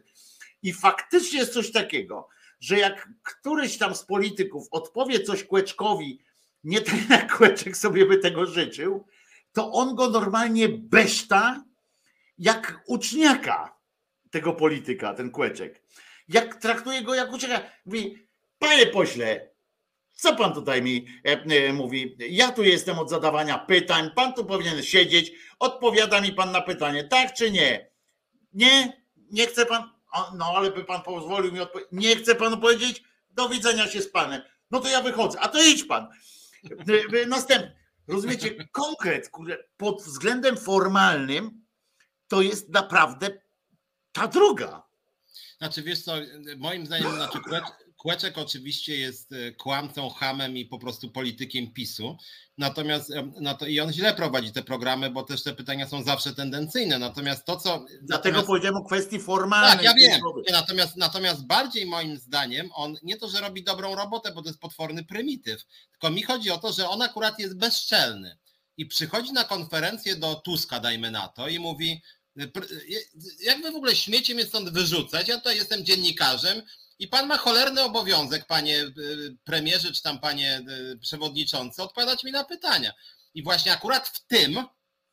I 0.64 0.74
faktycznie 0.74 1.40
jest 1.40 1.54
coś 1.54 1.72
takiego, 1.72 2.28
że 2.60 2.80
jak 2.80 3.10
któryś 3.24 3.78
tam 3.78 3.96
z 3.96 4.04
polityków 4.04 4.68
odpowie 4.72 5.20
coś 5.20 5.44
Kłeczkowi, 5.44 6.20
nie 6.64 6.82
tak 6.82 7.10
jak 7.10 7.38
Kłeczek 7.38 7.78
sobie 7.78 8.06
by 8.06 8.18
tego 8.18 8.46
życzył, 8.46 9.06
to 9.54 9.72
on 9.72 9.96
go 9.96 10.10
normalnie 10.10 10.70
beszta 10.70 11.64
jak 12.38 12.82
uczniaka 12.88 13.77
tego 14.32 14.54
polityka, 14.54 15.14
ten 15.14 15.32
Kłeczek. 15.32 15.84
Jak 16.28 16.56
traktuje 16.56 17.02
go 17.02 17.16
jak 17.16 17.34
uczniaka. 17.34 17.70
Mówi, 17.86 18.28
panie 18.60 18.88
pośle, 18.88 19.50
co 20.16 20.36
pan 20.36 20.54
tutaj 20.54 20.82
mi 20.82 21.06
e, 21.26 21.32
e, 21.32 21.74
mówi? 21.74 22.18
Ja 22.30 22.52
tu 22.52 22.64
jestem 22.64 23.00
od 23.00 23.10
zadawania 23.10 23.58
pytań, 23.58 24.12
pan 24.16 24.34
tu 24.34 24.46
powinien 24.46 24.84
siedzieć, 24.84 25.32
odpowiada 25.60 26.22
mi 26.22 26.34
pan 26.34 26.52
na 26.52 26.62
pytanie, 26.62 27.04
tak 27.04 27.34
czy 27.34 27.52
nie? 27.52 27.92
Nie, 28.54 29.04
nie 29.32 29.48
chce 29.48 29.66
pan, 29.66 29.84
no 30.38 30.46
ale 30.56 30.72
by 30.72 30.84
pan 30.84 31.02
pozwolił 31.02 31.52
mi 31.52 31.60
odpowiedzieć, 31.60 31.92
nie 31.92 32.16
chce 32.16 32.36
pan 32.36 32.62
powiedzieć, 32.62 33.04
do 33.30 33.50
widzenia 33.50 33.88
się 33.88 34.02
z 34.02 34.10
panem. 34.12 34.42
No 34.72 34.80
to 34.80 34.88
ja 34.88 35.02
wychodzę, 35.02 35.40
a 35.40 35.48
to 35.48 35.64
idź 35.64 35.84
pan. 35.84 36.08
E, 37.24 37.26
Następny. 37.26 37.78
Rozumiecie, 38.08 38.68
konkret, 38.72 39.32
pod 39.78 40.04
względem 40.04 40.58
formalnym 40.58 41.66
to 42.28 42.42
jest 42.42 42.70
naprawdę 42.70 43.30
ta 44.18 44.28
droga. 44.28 44.84
Znaczy 45.58 45.84
wiesz 45.84 46.04
co, 46.04 46.14
moim 46.58 46.86
zdaniem 46.86 47.12
znaczy 47.12 47.40
Kłecz, 47.40 47.64
Kłeczek 47.98 48.38
oczywiście 48.38 48.98
jest 48.98 49.32
e, 49.32 49.52
kłamcą, 49.52 50.10
hamem 50.10 50.58
i 50.58 50.66
po 50.66 50.80
prostu 50.80 51.12
politykiem 51.12 51.74
PiSu. 51.74 52.18
Natomiast 52.58 53.14
no 53.42 53.56
to, 53.56 53.66
i 53.66 53.80
on 53.80 53.94
źle 53.94 54.14
prowadzi 54.14 54.52
te 54.52 54.64
programy, 54.64 55.10
bo 55.10 55.24
też 55.24 55.44
te 55.44 55.54
pytania 55.54 55.88
są 55.88 56.04
zawsze 56.04 56.36
tendencyjne. 56.36 57.00
Natomiast 57.00 57.46
to, 57.46 57.58
co. 57.58 57.86
Dlatego 58.02 58.44
powiedziałem 58.44 58.76
o 58.76 58.86
kwestii 58.86 59.20
formalnej. 59.20 59.86
tak, 59.86 59.86
ja 59.86 59.94
wiem. 59.94 60.22
natomiast, 60.52 60.98
natomiast 60.98 61.46
bardziej 61.46 61.86
moim 61.86 62.18
zdaniem 62.18 62.70
on 62.74 62.96
nie 63.04 63.18
to, 63.18 63.30
że 63.30 63.42
robi 63.42 63.64
dobrą 63.64 63.96
robotę, 63.96 64.32
bo 64.32 64.42
to 64.42 64.50
jest 64.50 64.60
potworny 64.60 65.04
prymityw, 65.04 65.66
tylko 65.92 66.10
mi 66.10 66.24
chodzi 66.24 66.52
o 66.52 66.58
to, 66.58 66.74
że 66.74 66.90
on 66.90 67.02
akurat 67.02 67.40
jest 67.40 67.58
bezczelny 67.58 68.38
i 68.78 68.86
przychodzi 68.86 69.34
na 69.34 69.44
konferencję 69.44 70.16
do 70.16 70.36
Tuska, 70.36 70.80
dajmy 70.80 71.12
na 71.12 71.28
to, 71.28 71.48
i 71.48 71.60
mówi: 71.60 72.02
"Pr- 72.02 72.02
Jak 73.42 73.62
wy 73.62 73.72
w 73.72 73.76
ogóle 73.76 73.96
śmiecie 73.96 74.36
mnie 74.36 74.46
stąd 74.46 74.70
wyrzucać? 74.70 75.28
Ja 75.28 75.38
tutaj 75.38 75.56
jestem 75.56 75.86
dziennikarzem 75.86 76.62
i 77.00 77.08
pan 77.08 77.28
ma 77.28 77.38
cholerny 77.38 77.82
obowiązek, 77.82 78.46
panie 78.46 78.84
y, 78.84 79.38
premierze, 79.44 79.92
czy 79.92 80.02
tam 80.02 80.20
panie 80.20 80.62
y, 80.94 80.98
przewodniczący, 80.98 81.84
odpowiadać 81.84 82.24
mi 82.24 82.32
na 82.32 82.44
pytania. 82.44 82.94
I 83.34 83.44
właśnie 83.44 83.72
akurat 83.72 84.08
w 84.08 84.28
tym 84.28 84.64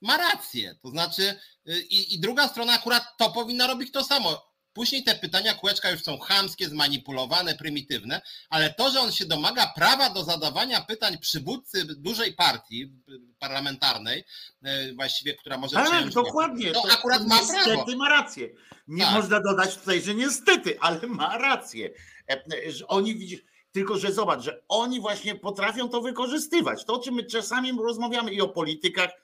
ma 0.01 0.17
rację. 0.17 0.77
To 0.83 0.91
znaczy, 0.91 1.41
y, 1.69 1.81
i, 1.81 2.15
i 2.15 2.21
druga 2.21 2.49
strona 2.49 2.73
akurat 2.73 3.03
to 3.19 3.31
powinna 3.31 3.67
robić 3.67 3.93
to 3.93 4.05
samo. 4.05 4.54
Później 4.75 5.05
te 5.05 5.15
pytania 5.15 5.55
kółeczka 5.55 5.91
już 5.91 6.03
są 6.03 6.19
chamskie, 6.19 6.69
zmanipulowane, 6.69 7.55
prymitywne, 7.55 8.21
ale 8.51 8.75
to, 8.75 8.91
że 8.91 9.01
on 9.01 9.13
się 9.13 9.25
domaga 9.25 9.73
prawa 9.77 10.11
do 10.11 10.25
zadawania 10.25 10.81
pytań 10.81 11.19
przywódcy 11.19 11.85
dużej 11.85 12.33
partii 12.35 12.93
parlamentarnej, 13.39 14.25
y, 14.67 14.95
właściwie, 14.95 15.35
która 15.35 15.59
może 15.59 15.77
Tak, 15.77 15.87
przejąć 15.89 16.15
dokładnie. 16.15 16.73
To 16.73 16.83
akurat 16.93 17.27
ma 17.27 17.37
prawo. 17.37 17.53
niestety 17.53 17.97
ma 17.97 18.09
rację. 18.09 18.49
Nie 18.89 19.05
Tak. 19.05 19.15
można 19.15 19.41
dodać 19.41 19.77
tutaj, 19.77 20.03
że 20.03 20.15
niestety, 20.15 20.79
ale 20.81 21.07
ma 21.07 21.39
rację. 21.39 21.91
E, 22.31 22.73
Że 22.73 22.87
oni 22.89 23.15
widzisz, 23.15 23.41
tylko 23.73 23.99
że 23.99 24.13
zobacz, 24.13 24.41
że 24.43 24.63
oni 24.69 25.01
właśnie 25.01 25.35
potrafią 25.35 25.89
to 25.89 26.01
wykorzystywać. 26.01 26.85
To, 26.85 26.95
o 26.95 26.99
czym 26.99 27.15
my 27.15 27.25
czasami 27.25 27.73
rozmawiamy 27.83 28.33
i 28.33 28.41
o 28.41 28.49
politykach 28.49 29.11
e, 29.11 29.13
e, 29.13 29.24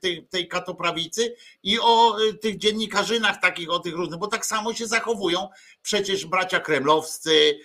tej, 0.00 0.26
tej 0.26 0.48
katoprawicy 0.48 1.34
i 1.62 1.78
o 1.80 2.16
e, 2.16 2.32
tych 2.32 2.58
dziennikarzynach 2.58 3.40
takich, 3.40 3.70
o 3.70 3.78
tych 3.78 3.94
różnych, 3.94 4.20
bo 4.20 4.26
tak 4.26 4.46
samo 4.46 4.74
się 4.74 4.86
zachowują 4.86 5.48
przecież 5.82 6.26
bracia 6.26 6.60
kremlowscy, 6.60 7.60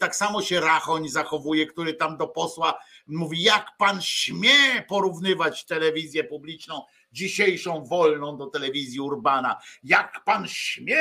tak 0.00 0.16
samo 0.16 0.42
się 0.42 0.60
Rachoń 0.60 1.08
zachowuje, 1.08 1.66
który 1.66 1.94
tam 1.94 2.16
do 2.16 2.28
posła 2.28 2.78
mówi, 3.06 3.42
jak 3.42 3.66
pan 3.78 4.02
śmie 4.02 4.82
porównywać 4.88 5.64
telewizję 5.64 6.24
publiczną 6.24 6.82
dzisiejszą 7.12 7.84
wolną 7.84 8.36
do 8.36 8.46
telewizji 8.46 9.00
Urbana. 9.00 9.60
Jak 9.82 10.24
pan 10.24 10.48
śmie! 10.48 10.96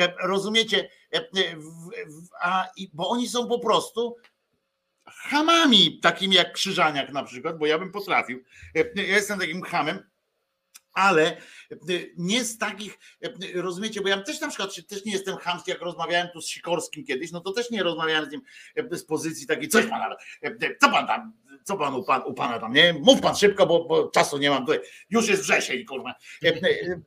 E, 0.00 0.14
Rozumiecie? 0.22 0.88
Bo 2.92 3.08
oni 3.08 3.28
są 3.28 3.48
po 3.48 3.58
prostu 3.58 4.16
hamami, 5.06 6.00
takimi 6.00 6.36
jak 6.36 6.52
Krzyżaniak 6.52 7.12
na 7.12 7.22
przykład, 7.24 7.58
bo 7.58 7.66
ja 7.66 7.78
bym 7.78 7.92
potrafił. 7.92 8.44
E, 8.76 9.02
Ja 9.02 9.16
jestem 9.16 9.38
takim 9.38 9.62
hamem, 9.62 10.10
ale 10.92 11.26
e, 11.26 11.36
nie 12.16 12.44
z 12.44 12.58
takich, 12.58 12.98
e, 13.24 13.62
rozumiecie, 13.62 14.00
bo 14.00 14.08
ja 14.08 14.22
też 14.22 14.40
na 14.40 14.48
przykład 14.48 14.70
też 14.88 15.04
nie 15.04 15.12
jestem 15.12 15.36
chamski, 15.36 15.70
jak 15.70 15.80
rozmawiałem 15.80 16.28
tu 16.32 16.40
z 16.40 16.48
Sikorskim 16.48 17.04
kiedyś, 17.04 17.32
no 17.32 17.40
to 17.40 17.52
też 17.52 17.70
nie 17.70 17.82
rozmawiałem 17.82 18.28
z 18.28 18.32
nim 18.32 18.40
e, 18.76 18.96
z 18.96 19.04
pozycji 19.04 19.46
takiej, 19.46 19.68
coś 19.68 19.86
pan, 19.86 20.12
e, 20.42 20.76
co 20.80 20.90
pan 20.90 21.06
tam, 21.06 21.32
co 21.64 21.76
pan 21.76 21.94
u, 21.94 22.04
pan 22.04 22.22
u 22.26 22.34
pana 22.34 22.58
tam, 22.58 22.72
nie? 22.72 22.92
Mów 22.92 23.20
pan 23.20 23.36
szybko, 23.36 23.66
bo, 23.66 23.84
bo 23.84 24.08
czasu 24.08 24.38
nie 24.38 24.50
mam 24.50 24.66
tutaj. 24.66 24.80
Już 25.10 25.28
jest 25.28 25.42
wrzesień, 25.42 25.84
kurwa. 25.84 26.14
E, 26.44 26.48
e, 26.48 27.00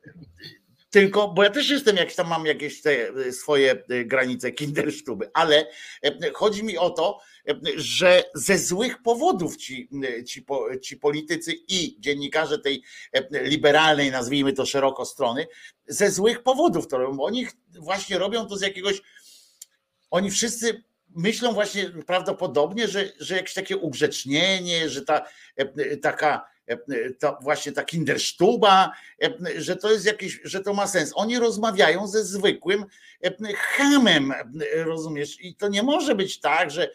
Tylko, 0.90 1.28
bo 1.28 1.44
ja 1.44 1.50
też 1.50 1.70
jestem, 1.70 1.96
jak 1.96 2.12
tam 2.14 2.28
mam 2.28 2.46
jakieś 2.46 2.82
te 2.82 3.08
e, 3.08 3.32
swoje 3.32 3.84
e, 3.88 4.04
granice 4.04 4.52
kindersztuby, 4.52 5.30
ale 5.34 5.66
e, 6.04 6.30
chodzi 6.32 6.64
mi 6.64 6.78
o 6.78 6.90
to, 6.90 7.20
e, 7.37 7.37
że 7.76 8.24
ze 8.34 8.58
złych 8.58 9.02
powodów 9.02 9.56
ci, 9.56 9.88
ci, 10.26 10.44
ci 10.82 10.96
politycy 10.96 11.52
i 11.68 11.96
dziennikarze 12.00 12.58
tej 12.58 12.82
e, 13.12 13.44
liberalnej, 13.44 14.10
nazwijmy 14.10 14.52
to 14.52 14.66
szeroko 14.66 15.04
strony, 15.04 15.46
ze 15.86 16.10
złych 16.10 16.42
powodów 16.42 16.88
to 16.88 16.98
robią, 16.98 17.16
bo 17.16 17.24
oni 17.24 17.46
właśnie 17.78 18.18
robią 18.18 18.46
to 18.46 18.56
z 18.56 18.60
jakiegoś, 18.60 19.02
oni 20.10 20.30
wszyscy 20.30 20.82
myślą 21.16 21.52
właśnie 21.52 21.90
prawdopodobnie, 22.06 22.88
że, 22.88 23.04
że 23.20 23.36
jakieś 23.36 23.54
takie 23.54 23.76
ugrzecznienie, 23.76 24.88
że 24.88 25.02
ta 25.02 25.26
e, 25.56 25.96
taka 25.96 26.48
e, 26.68 26.78
właśnie 27.40 27.72
ta 27.72 27.84
kindersztuba, 27.84 28.92
że 29.56 29.76
to 29.76 29.92
jest 29.92 30.06
jakieś, 30.06 30.40
że 30.44 30.60
to 30.60 30.74
ma 30.74 30.86
sens. 30.86 31.12
Oni 31.14 31.38
rozmawiają 31.38 32.06
ze 32.06 32.24
zwykłym 32.24 32.84
hamem, 33.56 34.32
e, 34.32 34.84
rozumiesz? 34.84 35.40
I 35.40 35.54
to 35.54 35.68
nie 35.68 35.82
może 35.82 36.14
być 36.14 36.40
tak, 36.40 36.70
że, 36.70 36.90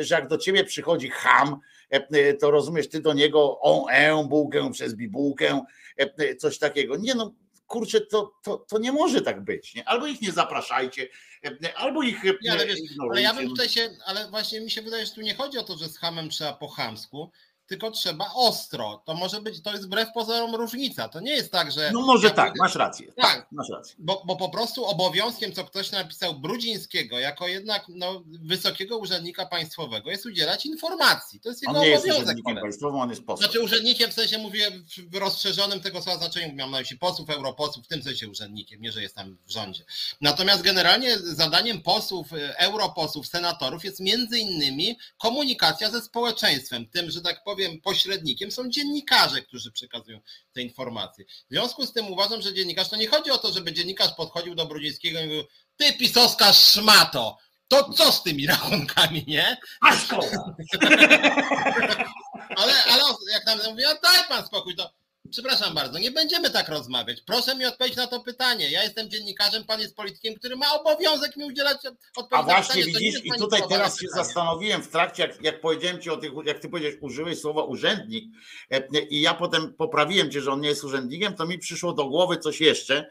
że 0.00 0.14
jak 0.14 0.28
do 0.28 0.38
ciebie 0.38 0.64
przychodzi 0.64 1.08
ham, 1.10 1.60
e, 1.90 2.34
to 2.34 2.50
rozumiesz, 2.50 2.88
ty 2.88 3.00
do 3.00 3.12
niego 3.12 3.60
on, 3.60 3.84
e, 3.90 4.24
bułkę 4.28 4.70
przez 4.72 4.94
bibułkę, 4.94 5.60
e, 5.96 6.36
coś 6.36 6.58
takiego. 6.58 6.96
Nie 6.96 7.14
no, 7.14 7.34
kurczę, 7.68 8.00
to, 8.00 8.32
to, 8.42 8.56
to 8.56 8.78
nie 8.78 8.92
może 8.92 9.22
tak 9.22 9.44
być. 9.44 9.74
Nie? 9.74 9.88
Albo 9.88 10.06
ich 10.06 10.20
nie 10.22 10.32
zapraszajcie, 10.32 11.08
e, 11.44 11.76
albo 11.76 12.02
ich 12.02 12.24
e, 12.24 12.32
Nie, 12.42 12.52
ale 12.52 12.66
wiesz, 12.66 12.78
Ale 13.10 13.22
ja 13.22 13.34
bym 13.34 13.42
ignorujcie. 13.42 13.48
tutaj 13.48 13.68
się, 13.68 13.96
ale 14.06 14.30
właśnie 14.30 14.60
mi 14.60 14.70
się 14.70 14.82
wydaje, 14.82 15.06
że 15.06 15.12
tu 15.12 15.20
nie 15.20 15.34
chodzi 15.34 15.58
o 15.58 15.62
to, 15.62 15.76
że 15.76 15.88
z 15.88 15.98
hamem 15.98 16.30
trzeba 16.30 16.52
po 16.52 16.68
chamsku, 16.68 17.30
tylko 17.68 17.90
trzeba 17.90 18.30
ostro. 18.34 19.02
To 19.04 19.14
może 19.14 19.40
być, 19.40 19.62
to 19.62 19.72
jest 19.72 19.86
wbrew 19.86 20.08
pozorom 20.14 20.54
różnica. 20.54 21.08
To 21.08 21.20
nie 21.20 21.32
jest 21.32 21.52
tak, 21.52 21.72
że. 21.72 21.90
No 21.92 22.00
może 22.00 22.28
ja 22.28 22.34
tak, 22.34 22.48
mówię- 22.48 22.58
masz 22.62 22.74
rację. 22.74 23.12
Tak. 23.12 23.34
Tak, 23.34 23.46
masz 23.52 23.68
rację. 23.70 23.96
Bo, 23.98 24.22
bo 24.26 24.36
po 24.36 24.48
prostu 24.48 24.84
obowiązkiem, 24.84 25.52
co 25.52 25.64
ktoś 25.64 25.90
napisał 25.92 26.34
Brudzińskiego, 26.40 27.18
jako 27.18 27.48
jednak 27.48 27.84
no, 27.88 28.22
wysokiego 28.26 28.98
urzędnika 28.98 29.46
państwowego, 29.46 30.10
jest 30.10 30.26
udzielać 30.26 30.66
informacji. 30.66 31.40
To 31.40 31.48
jest 31.48 31.62
jego 31.62 31.74
On 31.78 31.80
nie 31.80 31.88
jest 31.88 32.04
obowiązek. 32.04 32.22
urzędnikiem 32.24 32.44
kolego. 32.44 32.64
państwowym, 32.64 33.00
on 33.00 33.10
jest 33.10 33.24
posłem. 33.24 33.44
Znaczy 33.50 33.64
urzędnikiem 33.64 34.10
w 34.10 34.14
sensie 34.14 34.38
mówię 34.38 34.70
w 35.12 35.14
rozszerzonym 35.16 35.80
tego 35.80 36.02
słowa 36.02 36.18
znaczeniu, 36.18 36.54
mam 36.56 36.70
na 36.70 36.78
myśli 36.78 36.98
posłów, 36.98 37.30
europosłów, 37.30 37.84
w 37.84 37.88
tym 37.88 38.02
sensie 38.02 38.28
urzędnikiem, 38.28 38.80
nie 38.80 38.92
że 38.92 39.02
jest 39.02 39.14
tam 39.14 39.36
w 39.46 39.50
rządzie. 39.50 39.84
Natomiast 40.20 40.62
generalnie 40.62 41.18
zadaniem 41.18 41.82
posłów, 41.82 42.32
e, 42.32 42.58
europosłów, 42.58 43.26
senatorów 43.26 43.84
jest 43.84 44.00
między 44.00 44.38
innymi 44.38 44.98
komunikacja 45.18 45.90
ze 45.90 46.02
społeczeństwem. 46.02 46.86
Tym, 46.86 47.10
że 47.10 47.20
tak 47.20 47.44
powiem, 47.44 47.57
pośrednikiem 47.82 48.50
są 48.50 48.70
dziennikarze, 48.70 49.42
którzy 49.42 49.72
przekazują 49.72 50.20
te 50.52 50.62
informacje. 50.62 51.24
W 51.24 51.50
związku 51.50 51.86
z 51.86 51.92
tym 51.92 52.12
uważam, 52.12 52.42
że 52.42 52.54
dziennikarz, 52.54 52.88
to 52.88 52.96
nie 52.96 53.08
chodzi 53.08 53.30
o 53.30 53.38
to, 53.38 53.52
żeby 53.52 53.72
dziennikarz 53.72 54.12
podchodził 54.16 54.54
do 54.54 54.66
Brudzińskiego 54.66 55.20
i 55.20 55.26
mówił, 55.26 55.44
ty 55.76 55.92
pisowska 55.92 56.52
szmato, 56.52 57.38
to 57.68 57.92
co 57.92 58.12
z 58.12 58.22
tymi 58.22 58.46
rachunkami, 58.46 59.24
nie? 59.26 59.56
A 59.80 59.96
szkoda. 59.96 60.54
Ale, 62.56 62.72
ale 62.84 63.02
jak 63.32 63.44
tam 63.44 63.58
mówię, 63.70 63.84
daj 64.02 64.28
pan 64.28 64.46
spokój, 64.46 64.76
to 64.76 64.90
przepraszam 65.30 65.74
bardzo, 65.74 65.98
nie 65.98 66.10
będziemy 66.10 66.50
tak 66.50 66.68
rozmawiać. 66.68 67.20
Proszę 67.26 67.56
mi 67.56 67.64
odpowiedzieć 67.64 67.96
na 67.96 68.06
to 68.06 68.20
pytanie. 68.20 68.70
Ja 68.70 68.82
jestem 68.82 69.10
dziennikarzem, 69.10 69.64
pan 69.64 69.80
jest 69.80 69.96
politykiem, 69.96 70.34
który 70.34 70.56
ma 70.56 70.80
obowiązek 70.80 71.36
mi 71.36 71.44
udzielać 71.44 71.76
odpowiedzi 72.16 72.28
A 72.30 72.42
właśnie 72.42 72.84
pytanie. 72.84 73.04
Widzisz, 73.04 73.24
i 73.24 73.30
tutaj 73.30 73.62
teraz 73.68 74.00
się 74.00 74.06
pytanie. 74.06 74.24
zastanowiłem 74.24 74.82
w 74.82 74.88
trakcie, 74.88 75.22
jak, 75.22 75.42
jak 75.42 75.60
powiedziałem 75.60 76.00
ci 76.00 76.10
o 76.10 76.16
tych, 76.16 76.32
jak 76.44 76.58
ty 76.58 76.68
powiedziałeś, 76.68 76.96
użyłeś 77.00 77.40
słowa 77.40 77.62
urzędnik 77.62 78.24
e, 78.70 78.98
i 78.98 79.20
ja 79.20 79.34
potem 79.34 79.74
poprawiłem 79.74 80.30
cię, 80.30 80.40
że 80.40 80.52
on 80.52 80.60
nie 80.60 80.68
jest 80.68 80.84
urzędnikiem, 80.84 81.34
to 81.34 81.46
mi 81.46 81.58
przyszło 81.58 81.92
do 81.92 82.04
głowy 82.04 82.36
coś 82.36 82.60
jeszcze, 82.60 83.10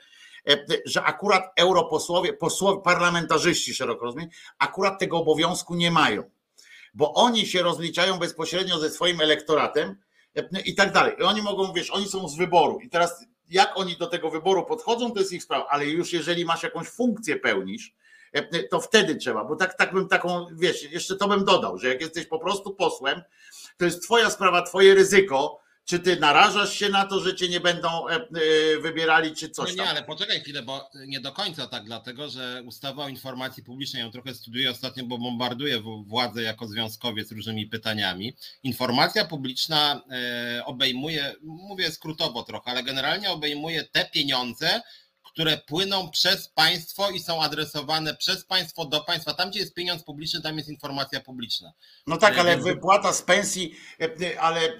e, 0.49 0.65
że 0.85 1.03
akurat 1.03 1.44
europosłowie, 1.56 2.34
posłowie, 2.34 2.81
parlamentarzyści 2.81 3.73
szeroko 3.73 4.06
rozumieć, 4.06 4.35
akurat 4.60 4.99
tego 4.99 5.18
obowiązku 5.18 5.76
nie 5.76 5.91
mają, 5.91 6.23
bo 6.94 7.14
oni 7.14 7.45
się 7.45 7.61
rozliczają 7.61 8.19
bezpośrednio 8.19 8.80
ze 8.80 8.89
swoim 8.89 9.22
elektoratem 9.22 9.89
e, 9.89 9.95
i 10.65 10.76
tak 10.76 10.93
dalej. 10.93 11.14
I 11.19 11.23
oni 11.23 11.41
mogą, 11.41 11.73
wiesz, 11.73 11.91
oni 11.91 12.07
są 12.07 12.30
z 12.30 12.38
wyboru. 12.38 12.80
I 12.80 12.89
teraz 12.89 13.26
jak 13.49 13.72
oni 13.76 13.97
do 13.97 14.07
tego 14.07 14.30
wyboru 14.30 14.65
podchodzą, 14.65 15.11
to 15.11 15.19
jest 15.19 15.34
ich 15.34 15.43
sprawa, 15.43 15.68
ale 15.69 15.85
już 15.85 16.14
jeżeli 16.14 16.45
masz 16.45 16.64
jakąś 16.64 16.88
funkcję 16.88 17.35
pełnisz, 17.35 17.93
e, 18.34 18.64
to 18.64 18.81
wtedy 18.81 19.15
trzeba, 19.15 19.43
bo 19.43 19.55
tak, 19.55 19.77
tak 19.77 19.93
bym 19.93 20.07
taką, 20.07 20.45
wiesz, 20.53 20.91
jeszcze 20.91 21.15
to 21.15 21.27
bym 21.27 21.45
dodał, 21.45 21.77
że 21.77 21.88
jak 21.88 22.01
jesteś 22.01 22.26
po 22.26 22.39
prostu 22.39 22.73
posłem, 22.73 23.22
to 23.77 23.85
jest 23.85 24.03
twoja 24.03 24.30
sprawa, 24.30 24.61
twoje 24.61 24.95
ryzyko, 24.95 25.59
czy 25.88 25.99
ty 25.99 26.19
narażasz 26.19 26.73
się 26.73 26.89
na 26.89 27.05
to, 27.05 27.19
że 27.19 27.35
cię 27.35 27.49
nie 27.49 27.59
będą 27.59 28.07
e, 28.07 28.15
e, 28.15 28.19
wybierali, 28.81 29.35
czy 29.35 29.49
coś 29.49 29.72
nie, 29.72 29.77
tam? 29.77 29.85
nie, 29.85 29.91
ale 29.91 30.03
poczekaj 30.03 30.39
chwilę, 30.39 30.64
bo 30.64 30.89
nie 31.07 31.19
do 31.19 31.31
końca 31.31 31.68
tak, 31.68 31.84
dlatego 31.85 32.30
że 32.30 32.64
ustawa 32.65 33.05
o 33.05 33.09
informacji 33.09 33.64
publicznej, 33.64 34.03
ją 34.03 34.11
trochę 34.11 34.34
studiuję 34.34 34.72
ostatnio, 34.72 35.03
bo 35.05 35.18
bombarduję 35.18 35.81
władzę 36.05 36.43
jako 36.43 36.68
związkowiec 36.68 37.31
różnymi 37.31 37.68
pytaniami. 37.68 38.35
Informacja 38.64 39.26
publiczna 39.26 40.01
e, 40.11 40.65
obejmuje, 40.65 41.35
mówię 41.43 41.91
skrótowo 41.91 42.43
trochę, 42.43 42.72
ale 42.72 42.84
generalnie 42.84 43.31
obejmuje 43.31 43.84
te 43.84 44.05
pieniądze, 44.05 44.81
które 45.38 45.57
płyną 45.57 46.09
przez 46.11 46.49
państwo 46.49 47.09
i 47.09 47.19
są 47.19 47.43
adresowane 47.43 48.15
przez 48.15 48.45
państwo 48.45 48.85
do 48.85 49.01
państwa. 49.01 49.34
Tam, 49.34 49.49
gdzie 49.49 49.59
jest 49.59 49.73
pieniądz 49.73 50.03
publiczny, 50.03 50.41
tam 50.41 50.57
jest 50.57 50.69
informacja 50.69 51.19
publiczna. 51.19 51.73
No 52.07 52.18
tak, 52.18 52.38
ale 52.38 52.57
wypłata 52.57 53.14
z 53.14 53.22
pensji, 53.22 53.76
e, 54.01 54.41
ale 54.41 54.61
e, 54.61 54.77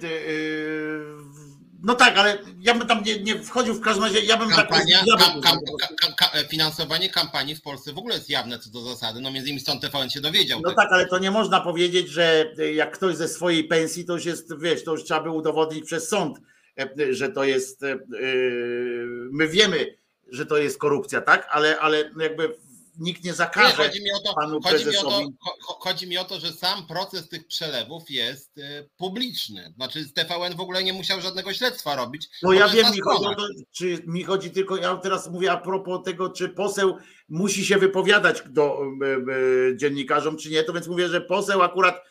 no 1.82 1.94
tak, 1.94 2.18
ale 2.18 2.38
ja 2.60 2.74
bym 2.74 2.88
tam 2.88 3.02
nie, 3.02 3.20
nie 3.20 3.42
wchodził 3.42 3.74
w 3.74 3.80
każdym 3.80 4.04
razie, 4.04 4.20
ja 4.20 4.36
bym 4.36 4.50
Kampania, 4.50 5.04
tak 5.18 5.18
kam, 5.18 5.40
kam, 5.42 6.14
kam, 6.16 6.28
finansowanie 6.48 7.10
kampanii 7.10 7.54
w 7.54 7.62
Polsce 7.62 7.92
w 7.92 7.98
ogóle 7.98 8.14
jest 8.14 8.30
jawne 8.30 8.58
co 8.58 8.70
do 8.70 8.80
zasady. 8.80 9.20
No 9.20 9.30
między 9.30 9.48
innymi 9.48 9.60
stąd 9.60 9.82
TVN 9.82 10.10
się 10.10 10.20
dowiedział. 10.20 10.60
No 10.60 10.68
tego. 10.68 10.82
tak, 10.82 10.92
ale 10.92 11.06
to 11.06 11.18
nie 11.18 11.30
można 11.30 11.60
powiedzieć, 11.60 12.08
że 12.08 12.54
jak 12.74 12.92
ktoś 12.94 13.16
ze 13.16 13.28
swojej 13.28 13.64
pensji, 13.64 14.04
to 14.04 14.12
już 14.12 14.24
jest, 14.24 14.60
wiesz, 14.60 14.84
to 14.84 14.92
już 14.92 15.04
trzeba 15.04 15.20
by 15.20 15.30
udowodnić 15.30 15.84
przez 15.84 16.08
sąd, 16.08 16.38
e, 16.78 17.14
że 17.14 17.28
to 17.28 17.44
jest, 17.44 17.82
e, 17.82 17.98
my 19.30 19.48
wiemy, 19.48 19.98
że 20.30 20.46
to 20.46 20.56
jest 20.56 20.78
korupcja, 20.78 21.20
tak, 21.20 21.48
ale, 21.50 21.78
ale 21.78 22.10
jakby 22.20 22.54
nikt 22.98 23.24
nie 23.24 23.30
Nie, 23.30 23.34
zakaże 23.34 23.76
chodzi 23.76 24.02
mi, 24.02 24.12
o 24.12 24.18
to, 24.20 24.34
panu 24.34 24.60
chodzi, 24.62 24.84
mi 24.86 24.96
o 24.96 25.02
to, 25.02 25.08
prezesowi. 25.08 25.24
cho- 25.24 25.66
cho- 25.68 25.76
chodzi 25.80 26.06
mi 26.08 26.18
o 26.18 26.24
to, 26.24 26.40
że 26.40 26.52
sam 26.52 26.86
proces 26.86 27.28
tych 27.28 27.46
przelewów 27.46 28.10
jest 28.10 28.58
e, 28.58 28.84
publiczny. 28.96 29.72
Znaczy 29.76 30.04
z 30.04 30.12
TVN 30.12 30.56
w 30.56 30.60
ogóle 30.60 30.84
nie 30.84 30.92
musiał 30.92 31.20
żadnego 31.20 31.54
śledztwa 31.54 31.96
robić. 31.96 32.28
No 32.42 32.52
ja 32.52 32.68
wiem, 32.68 32.92
mi 32.92 33.00
chodzi 33.00 33.24
to, 33.24 33.46
czy 33.72 34.02
mi 34.06 34.24
chodzi 34.24 34.50
tylko, 34.50 34.76
ja 34.76 34.96
teraz 34.96 35.30
mówię 35.30 35.52
a 35.52 35.56
propos 35.56 36.04
tego, 36.04 36.30
czy 36.30 36.48
poseł 36.48 36.96
musi 37.28 37.66
się 37.66 37.78
wypowiadać 37.78 38.42
do 38.46 38.78
e, 39.02 39.06
e, 39.72 39.76
dziennikarzom, 39.76 40.36
czy 40.36 40.50
nie, 40.50 40.62
to 40.64 40.72
więc 40.72 40.86
mówię, 40.86 41.08
że 41.08 41.20
poseł 41.20 41.62
akurat 41.62 42.02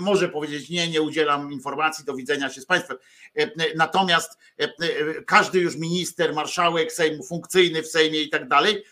może 0.00 0.28
powiedzieć, 0.28 0.68
nie, 0.68 0.88
nie 0.88 1.02
udzielam 1.02 1.52
informacji, 1.52 2.04
do 2.04 2.14
widzenia 2.14 2.50
się 2.50 2.60
z 2.60 2.66
państwem. 2.66 2.96
E, 3.36 3.42
e, 3.42 3.48
Natomiast 3.76 4.38
e, 4.60 4.64
e, 4.64 4.68
każdy 5.26 5.58
już 5.58 5.76
minister, 5.76 6.34
marszałek 6.34 6.92
Sejmu, 6.92 7.24
funkcyjny 7.24 7.82
w 7.82 7.88
Sejmie 7.88 8.22
i 8.22 8.28
tak 8.28 8.48
dalej, 8.48 8.74
e, 8.74 8.78
e, 8.78 8.82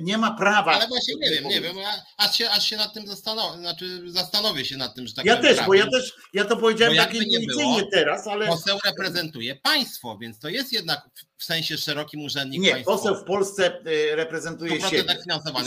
nie 0.00 0.18
ma 0.18 0.30
prawa. 0.30 0.72
Ale 0.72 0.88
właśnie 0.88 1.14
nie 1.20 1.30
wiem, 1.30 1.44
nie 1.48 1.60
wiem, 1.60 1.76
aż 2.16 2.36
się, 2.38 2.50
aż 2.50 2.66
się 2.66 2.76
nad 2.76 2.94
tym 2.94 3.06
zastanowię, 3.06 3.58
znaczy 3.58 4.10
zastanowię 4.10 4.64
się 4.64 4.76
nad 4.76 4.94
tym, 4.94 5.06
że 5.06 5.14
tak 5.14 5.24
Ja 5.24 5.36
też, 5.36 5.58
bo 5.66 5.74
ja 5.74 5.86
też, 5.90 6.12
ja 6.32 6.44
to 6.44 6.56
powiedziałem 6.56 6.96
Bo 6.96 7.02
tak 7.02 7.14
intuicyjnie 7.14 7.82
teraz, 7.92 8.26
ale 8.26 8.46
Poseł 8.46 8.78
reprezentuje 8.84 9.56
państwo, 9.56 10.18
więc 10.20 10.38
to 10.38 10.48
jest 10.48 10.72
jednak 10.72 11.08
w- 11.38 11.44
sensie 11.44 11.78
szerokim 11.78 12.24
urzędnik 12.24 12.62
nie, 12.62 12.70
państwowy. 12.70 12.98
poseł 12.98 13.16
w 13.16 13.24
Polsce 13.24 13.66
e, 14.12 14.16
reprezentuje 14.16 14.80
100% 14.80 14.90
siebie. 14.90 15.16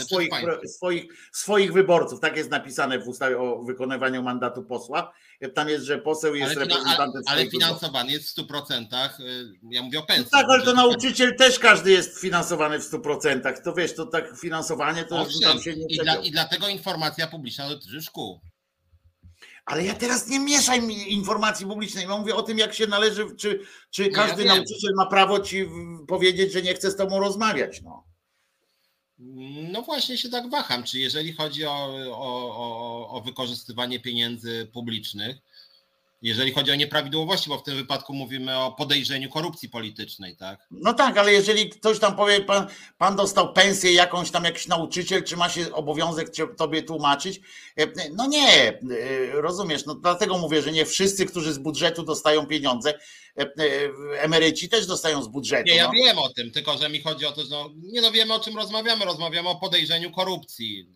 swoich, 0.04 0.30
swoich, 0.66 1.04
swoich 1.32 1.72
wyborców. 1.72 2.20
Tak 2.20 2.36
jest 2.36 2.50
napisane 2.50 2.98
w 2.98 3.08
ustawie 3.08 3.38
o 3.38 3.62
wykonywaniu 3.62 4.22
mandatu 4.22 4.62
posła. 4.62 5.12
Tam 5.54 5.68
jest, 5.68 5.84
że 5.84 5.98
poseł 5.98 6.34
jest 6.34 6.56
Ale, 6.56 6.60
reprezentantem 6.60 7.22
ale 7.26 7.44
wyborców. 7.44 7.60
finansowany 7.62 8.12
jest 8.12 8.28
w 8.28 8.34
100%, 8.34 9.20
y, 9.20 9.52
ja 9.70 9.82
mówię 9.82 9.98
o 9.98 10.02
pensji. 10.02 10.24
No 10.32 10.38
tak, 10.38 10.46
ale 10.50 10.60
to 10.60 10.70
Że- 10.70 10.76
nauczyciel 10.76 11.36
też 11.36 11.58
każdy 11.58 11.90
jest 11.90 12.20
finansowany 12.20 12.78
w 12.78 12.84
100%. 12.84 13.62
To 13.64 13.72
wiesz, 13.74 13.94
to 13.94 14.06
tak 14.06 14.38
finansowanie 14.40 15.04
to 15.04 15.20
Owszem, 15.20 15.40
tam 15.42 15.62
się 15.62 15.76
nie 15.76 15.86
i, 15.88 15.98
dla. 15.98 16.16
I 16.16 16.30
dlatego 16.30 16.68
informacja 16.68 17.26
publiczna 17.26 17.68
dotyczy 17.68 18.02
szkół. 18.02 18.40
Ale 19.66 19.84
ja 19.84 19.94
teraz 19.94 20.28
nie 20.28 20.40
mieszaj 20.40 20.82
mi 20.82 21.12
informacji 21.12 21.66
publicznej. 21.66 22.04
Ja 22.08 22.16
mówię 22.16 22.34
o 22.34 22.42
tym, 22.42 22.58
jak 22.58 22.74
się 22.74 22.86
należy, 22.86 23.36
czy, 23.36 23.60
czy 23.90 24.02
ja 24.04 24.10
każdy 24.14 24.44
wiem. 24.44 24.56
nauczyciel 24.56 24.92
ma 24.96 25.06
prawo 25.06 25.40
ci 25.40 25.68
powiedzieć, 26.08 26.52
że 26.52 26.62
nie 26.62 26.74
chce 26.74 26.90
z 26.90 26.96
tobą 26.96 27.18
rozmawiać. 27.20 27.82
No. 27.82 28.04
No 29.72 29.82
właśnie 29.82 30.18
się 30.18 30.28
tak 30.28 30.50
waham, 30.50 30.84
czy 30.84 30.98
jeżeli 30.98 31.32
chodzi 31.32 31.64
o, 31.64 31.86
o, 32.10 32.56
o, 32.56 33.08
o 33.10 33.20
wykorzystywanie 33.20 34.00
pieniędzy 34.00 34.68
publicznych, 34.72 35.36
jeżeli 36.24 36.52
chodzi 36.52 36.70
o 36.70 36.74
nieprawidłowości, 36.74 37.48
bo 37.48 37.58
w 37.58 37.62
tym 37.62 37.76
wypadku 37.76 38.14
mówimy 38.14 38.58
o 38.58 38.72
podejrzeniu 38.72 39.28
korupcji 39.30 39.68
politycznej, 39.68 40.36
tak? 40.36 40.66
No 40.70 40.94
tak, 40.94 41.18
ale 41.18 41.32
jeżeli 41.32 41.70
ktoś 41.70 41.98
tam 41.98 42.16
powie, 42.16 42.40
pan, 42.40 42.66
pan 42.98 43.16
dostał 43.16 43.52
pensję 43.52 43.92
jakąś 43.92 44.30
tam 44.30 44.44
jakiś 44.44 44.66
nauczyciel, 44.66 45.24
czy 45.24 45.36
ma 45.36 45.48
się 45.48 45.72
obowiązek 45.72 46.28
tobie 46.56 46.82
tłumaczyć? 46.82 47.40
E, 47.76 47.86
No 48.12 48.26
nie, 48.26 48.68
e, 48.68 48.78
rozumiesz, 49.32 49.86
no 49.86 49.94
dlatego 49.94 50.38
mówię, 50.38 50.62
że 50.62 50.72
nie 50.72 50.86
wszyscy, 50.86 51.26
którzy 51.26 51.52
z 51.52 51.58
budżetu 51.58 52.02
dostają 52.02 52.46
pieniądze, 52.46 52.94
e, 53.38 53.50
emeryci 54.18 54.68
też 54.68 54.86
dostają 54.86 55.22
z 55.22 55.28
budżetu. 55.28 55.64
Nie, 55.66 55.76
ja 55.76 55.86
no. 55.86 55.92
wiem 55.92 56.18
o 56.18 56.28
tym, 56.28 56.50
tylko 56.50 56.78
że 56.78 56.88
mi 56.88 57.00
chodzi 57.02 57.26
o 57.26 57.32
to, 57.32 57.42
że 57.42 57.50
no, 57.50 57.70
nie 57.92 58.00
no 58.00 58.12
wiemy 58.12 58.34
o 58.34 58.40
czym 58.40 58.56
rozmawiamy, 58.56 59.04
rozmawiamy 59.04 59.48
o 59.48 59.56
podejrzeniu 59.56 60.10
korupcji 60.10 60.86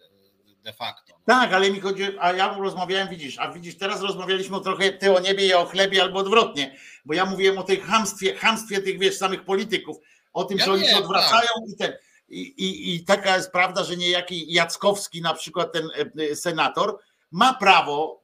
de 0.69 0.73
facto. 0.73 1.13
No. 1.13 1.35
Tak, 1.35 1.53
ale 1.53 1.71
mi 1.71 1.81
chodzi, 1.81 2.03
a 2.21 2.33
ja 2.33 2.55
rozmawiałem, 2.59 3.09
widzisz, 3.09 3.39
a 3.39 3.53
widzisz, 3.53 3.79
teraz 3.79 4.01
rozmawialiśmy 4.01 4.57
o 4.57 4.61
trochę 4.61 4.93
ty 4.93 5.17
o 5.17 5.21
niebie, 5.21 5.47
ja 5.47 5.59
o 5.59 5.67
chlebie 5.67 6.03
albo 6.03 6.19
odwrotnie, 6.19 6.77
bo 7.05 7.15
ja 7.15 7.25
mówiłem 7.25 7.59
o 7.59 7.63
tej 7.63 7.81
hamstwie, 7.81 8.35
hamstwie 8.35 8.81
tych, 8.81 8.99
wiesz, 8.99 9.17
samych 9.17 9.45
polityków, 9.45 9.97
o 10.33 10.45
tym, 10.45 10.59
Ja 10.59 10.65
że 10.65 10.73
oni 10.73 10.87
się 10.87 10.97
odwracają 10.97 11.49
i 11.69 11.77
ten, 11.77 11.93
i, 12.29 12.41
i, 12.41 12.95
i 12.95 13.05
taka 13.05 13.37
jest 13.37 13.53
prawda, 13.53 13.85
że 13.85 13.97
niejaki 13.97 14.53
Jackowski, 14.53 15.23
na 15.23 15.35
przykład 15.35 15.73
ten 15.73 15.85
e, 15.85 16.31
e, 16.31 16.37
senator, 16.37 16.99
ma 17.31 17.55
prawo 17.55 18.23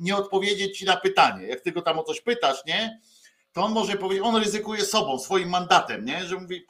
nie 0.00 0.16
odpowiedzieć 0.16 0.78
ci 0.78 0.84
na 0.84 0.96
pytanie, 0.96 1.46
jak 1.46 1.60
ty 1.60 1.72
go 1.72 1.82
tam 1.82 1.98
o 1.98 2.02
coś 2.02 2.20
pytasz, 2.20 2.64
nie, 2.66 3.00
to 3.52 3.62
on 3.62 3.72
może 3.72 3.96
powiedzieć, 3.96 4.26
on 4.26 4.36
ryzykuje 4.36 4.84
sobą, 4.84 5.18
swoim 5.18 5.48
mandatem, 5.48 6.04
nie, 6.04 6.26
że 6.26 6.36
mówi, 6.36 6.66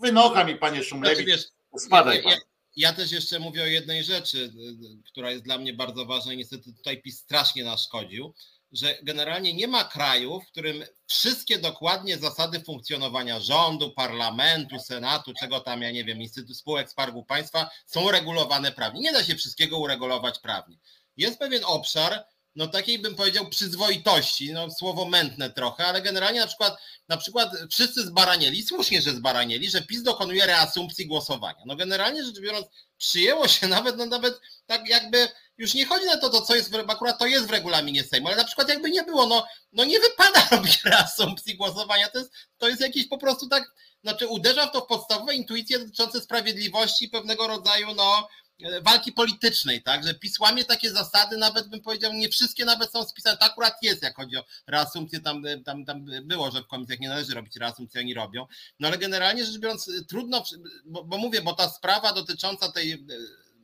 wynocha 0.00 0.44
mi 0.44 0.56
panie 0.56 0.74
Znaczy, 0.74 0.88
Szumlewicz, 0.88 1.26
wiesz, 1.26 1.44
spadaj 1.78 2.22
pan. 2.22 2.32
ja, 2.32 2.38
ja 2.76 2.92
też 2.92 3.12
jeszcze 3.12 3.38
mówię 3.38 3.62
o 3.62 3.66
jednej 3.66 4.04
rzeczy, 4.04 4.38
y, 4.38 4.40
y, 4.40 5.02
która 5.04 5.30
jest 5.30 5.44
dla 5.44 5.58
mnie 5.58 5.72
bardzo 5.72 6.06
ważna 6.06 6.32
i 6.32 6.36
niestety 6.36 6.72
tutaj 6.72 7.02
PiS 7.02 7.18
strasznie 7.18 7.64
naszkodził, 7.64 8.34
że 8.72 8.98
generalnie 9.02 9.54
nie 9.54 9.68
ma 9.68 9.84
kraju, 9.84 10.40
w 10.40 10.46
którym 10.46 10.84
wszystkie 11.06 11.58
dokładnie 11.58 12.18
zasady 12.18 12.60
funkcjonowania 12.60 13.40
rządu, 13.40 13.90
parlamentu, 13.90 14.78
senatu, 14.78 15.32
czego 15.40 15.60
tam, 15.60 15.82
ja 15.82 15.90
nie 15.90 16.04
wiem, 16.04 16.22
Instytut 16.22 16.56
Spółek 16.56 16.90
Skarbu 16.90 17.24
Państwa 17.24 17.70
są 17.86 18.10
regulowane 18.10 18.72
prawnie. 18.72 19.00
Nie 19.00 19.12
da 19.12 19.24
się 19.24 19.34
wszystkiego 19.34 19.78
uregulować 19.78 20.38
prawnie. 20.38 20.76
Jest 21.16 21.38
pewien 21.38 21.64
obszar, 21.64 22.24
no 22.56 22.66
takiej 22.66 22.98
bym 22.98 23.14
powiedział 23.14 23.48
przyzwoitości, 23.48 24.52
no 24.52 24.70
słowo 24.70 25.04
mętne 25.04 25.50
trochę, 25.50 25.86
ale 25.86 26.02
generalnie 26.02 26.40
na 26.40 26.46
przykład, 26.46 26.76
na 27.08 27.16
przykład 27.16 27.50
wszyscy 27.70 28.02
zbaranieli, 28.02 28.62
słusznie, 28.62 29.02
że 29.02 29.10
zbaranieli, 29.10 29.70
że 29.70 29.82
PiS 29.82 30.02
dokonuje 30.02 30.46
reasumpcji 30.46 31.06
głosowania. 31.06 31.62
No 31.66 31.76
generalnie 31.76 32.24
rzecz 32.24 32.40
biorąc, 32.40 32.66
przyjęło 32.98 33.48
się 33.48 33.68
nawet, 33.76 33.96
no 33.96 34.06
nawet 34.06 34.40
tak 34.66 34.88
jakby 34.88 35.28
już 35.58 35.74
nie 35.74 35.86
chodzi 35.86 36.06
na 36.06 36.16
to, 36.16 36.30
to 36.30 36.42
co 36.42 36.54
jest, 36.54 36.72
w, 36.72 36.90
akurat 36.90 37.18
to 37.18 37.26
jest 37.26 37.46
w 37.46 37.50
regulaminie 37.50 38.04
Sejmu, 38.04 38.28
ale 38.28 38.36
na 38.36 38.44
przykład 38.44 38.68
jakby 38.68 38.90
nie 38.90 39.02
było, 39.02 39.26
no, 39.26 39.46
no 39.72 39.84
nie 39.84 40.00
wypada 40.00 40.48
robić 40.56 40.84
reasumpcji 40.84 41.56
głosowania, 41.56 42.08
to 42.08 42.18
jest, 42.18 42.32
to 42.58 42.68
jest 42.68 42.80
jakiś 42.80 43.08
po 43.08 43.18
prostu 43.18 43.48
tak, 43.48 43.74
znaczy 44.02 44.26
uderza 44.26 44.66
w 44.66 44.72
to 44.72 44.80
w 44.80 44.86
podstawowe 44.86 45.34
intuicje 45.34 45.78
dotyczące 45.78 46.20
sprawiedliwości 46.20 47.08
pewnego 47.08 47.46
rodzaju, 47.46 47.94
no, 47.94 48.28
walki 48.82 49.12
politycznej, 49.12 49.82
tak, 49.82 50.04
że 50.06 50.14
PiS 50.14 50.38
łamie 50.38 50.64
takie 50.64 50.90
zasady, 50.90 51.36
nawet 51.36 51.68
bym 51.68 51.80
powiedział, 51.80 52.12
nie 52.12 52.28
wszystkie 52.28 52.64
nawet 52.64 52.90
są 52.90 53.04
spisane, 53.04 53.36
to 53.36 53.44
akurat 53.44 53.82
jest, 53.82 54.02
jak 54.02 54.16
chodzi 54.16 54.36
o 54.36 54.44
reasumpcję, 54.66 55.20
tam, 55.20 55.42
tam, 55.64 55.84
tam 55.84 56.04
było, 56.22 56.50
że 56.50 56.62
w 56.62 56.66
komisjach 56.66 57.00
nie 57.00 57.08
należy 57.08 57.34
robić 57.34 57.56
reasumpcji, 57.56 58.00
oni 58.00 58.14
robią, 58.14 58.46
no 58.80 58.88
ale 58.88 58.98
generalnie 58.98 59.44
rzecz 59.44 59.58
biorąc, 59.58 59.90
trudno, 60.08 60.44
bo, 60.84 61.04
bo 61.04 61.18
mówię, 61.18 61.42
bo 61.42 61.52
ta 61.52 61.68
sprawa 61.68 62.12
dotycząca 62.12 62.72
tej 62.72 62.92
e, 62.92 62.98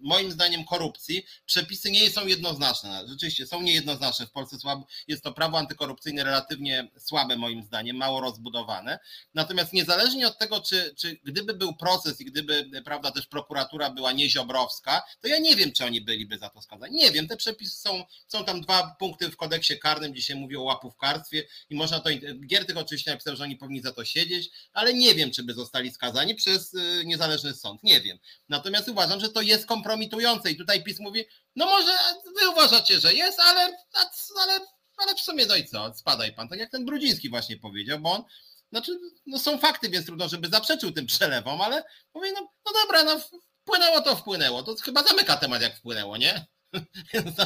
moim 0.03 0.33
zdaniem 0.33 0.65
korupcji, 0.65 1.27
przepisy 1.47 1.91
nie 1.91 2.11
są 2.11 2.27
jednoznaczne. 2.27 3.05
Rzeczywiście 3.09 3.47
są 3.47 3.63
niejednoznaczne. 3.63 4.27
W 4.27 4.31
Polsce 4.31 4.59
słabo, 4.59 4.87
jest 5.09 5.23
to 5.23 5.33
prawo 5.33 5.59
antykorupcyjne 5.59 6.25
relatywnie 6.25 6.91
słabe 6.99 7.37
moim 7.37 7.63
zdaniem, 7.63 7.97
mało 7.97 8.21
rozbudowane. 8.21 8.99
Natomiast 9.35 9.73
niezależnie 9.73 10.27
od 10.27 10.39
tego, 10.39 10.61
czy, 10.61 10.95
czy 10.99 11.21
gdyby 11.25 11.55
był 11.55 11.77
proces 11.77 12.21
i 12.21 12.25
gdyby 12.25 12.71
prawda, 12.85 13.11
też 13.11 13.27
prokuratura 13.27 13.91
była 13.91 14.13
nieziobrowska, 14.13 15.03
to 15.21 15.29
ja 15.29 15.39
nie 15.39 15.57
wiem, 15.57 15.73
czy 15.73 15.85
oni 15.85 16.01
byliby 16.01 16.39
za 16.39 16.49
to 16.49 16.63
skazani. 16.63 16.97
Nie 16.97 17.11
wiem, 17.11 17.29
te 17.29 17.37
przepisy 17.37 17.77
są, 17.77 18.05
są 18.29 18.45
tam 18.45 18.61
dwa 18.61 18.97
punkty 18.99 19.31
w 19.31 19.37
kodeksie 19.37 19.79
karnym, 19.79 20.15
dzisiaj 20.15 20.37
mówię 20.37 20.59
o 20.59 20.63
łapówkarstwie 20.63 21.45
i 21.71 21.75
można 21.75 22.01
to, 22.01 22.11
Giertych 22.47 22.77
oczywiście 22.77 23.11
napisał, 23.11 23.37
że 23.37 23.45
oni 23.45 23.57
powinni 23.57 23.83
za 23.83 23.93
to 23.93 24.05
siedzieć, 24.05 24.51
ale 24.73 24.95
nie 24.95 25.15
wiem, 25.15 25.31
czy 25.31 25.43
by 25.43 25.55
zostali 25.55 25.91
skazani 25.91 26.35
przez 26.35 26.75
y, 26.75 27.03
niezależny 27.05 27.55
sąd. 27.55 27.83
Nie 27.83 28.01
wiem. 28.01 28.19
Natomiast 28.49 28.89
uważam, 28.89 29.21
że 29.21 29.29
to 29.29 29.43
jest 29.43 29.67
kompromitujące 29.67 29.92
i 30.01 30.57
tutaj 30.57 30.85
PiS 30.85 31.01
mówi, 31.01 31.25
no 31.57 31.67
może 31.67 31.93
wy 32.41 32.49
uważacie, 32.49 33.01
że 33.01 33.15
jest, 33.15 33.41
ale, 33.41 33.77
ale, 34.41 34.61
ale 34.97 35.15
w 35.15 35.21
sumie 35.21 35.47
no 35.47 35.57
i 35.57 35.67
co, 35.67 35.95
spadaj 35.95 36.35
pan, 36.35 36.49
tak 36.49 36.59
jak 36.59 36.71
ten 36.71 36.85
Brudziński 36.85 37.31
właśnie 37.31 37.57
powiedział, 37.57 37.99
bo 38.01 38.13
on 38.13 38.25
znaczy, 38.73 38.99
no 39.27 39.39
są 39.39 39.59
fakty, 39.59 39.89
więc 39.89 40.07
trudno, 40.07 40.29
żeby 40.29 40.49
zaprzeczył 40.49 40.93
tym 40.93 41.07
przelewom, 41.07 41.61
ale 41.61 41.85
mówię, 42.15 42.33
no, 42.33 42.41
no 42.41 42.73
dobra, 42.83 43.05
no 43.05 43.21
wpłynęło 43.63 44.01
to 44.01 44.17
wpłynęło, 44.17 44.63
to 44.63 44.75
chyba 44.75 45.03
zamyka 45.03 45.37
temat 45.37 45.63
jak 45.63 45.77
wpłynęło, 45.77 46.17
nie? 46.17 46.47
Więc. 47.15 47.37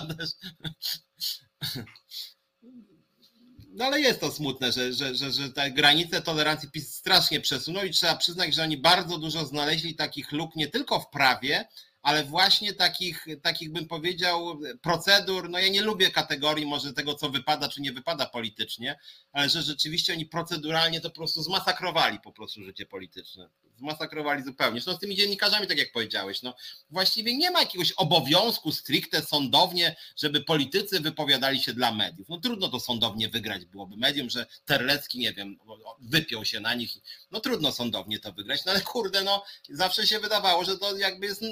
No 3.69 3.85
ale 3.85 4.01
jest 4.01 4.21
to 4.21 4.31
smutne, 4.33 4.73
że, 4.73 4.93
że, 4.93 5.15
że, 5.15 5.33
że 5.33 5.53
te 5.53 5.71
granice 5.71 6.23
tolerancji 6.23 6.71
PiS 6.71 6.95
strasznie 6.95 7.41
przesunął 7.41 7.85
i 7.85 7.91
trzeba 7.91 8.17
przyznać, 8.17 8.55
że 8.55 8.63
oni 8.63 8.77
bardzo 8.77 9.19
dużo 9.19 9.47
znaleźli 9.47 9.95
takich 9.95 10.33
luk 10.33 10.57
nie 10.57 10.69
tylko 10.69 11.01
w 11.01 11.11
prawie, 11.11 11.69
ale 12.07 12.25
właśnie 12.25 12.73
takich, 12.73 13.27
takich 13.43 13.73
bym 13.73 13.89
powiedział 13.89 14.61
procedur, 14.83 15.51
no 15.51 15.59
ja 15.59 15.69
nie 15.69 15.83
lubię 15.83 16.11
kategorii 16.11 16.67
może 16.67 16.93
tego, 16.93 17.15
co 17.15 17.31
wypada, 17.31 17.69
czy 17.69 17.81
nie 17.81 17.93
wypada 17.93 18.27
politycznie, 18.27 18.99
ale 19.33 19.49
że 19.49 19.63
rzeczywiście 19.63 20.13
oni 20.13 20.27
proceduralnie 20.27 21.01
to 21.01 21.11
po 21.11 21.17
prostu 21.17 21.43
zmasakrowali 21.43 22.21
po 22.21 22.33
prostu 22.33 22.63
życie 22.63 22.87
polityczne 22.87 23.49
zmasakrowali 23.79 24.43
zupełnie. 24.43 24.81
Zresztą 24.81 24.99
z 24.99 25.01
tymi 25.01 25.17
dziennikarzami, 25.17 25.67
tak 25.67 25.79
jak 25.79 25.93
powiedziałeś, 25.93 26.43
no 26.43 26.55
właściwie 26.91 27.37
nie 27.37 27.51
ma 27.51 27.61
jakiegoś 27.61 27.93
obowiązku 27.93 28.73
stricte 28.73 29.23
sądownie, 29.23 29.97
żeby 30.17 30.45
politycy 30.45 31.01
wypowiadali 31.01 31.63
się 31.63 31.73
dla 31.73 31.93
mediów. 31.93 32.29
No 32.29 32.41
trudno 32.41 32.69
to 32.69 32.81
sądownie 32.81 33.29
wygrać 33.29 33.65
byłoby 33.65 33.97
medium, 33.97 34.31
że 34.31 34.47
Terlecki, 34.65 35.19
nie 35.19 35.33
wiem, 35.33 35.59
wypiął 36.01 36.45
się 36.45 36.61
na 36.61 36.75
nich. 36.75 36.91
No 37.31 37.41
trudno 37.41 37.73
sądownie 37.73 38.19
to 38.19 38.33
wygrać, 38.33 38.65
no 38.65 38.73
ale 38.73 38.81
kurde, 38.81 39.25
no 39.25 39.45
zawsze 39.71 40.07
się 40.07 40.21
wydawało, 40.21 40.65
że 40.65 40.79
to 40.79 40.97
jakby 40.97 41.27
jest 41.27 41.43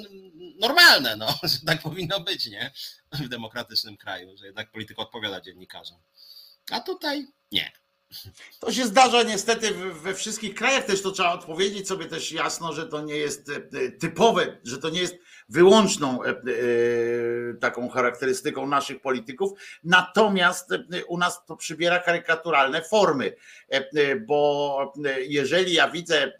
normalne, 0.59 1.15
no, 1.15 1.27
że 1.43 1.59
tak 1.65 1.81
powinno 1.81 2.19
być, 2.19 2.45
nie? 2.45 2.71
W 3.11 3.27
demokratycznym 3.27 3.97
kraju, 3.97 4.37
że 4.37 4.45
jednak 4.45 4.71
polityka 4.71 5.01
odpowiada 5.01 5.41
dziennikarzom. 5.41 5.97
A 6.71 6.79
tutaj 6.79 7.27
nie. 7.51 7.84
To 8.59 8.71
się 8.71 8.85
zdarza 8.85 9.23
niestety 9.23 9.73
we 9.73 10.13
wszystkich 10.13 10.55
krajach 10.55 10.85
też 10.85 11.01
to 11.01 11.11
trzeba 11.11 11.33
odpowiedzieć 11.33 11.87
sobie 11.87 12.05
też 12.05 12.31
jasno, 12.31 12.73
że 12.73 12.87
to 12.87 13.01
nie 13.01 13.15
jest 13.15 13.49
e, 13.49 13.91
typowe, 13.91 14.57
że 14.63 14.77
to 14.77 14.89
nie 14.89 15.01
jest 15.01 15.15
wyłączną 15.49 16.23
e, 16.23 16.29
e, 16.29 16.33
taką 17.59 17.89
charakterystyką 17.89 18.67
naszych 18.67 19.01
polityków. 19.01 19.51
Natomiast 19.83 20.69
u 21.07 21.17
nas 21.17 21.45
to 21.45 21.55
przybiera 21.55 21.99
karykaturalne 21.99 22.81
formy, 22.81 23.35
bo 24.27 24.93
jeżeli 25.19 25.73
ja 25.73 25.89
widzę 25.89 26.33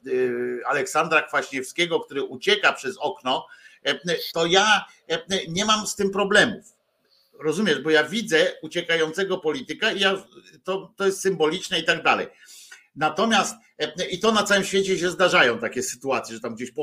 Aleksandra 0.66 1.22
Kwaśniewskiego, 1.22 2.00
który 2.00 2.24
ucieka 2.24 2.74
przez 2.74 2.98
okno, 2.98 3.48
to 4.34 4.46
ja 4.46 4.86
nie 5.48 5.66
mam 5.66 5.88
z 5.88 5.96
tym 5.96 6.12
problemów 6.12 6.75
Rozumiesz, 7.40 7.82
bo 7.82 7.90
ja 7.90 8.04
widzę 8.04 8.52
uciekającego 8.62 9.38
polityka 9.38 9.92
i 9.92 10.00
ja, 10.00 10.24
to, 10.64 10.94
to 10.96 11.06
jest 11.06 11.22
symboliczne 11.22 11.80
i 11.80 11.84
tak 11.84 12.04
dalej. 12.04 12.28
Natomiast 12.96 13.56
e, 13.80 14.08
i 14.10 14.20
to 14.20 14.32
na 14.32 14.44
całym 14.44 14.64
świecie 14.64 14.98
się 14.98 15.10
zdarzają 15.10 15.60
takie 15.60 15.84
sytuacje, 15.84 16.36
że 16.36 16.42
tam 16.42 16.56
gdzieś 16.56 16.70
e, 16.70 16.74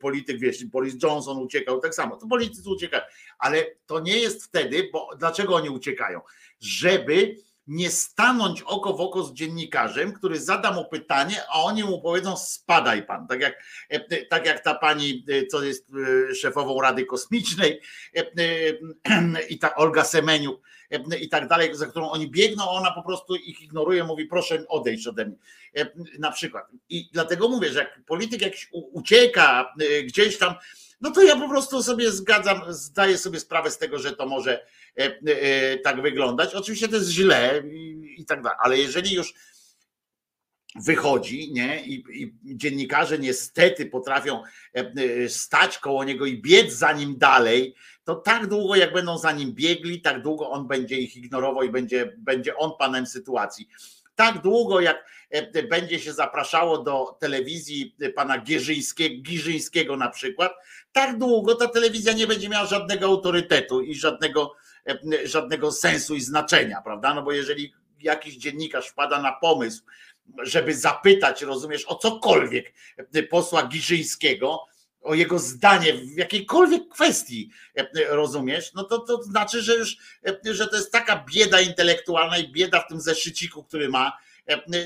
polityk, 0.00 0.38
wiesz, 0.38 0.64
Boris 0.64 0.94
Johnson 1.02 1.38
uciekał, 1.38 1.80
tak 1.80 1.94
samo, 1.94 2.16
to 2.16 2.26
politycy 2.26 2.70
uciekają, 2.70 3.02
ale 3.38 3.66
to 3.86 4.00
nie 4.00 4.18
jest 4.18 4.44
wtedy, 4.44 4.88
bo 4.92 5.10
dlaczego 5.18 5.54
oni 5.54 5.68
uciekają? 5.68 6.20
Żeby 6.60 7.36
nie 7.68 7.90
stanąć 7.90 8.62
oko 8.62 8.92
w 8.92 9.00
oko 9.00 9.22
z 9.22 9.32
dziennikarzem, 9.32 10.12
który 10.12 10.40
zada 10.40 10.72
mu 10.72 10.84
pytanie, 10.84 11.42
a 11.52 11.62
oni 11.62 11.84
mu 11.84 12.00
powiedzą 12.00 12.36
spadaj 12.36 13.06
pan. 13.06 13.26
Tak 13.26 13.40
jak, 13.40 13.62
e, 13.88 14.24
tak 14.24 14.46
jak 14.46 14.64
ta 14.64 14.74
pani, 14.74 15.24
e, 15.28 15.46
co 15.46 15.62
jest 15.62 15.86
e, 16.30 16.34
szefową 16.34 16.80
Rady 16.80 17.04
Kosmicznej 17.04 17.80
i 19.48 19.58
ta 19.58 19.74
Olga 19.74 20.04
Semeniuk 20.04 20.60
i 21.20 21.28
tak 21.28 21.48
dalej, 21.48 21.76
za 21.76 21.86
którą 21.86 22.10
oni 22.10 22.30
biegną, 22.30 22.70
ona 22.70 22.90
po 22.90 23.02
prostu 23.02 23.36
ich 23.36 23.62
ignoruje, 23.62 24.04
mówi 24.04 24.24
proszę 24.24 24.64
odejść 24.68 25.06
ode 25.06 25.26
mnie. 25.26 25.36
Na 26.18 26.30
przykład. 26.30 26.66
I 26.88 27.10
dlatego 27.12 27.48
mówię, 27.48 27.72
że 27.72 27.78
jak 27.78 28.04
polityk 28.04 28.42
jakiś 28.42 28.68
ucieka 28.72 29.74
gdzieś 30.04 30.38
tam, 30.38 30.54
no 31.00 31.10
to 31.10 31.22
ja 31.22 31.36
po 31.36 31.48
prostu 31.48 31.82
sobie 31.82 32.12
zgadzam, 32.12 32.62
zdaję 32.68 33.18
sobie 33.18 33.40
sprawę 33.40 33.70
z 33.70 33.78
tego, 33.78 33.98
że 33.98 34.12
to 34.12 34.26
może 34.26 34.66
e, 34.98 35.18
e, 35.26 35.78
tak 35.78 36.02
wyglądać. 36.02 36.54
Oczywiście 36.54 36.88
to 36.88 36.96
jest 36.96 37.10
źle 37.10 37.62
i, 38.18 38.24
tak 38.28 38.42
dalej, 38.42 38.58
ale 38.62 38.78
jeżeli 38.78 39.14
już 39.14 39.34
wychodzi, 40.84 41.52
nie? 41.52 41.84
I, 41.84 42.04
I, 42.22 42.34
dziennikarze 42.44 43.18
niestety 43.18 43.86
potrafią 43.86 44.42
e, 44.74 45.28
stać 45.28 45.78
koło 45.78 46.04
niego 46.04 46.26
i 46.26 46.42
biec 46.42 46.72
za 46.72 46.92
nim 46.92 47.18
dalej, 47.18 47.74
to 48.04 48.14
tak 48.14 48.46
długo, 48.46 48.76
jak 48.76 48.92
będą 48.92 49.18
za 49.18 49.32
nim 49.32 49.52
biegli, 49.52 50.00
tak 50.00 50.22
długo 50.22 50.50
on 50.50 50.68
będzie 50.68 50.98
ich 50.98 51.16
ignorował 51.16 51.62
i 51.62 51.70
będzie, 51.70 52.12
będzie 52.18 52.56
on 52.56 52.72
panem 52.78 53.06
sytuacji. 53.06 53.68
Tak 54.14 54.42
długo, 54.42 54.80
jak 54.80 55.04
będzie 55.68 56.00
się 56.00 56.12
zapraszało 56.12 56.78
do 56.78 57.16
telewizji 57.20 57.96
pana 58.14 58.38
Gierzyńskiego, 59.22 59.96
na 59.96 60.08
przykład, 60.08 60.52
tak 60.92 61.18
długo 61.18 61.54
ta 61.54 61.68
telewizja 61.68 62.12
nie 62.12 62.26
będzie 62.26 62.48
miała 62.48 62.66
żadnego 62.66 63.06
autorytetu 63.06 63.80
i 63.80 63.94
żadnego, 63.94 64.54
e, 64.88 65.26
żadnego 65.26 65.72
sensu 65.72 66.14
i 66.14 66.20
znaczenia, 66.20 66.82
prawda? 66.82 67.14
No 67.14 67.22
bo 67.22 67.32
jeżeli 67.32 67.72
jakiś 68.00 68.36
dziennikarz 68.36 68.88
wpada 68.88 69.22
na 69.22 69.32
pomysł, 69.32 69.82
żeby 70.42 70.74
zapytać, 70.74 71.42
rozumiesz, 71.42 71.84
o 71.84 71.94
cokolwiek 71.94 72.74
e, 73.14 73.22
posła 73.22 73.66
Giżyńskiego, 73.66 74.64
o 75.02 75.14
jego 75.14 75.38
zdanie 75.38 75.94
w 75.94 76.16
jakiejkolwiek 76.16 76.88
kwestii, 76.88 77.50
e, 77.76 77.86
rozumiesz, 78.08 78.74
no 78.74 78.84
to, 78.84 78.98
to 78.98 79.22
znaczy, 79.22 79.62
że 79.62 79.76
już, 79.76 79.96
że 80.44 80.66
to 80.66 80.76
jest 80.76 80.92
taka 80.92 81.24
bieda 81.34 81.60
intelektualna 81.60 82.38
i 82.38 82.52
bieda 82.52 82.80
w 82.80 82.88
tym 82.88 83.00
zeszyciku, 83.00 83.64
który 83.64 83.88
ma, 83.88 84.12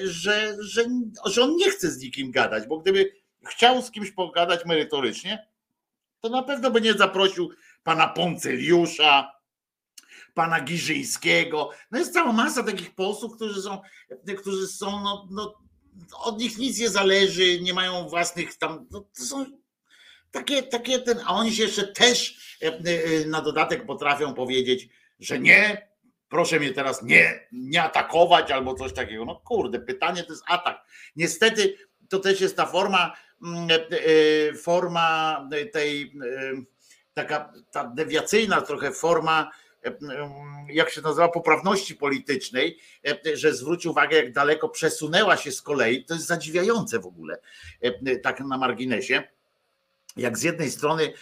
że, 0.05 0.57
że, 0.61 0.87
że 1.25 1.43
on 1.43 1.57
nie 1.57 1.71
chce 1.71 1.91
z 1.91 1.99
nikim 1.99 2.31
gadać, 2.31 2.67
bo 2.67 2.79
gdyby 2.79 3.13
chciał 3.47 3.83
z 3.83 3.91
kimś 3.91 4.11
pogadać 4.11 4.65
merytorycznie, 4.65 5.49
to 6.21 6.29
na 6.29 6.43
pewno 6.43 6.71
by 6.71 6.81
nie 6.81 6.93
zaprosił 6.93 7.51
pana 7.83 8.09
Poncyliusza, 8.09 9.33
pana 10.35 10.61
Giżyńskiego. 10.61 11.71
No 11.91 11.99
jest 11.99 12.13
cała 12.13 12.33
masa 12.33 12.63
takich 12.63 12.95
posłów, 12.95 13.37
którzy 13.37 13.63
są, 13.63 13.81
którzy 14.39 14.67
są 14.69 15.03
no, 15.03 15.29
no, 15.31 15.55
od 16.19 16.39
nich 16.39 16.59
nic 16.59 16.79
nie 16.79 16.91
zależy, 16.91 17.61
nie 17.61 17.75
mają 17.75 18.09
własnych 18.09 18.59
tam, 18.59 18.87
no, 18.91 19.01
to 19.01 19.25
są 19.25 19.47
takie, 20.31 20.63
takie 20.63 20.99
ten, 20.99 21.21
a 21.25 21.35
oni 21.35 21.53
się 21.53 21.63
jeszcze 21.63 21.87
też 21.87 22.39
e, 22.63 22.67
e, 22.67 23.27
na 23.27 23.41
dodatek 23.41 23.87
potrafią 23.87 24.35
powiedzieć, 24.35 24.89
że 25.21 25.39
nie, 25.39 25.92
proszę 26.33 26.61
mnie 26.61 26.73
teraz 26.73 27.03
nie, 27.03 27.47
nie 27.53 27.83
atakować 27.83 28.51
albo 28.51 28.75
coś 28.75 28.93
takiego. 28.93 29.25
No 29.25 29.37
kurde, 29.37 29.79
pytanie 29.79 30.23
to 30.23 30.33
jest 30.33 30.45
atak. 30.49 30.85
Niestety 31.17 31.77
to 32.09 32.19
też 32.19 32.41
jest 32.41 32.57
ta 32.57 32.67
forma, 32.67 33.17
mm, 33.43 33.69
e, 33.71 34.55
forma 34.55 35.49
tej, 35.73 36.13
taka 37.15 37.53
ta 37.71 37.85
dewiacyjna 37.85 38.61
trochę 38.61 38.93
forma, 38.93 39.51
jak 40.69 40.91
się 40.91 41.01
nazywa, 41.01 41.29
poprawności 41.29 41.95
politycznej, 41.95 42.79
że 43.35 43.55
zwróć 43.55 43.87
uwagę, 43.87 44.17
jak 44.17 44.33
daleko 44.33 44.69
przesunęła 44.69 45.37
się 45.37 45.53
z 45.53 45.63
kolei, 45.63 46.05
to 46.05 46.15
jest 46.15 46.27
zadziwiające 46.27 46.99
w 46.99 47.07
ogóle, 47.07 47.39
tak 48.23 48.41
na 48.41 48.59
marginesie 48.59 49.23
jak 50.17 50.39
z 50.39 50.43
jednej 50.43 50.71
strony 50.71 51.13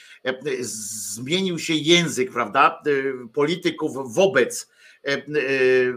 zmienił 0.60 1.58
się 1.58 1.74
język, 1.74 2.32
prawda, 2.32 2.82
polityków 3.32 4.14
wobec 4.14 4.70
E, 4.70 4.72
e, 4.72 4.79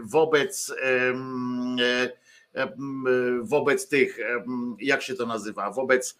wobec 0.02 0.74
e, 0.82 1.14
wobec 3.42 3.88
tych, 3.88 4.18
jak 4.80 5.02
się 5.02 5.14
to 5.14 5.26
nazywa, 5.26 5.70
wobec 5.70 6.18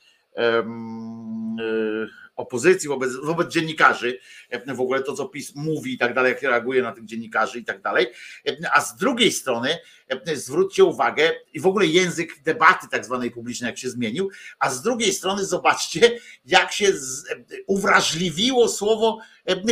opozycji, 2.37 2.89
wobec, 2.89 3.11
wobec 3.23 3.53
dziennikarzy, 3.53 4.19
w 4.75 4.81
ogóle 4.81 5.03
to, 5.03 5.15
co 5.15 5.29
PiS 5.29 5.55
mówi 5.55 5.95
i 5.95 5.99
tak 5.99 6.15
dalej, 6.15 6.33
jak 6.33 6.43
reaguje 6.43 6.83
na 6.83 6.93
tych 6.93 7.05
dziennikarzy 7.05 7.59
i 7.59 7.65
tak 7.65 7.83
dalej. 7.83 8.07
A 8.73 8.81
z 8.81 8.97
drugiej 8.97 9.33
strony 9.33 9.79
zwróćcie 10.35 10.85
uwagę 10.85 11.33
i 11.53 11.61
w 11.61 11.67
ogóle 11.67 11.87
język 11.87 12.43
debaty 12.43 12.87
tak 12.91 13.05
zwanej 13.05 13.31
publicznej, 13.31 13.69
jak 13.69 13.79
się 13.79 13.91
zmienił, 13.91 14.31
a 14.59 14.71
z 14.71 14.83
drugiej 14.83 15.13
strony 15.13 15.45
zobaczcie, 15.45 16.19
jak 16.45 16.73
się 16.73 16.93
uwrażliwiło 17.67 18.69
słowo 18.69 19.19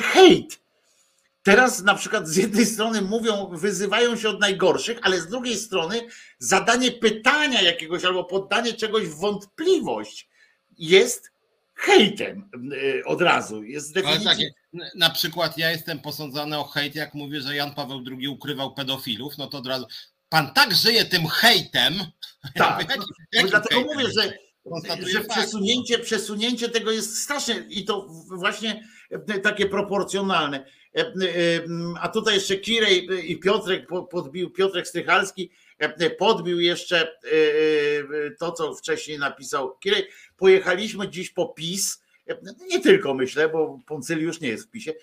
hejt 0.02 0.62
Teraz 1.42 1.82
na 1.82 1.94
przykład 1.94 2.28
z 2.28 2.36
jednej 2.36 2.66
strony 2.66 3.02
mówią, 3.02 3.50
wyzywają 3.52 4.16
się 4.16 4.28
od 4.28 4.40
najgorszych, 4.40 4.98
ale 5.02 5.20
z 5.20 5.28
drugiej 5.28 5.56
strony 5.56 6.08
zadanie 6.38 6.92
pytania 6.92 7.62
jakiegoś 7.62 8.04
albo 8.04 8.24
poddanie 8.24 8.72
czegoś 8.72 9.04
w 9.04 9.20
wątpliwość 9.20 10.28
jest 10.78 11.32
hejtem 11.74 12.50
y, 12.72 13.02
od 13.06 13.22
razu. 13.22 13.62
Jest 13.62 13.94
definicji... 13.94 14.28
Ale 14.28 14.36
tak, 14.36 14.94
na 14.94 15.10
przykład 15.10 15.58
ja 15.58 15.70
jestem 15.70 15.98
posądzany 15.98 16.58
o 16.58 16.64
hejt, 16.64 16.94
jak 16.94 17.14
mówię, 17.14 17.40
że 17.40 17.56
Jan 17.56 17.74
Paweł 17.74 18.04
II 18.10 18.28
ukrywał 18.28 18.74
pedofilów, 18.74 19.38
no 19.38 19.46
to 19.46 19.58
od 19.58 19.66
razu 19.66 19.86
pan 20.28 20.52
tak 20.54 20.74
żyje 20.74 21.04
tym 21.04 21.26
hejtem. 21.26 21.94
Tak, 22.54 22.90
jaki, 22.90 23.06
jaki 23.32 23.50
dlatego 23.50 23.80
hejtem? 23.80 23.96
mówię, 23.96 24.12
że, 24.14 24.38
że 25.12 25.24
przesunięcie, 25.24 25.98
przesunięcie 25.98 26.68
tego 26.68 26.90
jest 26.90 27.22
straszne 27.22 27.54
i 27.54 27.84
to 27.84 28.06
właśnie 28.28 28.88
takie 29.42 29.66
proporcjonalne 29.66 30.64
a 32.00 32.08
tutaj 32.08 32.34
jeszcze 32.34 32.56
Kirej 32.56 33.30
i 33.30 33.38
Piotrek 33.38 33.86
podbił, 34.10 34.50
Piotrek 34.50 34.88
Strychalski 34.88 35.50
Podbił 36.18 36.60
jeszcze 36.60 37.18
to, 38.38 38.52
co 38.52 38.74
wcześniej 38.74 39.18
napisał 39.18 39.78
Kirej. 39.78 40.08
Pojechaliśmy 40.36 41.08
dziś 41.08 41.30
po 41.30 41.48
PiS. 41.48 42.02
Nie 42.68 42.80
tylko 42.80 43.14
myślę, 43.14 43.48
bo 43.48 43.80
Poncyliusz 43.86 44.40
nie 44.40 44.48
jest 44.48 44.66
w 44.66 44.70
PiSie, 44.70 44.94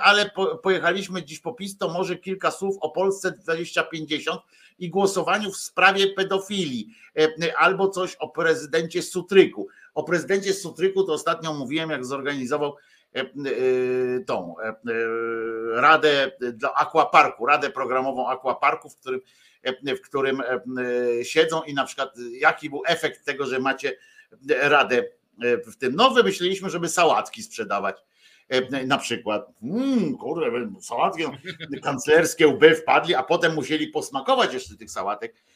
ale 0.00 0.30
pojechaliśmy 0.62 1.24
dziś 1.24 1.40
po 1.40 1.54
PiS, 1.54 1.78
to 1.78 1.88
może 1.88 2.16
kilka 2.16 2.50
słów 2.50 2.76
o 2.80 2.90
Polsce 2.90 3.32
2050 3.32 4.40
i 4.78 4.90
głosowaniu 4.90 5.52
w 5.52 5.56
sprawie 5.56 6.06
pedofilii, 6.06 6.94
albo 7.56 7.88
coś 7.88 8.14
o 8.14 8.28
prezydencie 8.28 9.02
Sutryku. 9.02 9.68
O 9.94 10.04
prezydencie 10.04 10.54
Sutryku 10.54 11.04
to 11.04 11.12
ostatnio 11.12 11.54
mówiłem, 11.54 11.90
jak 11.90 12.06
zorganizował 12.06 12.76
E, 12.76 12.80
e, 12.80 12.95
tą 14.26 14.54
e, 14.60 14.74
radę 15.74 16.32
dla 16.52 16.74
Aquaparku, 16.74 17.46
radę 17.46 17.70
programową 17.70 18.28
Aquaparku, 18.28 18.90
w 18.90 18.96
którym, 18.96 19.20
w 19.86 20.00
którym 20.00 20.42
siedzą 21.22 21.62
i 21.62 21.74
na 21.74 21.84
przykład 21.84 22.14
jaki 22.40 22.70
był 22.70 22.82
efekt 22.86 23.24
tego, 23.24 23.46
że 23.46 23.58
macie 23.58 23.96
radę 24.48 25.04
w 25.66 25.76
tym. 25.76 25.96
No 25.96 26.10
wymyśliliśmy, 26.10 26.70
żeby 26.70 26.88
sałatki 26.88 27.42
sprzedawać 27.42 27.96
na 28.86 28.98
przykład, 28.98 29.48
mmm, 29.62 30.16
kurde, 30.16 30.68
sałatki 30.80 31.22
kanclerskie 31.82 32.48
łby 32.48 32.74
wpadli, 32.74 33.14
a 33.14 33.22
potem 33.22 33.54
musieli 33.54 33.88
posmakować 33.88 34.54
jeszcze 34.54 34.76
tych 34.76 34.90
sałatek 34.90 35.34
E, 35.34 35.55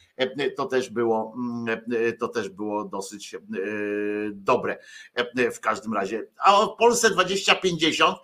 to 0.57 0.65
też 0.65 0.89
było, 0.89 1.33
mm, 1.35 1.81
e, 2.07 2.13
to 2.13 2.27
też 2.27 2.49
było 2.49 2.85
dosyć 2.85 3.35
e, 3.35 3.39
dobre 4.31 4.77
w 5.53 5.59
każdym 5.59 5.93
razie. 5.93 6.27
A 6.37 6.59
o 6.59 6.67
Polsce 6.67 7.09
2050 7.09 8.17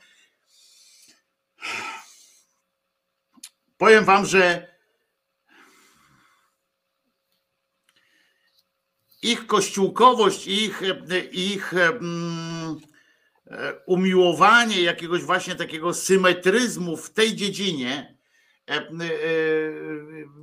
powiem 3.78 4.06
wam, 4.06 4.26
że 4.26 4.78
ich 9.22 9.48
kościółkowość, 9.48 10.48
ich, 10.48 10.82
ich 11.32 11.74
mm, 11.74 12.78
umiłowanie 13.86 14.82
jakiegoś 14.82 15.22
właśnie 15.22 15.56
takiego 15.56 15.94
symetryzmu 15.94 16.98
w 16.98 17.10
tej 17.10 17.36
dziedzinie 17.36 18.17
E, 18.17 18.17
e, 18.17 18.17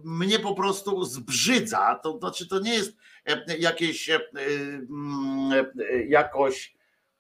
mnie 0.05 0.39
po 0.39 0.55
prostu 0.55 1.05
zbrzydza. 1.05 2.01
To 2.03 2.19
znaczy, 2.19 2.49
to 2.49 2.61
nie 2.61 2.75
jest 2.75 2.97
e, 3.27 3.59
jakieś 3.59 4.11
mm, 4.11 5.67
jakoś. 6.09 6.75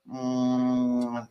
Mm, 0.09 1.26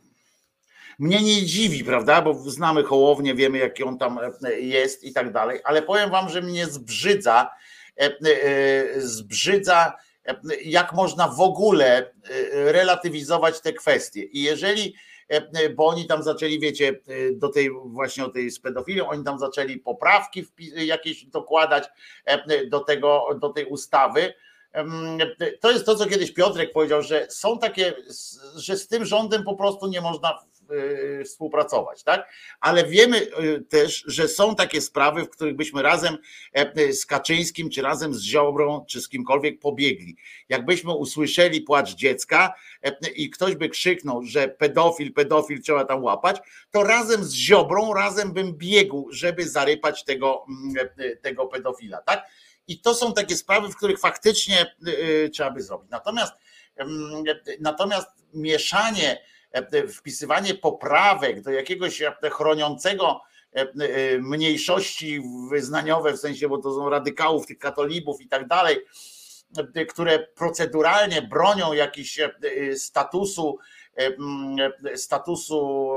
mnie 0.98 1.22
nie 1.22 1.42
dziwi, 1.46 1.84
prawda? 1.84 2.22
Bo 2.22 2.34
znamy 2.34 2.82
Hołownię, 2.82 3.34
wiemy, 3.34 3.58
jaki 3.58 3.84
on 3.84 3.98
tam 3.98 4.18
jest 4.60 5.04
i 5.04 5.12
tak 5.12 5.32
dalej, 5.32 5.60
ale 5.64 5.82
powiem 5.82 6.10
wam, 6.10 6.28
że 6.28 6.42
mnie 6.42 6.66
zbrzydza, 6.66 7.50
zbrzydza, 8.96 9.92
jak 10.64 10.92
można 10.92 11.28
w 11.28 11.40
ogóle 11.40 12.14
relatywizować 12.52 13.60
te 13.60 13.72
kwestie. 13.72 14.22
I 14.22 14.42
jeżeli 14.42 14.94
E, 14.94 15.13
e, 15.13 15.13
bo 15.76 15.86
oni 15.86 16.06
tam 16.06 16.22
zaczęli, 16.22 16.60
wiecie, 16.60 16.88
e, 16.88 17.32
do 17.32 17.48
tej 17.48 17.70
właśnie 17.84 18.24
o 18.24 18.28
tej 18.28 18.50
z 18.50 18.60
pedofilią, 18.60 19.08
oni 19.08 19.24
tam 19.24 19.38
zaczęli 19.38 19.76
poprawki 19.76 20.46
jakieś 20.76 21.24
dokładać 21.24 21.84
do 22.68 22.80
tego, 22.80 23.26
do 23.40 23.48
tej 23.48 23.64
ustawy. 23.64 24.34
To 25.60 25.70
jest 25.70 25.86
to, 25.86 25.96
co 25.96 26.06
kiedyś 26.06 26.32
Piotrek 26.32 26.72
powiedział, 26.72 27.02
że 27.02 27.26
są 27.30 27.58
takie, 27.58 27.94
że 28.56 28.76
z 28.76 28.88
tym 28.88 29.04
rządem 29.04 29.44
po 29.44 29.56
prostu 29.56 29.86
nie 29.86 30.00
można 30.00 30.38
współpracować, 31.24 32.02
tak? 32.02 32.28
Ale 32.60 32.84
wiemy 32.84 33.20
y, 33.22 33.64
też, 33.68 34.04
że 34.06 34.28
są 34.28 34.54
takie 34.54 34.80
sprawy, 34.80 35.24
w 35.24 35.30
których 35.30 35.56
byśmy 35.56 35.82
razem 35.82 36.18
e, 36.52 36.92
z 36.92 37.06
Kaczyńskim, 37.06 37.70
czy 37.70 37.82
razem 37.82 38.14
z 38.14 38.22
Ziobrą, 38.22 38.84
czy 38.88 39.00
z 39.00 39.08
kimkolwiek 39.08 39.60
pobiegli. 39.60 40.16
Jakbyśmy 40.48 40.92
usłyszeli 40.92 41.60
płacz 41.60 41.94
dziecka 41.94 42.54
e, 42.82 43.10
i 43.14 43.30
ktoś 43.30 43.56
by 43.56 43.68
krzyknął, 43.68 44.22
że 44.22 44.48
pedofil, 44.48 45.12
pedofil 45.12 45.62
trzeba 45.62 45.84
tam 45.84 46.04
łapać, 46.04 46.36
to 46.70 46.82
razem 46.82 47.24
z 47.24 47.32
Ziobrą, 47.32 47.94
razem 47.94 48.32
bym 48.32 48.52
biegł, 48.52 49.08
żeby 49.12 49.48
zarypać 49.48 50.04
tego, 50.04 50.46
mm, 50.48 50.88
e, 50.98 51.16
tego 51.16 51.46
pedofila, 51.46 52.02
tak? 52.02 52.26
I 52.68 52.80
to 52.80 52.94
są 52.94 53.12
takie 53.12 53.36
sprawy, 53.36 53.68
w 53.68 53.76
których 53.76 54.00
faktycznie 54.00 54.74
trzeba 55.32 55.50
by 55.50 55.62
zrobić. 55.62 55.90
Natomiast, 55.90 56.32
mm, 56.76 57.24
natomiast 57.60 58.08
mieszanie 58.34 59.18
E, 59.18 59.33
wpisywanie 59.88 60.54
poprawek 60.54 61.42
do 61.42 61.50
jakiegoś 61.50 62.02
e, 62.02 62.14
chroniącego 62.30 63.20
e, 63.52 63.68
mniejszości 64.18 65.22
wyznaniowe, 65.50 66.12
w 66.12 66.20
sensie, 66.20 66.48
bo 66.48 66.58
to 66.58 66.74
są 66.74 66.90
radykałów, 66.90 67.46
tych 67.46 67.58
katolibów 67.58 68.20
i 68.20 68.28
tak 68.28 68.46
dalej, 68.46 68.76
które 69.88 70.18
proceduralnie 70.18 71.22
bronią 71.22 71.72
jakiś 71.72 72.20
statusu, 72.76 73.58
statusu 74.96 75.90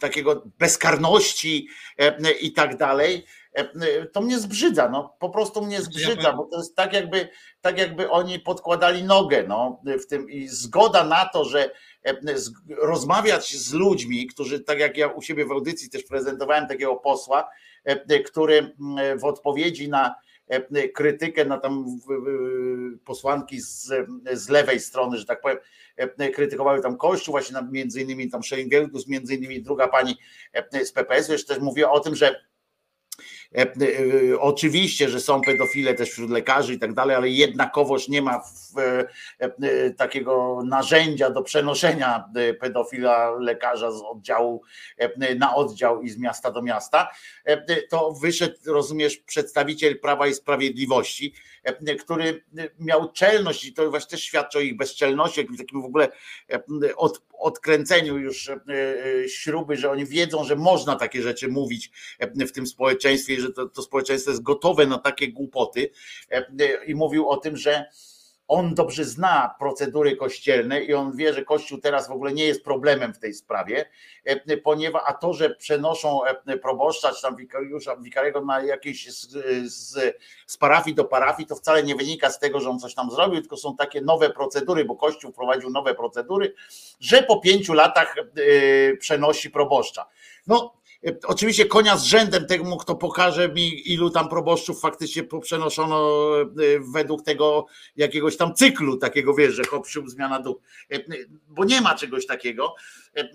takiego 0.00 0.42
bezkarności 0.58 1.68
i 2.40 2.52
tak 2.52 2.76
dalej, 2.76 3.24
to 4.12 4.20
mnie 4.20 4.38
zbrzydza, 4.38 4.88
no. 4.88 5.16
Po 5.18 5.30
prostu 5.30 5.62
mnie 5.62 5.82
zbrzydza, 5.82 6.32
bo 6.32 6.44
to 6.44 6.56
jest 6.56 6.76
tak 6.76 6.92
jakby, 6.92 7.28
tak 7.60 7.78
jakby 7.78 8.10
oni 8.10 8.40
podkładali 8.40 9.04
nogę 9.04 9.44
no, 9.48 9.82
w 10.02 10.06
tym. 10.06 10.30
I 10.30 10.48
zgoda 10.48 11.04
na 11.04 11.28
to, 11.28 11.44
że 11.44 11.70
rozmawiać 12.68 13.56
z 13.56 13.72
ludźmi, 13.72 14.26
którzy 14.26 14.60
tak 14.60 14.78
jak 14.78 14.96
ja 14.96 15.08
u 15.08 15.22
siebie 15.22 15.46
w 15.46 15.52
audycji 15.52 15.90
też 15.90 16.04
prezentowałem 16.04 16.68
takiego 16.68 16.96
posła, 16.96 17.50
który 18.26 18.74
w 19.18 19.24
odpowiedzi 19.24 19.88
na 19.88 20.14
krytykę 20.94 21.44
na 21.44 21.58
tam 21.58 21.84
posłanki 23.04 23.60
z, 23.60 23.92
z 24.32 24.48
lewej 24.48 24.80
strony, 24.80 25.18
że 25.18 25.24
tak 25.24 25.40
powiem, 25.40 25.58
krytykowały 26.34 26.80
tam 26.80 26.96
Kościół, 26.96 27.32
właśnie 27.32 27.58
między 27.70 28.02
innymi 28.02 28.30
tam 28.30 28.42
Schellingelgus, 28.42 29.08
między 29.08 29.34
innymi 29.34 29.62
druga 29.62 29.88
pani 29.88 30.16
z 30.84 30.92
PPS-u, 30.92 31.32
jeszcze 31.32 31.54
też 31.54 31.62
mówiła 31.62 31.90
o 31.90 32.00
tym, 32.00 32.14
że 32.14 32.34
E, 32.34 32.36
e, 32.36 32.53
oczywiście, 34.38 35.08
że 35.08 35.20
są 35.20 35.40
pedofile 35.40 35.94
też 35.94 36.10
wśród 36.10 36.30
lekarzy 36.30 36.74
i 36.74 36.78
tak 36.78 36.94
dalej, 36.94 37.16
ale 37.16 37.28
jednakowoż 37.28 38.08
nie 38.08 38.22
ma 38.22 38.42
e, 38.76 39.90
takiego 39.90 40.62
narzędzia 40.66 41.30
do 41.30 41.42
przenoszenia 41.42 42.24
pedofila 42.60 43.30
lekarza 43.30 43.92
z 43.92 44.02
oddziału 44.02 44.62
na 45.36 45.54
oddział 45.54 46.02
i 46.02 46.10
z 46.10 46.18
miasta 46.18 46.50
do 46.50 46.62
miasta. 46.62 47.10
To 47.90 48.12
wyszedł, 48.12 48.56
rozumiesz, 48.66 49.16
przedstawiciel 49.16 50.00
Prawa 50.00 50.26
i 50.26 50.34
Sprawiedliwości, 50.34 51.34
który 52.00 52.44
miał 52.78 53.12
czelność, 53.12 53.64
i 53.64 53.72
to 53.72 53.90
właśnie 53.90 54.10
też 54.10 54.22
świadczy 54.22 54.58
o 54.58 54.60
ich 54.60 54.76
bezczelności, 54.76 55.40
jakimś 55.40 55.58
takim 55.58 55.82
w 55.82 55.84
ogóle 55.84 56.08
od, 56.96 57.22
odkręceniu 57.38 58.18
już 58.18 58.50
śruby, 59.28 59.76
że 59.76 59.90
oni 59.90 60.06
wiedzą, 60.06 60.44
że 60.44 60.56
można 60.56 60.96
takie 60.96 61.22
rzeczy 61.22 61.48
mówić 61.48 61.90
w 62.34 62.52
tym 62.52 62.66
społeczeństwie, 62.66 63.40
że 63.40 63.52
to, 63.52 63.68
to 63.68 63.82
społeczeństwo 63.82 64.30
jest 64.30 64.42
gotowe 64.42 64.86
na 64.86 64.98
takie 64.98 65.32
głupoty 65.32 65.90
i 66.86 66.94
mówił 66.94 67.28
o 67.28 67.36
tym, 67.36 67.56
że 67.56 67.84
on 68.48 68.74
dobrze 68.74 69.04
zna 69.04 69.54
procedury 69.58 70.16
kościelne 70.16 70.80
i 70.80 70.94
on 70.94 71.16
wie, 71.16 71.34
że 71.34 71.44
Kościół 71.44 71.78
teraz 71.78 72.08
w 72.08 72.10
ogóle 72.10 72.32
nie 72.32 72.44
jest 72.44 72.64
problemem 72.64 73.14
w 73.14 73.18
tej 73.18 73.34
sprawie, 73.34 73.88
e, 74.24 74.56
ponieważ 74.56 75.02
a 75.06 75.12
to, 75.12 75.32
że 75.32 75.50
przenoszą 75.50 76.24
e, 76.24 76.58
proboszcza 76.58 77.12
czy 77.12 77.22
tam 77.22 77.36
wikariusza, 77.36 77.96
wikarego 77.96 78.40
na 78.40 78.62
jakieś 78.62 79.12
z, 79.12 79.30
z, 79.72 80.16
z 80.46 80.56
parafii 80.56 80.96
do 80.96 81.04
parafii, 81.04 81.48
to 81.48 81.56
wcale 81.56 81.82
nie 81.82 81.94
wynika 81.94 82.30
z 82.30 82.38
tego, 82.38 82.60
że 82.60 82.70
on 82.70 82.78
coś 82.78 82.94
tam 82.94 83.10
zrobił, 83.10 83.40
tylko 83.40 83.56
są 83.56 83.76
takie 83.76 84.00
nowe 84.00 84.30
procedury, 84.30 84.84
bo 84.84 84.96
Kościół 84.96 85.32
wprowadził 85.32 85.70
nowe 85.70 85.94
procedury, 85.94 86.54
że 87.00 87.22
po 87.22 87.40
pięciu 87.40 87.72
latach 87.72 88.14
e, 88.18 88.96
przenosi 88.96 89.50
proboszcza. 89.50 90.06
No 90.46 90.74
Oczywiście 91.26 91.66
konia 91.66 91.96
z 91.96 92.04
rzędem 92.04 92.46
temu, 92.46 92.76
kto 92.76 92.94
pokaże 92.94 93.48
mi, 93.48 93.92
ilu 93.92 94.10
tam 94.10 94.28
proboszczów 94.28 94.80
faktycznie 94.80 95.24
przenoszono 95.42 96.22
e, 96.40 96.44
według 96.92 97.22
tego 97.22 97.66
jakiegoś 97.96 98.36
tam 98.36 98.54
cyklu, 98.54 98.96
takiego 98.96 99.34
wiesz, 99.34 99.54
że 99.54 99.64
hop, 99.64 99.86
zmiana 100.06 100.40
duch, 100.40 100.56
e, 100.92 100.98
bo 101.48 101.64
nie 101.64 101.80
ma 101.80 101.94
czegoś 101.94 102.26
takiego 102.26 102.74
e, 103.16 103.28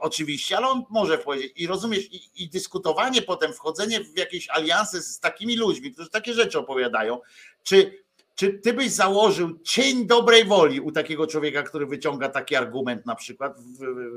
oczywiście, 0.00 0.56
ale 0.56 0.68
on 0.68 0.82
może 0.90 1.18
powiedzieć. 1.18 1.52
I 1.56 1.66
rozumiesz, 1.66 2.12
i, 2.12 2.44
i 2.44 2.48
dyskutowanie 2.48 3.22
potem, 3.22 3.52
wchodzenie 3.52 4.00
w 4.00 4.18
jakieś 4.18 4.50
alianse 4.50 5.02
z 5.02 5.20
takimi 5.20 5.56
ludźmi, 5.56 5.92
którzy 5.92 6.10
takie 6.10 6.34
rzeczy 6.34 6.58
opowiadają, 6.58 7.20
czy 7.62 8.03
czy 8.34 8.52
ty 8.52 8.72
byś 8.72 8.90
założył 8.90 9.58
cień 9.58 10.06
dobrej 10.06 10.44
woli 10.44 10.80
u 10.80 10.92
takiego 10.92 11.26
człowieka, 11.26 11.62
który 11.62 11.86
wyciąga 11.86 12.28
taki 12.28 12.56
argument 12.56 13.06
na 13.06 13.14
przykład, 13.14 13.56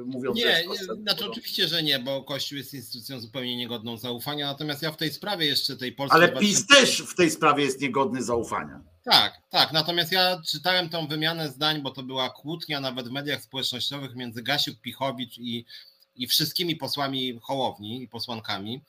mówiąc 0.05 0.37
Nie, 0.37 0.63
nie 0.67 0.95
znaczy 0.95 1.25
oczywiście, 1.29 1.67
że 1.67 1.83
nie, 1.83 1.99
bo 1.99 2.23
Kościół 2.23 2.57
jest 2.57 2.73
instytucją 2.73 3.19
zupełnie 3.19 3.57
niegodną 3.57 3.97
zaufania, 3.97 4.47
natomiast 4.47 4.81
ja 4.81 4.91
w 4.91 4.97
tej 4.97 5.13
sprawie 5.13 5.45
jeszcze 5.45 5.77
tej 5.77 5.91
polskiej... 5.91 6.21
Ale 6.21 6.29
PiS 6.29 6.65
20... 6.65 6.75
też 6.75 7.01
w 7.01 7.15
tej 7.15 7.31
sprawie 7.31 7.63
jest 7.63 7.81
niegodny 7.81 8.23
zaufania. 8.23 8.81
Tak, 9.03 9.41
tak, 9.49 9.73
natomiast 9.73 10.11
ja 10.11 10.41
czytałem 10.47 10.89
tą 10.89 11.07
wymianę 11.07 11.49
zdań, 11.49 11.81
bo 11.81 11.91
to 11.91 12.03
była 12.03 12.29
kłótnia 12.29 12.79
nawet 12.79 13.07
w 13.07 13.11
mediach 13.11 13.41
społecznościowych 13.41 14.15
między 14.15 14.43
Gasiuk 14.43 14.79
Pichowicz 14.81 15.37
i, 15.37 15.65
i 16.15 16.27
wszystkimi 16.27 16.75
posłami 16.75 17.39
Hołowni 17.43 18.03
i 18.03 18.07
posłankami 18.07 18.81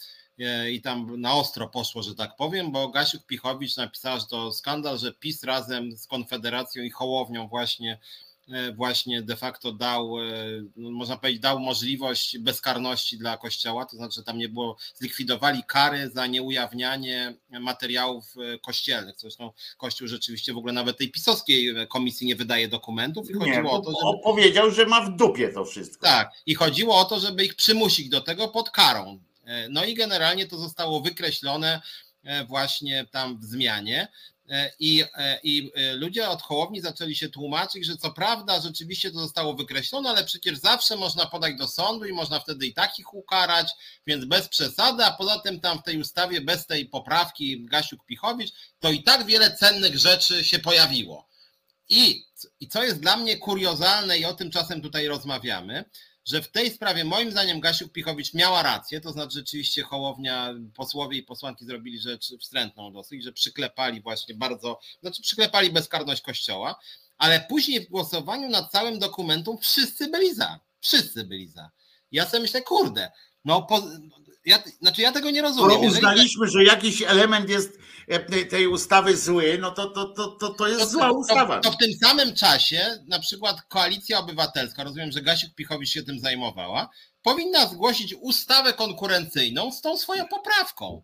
i 0.72 0.80
tam 0.80 1.20
na 1.20 1.34
ostro 1.34 1.68
poszło, 1.68 2.02
że 2.02 2.14
tak 2.14 2.36
powiem, 2.36 2.72
bo 2.72 2.88
Gasiuk 2.88 3.26
Pichowicz 3.26 3.76
napisała, 3.76 4.18
że 4.18 4.26
to 4.26 4.52
skandal, 4.52 4.98
że 4.98 5.12
PiS 5.12 5.44
razem 5.44 5.96
z 5.96 6.06
Konfederacją 6.06 6.82
i 6.82 6.90
Hołownią 6.90 7.48
właśnie 7.48 7.98
E, 8.52 8.72
właśnie 8.72 9.22
de 9.22 9.36
facto 9.36 9.72
dał, 9.72 10.20
e, 10.20 10.24
no, 10.76 10.90
można 10.90 11.16
powiedzieć, 11.16 11.42
dał 11.42 11.60
możliwość 11.60 12.38
bezkarności 12.38 13.18
dla 13.18 13.36
Kościoła, 13.36 13.86
to 13.86 13.96
znaczy, 13.96 14.14
że 14.14 14.22
tam 14.22 14.38
nie 14.38 14.48
było, 14.48 14.76
zlikwidowali 14.94 15.62
kary 15.66 16.10
za 16.14 16.26
nieujawnianie 16.26 17.34
materiałów 17.60 18.24
e, 18.36 18.58
kościelnych. 18.58 19.14
Zresztą 19.18 19.50
Kościół 19.78 20.08
rzeczywiście 20.08 20.52
w 20.52 20.56
ogóle 20.58 20.72
nawet 20.72 20.98
tej 20.98 21.10
pisowskiej 21.10 21.74
komisji 21.88 22.26
nie 22.26 22.36
wydaje 22.36 22.68
dokumentów 22.68 23.30
i 23.30 23.34
chodziło 23.34 23.62
nie, 23.62 23.70
o 23.70 23.80
to, 23.80 23.92
powiedział, 24.24 24.70
że 24.70 24.86
ma 24.86 25.00
w 25.00 25.16
dupie 25.16 25.48
to 25.48 25.64
wszystko. 25.64 26.06
Tak, 26.06 26.30
i 26.46 26.54
chodziło 26.54 26.98
o 26.98 27.04
to, 27.04 27.20
żeby 27.20 27.44
ich 27.44 27.54
przymusić 27.54 28.08
do 28.08 28.20
tego 28.20 28.48
pod 28.48 28.70
karą. 28.70 29.18
No 29.70 29.84
i 29.84 29.94
generalnie 29.94 30.46
to 30.46 30.58
zostało 30.58 31.00
wykreślone 31.00 31.80
właśnie 32.48 33.06
tam 33.10 33.38
w 33.40 33.44
zmianie. 33.44 34.08
E, 34.50 34.72
I, 34.78 35.04
e, 35.14 35.40
I 35.42 35.70
e, 35.74 35.96
ludzie 35.96 36.28
od 36.28 36.42
Hołowni 36.42 36.80
zaczęli 36.80 37.14
się 37.14 37.28
tłumaczyć, 37.28 37.86
że 37.86 37.96
co 37.96 38.10
prawda 38.10 38.60
rzeczywiście 38.60 39.10
to 39.10 39.18
zostało 39.18 39.54
wykreślone, 39.54 40.10
ale 40.10 40.24
przecież 40.24 40.58
zawsze 40.58 40.96
można 40.96 41.26
podać 41.26 41.56
do 41.56 41.68
sądu 41.68 42.04
i 42.04 42.12
można 42.12 42.40
wtedy 42.40 42.66
i 42.66 42.74
takich 42.74 43.14
ukarać, 43.14 43.70
więc 44.06 44.24
bez 44.24 44.48
przesady, 44.48 45.04
a 45.04 45.12
poza 45.12 45.38
tym 45.38 45.60
tam 45.60 45.78
w 45.78 45.82
tej 45.82 46.00
ustawie 46.00 46.40
bez 46.40 46.66
tej 46.66 46.86
poprawki 46.86 47.66
Gasiuk-Pichowicz, 47.66 48.52
to 48.80 48.90
i 48.90 49.02
tak 49.02 49.26
wiele 49.26 49.56
cennych 49.56 49.98
rzeczy 49.98 50.44
się 50.44 50.58
pojawiło. 50.58 51.28
I, 51.88 52.24
I 52.60 52.68
co 52.68 52.84
jest 52.84 53.00
dla 53.00 53.16
mnie 53.16 53.36
kuriozalne 53.36 54.18
i 54.18 54.24
o 54.24 54.34
tym 54.34 54.50
czasem 54.50 54.82
tutaj 54.82 55.08
rozmawiamy, 55.08 55.84
że 56.28 56.42
w 56.42 56.50
tej 56.50 56.70
sprawie 56.70 57.04
moim 57.04 57.30
zdaniem 57.30 57.60
Gasiuk-Pichowicz 57.60 58.34
miała 58.34 58.62
rację, 58.62 59.00
to 59.00 59.12
znaczy 59.12 59.38
rzeczywiście 59.38 59.82
Hołownia, 59.82 60.54
posłowie 60.76 61.18
i 61.18 61.22
posłanki 61.22 61.64
zrobili 61.64 61.98
rzecz 61.98 62.32
wstrętną 62.40 62.92
dosyć, 62.92 63.24
że 63.24 63.32
przyklepali 63.32 64.00
właśnie 64.00 64.34
bardzo, 64.34 64.80
znaczy 65.00 65.22
przyklepali 65.22 65.70
bezkarność 65.70 66.22
Kościoła, 66.22 66.80
ale 67.18 67.40
później 67.40 67.80
w 67.86 67.88
głosowaniu 67.88 68.48
nad 68.48 68.70
całym 68.70 68.98
dokumentem 68.98 69.58
wszyscy 69.58 70.08
byli 70.08 70.34
za, 70.34 70.60
wszyscy 70.80 71.24
byli 71.24 71.48
za. 71.48 71.70
Ja 72.12 72.26
sobie 72.26 72.42
myślę, 72.42 72.62
kurde, 72.62 73.10
no 73.44 73.62
po, 73.62 73.82
ja, 74.48 74.62
znaczy 74.80 75.02
ja 75.02 75.12
tego 75.12 75.30
nie 75.30 75.42
rozumiem. 75.42 75.70
Skoro 75.70 75.88
uznaliśmy, 75.88 76.48
że 76.48 76.64
jakiś 76.64 77.02
element 77.02 77.50
jest 77.50 77.78
e, 78.08 78.44
tej 78.44 78.66
ustawy 78.66 79.16
zły, 79.16 79.58
no 79.60 79.70
to, 79.70 79.90
to, 79.90 80.04
to, 80.04 80.28
to, 80.28 80.54
to 80.54 80.68
jest 80.68 80.80
to, 80.80 80.86
zła 80.86 81.10
ustawa. 81.10 81.60
To, 81.60 81.70
to, 81.70 81.76
w 81.76 81.78
tym 81.78 81.90
samym 82.04 82.34
czasie 82.34 83.04
na 83.06 83.18
przykład 83.18 83.62
Koalicja 83.62 84.18
Obywatelska, 84.18 84.84
rozumiem, 84.84 85.12
że 85.12 85.22
Gasiuk 85.22 85.54
Pichowicz 85.54 85.90
się 85.90 86.02
tym 86.02 86.20
zajmowała, 86.20 86.88
powinna 87.22 87.66
zgłosić 87.66 88.14
ustawę 88.20 88.72
konkurencyjną 88.72 89.72
z 89.72 89.80
tą 89.80 89.96
swoją 89.96 90.28
poprawką. 90.28 91.02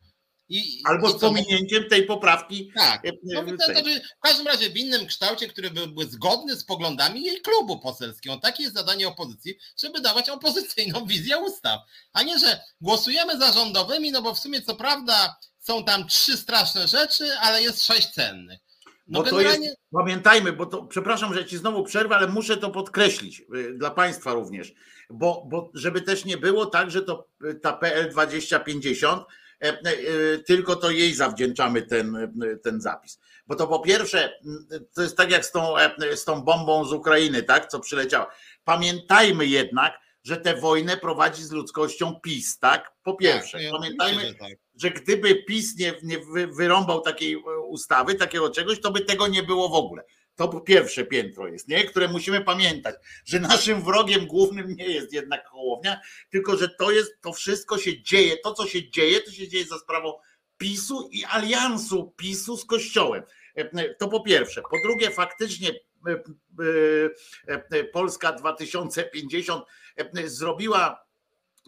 I, 0.48 0.82
Albo 0.84 1.10
z 1.10 1.20
pominięciem 1.20 1.88
tej 1.88 2.06
poprawki. 2.06 2.72
Tak. 2.74 3.06
E, 3.06 3.10
no, 3.22 3.42
to, 3.42 3.72
znaczy, 3.72 4.00
w 4.18 4.20
każdym 4.20 4.46
razie 4.46 4.70
w 4.70 4.76
innym 4.76 5.06
kształcie, 5.06 5.48
który 5.48 5.70
byłby 5.70 6.06
zgodny 6.06 6.56
z 6.56 6.64
poglądami 6.64 7.24
jej 7.24 7.40
klubu 7.40 7.78
poselskiego. 7.78 8.36
Takie 8.36 8.62
jest 8.62 8.74
zadanie 8.74 9.08
opozycji, 9.08 9.58
żeby 9.82 10.00
dawać 10.00 10.28
opozycyjną 10.28 11.06
wizję 11.06 11.38
ustaw. 11.38 11.80
A 12.12 12.22
nie, 12.22 12.38
że 12.38 12.60
głosujemy 12.80 13.38
za 13.38 13.52
rządowymi, 13.52 14.12
no 14.12 14.22
bo 14.22 14.34
w 14.34 14.38
sumie 14.38 14.62
co 14.62 14.74
prawda 14.74 15.36
są 15.58 15.84
tam 15.84 16.08
trzy 16.08 16.36
straszne 16.36 16.88
rzeczy, 16.88 17.24
ale 17.40 17.62
jest 17.62 17.84
sześć 17.84 18.08
cennych. 18.08 18.60
No 19.06 19.22
bo 19.22 19.30
generalnie... 19.30 19.58
to 19.58 19.64
jest, 19.64 19.78
pamiętajmy, 19.92 20.52
bo 20.52 20.66
to, 20.66 20.82
przepraszam, 20.82 21.34
że 21.34 21.46
ci 21.46 21.58
znowu 21.58 21.84
przerwę, 21.84 22.16
ale 22.16 22.28
muszę 22.28 22.56
to 22.56 22.70
podkreślić 22.70 23.42
y, 23.56 23.74
dla 23.78 23.90
Państwa 23.90 24.32
również, 24.32 24.72
bo, 25.10 25.44
bo 25.48 25.70
żeby 25.74 26.02
też 26.02 26.24
nie 26.24 26.36
było 26.36 26.66
tak, 26.66 26.90
że 26.90 27.02
to 27.02 27.28
y, 27.44 27.54
ta 27.54 27.72
PL 27.72 28.10
2050 28.10 29.22
E, 29.22 29.22
e, 29.22 29.43
tylko 30.46 30.76
to 30.76 30.90
jej 30.90 31.14
zawdzięczamy 31.14 31.82
ten, 31.82 32.16
e, 32.16 32.56
ten 32.56 32.80
zapis. 32.80 33.18
Bo 33.46 33.54
to 33.54 33.66
po 33.66 33.80
pierwsze, 33.80 34.38
to 34.94 35.02
jest 35.02 35.16
tak 35.16 35.30
jak 35.30 35.44
z 35.44 35.52
tą, 35.52 35.74
z 36.14 36.24
tą 36.24 36.42
bombą 36.42 36.84
z 36.84 36.92
Ukrainy, 36.92 37.42
tak, 37.42 37.68
co 37.68 37.80
przyleciała. 37.80 38.34
Pamiętajmy 38.64 39.46
jednak, 39.46 39.98
że 40.24 40.36
tę 40.36 40.56
wojnę 40.56 40.96
prowadzi 40.96 41.44
z 41.44 41.50
ludzkością 41.50 42.20
PiS, 42.22 42.58
tak? 42.58 42.92
Po 43.02 43.14
pierwsze, 43.14 43.58
tak, 43.58 43.70
pamiętajmy, 43.72 44.22
że, 44.22 44.34
tak. 44.34 44.52
że 44.82 44.90
gdyby 44.90 45.34
PiS 45.34 45.78
nie, 45.78 45.94
nie 46.02 46.18
wyrąbał 46.46 47.00
takiej 47.00 47.36
ustawy, 47.68 48.14
takiego 48.14 48.50
czegoś, 48.50 48.80
to 48.80 48.90
by 48.90 49.00
tego 49.00 49.28
nie 49.28 49.42
było 49.42 49.68
w 49.68 49.74
ogóle. 49.74 50.04
To 50.36 50.60
pierwsze 50.60 51.04
piętro 51.04 51.48
jest, 51.48 51.68
nie? 51.68 51.84
które 51.84 52.08
musimy 52.08 52.40
pamiętać, 52.40 52.94
że 53.24 53.40
naszym 53.40 53.82
wrogiem 53.82 54.26
głównym 54.26 54.76
nie 54.76 54.86
jest 54.88 55.12
jednak 55.12 55.46
Hołownia, 55.46 56.00
tylko 56.30 56.56
że 56.56 56.68
to 56.68 56.90
jest, 56.90 57.20
to 57.20 57.32
wszystko 57.32 57.78
się 57.78 58.02
dzieje, 58.02 58.36
to 58.36 58.54
co 58.54 58.66
się 58.66 58.90
dzieje, 58.90 59.20
to 59.20 59.30
się 59.30 59.48
dzieje 59.48 59.64
za 59.64 59.78
sprawą 59.78 60.12
PiSu 60.58 61.08
i 61.12 61.24
aliansu 61.24 62.14
PiSu 62.16 62.56
z 62.56 62.64
Kościołem. 62.64 63.22
To 63.98 64.08
po 64.08 64.20
pierwsze. 64.20 64.62
Po 64.62 64.76
drugie, 64.84 65.10
faktycznie 65.10 65.70
e, 65.70 66.12
e, 67.48 67.62
e, 67.70 67.84
Polska 67.84 68.32
2050 68.32 69.64
zrobiła 70.24 71.06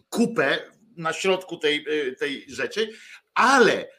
kupę 0.09 0.71
na 0.97 1.13
środku 1.13 1.57
tej, 1.57 1.85
tej 2.19 2.45
rzeczy, 2.47 2.89
ale 3.33 3.89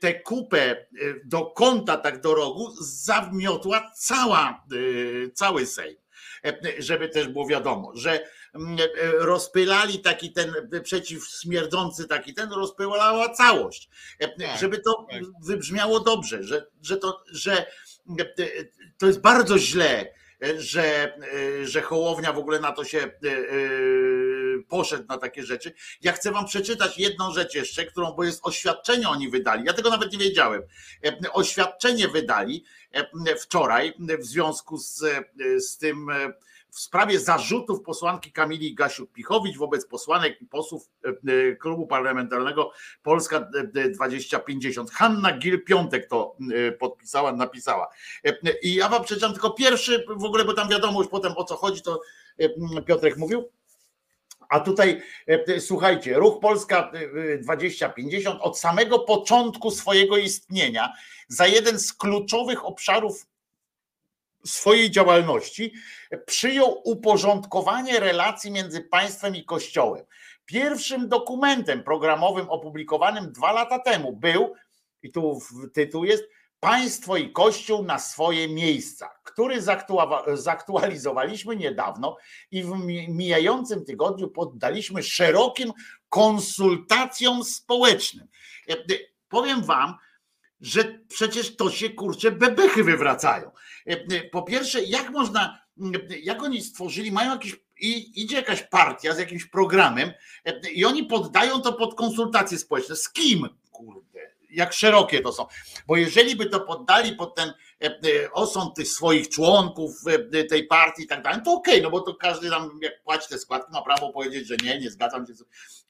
tę 0.00 0.14
kupę 0.14 0.70
e, 0.70 0.86
do 1.24 1.46
kąta, 1.46 1.96
tak 1.96 2.20
do 2.20 2.34
rogu, 2.34 2.70
zawmiotła 2.80 3.90
cała, 3.96 4.64
e, 4.72 5.30
cały 5.30 5.66
Sejm. 5.66 5.96
E, 6.44 6.58
żeby 6.78 7.08
też 7.08 7.28
było 7.28 7.46
wiadomo, 7.46 7.92
że 7.94 8.24
mm, 8.54 8.78
rozpylali 9.18 9.98
taki 9.98 10.32
ten 10.32 10.54
przeciwsmierdzący 10.82 12.08
taki 12.08 12.34
ten, 12.34 12.52
rozpylała 12.52 13.28
całość. 13.28 13.88
Tak, 14.20 14.60
żeby 14.60 14.78
to 14.78 15.06
tak. 15.10 15.22
wybrzmiało 15.44 16.00
dobrze, 16.00 16.42
że, 16.42 16.66
że, 16.82 16.96
to, 16.96 17.24
że 17.32 17.66
to 18.98 19.06
jest 19.06 19.20
bardzo 19.20 19.58
źle, 19.58 20.12
że, 20.58 21.18
że 21.64 21.80
Hołownia 21.80 22.32
w 22.32 22.38
ogóle 22.38 22.60
na 22.60 22.72
to 22.72 22.84
się 22.84 23.10
poszedł 24.62 25.04
na 25.08 25.18
takie 25.18 25.42
rzeczy. 25.42 25.72
Ja 26.02 26.12
chcę 26.12 26.32
wam 26.32 26.46
przeczytać 26.46 26.98
jedną 26.98 27.32
rzecz 27.32 27.54
jeszcze, 27.54 27.86
którą, 27.86 28.12
bo 28.12 28.24
jest 28.24 28.40
oświadczenie 28.42 29.08
oni 29.08 29.28
wydali. 29.28 29.64
Ja 29.64 29.72
tego 29.72 29.90
nawet 29.90 30.12
nie 30.12 30.18
wiedziałem. 30.18 30.62
E, 31.04 31.32
oświadczenie 31.32 32.08
wydali 32.08 32.64
e, 32.92 33.36
wczoraj 33.36 33.94
w 34.18 34.24
związku 34.24 34.78
z, 34.78 35.02
e, 35.02 35.60
z 35.60 35.78
tym 35.78 36.10
w 36.70 36.80
sprawie 36.80 37.20
zarzutów 37.20 37.82
posłanki 37.82 38.32
Kamili 38.32 38.76
Gasiuk-Pichowicz 38.76 39.58
wobec 39.58 39.86
posłanek 39.86 40.42
i 40.42 40.46
posłów 40.46 40.90
klubu 41.60 41.86
parlamentarnego 41.86 42.72
Polska 43.02 43.48
2050. 43.94 44.90
Hanna 44.90 45.38
Gil-Piątek 45.38 46.06
to 46.08 46.36
podpisała, 46.78 47.32
napisała. 47.32 47.88
I 48.62 48.74
ja 48.74 48.88
wam 48.88 49.04
przeczytam 49.04 49.32
tylko 49.32 49.50
pierwszy 49.50 50.04
w 50.16 50.24
ogóle, 50.24 50.44
bo 50.44 50.54
tam 50.54 50.68
wiadomo 50.68 51.02
już 51.02 51.10
potem 51.10 51.32
o 51.36 51.44
co 51.44 51.56
chodzi, 51.56 51.82
to 51.82 52.00
Piotrek 52.86 53.16
mówił. 53.16 53.48
A 54.52 54.60
tutaj 54.60 55.02
e, 55.26 55.60
słuchajcie, 55.60 56.14
Ruch 56.14 56.40
Polska 56.40 56.92
2050 57.40 58.40
od 58.40 58.58
samego 58.58 58.98
początku 58.98 59.70
swojego 59.70 60.16
istnienia 60.16 60.92
za 61.28 61.46
jeden 61.46 61.78
z 61.78 61.92
kluczowych 61.92 62.64
obszarów 62.64 63.26
swojej 64.44 64.90
działalności 64.90 65.74
przyjął 66.26 66.80
uporządkowanie 66.84 68.00
relacji 68.00 68.50
między 68.50 68.80
państwem 68.80 69.36
i 69.36 69.44
Kościołem. 69.44 70.04
Pierwszym 70.44 71.08
dokumentem 71.08 71.82
programowym 71.82 72.50
opublikowanym 72.50 73.32
dwa 73.32 73.52
lata 73.52 73.78
temu 73.78 74.16
był, 74.16 74.54
i 75.02 75.12
tu 75.12 75.38
tytuł 75.72 76.04
jest, 76.04 76.24
Państwo 76.62 77.16
i 77.16 77.32
Kościół 77.32 77.82
na 77.82 77.98
swoje 77.98 78.48
miejsca, 78.48 79.10
który 79.24 79.62
zaktualizowaliśmy 80.34 81.56
niedawno 81.56 82.16
i 82.50 82.62
w 82.62 82.70
mijającym 83.08 83.84
tygodniu 83.84 84.28
poddaliśmy 84.28 85.02
szerokim 85.02 85.72
konsultacjom 86.08 87.44
społecznym. 87.44 88.28
E, 88.68 88.72
e, 88.72 88.98
powiem 89.28 89.64
Wam, 89.64 89.94
że 90.60 90.98
przecież 91.08 91.56
to 91.56 91.70
się 91.70 91.90
kurczę 91.90 92.30
bebechy 92.30 92.84
wywracają. 92.84 93.50
E, 93.86 94.20
po 94.20 94.42
pierwsze, 94.42 94.82
jak 94.82 95.10
można, 95.10 95.60
jak 96.22 96.42
oni 96.42 96.62
stworzyli, 96.62 97.12
mają 97.12 97.30
jakiś 97.30 97.56
i 97.80 98.22
idzie 98.22 98.36
jakaś 98.36 98.62
partia 98.62 99.14
z 99.14 99.18
jakimś 99.18 99.44
programem 99.44 100.12
i 100.72 100.84
oni 100.84 101.04
poddają 101.04 101.60
to 101.60 101.72
pod 101.72 101.94
konsultacje 101.94 102.58
społeczne. 102.58 102.96
Z 102.96 103.12
kim? 103.12 103.48
Kurde 103.70 104.12
jak 104.52 104.72
szerokie 104.72 105.20
to 105.20 105.32
są. 105.32 105.46
Bo 105.86 105.96
jeżeli 105.96 106.36
by 106.36 106.46
to 106.46 106.60
poddali 106.60 107.16
pod 107.16 107.34
ten 107.34 107.48
e, 107.48 107.86
e, 107.86 108.32
osąd 108.32 108.74
tych 108.74 108.88
swoich 108.88 109.28
członków 109.28 109.90
e, 110.32 110.44
tej 110.44 110.66
partii 110.66 111.02
i 111.02 111.06
tak 111.06 111.22
dalej, 111.22 111.40
to 111.44 111.52
okej, 111.52 111.74
okay, 111.74 111.82
no 111.82 111.90
bo 111.90 112.00
to 112.00 112.14
każdy 112.14 112.50
tam 112.50 112.78
jak 112.82 113.02
płaci 113.02 113.28
te 113.28 113.38
składki 113.38 113.72
ma 113.72 113.82
prawo 113.82 114.12
powiedzieć, 114.12 114.48
że 114.48 114.56
nie, 114.62 114.80
nie 114.80 114.90
zgadzam 114.90 115.26
się. 115.26 115.32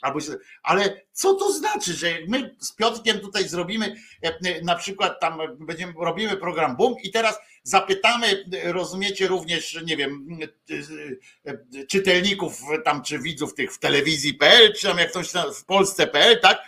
Albo, 0.02 0.18
ale 0.62 1.00
co 1.12 1.34
to 1.34 1.52
znaczy, 1.52 1.92
że 1.92 2.06
my 2.28 2.56
z 2.60 2.72
Piotrkiem 2.72 3.20
tutaj 3.20 3.48
zrobimy 3.48 3.96
na 4.62 4.74
przykład 4.74 5.20
tam 5.20 5.38
będziemy, 5.58 5.92
robimy 5.98 6.36
program 6.36 6.76
BUM 6.76 6.94
i 7.02 7.10
teraz 7.10 7.38
zapytamy, 7.62 8.44
rozumiecie, 8.64 9.28
również, 9.28 9.78
nie 9.84 9.96
wiem, 9.96 10.38
czytelników 11.88 12.62
tam, 12.84 13.02
czy 13.02 13.18
widzów 13.18 13.54
tych 13.54 13.74
w 13.74 13.78
telewizji.pl, 13.78 14.74
czy 14.74 14.86
tam 14.86 14.98
jak 14.98 15.10
ktoś 15.10 15.32
tam 15.32 15.54
w 15.54 15.64
Polsce.pl, 15.64 16.40
tak, 16.40 16.58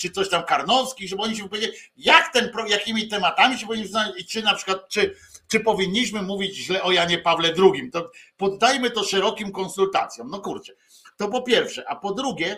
czy 0.00 0.10
coś 0.10 0.28
tam 0.28 0.44
Karnowskich, 0.44 1.08
żeby 1.08 1.22
oni 1.22 1.36
się 1.36 1.48
powiedzieli, 1.48 1.72
jak 1.96 2.32
ten, 2.32 2.52
jakimi 2.68 3.08
tematami 3.08 3.58
się 3.58 3.66
powinni 3.66 3.88
czy 4.28 4.42
na 4.42 4.54
przykład, 4.54 4.88
czy, 4.88 5.14
czy 5.48 5.60
powinniśmy 5.60 6.22
mówić 6.22 6.56
źle 6.56 6.82
o 6.82 6.92
Janie 6.92 7.18
Pawle 7.18 7.54
II, 7.58 7.90
to 7.90 8.10
poddajmy 8.36 8.90
to 8.90 9.04
szerokim 9.04 9.52
konsultacjom, 9.52 10.30
no 10.30 10.40
kurczę, 10.40 10.72
to 11.16 11.28
po 11.28 11.42
pierwsze, 11.42 11.88
a 11.88 11.96
po 11.96 12.14
drugie, 12.14 12.56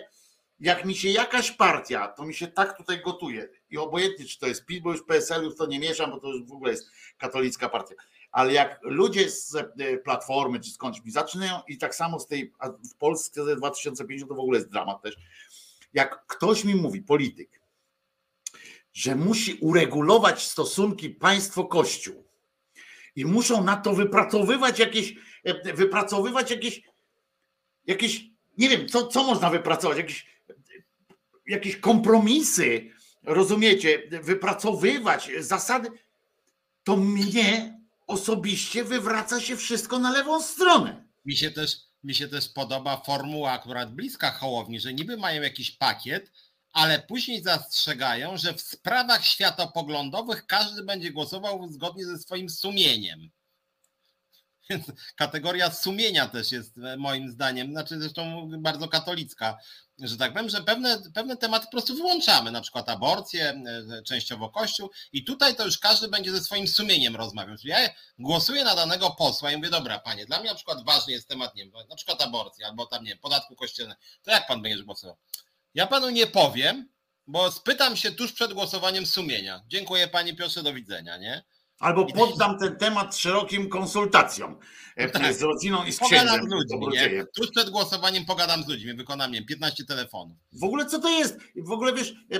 jak 0.61 0.85
mi 0.85 0.95
się 0.95 1.09
jakaś 1.09 1.51
partia, 1.51 2.07
to 2.07 2.25
mi 2.25 2.33
się 2.33 2.47
tak 2.47 2.77
tutaj 2.77 3.01
gotuje. 3.01 3.49
I 3.69 3.77
obojętnie 3.77 4.25
czy 4.25 4.39
to 4.39 4.47
jest 4.47 4.65
PiS, 4.65 4.79
bo 4.79 4.91
już 4.91 5.03
PSL 5.03 5.43
już 5.43 5.55
to 5.55 5.65
nie 5.65 5.79
mieszam, 5.79 6.11
bo 6.11 6.19
to 6.19 6.27
już 6.27 6.43
w 6.43 6.51
ogóle 6.51 6.71
jest 6.71 6.91
katolicka 7.17 7.69
partia, 7.69 7.95
ale 8.31 8.53
jak 8.53 8.79
ludzie 8.81 9.29
z 9.29 9.55
e, 9.55 9.97
Platformy 9.97 10.59
czy 10.59 10.71
skądś 10.71 11.01
mi 11.05 11.11
zaczynają 11.11 11.59
i 11.67 11.77
tak 11.77 11.95
samo 11.95 12.19
z 12.19 12.27
tej, 12.27 12.53
w 12.93 12.95
Polsce 12.95 13.55
2050 13.55 14.29
to 14.29 14.35
w 14.35 14.39
ogóle 14.39 14.59
jest 14.59 14.71
dramat 14.71 15.01
też, 15.01 15.15
jak 15.93 16.25
ktoś 16.27 16.63
mi 16.63 16.75
mówi, 16.75 17.01
polityk, 17.01 17.61
że 18.93 19.15
musi 19.15 19.57
uregulować 19.61 20.47
stosunki 20.47 21.09
państwo-kościół 21.09 22.23
i 23.15 23.25
muszą 23.25 23.63
na 23.63 23.77
to 23.77 23.93
wypracowywać 23.93 24.79
jakieś, 24.79 25.15
e, 25.43 25.73
wypracowywać 25.73 26.51
jakieś, 26.51 26.81
jakieś 27.87 28.31
nie 28.57 28.69
wiem, 28.69 28.87
co, 28.87 29.07
co 29.07 29.23
można 29.23 29.49
wypracować, 29.49 29.97
jakieś 29.97 30.31
jakieś 31.47 31.75
kompromisy, 31.77 32.91
rozumiecie, 33.23 34.03
wypracowywać 34.21 35.29
zasady, 35.39 35.89
to 36.83 36.97
mnie 36.97 37.79
osobiście 38.07 38.83
wywraca 38.83 39.41
się 39.41 39.57
wszystko 39.57 39.99
na 39.99 40.11
lewą 40.11 40.41
stronę. 40.41 41.05
Mi 41.25 41.37
się 41.37 41.51
też, 41.51 41.77
mi 42.03 42.15
się 42.15 42.27
też 42.27 42.49
podoba 42.49 42.97
formuła 42.97 43.51
akurat 43.51 43.95
bliska 43.95 44.31
Hołowni, 44.31 44.79
że 44.79 44.93
niby 44.93 45.17
mają 45.17 45.41
jakiś 45.41 45.71
pakiet, 45.71 46.31
ale 46.73 46.99
później 46.99 47.43
zastrzegają, 47.43 48.37
że 48.37 48.53
w 48.53 48.61
sprawach 48.61 49.25
światopoglądowych 49.25 50.45
każdy 50.45 50.83
będzie 50.83 51.11
głosował 51.11 51.67
zgodnie 51.71 52.05
ze 52.05 52.17
swoim 52.17 52.49
sumieniem. 52.49 53.29
Kategoria 55.15 55.71
sumienia 55.71 56.27
też 56.27 56.51
jest 56.51 56.77
e, 56.77 56.97
moim 56.97 57.29
zdaniem, 57.29 57.71
znaczy 57.71 57.99
zresztą 57.99 58.49
bardzo 58.59 58.87
katolicka, 58.87 59.57
że 59.99 60.17
tak 60.17 60.33
powiem, 60.33 60.49
że 60.49 60.63
pewne, 60.63 61.01
pewne 61.13 61.37
tematy 61.37 61.65
po 61.65 61.71
prostu 61.71 61.95
wyłączamy, 61.95 62.51
na 62.51 62.61
przykład 62.61 62.89
aborcję, 62.89 63.63
e, 63.99 64.03
częściowo 64.03 64.49
kościół 64.49 64.89
i 65.13 65.23
tutaj 65.23 65.55
to 65.55 65.65
już 65.65 65.77
każdy 65.77 66.07
będzie 66.07 66.31
ze 66.31 66.41
swoim 66.41 66.67
sumieniem 66.67 67.15
rozmawiał. 67.15 67.57
Czyli 67.57 67.69
ja 67.69 67.89
głosuję 68.19 68.63
na 68.63 68.75
danego 68.75 69.09
posła 69.09 69.51
i 69.51 69.57
mówię, 69.57 69.69
dobra 69.69 69.99
panie, 69.99 70.25
dla 70.25 70.39
mnie 70.39 70.49
na 70.49 70.55
przykład 70.55 70.85
ważny 70.85 71.13
jest 71.13 71.27
temat, 71.27 71.55
nie 71.55 71.63
wiem, 71.63 71.73
na 71.89 71.95
przykład 71.95 72.21
aborcji 72.21 72.63
albo 72.63 72.85
tam, 72.85 73.03
nie 73.03 73.09
wiem, 73.09 73.19
podatku 73.19 73.55
kościelnego, 73.55 74.01
to 74.23 74.31
jak 74.31 74.47
pan 74.47 74.61
będzie 74.61 74.83
głosował? 74.83 75.17
Ja 75.73 75.87
panu 75.87 76.09
nie 76.09 76.27
powiem, 76.27 76.89
bo 77.27 77.51
spytam 77.51 77.97
się 77.97 78.11
tuż 78.11 78.33
przed 78.33 78.53
głosowaniem 78.53 79.05
sumienia. 79.05 79.63
Dziękuję 79.67 80.07
pani 80.07 80.35
Piotrze, 80.35 80.63
do 80.63 80.73
widzenia, 80.73 81.17
nie? 81.17 81.43
Albo 81.81 82.05
poddam 82.05 82.57
ten 82.59 82.75
temat 82.75 83.15
szerokim 83.15 83.69
konsultacjom 83.69 84.57
e, 84.95 85.09
tak. 85.09 85.33
z 85.33 85.41
rodziną 85.41 85.85
i 85.85 85.91
z 85.91 85.99
księdzem. 85.99 86.27
Pogadam 86.27 86.49
z 86.49 86.71
ludźmi, 86.71 86.87
nie? 86.93 87.25
Tuż 87.35 87.51
przed 87.51 87.69
głosowaniem 87.69 88.25
pogadam 88.25 88.63
z 88.63 88.67
ludźmi, 88.67 88.93
wykonam 88.93 89.31
nie, 89.31 89.45
15 89.45 89.85
telefonów. 89.85 90.37
W 90.53 90.63
ogóle 90.63 90.85
co 90.85 90.99
to 90.99 91.09
jest? 91.09 91.37
W 91.55 91.71
ogóle 91.71 91.93
wiesz, 91.93 92.13
e, 92.31 92.39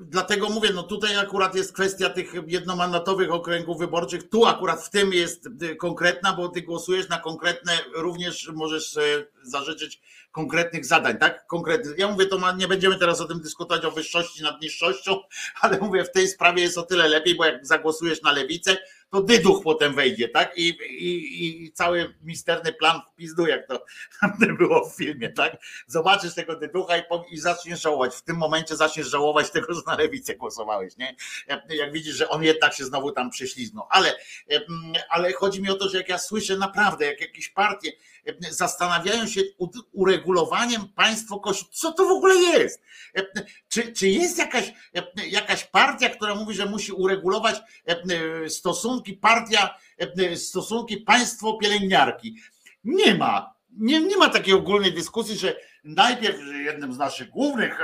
dlatego 0.00 0.48
mówię, 0.48 0.70
no 0.74 0.82
tutaj 0.82 1.16
akurat 1.16 1.54
jest 1.54 1.72
kwestia 1.72 2.10
tych 2.10 2.34
jednomandatowych 2.46 3.32
okręgów 3.32 3.78
wyborczych, 3.78 4.28
tu 4.28 4.46
akurat 4.46 4.82
w 4.82 4.90
tym 4.90 5.12
jest 5.12 5.48
e, 5.62 5.76
konkretna, 5.76 6.32
bo 6.32 6.48
ty 6.48 6.62
głosujesz 6.62 7.08
na 7.08 7.18
konkretne, 7.18 7.72
również 7.94 8.50
możesz 8.54 8.98
zażyczyć 9.44 10.00
konkretnych 10.32 10.86
zadań, 10.86 11.18
tak? 11.18 11.46
Konkretnych. 11.46 11.98
Ja 11.98 12.08
mówię, 12.08 12.26
to 12.26 12.38
ma, 12.38 12.52
nie 12.52 12.68
będziemy 12.68 12.98
teraz 12.98 13.20
o 13.20 13.24
tym 13.24 13.40
dyskutować 13.40 13.84
o 13.84 13.90
wyższości 13.90 14.42
nad 14.42 14.62
niższością, 14.62 15.20
ale 15.62 15.78
mówię, 15.78 16.04
w 16.04 16.12
tej 16.12 16.28
sprawie 16.28 16.62
jest 16.62 16.78
o 16.78 16.82
tyle 16.82 17.08
lepiej, 17.08 17.34
bo 17.34 17.44
jak 17.44 17.66
zagłosujesz 17.66 18.22
na 18.22 18.32
lewicę, 18.32 18.76
to 19.12 19.22
dyduch 19.22 19.62
potem 19.62 19.94
wejdzie, 19.94 20.28
tak? 20.28 20.58
I, 20.58 20.68
i, 20.68 21.64
i 21.66 21.72
cały 21.72 22.14
misterny 22.22 22.72
plan 22.72 23.00
w 23.12 23.16
pizdu, 23.16 23.46
jak 23.46 23.68
to 23.68 23.84
było 24.58 24.90
w 24.90 24.96
filmie, 24.96 25.30
tak? 25.30 25.56
Zobaczysz 25.86 26.34
tego 26.34 26.56
dyducha 26.56 26.98
i, 26.98 27.02
i 27.30 27.40
zaczniesz 27.40 27.80
żałować. 27.80 28.14
W 28.14 28.22
tym 28.22 28.36
momencie 28.36 28.76
zaczniesz 28.76 29.06
żałować 29.06 29.50
tego, 29.50 29.74
że 29.74 29.80
na 29.86 29.96
lewicę 29.96 30.36
głosowałeś, 30.36 30.96
nie? 30.96 31.16
Jak, 31.70 31.92
widzisz, 31.92 32.16
że 32.16 32.28
on 32.28 32.42
jednak 32.42 32.74
się 32.74 32.84
znowu 32.84 33.12
tam 33.12 33.30
prześliznął. 33.30 33.86
Ale, 33.90 34.16
ale 35.08 35.32
chodzi 35.32 35.62
mi 35.62 35.70
o 35.70 35.74
to, 35.74 35.88
że 35.88 35.98
jak 35.98 36.08
ja 36.08 36.18
słyszę 36.18 36.56
naprawdę, 36.56 37.06
jak 37.06 37.20
jakieś 37.20 37.48
partie 37.48 37.92
zastanawiają 38.50 39.26
się 39.26 39.40
uregulowaniem 39.92 40.88
państwo 40.88 41.40
kościół. 41.40 41.68
Co 41.72 41.92
to 41.92 42.04
w 42.04 42.10
ogóle 42.10 42.34
jest? 42.34 42.82
Czy, 43.68 43.92
czy 43.92 44.08
jest 44.08 44.38
jakaś, 44.38 44.72
jakaś 45.30 45.64
partia, 45.64 46.08
która 46.08 46.34
mówi, 46.34 46.54
że 46.54 46.66
musi 46.66 46.92
uregulować 46.92 47.56
stosunki, 48.48 49.01
partia, 49.12 49.78
stosunki 50.36 50.96
państwo 50.96 51.58
pielęgniarki? 51.58 52.36
Nie 52.84 53.14
ma. 53.14 53.54
Nie, 53.70 54.00
nie 54.00 54.16
ma 54.16 54.28
takiej 54.28 54.54
ogólnej 54.54 54.92
dyskusji, 54.92 55.38
że 55.38 55.56
najpierw 55.84 56.38
jednym 56.64 56.92
z 56.92 56.98
naszych 56.98 57.30
głównych 57.30 57.78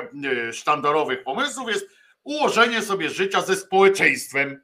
sztandarowych 0.52 1.24
pomysłów 1.24 1.68
jest 1.68 1.86
ułożenie 2.22 2.82
sobie 2.82 3.10
życia 3.10 3.40
ze 3.40 3.56
społeczeństwem. 3.56 4.60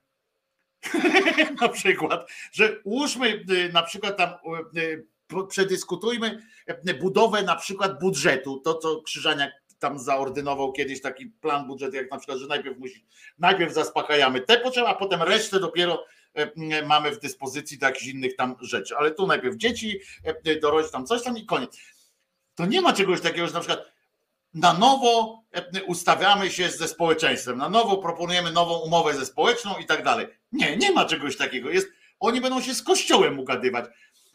na 1.60 1.68
przykład, 1.68 2.31
że 2.52 2.81
ułóżmy 2.82 3.44
na 3.72 3.82
przykład 3.82 4.16
tam 4.16 4.31
przedyskutujmy 5.48 6.43
e, 6.66 6.94
budowę 6.94 7.43
na 7.43 7.56
przykład 7.56 8.01
budżetu, 8.01 8.60
to 8.64 8.74
co 8.74 9.02
Krzyżaniak 9.02 9.52
tam 9.78 9.98
zaordynował 9.98 10.72
kiedyś 10.72 11.01
taki 11.01 11.26
plan 11.26 11.66
budżetu, 11.66 11.97
jak 11.97 12.10
na 12.10 12.18
przykład, 12.18 12.39
że 12.39 12.47
najpierw 12.47 12.78
musi, 12.78 13.06
najpierw 13.39 13.72
zaspokajamy 13.72 14.40
te 14.40 14.59
potrzeby, 14.59 14.89
a 14.89 14.94
potem 14.94 15.22
resztę 15.22 15.60
dopiero 15.60 15.94
e, 15.94 16.06
mamy 16.86 17.11
w 17.11 17.20
dyspozycji 17.20 17.78
do 17.78 17.86
jakichś 17.86 18.06
innych 18.06 18.36
tam 18.36 18.56
rzeczy. 18.61 18.97
Ale 18.97 19.11
tu 19.11 19.27
najpierw 19.27 19.56
dzieci, 19.56 20.01
e, 20.44 20.56
dorośli 20.56 20.93
tam 20.93 21.06
coś 21.06 21.23
tam 21.23 21.39
i 21.39 21.47
koniec. 21.47 21.78
To 22.55 22.66
nie 22.66 22.81
ma 22.81 22.93
czegoś 22.93 23.20
takiego, 23.20 23.47
że 23.47 23.52
na 23.52 23.61
przykład 23.61 23.94
na 24.55 24.74
nowo 24.74 25.43
ustawiamy 25.86 26.51
się 26.51 26.70
ze 26.70 26.89
społeczeństwem, 26.89 27.59
na 27.59 27.69
nowo 27.69 27.98
proponujemy 27.98 28.52
nową 28.52 28.78
umowę 28.78 29.15
ze 29.15 29.27
społeczną 29.27 29.78
i 29.78 29.86
tak 29.86 30.05
dalej. 30.05 30.27
Nie, 30.52 30.77
nie 30.77 30.93
ma 30.93 31.05
czegoś 31.05 31.36
takiego. 31.36 31.70
Jest, 31.70 31.89
oni 32.20 32.40
będą 32.40 32.61
się 32.61 32.74
z 32.74 32.82
kościołem 32.82 33.39
ugadywać. 33.39 33.85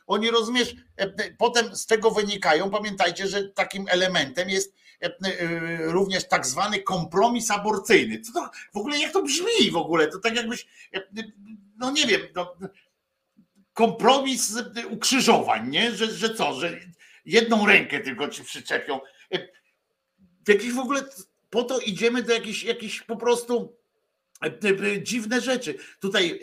Oni 0.09 0.31
rozumiesz, 0.31 0.75
e, 0.97 1.03
e, 1.03 1.35
potem 1.37 1.75
z 1.75 1.85
tego 1.85 2.11
wynikają, 2.11 2.69
pamiętajcie, 2.69 3.27
że 3.27 3.43
takim 3.43 3.85
elementem 3.89 4.49
jest 4.49 4.75
e, 5.01 5.11
również 5.91 6.27
tak 6.27 6.45
zwany 6.45 6.79
kompromis 6.79 7.51
aborcyjny. 7.51 8.21
Co 8.21 8.33
to, 8.33 8.49
w 8.73 8.77
ogóle 8.77 8.99
jak 8.99 9.13
to 9.13 9.23
brzmi 9.23 9.71
w 9.71 9.77
ogóle? 9.77 10.07
To 10.07 10.19
tak 10.19 10.35
jakbyś, 10.35 10.67
no 11.79 11.91
nie 11.91 12.05
wiem, 12.05 12.21
no, 12.35 12.55
kompromis 13.73 14.53
ukrzyżowań, 14.89 15.69
nie? 15.69 15.91
Że, 15.91 16.11
że 16.11 16.33
co, 16.33 16.53
że 16.53 16.79
jedną 17.25 17.65
rękę 17.65 17.99
tylko 17.99 18.27
ci 18.27 18.43
przyczepią. 18.43 18.99
Jakiś 20.47 20.73
w 20.73 20.79
ogóle 20.79 21.03
po 21.49 21.63
to 21.63 21.79
idziemy 21.79 22.23
do 22.23 22.33
jakichś, 22.33 22.63
jakichś 22.63 23.01
po 23.01 23.17
prostu 23.17 23.77
dziwne 25.01 25.41
rzeczy. 25.41 25.75
Tutaj 25.99 26.39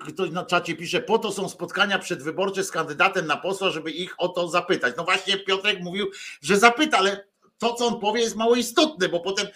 ktoś 0.00 0.30
na 0.30 0.44
czacie 0.44 0.76
pisze, 0.76 1.00
po 1.00 1.18
to 1.18 1.32
są 1.32 1.48
spotkania 1.48 1.98
przedwyborcze 1.98 2.64
z 2.64 2.70
kandydatem 2.70 3.26
na 3.26 3.36
posła, 3.36 3.70
żeby 3.70 3.90
ich 3.90 4.14
o 4.18 4.28
to 4.28 4.48
zapytać. 4.48 4.94
No 4.96 5.04
właśnie 5.04 5.36
Piotrek 5.36 5.80
mówił, 5.80 6.10
że 6.42 6.58
zapyta, 6.58 6.98
ale 6.98 7.26
to, 7.58 7.74
co 7.74 7.86
on 7.86 8.00
powie, 8.00 8.20
jest 8.20 8.36
mało 8.36 8.54
istotne, 8.54 9.08
bo 9.08 9.20
potem, 9.20 9.46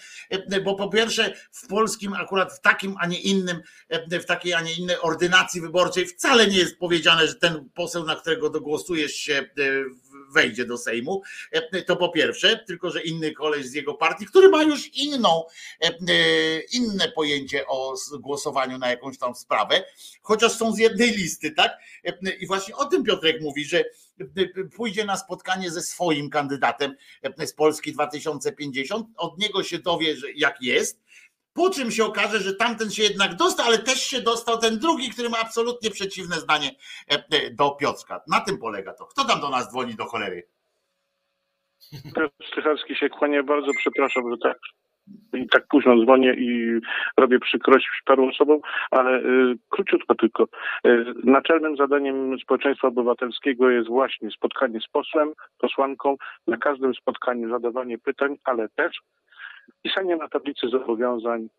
bo 0.63 0.75
po 0.75 0.89
pierwsze 0.89 1.33
w 1.51 1.67
polskim, 1.67 2.13
akurat 2.13 2.53
w 2.53 2.61
takim, 2.61 2.95
a 2.99 3.07
nie 3.07 3.19
innym, 3.19 3.61
w 4.11 4.25
takiej, 4.25 4.53
a 4.53 4.61
nie 4.61 4.73
innej 4.73 4.99
ordynacji 5.01 5.61
wyborczej 5.61 6.05
wcale 6.05 6.47
nie 6.47 6.57
jest 6.57 6.77
powiedziane, 6.77 7.27
że 7.27 7.35
ten 7.35 7.69
poseł, 7.73 8.05
na 8.05 8.15
którego 8.15 8.49
dogłosujesz 8.49 9.13
się 9.13 9.49
wejdzie 10.31 10.65
do 10.65 10.77
Sejmu. 10.77 11.21
E, 11.51 11.81
to 11.81 11.95
po 11.95 12.09
pierwsze, 12.09 12.57
tylko 12.67 12.91
że 12.91 13.01
inny 13.01 13.31
koleś 13.31 13.65
z 13.65 13.73
jego 13.73 13.93
partii, 13.93 14.25
który 14.25 14.49
ma 14.49 14.63
już 14.63 14.87
inną, 14.93 15.43
e, 15.83 15.87
e, 15.87 15.91
inne 16.73 17.11
pojęcie 17.11 17.67
o 17.67 17.95
głosowaniu 18.19 18.77
na 18.77 18.89
jakąś 18.89 19.17
tam 19.17 19.35
sprawę, 19.35 19.83
chociaż 20.21 20.51
są 20.51 20.73
z 20.73 20.77
jednej 20.77 21.11
listy, 21.11 21.51
tak? 21.51 21.77
I 22.39 22.47
właśnie 22.47 22.75
o 22.75 22.85
tym 22.85 23.03
Piotrek 23.03 23.41
mówi, 23.41 23.65
że 23.65 23.83
pójdzie 24.75 25.05
na 25.05 25.17
spotkanie 25.17 25.71
ze 25.71 25.81
swoim 25.81 26.29
kandydatem 26.29 26.95
z 27.37 27.53
Polski 27.53 27.93
2050, 27.93 29.07
od 29.17 29.37
niego 29.37 29.63
się 29.63 29.79
dowie, 29.79 30.15
że 30.15 30.31
jak 30.31 30.61
jest, 30.61 31.03
po 31.53 31.69
czym 31.69 31.91
się 31.91 32.05
okaże, 32.05 32.39
że 32.39 32.55
tamten 32.55 32.91
się 32.91 33.03
jednak 33.03 33.35
dostał, 33.35 33.65
ale 33.65 33.79
też 33.79 34.03
się 34.03 34.21
dostał 34.21 34.57
ten 34.57 34.79
drugi, 34.79 35.09
który 35.09 35.29
ma 35.29 35.39
absolutnie 35.39 35.91
przeciwne 35.91 36.35
zdanie 36.35 36.75
e, 37.11 37.23
e, 37.31 37.51
do 37.51 37.71
Piotrka. 37.71 38.21
Na 38.27 38.41
tym 38.41 38.57
polega 38.57 38.93
to. 38.93 39.05
Kto 39.05 39.25
tam 39.25 39.41
do 39.41 39.49
nas 39.49 39.69
dzwoni 39.69 39.95
do 39.95 40.05
cholery? 40.05 40.47
Piotr 42.15 42.47
Stycharski 42.51 42.95
się 42.95 43.09
kłania, 43.09 43.43
bardzo 43.43 43.71
przepraszam, 43.79 44.23
że 44.31 44.37
tak 44.37 44.57
i 45.33 45.47
tak 45.47 45.67
późno 45.67 46.03
dzwonię 46.03 46.33
i 46.33 46.79
robię 47.17 47.39
przykrość 47.39 47.87
paru 48.05 48.27
osobom, 48.27 48.59
ale 48.91 49.19
y, 49.19 49.55
króciutko 49.69 50.15
tylko. 50.15 50.47
Y, 50.87 51.05
naczelnym 51.23 51.77
zadaniem 51.77 52.39
społeczeństwa 52.39 52.87
obywatelskiego 52.87 53.69
jest 53.69 53.87
właśnie 53.87 54.31
spotkanie 54.31 54.79
z 54.79 54.87
posłem, 54.87 55.33
posłanką, 55.59 56.15
na 56.47 56.57
każdym 56.57 56.93
spotkaniu 56.93 57.49
zadawanie 57.49 57.97
pytań, 57.97 58.37
ale 58.43 58.69
też 58.69 59.01
pisanie 59.81 60.15
na 60.15 60.27
tablicy 60.27 60.67
zobowiązań, 60.67 61.49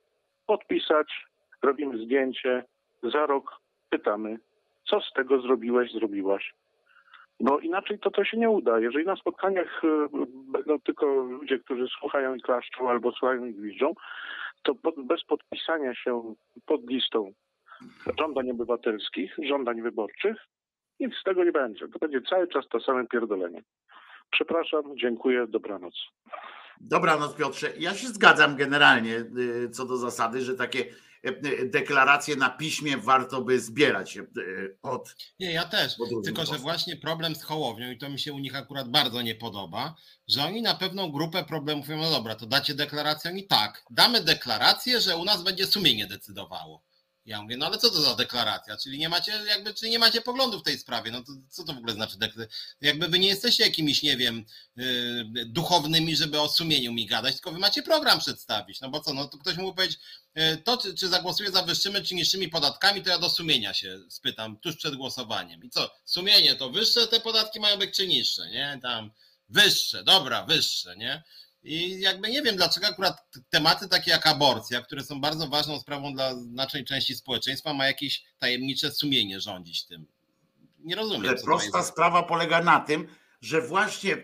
podpisać, 0.46 1.26
robimy 1.62 2.04
zdjęcie, 2.04 2.64
za 3.02 3.26
rok 3.26 3.60
pytamy, 3.90 4.38
co 4.84 5.00
z 5.00 5.12
tego 5.12 5.40
zrobiłeś, 5.40 5.92
zrobiłaś. 5.92 6.54
Bo 7.40 7.58
inaczej 7.58 7.98
to 7.98 8.10
to 8.10 8.24
się 8.24 8.36
nie 8.36 8.50
uda. 8.50 8.80
Jeżeli 8.80 9.06
na 9.06 9.16
spotkaniach 9.16 9.84
y, 9.84 9.88
będą 10.52 10.80
tylko 10.80 11.06
ludzie, 11.06 11.58
którzy 11.58 11.86
słuchają 11.98 12.34
i 12.34 12.40
klaszczą 12.40 12.90
albo 12.90 13.12
słuchają 13.12 13.44
i 13.44 13.54
gwiżdżą, 13.54 13.94
to 14.62 14.74
pod, 14.74 14.94
bez 15.06 15.24
podpisania 15.24 15.94
się 15.94 16.34
pod 16.66 16.90
listą 16.90 17.32
żądań 18.18 18.50
obywatelskich, 18.50 19.34
żądań 19.48 19.82
wyborczych, 19.82 20.36
nic 21.00 21.14
z 21.20 21.22
tego 21.22 21.44
nie 21.44 21.52
będzie. 21.52 21.88
To 21.88 21.98
będzie 21.98 22.20
cały 22.22 22.48
czas 22.48 22.68
to 22.68 22.80
same 22.80 23.06
pierdolenie. 23.06 23.62
Przepraszam, 24.30 24.82
dziękuję, 24.96 25.46
dobranoc. 25.48 25.94
Dobranoc 26.80 27.36
Piotrze. 27.36 27.66
Ja 27.78 27.94
się 27.94 28.06
zgadzam 28.06 28.56
generalnie 28.56 29.16
y, 29.16 29.70
co 29.70 29.86
do 29.86 29.96
zasady, 29.96 30.40
że 30.40 30.54
takie 30.54 30.84
deklaracje 31.64 32.36
na 32.36 32.50
piśmie 32.50 32.96
warto 32.96 33.42
by 33.42 33.60
zbierać 33.60 34.16
y, 34.16 34.78
od. 34.82 35.16
Nie, 35.40 35.52
ja 35.52 35.64
też. 35.64 35.96
Tylko, 36.24 36.46
że 36.46 36.58
właśnie 36.58 36.96
problem 36.96 37.36
z 37.36 37.42
Hołownią 37.42 37.90
i 37.90 37.98
to 37.98 38.08
mi 38.08 38.18
się 38.18 38.32
u 38.32 38.38
nich 38.38 38.56
akurat 38.56 38.88
bardzo 38.88 39.22
nie 39.22 39.34
podoba, 39.34 39.94
że 40.28 40.44
oni 40.44 40.62
na 40.62 40.74
pewną 40.74 41.12
grupę 41.12 41.44
problemów 41.44 41.88
mówią, 41.88 42.00
no 42.00 42.10
dobra, 42.10 42.34
to 42.34 42.46
dacie 42.46 42.74
deklarację? 42.74 43.30
Oni 43.30 43.46
tak, 43.46 43.84
damy 43.90 44.20
deklarację, 44.20 45.00
że 45.00 45.16
u 45.16 45.24
nas 45.24 45.42
będzie 45.42 45.66
sumienie 45.66 46.06
decydowało. 46.06 46.89
Ja 47.24 47.42
mówię, 47.42 47.56
no 47.56 47.66
ale 47.66 47.78
co 47.78 47.90
to 47.90 48.02
za 48.02 48.14
deklaracja? 48.14 48.76
Czyli 48.76 48.98
nie 48.98 49.08
macie, 49.08 49.32
jakby, 49.32 49.74
czyli 49.74 49.90
nie 49.90 49.98
macie 49.98 50.20
poglądu 50.20 50.58
w 50.60 50.62
tej 50.62 50.78
sprawie. 50.78 51.10
No 51.10 51.24
to 51.24 51.32
co 51.48 51.64
to 51.64 51.74
w 51.74 51.76
ogóle 51.76 51.92
znaczy? 51.92 52.16
Jakby 52.80 53.08
wy 53.08 53.18
nie 53.18 53.28
jesteście 53.28 53.64
jakimiś, 53.64 54.02
nie 54.02 54.16
wiem, 54.16 54.44
yy, 54.76 55.24
duchownymi, 55.46 56.16
żeby 56.16 56.40
o 56.40 56.48
sumieniu 56.48 56.92
mi 56.92 57.06
gadać, 57.06 57.34
tylko 57.34 57.52
wy 57.52 57.58
macie 57.58 57.82
program 57.82 58.18
przedstawić. 58.18 58.80
No 58.80 58.90
bo 58.90 59.00
co, 59.00 59.14
no 59.14 59.28
to 59.28 59.38
ktoś 59.38 59.56
mógł 59.56 59.74
powiedzieć, 59.74 59.98
yy, 60.34 60.56
to 60.56 60.76
czy, 60.76 60.94
czy 60.94 61.08
zagłosuję 61.08 61.50
za 61.50 61.62
wyższymi 61.62 62.02
czy 62.02 62.14
niższymi 62.14 62.48
podatkami, 62.48 63.02
to 63.02 63.10
ja 63.10 63.18
do 63.18 63.30
sumienia 63.30 63.74
się 63.74 63.98
spytam 64.08 64.58
tuż 64.58 64.76
przed 64.76 64.94
głosowaniem. 64.94 65.64
I 65.64 65.70
co, 65.70 65.90
sumienie 66.04 66.54
to 66.54 66.70
wyższe 66.70 67.06
te 67.06 67.20
podatki 67.20 67.60
mają 67.60 67.76
być 67.76 67.96
czy 67.96 68.06
niższe, 68.06 68.50
nie? 68.50 68.78
Tam 68.82 69.10
wyższe, 69.48 70.04
dobra, 70.04 70.44
wyższe, 70.44 70.96
nie? 70.96 71.22
I 71.62 72.00
jakby 72.00 72.30
nie 72.30 72.42
wiem, 72.42 72.56
dlaczego 72.56 72.86
akurat 72.86 73.24
tematy 73.50 73.88
takie 73.88 74.10
jak 74.10 74.26
aborcja, 74.26 74.82
które 74.82 75.04
są 75.04 75.20
bardzo 75.20 75.48
ważną 75.48 75.80
sprawą 75.80 76.14
dla 76.14 76.34
znacznej 76.34 76.84
części 76.84 77.14
społeczeństwa, 77.14 77.74
ma 77.74 77.86
jakieś 77.86 78.24
tajemnicze 78.38 78.90
sumienie 78.90 79.40
rządzić 79.40 79.84
tym. 79.86 80.06
Nie 80.78 80.94
rozumiem. 80.96 81.28
Ale 81.28 81.42
prosta 81.42 81.82
sprawa 81.82 82.22
polega 82.22 82.62
na 82.62 82.80
tym, 82.80 83.08
że 83.40 83.62
właśnie 83.62 84.16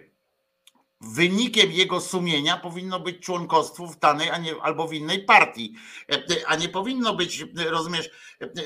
wynikiem 1.00 1.72
jego 1.72 2.00
sumienia 2.00 2.56
powinno 2.56 3.00
być 3.00 3.18
członkostwo 3.18 3.86
w 3.86 3.98
danej 3.98 4.30
a 4.30 4.38
nie, 4.38 4.54
albo 4.62 4.88
w 4.88 4.92
innej 4.92 5.24
partii. 5.24 5.74
A 6.46 6.56
nie 6.56 6.68
powinno 6.68 7.14
być, 7.14 7.44
rozumiesz, 7.56 8.10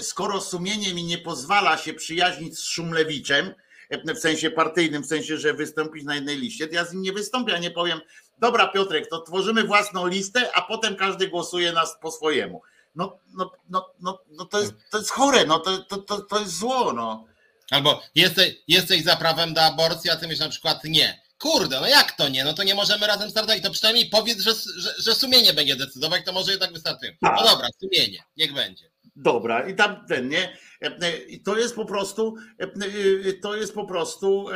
skoro 0.01 0.41
sumienie 0.41 0.95
mi 0.95 1.05
nie 1.05 1.19
pozwala 1.19 1.79
się 1.79 1.95
przyjaźnić 1.95 2.59
z 2.59 2.65
Szumlewiczem, 2.65 3.55
w 3.91 4.19
sensie 4.19 4.51
partyjnym, 4.51 5.03
w 5.03 5.07
sensie, 5.07 5.39
że 5.39 5.55
wystąpić 5.55 6.05
na 6.05 6.15
jednej 6.15 6.37
liście, 6.37 6.69
to 6.69 6.75
ja 6.75 6.85
z 6.85 6.93
nim 6.93 7.03
nie 7.03 7.13
wystąpię, 7.13 7.55
a 7.55 7.59
nie 7.59 7.71
powiem, 7.71 8.01
dobra 8.39 8.69
Piotrek, 8.69 9.09
to 9.11 9.23
tworzymy 9.23 9.65
własną 9.65 10.07
listę, 10.07 10.51
a 10.55 10.63
potem 10.63 10.97
każdy 10.97 11.29
głosuje 11.29 11.73
nas 11.73 11.97
po 12.03 12.11
swojemu. 12.11 12.63
No, 12.95 13.19
no, 13.35 13.51
no, 13.69 13.91
no, 14.01 14.19
no 14.31 14.45
to, 14.45 14.61
jest, 14.61 14.73
to 14.91 14.99
jest 14.99 15.11
chore, 15.11 15.47
no 15.47 15.59
to, 15.59 15.79
to, 15.79 15.97
to, 15.97 16.21
to 16.21 16.41
jest 16.41 16.59
zło, 16.59 16.93
no. 16.93 17.25
Albo 17.71 18.03
jesteś, 18.15 18.55
jesteś 18.69 19.03
za 19.05 19.17
prawem 19.17 19.55
do 19.55 19.63
aborcji, 19.63 20.11
a 20.11 20.17
ty 20.17 20.27
myślisz 20.27 20.41
na 20.41 20.49
przykład 20.49 20.85
nie. 20.85 21.21
Kurde, 21.39 21.81
no 21.81 21.87
jak 21.87 22.13
to 22.13 22.29
nie? 22.29 22.45
No 22.45 22.55
to 22.55 22.63
nie 22.63 22.75
możemy 22.75 23.07
razem 23.07 23.31
startować. 23.31 23.63
To 23.63 23.71
przynajmniej 23.71 24.07
powiedz, 24.07 24.41
że, 24.41 24.51
że, 24.77 24.95
że 24.99 25.15
sumienie 25.15 25.53
będzie 25.53 25.77
decydować, 25.77 26.25
to 26.25 26.33
może 26.33 26.51
jednak 26.51 26.73
wystartuje. 26.73 27.17
No 27.23 27.29
Tak. 27.29 27.47
dobra, 27.47 27.69
sumienie, 27.81 28.23
niech 28.37 28.55
będzie. 28.55 28.91
Dobra, 29.17 29.69
i 29.69 29.75
tam 29.75 30.07
ten, 30.09 30.29
nie? 30.29 30.57
E, 30.83 30.99
e, 31.03 31.19
I 31.19 31.41
to 31.41 31.59
jest 31.59 31.75
po 31.75 31.85
prostu, 31.85 32.35
e, 32.59 32.67
to 33.33 33.57
jest 33.57 33.75
po 33.75 33.87
prostu 33.87 34.47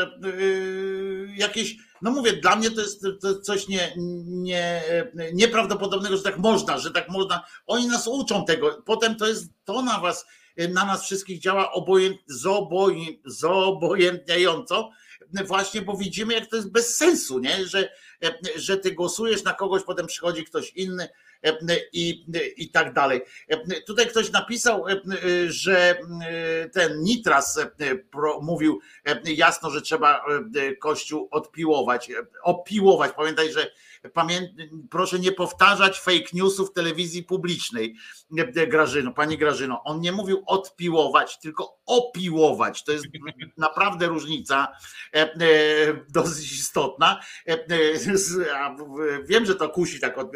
jakieś, 1.37 1.77
no 2.03 2.11
mówię, 2.11 2.33
dla 2.33 2.57
mnie 2.57 2.71
to 2.71 2.81
jest, 2.81 3.07
to 3.21 3.41
coś 3.41 3.69
nie, 3.69 3.93
nie, 4.27 4.83
nieprawdopodobnego, 5.33 6.17
że 6.17 6.23
tak 6.23 6.39
można, 6.39 6.79
że 6.79 6.91
tak 6.91 7.09
można. 7.09 7.45
Oni 7.67 7.87
nas 7.87 8.09
uczą 8.09 8.45
tego, 8.45 8.83
potem 8.87 9.17
to 9.17 9.27
jest, 9.27 9.49
to 9.65 9.83
na 9.83 9.99
was, 9.99 10.27
na 10.57 10.85
nas 10.85 11.05
wszystkich 11.05 11.41
działa 11.41 11.73
obojęt, 11.73 12.17
zoboj, 12.27 13.21
zobojętniająco, 13.27 14.91
właśnie, 15.47 15.83
bo 15.83 15.97
widzimy, 15.97 16.35
jak 16.35 16.47
to 16.47 16.57
jest 16.57 16.73
bez 16.73 16.97
sensu, 16.97 17.39
nie? 17.39 17.67
Że, 17.67 17.89
że 18.57 18.77
ty 18.77 18.93
głosujesz 18.93 19.45
na 19.45 19.53
kogoś, 19.53 19.83
potem 19.83 20.07
przychodzi 20.07 20.45
ktoś 20.45 20.71
inny 20.71 21.09
i, 21.93 22.25
i 22.57 22.71
tak 22.71 22.93
dalej. 22.93 23.21
Tutaj 23.87 24.07
ktoś 24.07 24.33
napisał, 24.33 24.85
że 25.47 25.99
ten 26.73 27.03
Nitras 27.03 27.61
mówił 28.43 28.81
jasno, 29.25 29.71
że 29.71 29.83
trzeba 29.83 30.25
Kościół 30.81 31.29
odpiłować, 31.31 32.11
opiłować. 32.43 33.13
Pamiętaj, 33.17 33.53
że. 33.53 33.71
Proszę 34.91 35.19
nie 35.19 35.33
powtarzać 35.33 36.01
fake 36.01 36.29
newsów 36.33 36.73
telewizji 36.73 37.23
publicznej, 37.23 37.95
Grażyno, 38.67 39.13
pani 39.13 39.39
Grażyno. 39.39 39.83
On 39.85 40.01
nie 40.01 40.13
mówił 40.13 40.43
odpiłować, 40.47 41.39
tylko 41.39 41.79
opiłować. 41.87 42.85
To 42.85 42.93
jest 42.93 43.07
naprawdę 43.57 44.07
różnica 44.07 44.69
e, 45.15 45.17
e, 45.17 45.37
dosyć 46.09 46.53
istotna. 46.53 47.21
E, 47.47 47.59
Wiem, 49.25 49.47
że 49.47 49.55
to 49.55 49.69
kusi 49.69 50.01
tak 50.01 50.19
od 50.19 50.29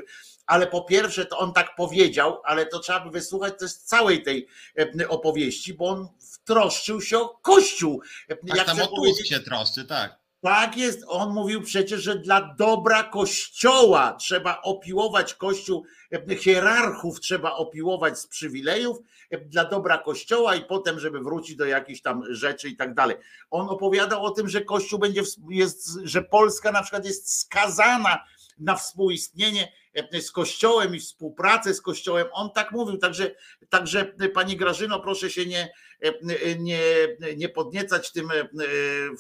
ale 0.47 0.67
po 0.67 0.83
pierwsze 0.83 1.27
to 1.27 1.39
on 1.39 1.53
tak 1.53 1.77
powiedział, 1.77 2.41
ale 2.45 2.67
to 2.67 2.79
trzeba 2.79 3.01
by 3.01 3.11
wysłuchać 3.11 3.59
też 3.59 3.75
całej 3.75 4.23
tej 4.23 4.49
opowieści, 5.09 5.75
bo 5.75 5.89
on 5.89 6.09
troszczył 6.45 7.01
się 7.01 7.19
o 7.19 7.29
Kościół. 7.29 8.03
E, 8.29 8.37
Tak 8.37 8.57
Jak 8.57 8.67
tam 8.67 8.81
o 8.81 8.87
Tusk 8.87 9.27
się 9.27 9.41
troszczy, 9.41 9.85
tak. 9.85 10.28
Tak 10.41 10.77
jest, 10.77 11.05
on 11.07 11.35
mówił 11.35 11.63
przecież, 11.63 12.03
że 12.03 12.19
dla 12.19 12.55
dobra 12.59 13.03
Kościoła 13.03 14.13
trzeba 14.13 14.63
opiłować 14.63 15.35
Kościół, 15.35 15.85
e, 16.13 16.37
hierarchów 16.37 17.21
trzeba 17.21 17.53
opiłować 17.53 18.19
z 18.19 18.27
przywilejów 18.27 18.99
e, 19.31 19.39
dla 19.39 19.65
dobra 19.65 19.99
Kościoła 19.99 20.55
i 20.55 20.65
potem, 20.65 21.01
żeby 21.01 21.21
wrócić 21.21 21.57
do 21.57 21.65
jakichś 21.65 22.01
tam 22.01 22.23
rzeczy 22.31 22.69
i 22.69 22.77
tak 22.77 22.95
dalej. 22.95 23.17
On 23.51 23.69
opowiadał 23.69 24.25
o 24.25 24.31
tym, 24.31 24.49
że 24.49 24.61
Kościół 24.61 24.99
będzie, 24.99 25.23
jest, 25.51 25.89
że 26.05 26.23
Polska 26.23 26.73
na 26.73 26.83
przykład 26.83 27.05
jest 27.05 27.39
skazana 27.41 28.25
na 28.61 28.77
współistnienie 28.77 29.73
e, 29.95 30.23
z 30.23 30.31
Kościołem 30.31 30.97
i 30.97 31.01
współpracę 31.01 31.75
z 31.75 31.81
Kościołem. 31.81 32.27
On 32.33 32.51
tak 32.53 32.73
mówił, 32.73 32.99
także, 32.99 33.35
także 33.69 34.13
e, 34.21 34.29
pani 34.29 34.57
Grażyno, 34.57 35.01
proszę 35.01 35.31
się 35.31 35.47
nie, 35.47 35.73
e, 36.01 36.59
nie, 36.59 36.81
nie 37.37 37.49
podniecać 37.49 38.13
tym, 38.13 38.31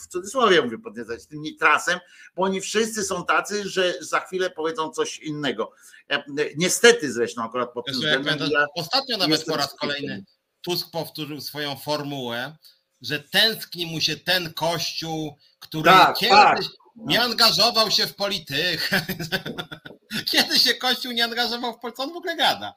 w 0.02 0.06
cudzysłowie 0.06 0.62
mówię, 0.62 0.78
podniecać 0.78 1.26
tym 1.26 1.42
nitrasem, 1.42 1.98
bo 2.36 2.42
oni 2.42 2.60
wszyscy 2.60 3.04
są 3.04 3.24
tacy, 3.24 3.68
że 3.68 3.94
za 4.00 4.20
chwilę 4.20 4.50
powiedzą 4.50 4.90
coś 4.90 5.18
innego. 5.18 5.72
Niestety 6.56 7.12
zresztą 7.12 7.44
akurat 7.44 7.72
pod 7.72 7.86
tym 7.86 7.94
względem. 7.94 8.38
Ja, 8.50 8.66
ostatnio 8.74 9.16
nawet 9.16 9.44
po 9.44 9.56
raz 9.56 9.74
kolejny 9.74 10.24
Tusk 10.62 10.90
powtórzył 10.90 11.40
swoją 11.40 11.76
formułę, 11.76 12.56
że 13.02 13.20
tęskni 13.20 13.86
mu 13.86 14.00
się 14.00 14.16
ten 14.16 14.52
kościół, 14.52 15.36
który 15.58 15.84
Tak, 15.84 16.16
kiedyś 16.16 16.34
tak. 16.34 16.58
Nie 17.06 17.22
angażował 17.22 17.90
się 17.90 18.06
w 18.06 18.14
politykę. 18.14 19.06
Kiedy 20.30 20.58
się 20.58 20.74
kościół 20.74 21.12
nie 21.12 21.24
angażował 21.24 21.72
w 21.72 21.78
politykę, 21.78 22.02
on 22.02 22.12
w 22.12 22.16
ogóle 22.16 22.36
gada? 22.36 22.74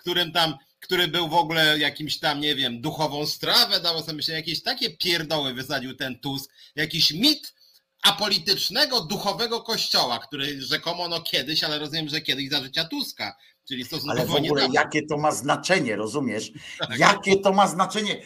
Którym 0.00 0.32
tam, 0.32 0.54
który 0.80 1.08
był 1.08 1.28
w 1.28 1.34
ogóle 1.34 1.78
jakimś 1.78 2.18
tam, 2.18 2.40
nie 2.40 2.54
wiem, 2.54 2.80
duchową 2.80 3.26
strawę, 3.26 3.80
dało 3.80 4.02
sobie 4.02 4.22
się 4.22 4.32
jakieś 4.32 4.62
takie 4.62 4.90
pierdoły 4.90 5.54
wysadził 5.54 5.96
ten 5.96 6.18
Tusk, 6.18 6.50
jakiś 6.76 7.10
mit 7.10 7.54
apolitycznego, 8.02 9.00
duchowego 9.00 9.62
kościoła, 9.62 10.18
który 10.18 10.62
rzekomo 10.62 11.08
no 11.08 11.20
kiedyś, 11.20 11.64
ale 11.64 11.78
rozumiem, 11.78 12.08
że 12.08 12.20
kiedyś 12.20 12.48
za 12.48 12.62
życia 12.62 12.84
Tuska, 12.84 13.36
czyli 13.68 13.82
ale 13.82 13.86
stosunkowo 13.86 14.26
w 14.26 14.36
ogóle 14.36 14.42
niedawno. 14.42 14.74
jakie 14.74 15.06
to 15.06 15.16
ma 15.16 15.32
znaczenie, 15.32 15.96
rozumiesz? 15.96 16.52
Tak. 16.78 16.98
Jakie 16.98 17.36
to 17.36 17.52
ma 17.52 17.68
znaczenie? 17.68 18.22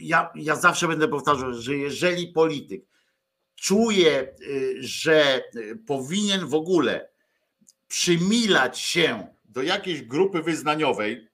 Ja, 0.00 0.32
ja 0.34 0.56
zawsze 0.56 0.88
będę 0.88 1.08
powtarzał, 1.08 1.54
że 1.54 1.76
jeżeli 1.76 2.28
polityk 2.28 2.93
czuje, 3.56 4.34
y, 4.40 4.76
że 4.80 5.42
y, 5.56 5.76
powinien 5.86 6.46
w 6.46 6.54
ogóle 6.54 7.08
przymilać 7.88 8.78
się 8.80 9.26
do 9.44 9.62
jakiejś 9.62 10.02
grupy 10.02 10.42
wyznaniowej, 10.42 11.28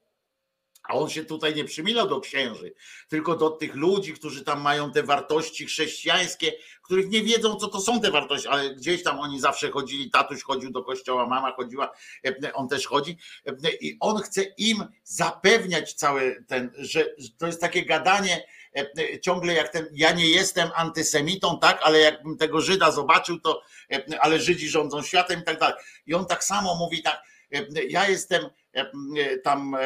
A 0.90 0.94
on 0.94 1.10
się 1.10 1.24
tutaj 1.24 1.54
nie 1.54 1.64
przymilał 1.64 2.08
do 2.08 2.20
księży, 2.20 2.74
tylko 3.08 3.36
do 3.36 3.50
tych 3.50 3.74
ludzi, 3.74 4.12
którzy 4.12 4.44
tam 4.44 4.60
mają 4.60 4.92
te 4.92 5.02
wartości 5.02 5.66
chrześcijańskie, 5.66 6.52
których 6.82 7.08
nie 7.08 7.22
wiedzą, 7.22 7.56
co 7.56 7.68
to 7.68 7.80
są 7.80 8.00
te 8.00 8.10
wartości, 8.10 8.48
ale 8.48 8.74
gdzieś 8.74 9.02
tam 9.02 9.20
oni 9.20 9.40
zawsze 9.40 9.70
chodzili, 9.70 10.10
tatuś 10.10 10.42
chodził 10.42 10.70
do 10.70 10.84
kościoła, 10.84 11.26
mama 11.26 11.52
chodziła, 11.52 11.92
on 12.54 12.68
też 12.68 12.86
chodzi 12.86 13.18
i 13.80 13.96
on 14.00 14.22
chce 14.22 14.42
im 14.42 14.84
zapewniać 15.04 15.94
cały 15.94 16.44
ten, 16.48 16.72
że 16.78 17.14
to 17.38 17.46
jest 17.46 17.60
takie 17.60 17.84
gadanie, 17.84 18.44
ciągle 19.22 19.54
jak 19.54 19.68
ten, 19.68 19.86
ja 19.92 20.12
nie 20.12 20.28
jestem 20.28 20.70
antysemitą, 20.74 21.58
tak, 21.58 21.80
ale 21.82 21.98
jakbym 21.98 22.36
tego 22.36 22.60
Żyda 22.60 22.90
zobaczył, 22.90 23.40
to 23.40 23.62
ale 24.20 24.40
Żydzi 24.40 24.68
rządzą 24.68 25.02
światem 25.02 25.40
i 25.40 25.44
tak 25.44 25.58
dalej. 25.58 25.76
I 26.06 26.14
on 26.14 26.26
tak 26.26 26.44
samo 26.44 26.74
mówi 26.74 27.02
tak, 27.02 27.22
ja 27.88 28.08
jestem 28.08 28.50
tam 29.44 29.76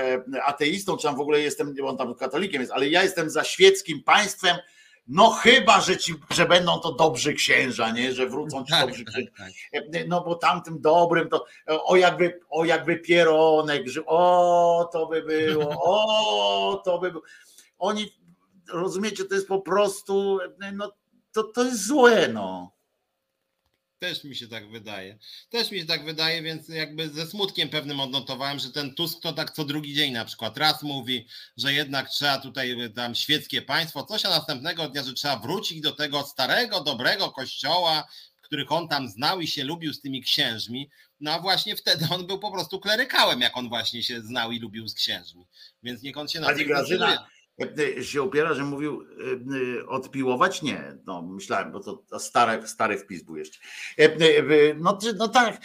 ateistą, 0.44 0.97
czy 0.97 1.02
tam 1.02 1.16
w 1.16 1.20
ogóle 1.20 1.40
jestem, 1.40 1.74
on 1.85 1.97
tam 1.97 2.15
katolikiem 2.15 2.61
jest, 2.61 2.73
ale 2.73 2.89
ja 2.89 3.02
jestem 3.02 3.31
za 3.31 3.44
świeckim 3.44 4.02
państwem, 4.02 4.56
no 5.09 5.31
chyba, 5.31 5.81
że, 5.81 5.97
ci, 5.97 6.15
że 6.31 6.47
będą 6.47 6.81
to 6.81 6.93
dobrzy 6.93 7.35
księża, 7.35 7.90
nie? 7.90 8.12
że 8.12 8.27
wrócą 8.27 8.65
ci 8.65 8.70
tak, 8.70 8.86
dobrzy 8.86 9.05
tak, 9.05 9.15
księża. 9.15 9.31
Tak. 9.73 10.09
No 10.09 10.20
bo 10.20 10.35
tamtym 10.35 10.81
dobrym 10.81 11.28
to 11.28 11.44
o 11.66 11.97
jakby, 11.97 12.40
o 12.51 12.65
jakby 12.65 12.97
pieronek, 12.97 13.89
że 13.89 14.06
o 14.06 14.89
to 14.93 15.06
by 15.06 15.23
było, 15.23 15.70
o 15.85 16.82
to 16.85 16.98
by 16.98 17.11
było. 17.11 17.23
Oni, 17.78 18.12
rozumiecie, 18.73 19.24
to 19.24 19.35
jest 19.35 19.49
po 19.49 19.61
prostu, 19.61 20.39
no 20.73 20.93
to, 21.32 21.43
to 21.43 21.65
jest 21.65 21.86
złe, 21.86 22.28
no. 22.28 22.74
Też 23.99 24.24
mi 24.24 24.36
się 24.36 24.49
tak 24.49 24.70
wydaje. 24.70 25.19
Też 25.51 25.70
mi 25.70 25.78
się 25.78 25.86
tak 25.86 26.05
wydaje, 26.05 26.43
więc 26.43 26.69
jakby 26.69 27.09
ze 27.09 27.27
smutkiem 27.27 27.69
pewnym 27.69 28.01
odnotowałem, 28.01 28.59
że 28.59 28.73
ten 28.73 28.95
Tusk 28.95 29.20
to 29.23 29.32
tak 29.32 29.51
co 29.51 29.65
drugi 29.65 29.95
dzień 29.95 30.12
na 30.12 30.24
przykład 30.24 30.59
raz 30.59 30.82
mówi, 30.82 31.27
że 31.57 31.73
jednak 31.73 32.09
trzeba 32.09 32.39
tutaj 32.39 32.93
tam 32.95 33.15
świeckie 33.15 33.62
państwo, 33.62 34.05
coś 34.05 34.24
a 34.24 34.28
następnego 34.28 34.89
dnia, 34.89 35.03
że 35.03 35.15
trzeba 35.15 35.36
wrócić 35.36 35.81
do 35.81 35.93
tego 35.93 36.23
starego, 36.23 36.81
dobrego 36.81 37.31
kościoła, 37.31 38.09
których 38.41 38.73
on 38.73 38.89
tam 38.89 39.09
znał 39.09 39.41
i 39.41 39.47
się 39.47 39.65
lubił 39.65 39.93
z 39.93 40.01
tymi 40.01 40.23
księżmi. 40.23 40.91
No 41.20 41.32
a 41.32 41.41
właśnie 41.41 41.77
wtedy 41.77 42.07
on 42.11 42.27
był 42.27 42.39
po 42.39 42.53
prostu 42.53 42.81
klerykałem, 42.81 43.41
jak 43.41 43.57
on 43.57 43.69
właśnie 43.69 44.03
się 44.03 44.20
znał 44.20 44.53
i 44.53 44.59
lubił 44.59 44.89
z 44.89 44.95
księżmi. 44.95 45.47
Więc 45.82 46.03
niech 46.03 46.16
on 46.16 46.28
się 46.28 46.41
na 46.41 46.55
tym 46.55 46.69
E, 47.12 47.19
się 48.02 48.22
opiera, 48.22 48.55
że 48.55 48.64
mówił 48.64 49.05
e, 49.82 49.86
odpiłować? 49.86 50.62
Nie, 50.62 50.97
no 51.06 51.22
myślałem, 51.22 51.72
bo 51.72 51.81
to 51.81 52.18
stary, 52.18 52.68
stary 52.68 52.98
wpis 52.98 53.22
był 53.22 53.36
jeszcze. 53.36 53.59
No, 54.76 54.98
no 55.16 55.28
tak, 55.28 55.60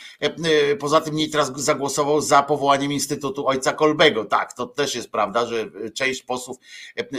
poza 0.79 1.01
tym 1.01 1.15
Nitras 1.15 1.51
zagłosował 1.55 2.21
za 2.21 2.43
powołaniem 2.43 2.91
Instytutu 2.91 3.47
Ojca 3.47 3.73
Kolbego. 3.73 4.25
Tak, 4.25 4.53
to 4.53 4.65
też 4.65 4.95
jest 4.95 5.11
prawda, 5.11 5.45
że 5.45 5.71
część 5.95 6.23
posłów, 6.23 6.57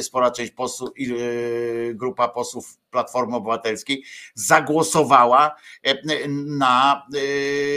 spora 0.01 0.31
część 0.31 0.53
posłów, 0.53 0.91
grupa 1.95 2.29
posłów 2.29 2.79
Platformy 2.91 3.37
Obywatelskiej 3.37 4.05
zagłosowała 4.35 5.57
na, 6.47 7.07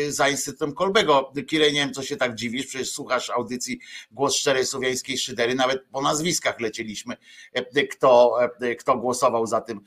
za 0.07 0.30
Instytutem 0.30 0.74
Kolbego. 0.74 1.34
Kirej, 1.48 1.74
nie 1.74 1.80
wiem, 1.80 1.94
co 1.94 2.03
się 2.03 2.18
tak 2.18 2.36
dziwisz, 2.36 2.68
przecież 2.68 2.91
słuchasz 2.91 3.30
audycji 3.30 3.80
Głos 4.11 4.36
Szczerej 4.36 4.65
Słowiańskiej 4.65 5.18
Szydery, 5.18 5.56
nawet 5.56 5.86
po 5.91 6.02
nazwiskach 6.02 6.60
leci 6.60 6.82
wiedzieliśmy, 6.84 7.18
e, 7.53 7.88
kto, 7.88 8.38
e, 8.61 8.76
kto 8.76 8.97
głosował 8.97 9.47
za 9.47 9.61
tym, 9.61 9.81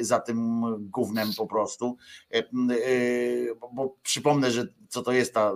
za 0.00 0.20
tym 0.20 0.64
gównem 0.90 1.28
po 1.36 1.46
prostu. 1.46 1.96
Bo 3.72 3.96
przypomnę, 4.02 4.50
że 4.50 4.66
co 4.88 5.02
to 5.02 5.12
jest 5.12 5.34
ta 5.34 5.52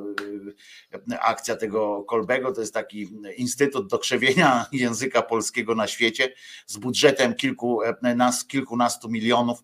akcja 1.20 1.56
tego 1.56 2.04
Kolbego, 2.04 2.52
to 2.52 2.60
jest 2.60 2.74
taki 2.74 3.08
instytut 3.36 3.90
do 3.90 3.98
krzewienia 3.98 4.66
języka 4.72 5.22
polskiego 5.22 5.74
na 5.74 5.86
świecie 5.86 6.34
z 6.66 6.76
budżetem 6.76 7.34
kilku, 7.34 7.80
nas, 8.16 8.44
kilkunastu 8.44 9.08
milionów 9.08 9.62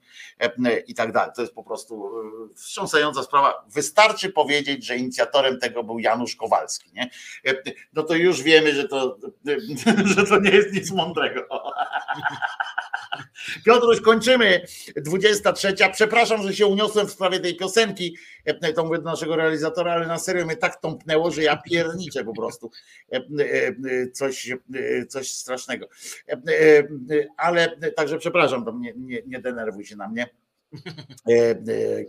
i 0.87 0.95
tak 0.95 1.13
dalej. 1.13 1.33
To 1.37 1.43
jest 1.43 1.55
po 1.55 1.65
prostu 1.65 2.11
wstrząsająca 2.55 3.23
sprawa. 3.23 3.65
Wystarczy 3.69 4.33
powiedzieć, 4.33 4.87
że 4.87 4.97
inicjatorem 4.97 5.59
tego 5.59 5.85
był 5.85 5.99
Janusz 5.99 6.37
Kowalski. 6.37 6.91
Nie? 6.93 7.11
No 7.93 8.03
to 8.03 8.15
już 8.15 8.43
wiemy, 8.43 8.75
że 8.75 8.89
to, 8.89 9.19
że 10.17 10.27
to 10.27 10.41
nie 10.41 10.51
jest 10.51 10.73
nic 10.73 10.91
mądrego. 10.91 11.49
Piotruś, 13.65 14.01
kończymy. 14.01 14.61
23. 14.97 15.75
Przepraszam, 15.93 16.43
że 16.43 16.55
się 16.55 16.67
uniosłem 16.67 17.07
w 17.07 17.11
sprawie 17.11 17.41
tej 17.41 17.57
piosenki. 17.57 18.17
To 18.75 18.85
mówię 18.85 18.99
do 18.99 19.05
naszego 19.05 19.37
realizatora, 19.37 19.93
ale 19.93 20.07
na 20.07 20.19
serio 20.19 20.47
mnie 20.47 20.57
tak 20.57 20.81
tąpnęło, 20.81 21.31
że 21.31 21.43
ja 21.43 21.57
pierniczę 21.57 22.25
po 22.25 22.35
prostu. 22.35 22.71
Coś, 24.13 24.53
coś 25.09 25.33
strasznego. 25.33 25.89
Ale 27.37 27.77
także 27.97 28.19
przepraszam, 28.19 28.65
to 28.65 28.73
nie, 28.73 28.93
nie, 28.97 29.23
nie 29.27 29.41
denerwuj 29.41 29.85
się 29.85 29.97
na 29.97 30.09
mnie. 30.09 30.29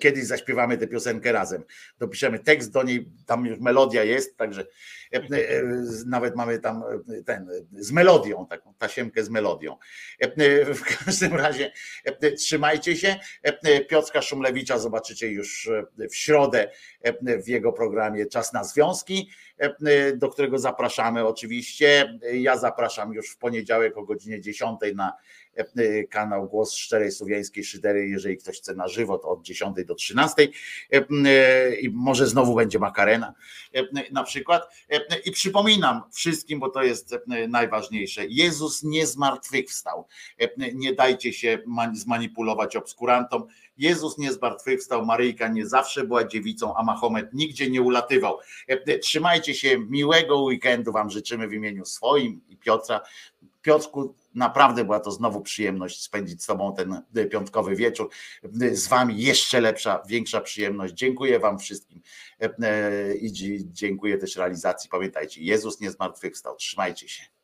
Kiedyś 0.02 0.26
zaśpiewamy 0.26 0.78
tę 0.78 0.88
piosenkę 0.88 1.32
razem. 1.32 1.64
Dopiszemy 2.00 2.40
tekst 2.40 2.72
do 2.72 2.84
niej, 2.84 3.10
tam 3.26 3.46
już 3.46 3.60
melodia 3.60 4.04
jest, 4.04 4.38
także 4.38 4.66
E, 5.14 5.18
e, 5.18 5.64
nawet 6.06 6.36
mamy 6.36 6.60
tam 6.60 6.84
e, 6.84 7.24
ten 7.24 7.50
z 7.72 7.92
melodią, 7.92 8.48
taką 8.50 8.74
tasiemkę 8.74 9.24
z 9.24 9.30
melodią. 9.30 9.78
W 10.76 10.82
każdym 11.06 11.36
razie 11.36 11.72
trzymajcie 12.38 12.98
się. 12.98 13.16
Piotrka 13.90 14.22
Szumlewicza 14.22 14.80
zobaczycie 14.80 15.28
już 15.28 15.70
w 16.10 16.16
środę 16.16 16.72
w 17.44 17.48
jego 17.48 17.74
programie 17.74 18.26
Czas 18.26 18.54
na 18.54 18.64
Związki, 18.64 19.30
do 20.16 20.30
którego 20.30 20.60
zapraszamy 20.60 21.28
oczywiście. 21.28 22.20
Ja 22.34 22.58
zapraszam 22.58 23.14
już 23.14 23.30
w 23.30 23.38
poniedziałek 23.38 23.98
o 23.98 24.04
godzinie 24.04 24.42
10 24.42 24.80
na 24.96 25.14
kanał 26.10 26.48
Głos 26.48 26.74
Szczerej 26.74 27.12
Słowiańskiej 27.12 27.64
Szydery, 27.64 28.08
jeżeli 28.08 28.38
ktoś 28.38 28.58
chce 28.58 28.76
na 28.76 28.88
żywo, 28.88 29.18
to 29.18 29.30
od 29.30 29.42
10 29.42 29.86
do 29.86 29.96
13 29.96 30.48
i 31.82 31.90
może 31.90 32.28
znowu 32.28 32.56
będzie 32.56 32.80
makarena 32.80 33.34
na 34.12 34.24
przykład. 34.24 34.76
I 35.26 35.32
przypominam 35.32 36.02
wszystkim, 36.14 36.60
bo 36.60 36.70
to 36.70 36.84
jest 36.84 37.16
najważniejsze, 37.48 38.26
Jezus 38.26 38.84
nie 38.84 39.08
zmartwychwstał. 39.08 40.08
Nie 40.74 40.94
dajcie 40.94 41.34
się 41.34 41.60
zmanipulować 41.94 42.76
obskurantom. 42.76 43.48
Jezus 43.78 44.18
nie 44.18 44.34
zmartwychwstał, 44.34 45.06
Maryjka 45.06 45.48
nie 45.48 45.68
zawsze 45.68 46.04
była 46.04 46.24
dziewicą, 46.24 46.76
a 46.76 46.84
Mahomet 46.84 47.34
nigdzie 47.34 47.70
nie 47.70 47.82
ulatywał. 47.82 48.38
Trzymajcie 49.02 49.56
się, 49.56 49.80
miłego 49.80 50.42
weekendu 50.42 50.92
Wam 50.92 51.10
życzymy 51.10 51.48
w 51.48 51.54
imieniu 51.54 51.86
swoim 51.86 52.42
i 52.50 52.58
Piotra. 52.58 53.02
Piotrku, 53.62 54.16
naprawdę 54.36 54.84
była 54.84 55.00
to 55.00 55.12
znowu 55.12 55.42
przyjemność 55.42 56.04
spędzić 56.04 56.44
z 56.44 56.46
Tobą 56.46 56.76
ten 56.76 57.02
piątkowy 57.32 57.76
wieczór. 57.76 58.10
Z 58.72 58.88
Wami 58.88 59.22
jeszcze 59.22 59.62
lepsza, 59.62 60.04
większa 60.08 60.42
przyjemność. 60.42 60.94
Dziękuję 60.94 61.40
Wam 61.40 61.60
wszystkim 61.60 62.02
i 63.22 63.32
dziękuję 63.72 64.18
też 64.18 64.36
realizacji. 64.36 64.90
Pamiętajcie, 64.90 65.42
Jezus 65.42 65.80
nie 65.80 65.92
zmartwychwstał. 65.92 66.56
Trzymajcie 66.56 67.10
się. 67.10 67.39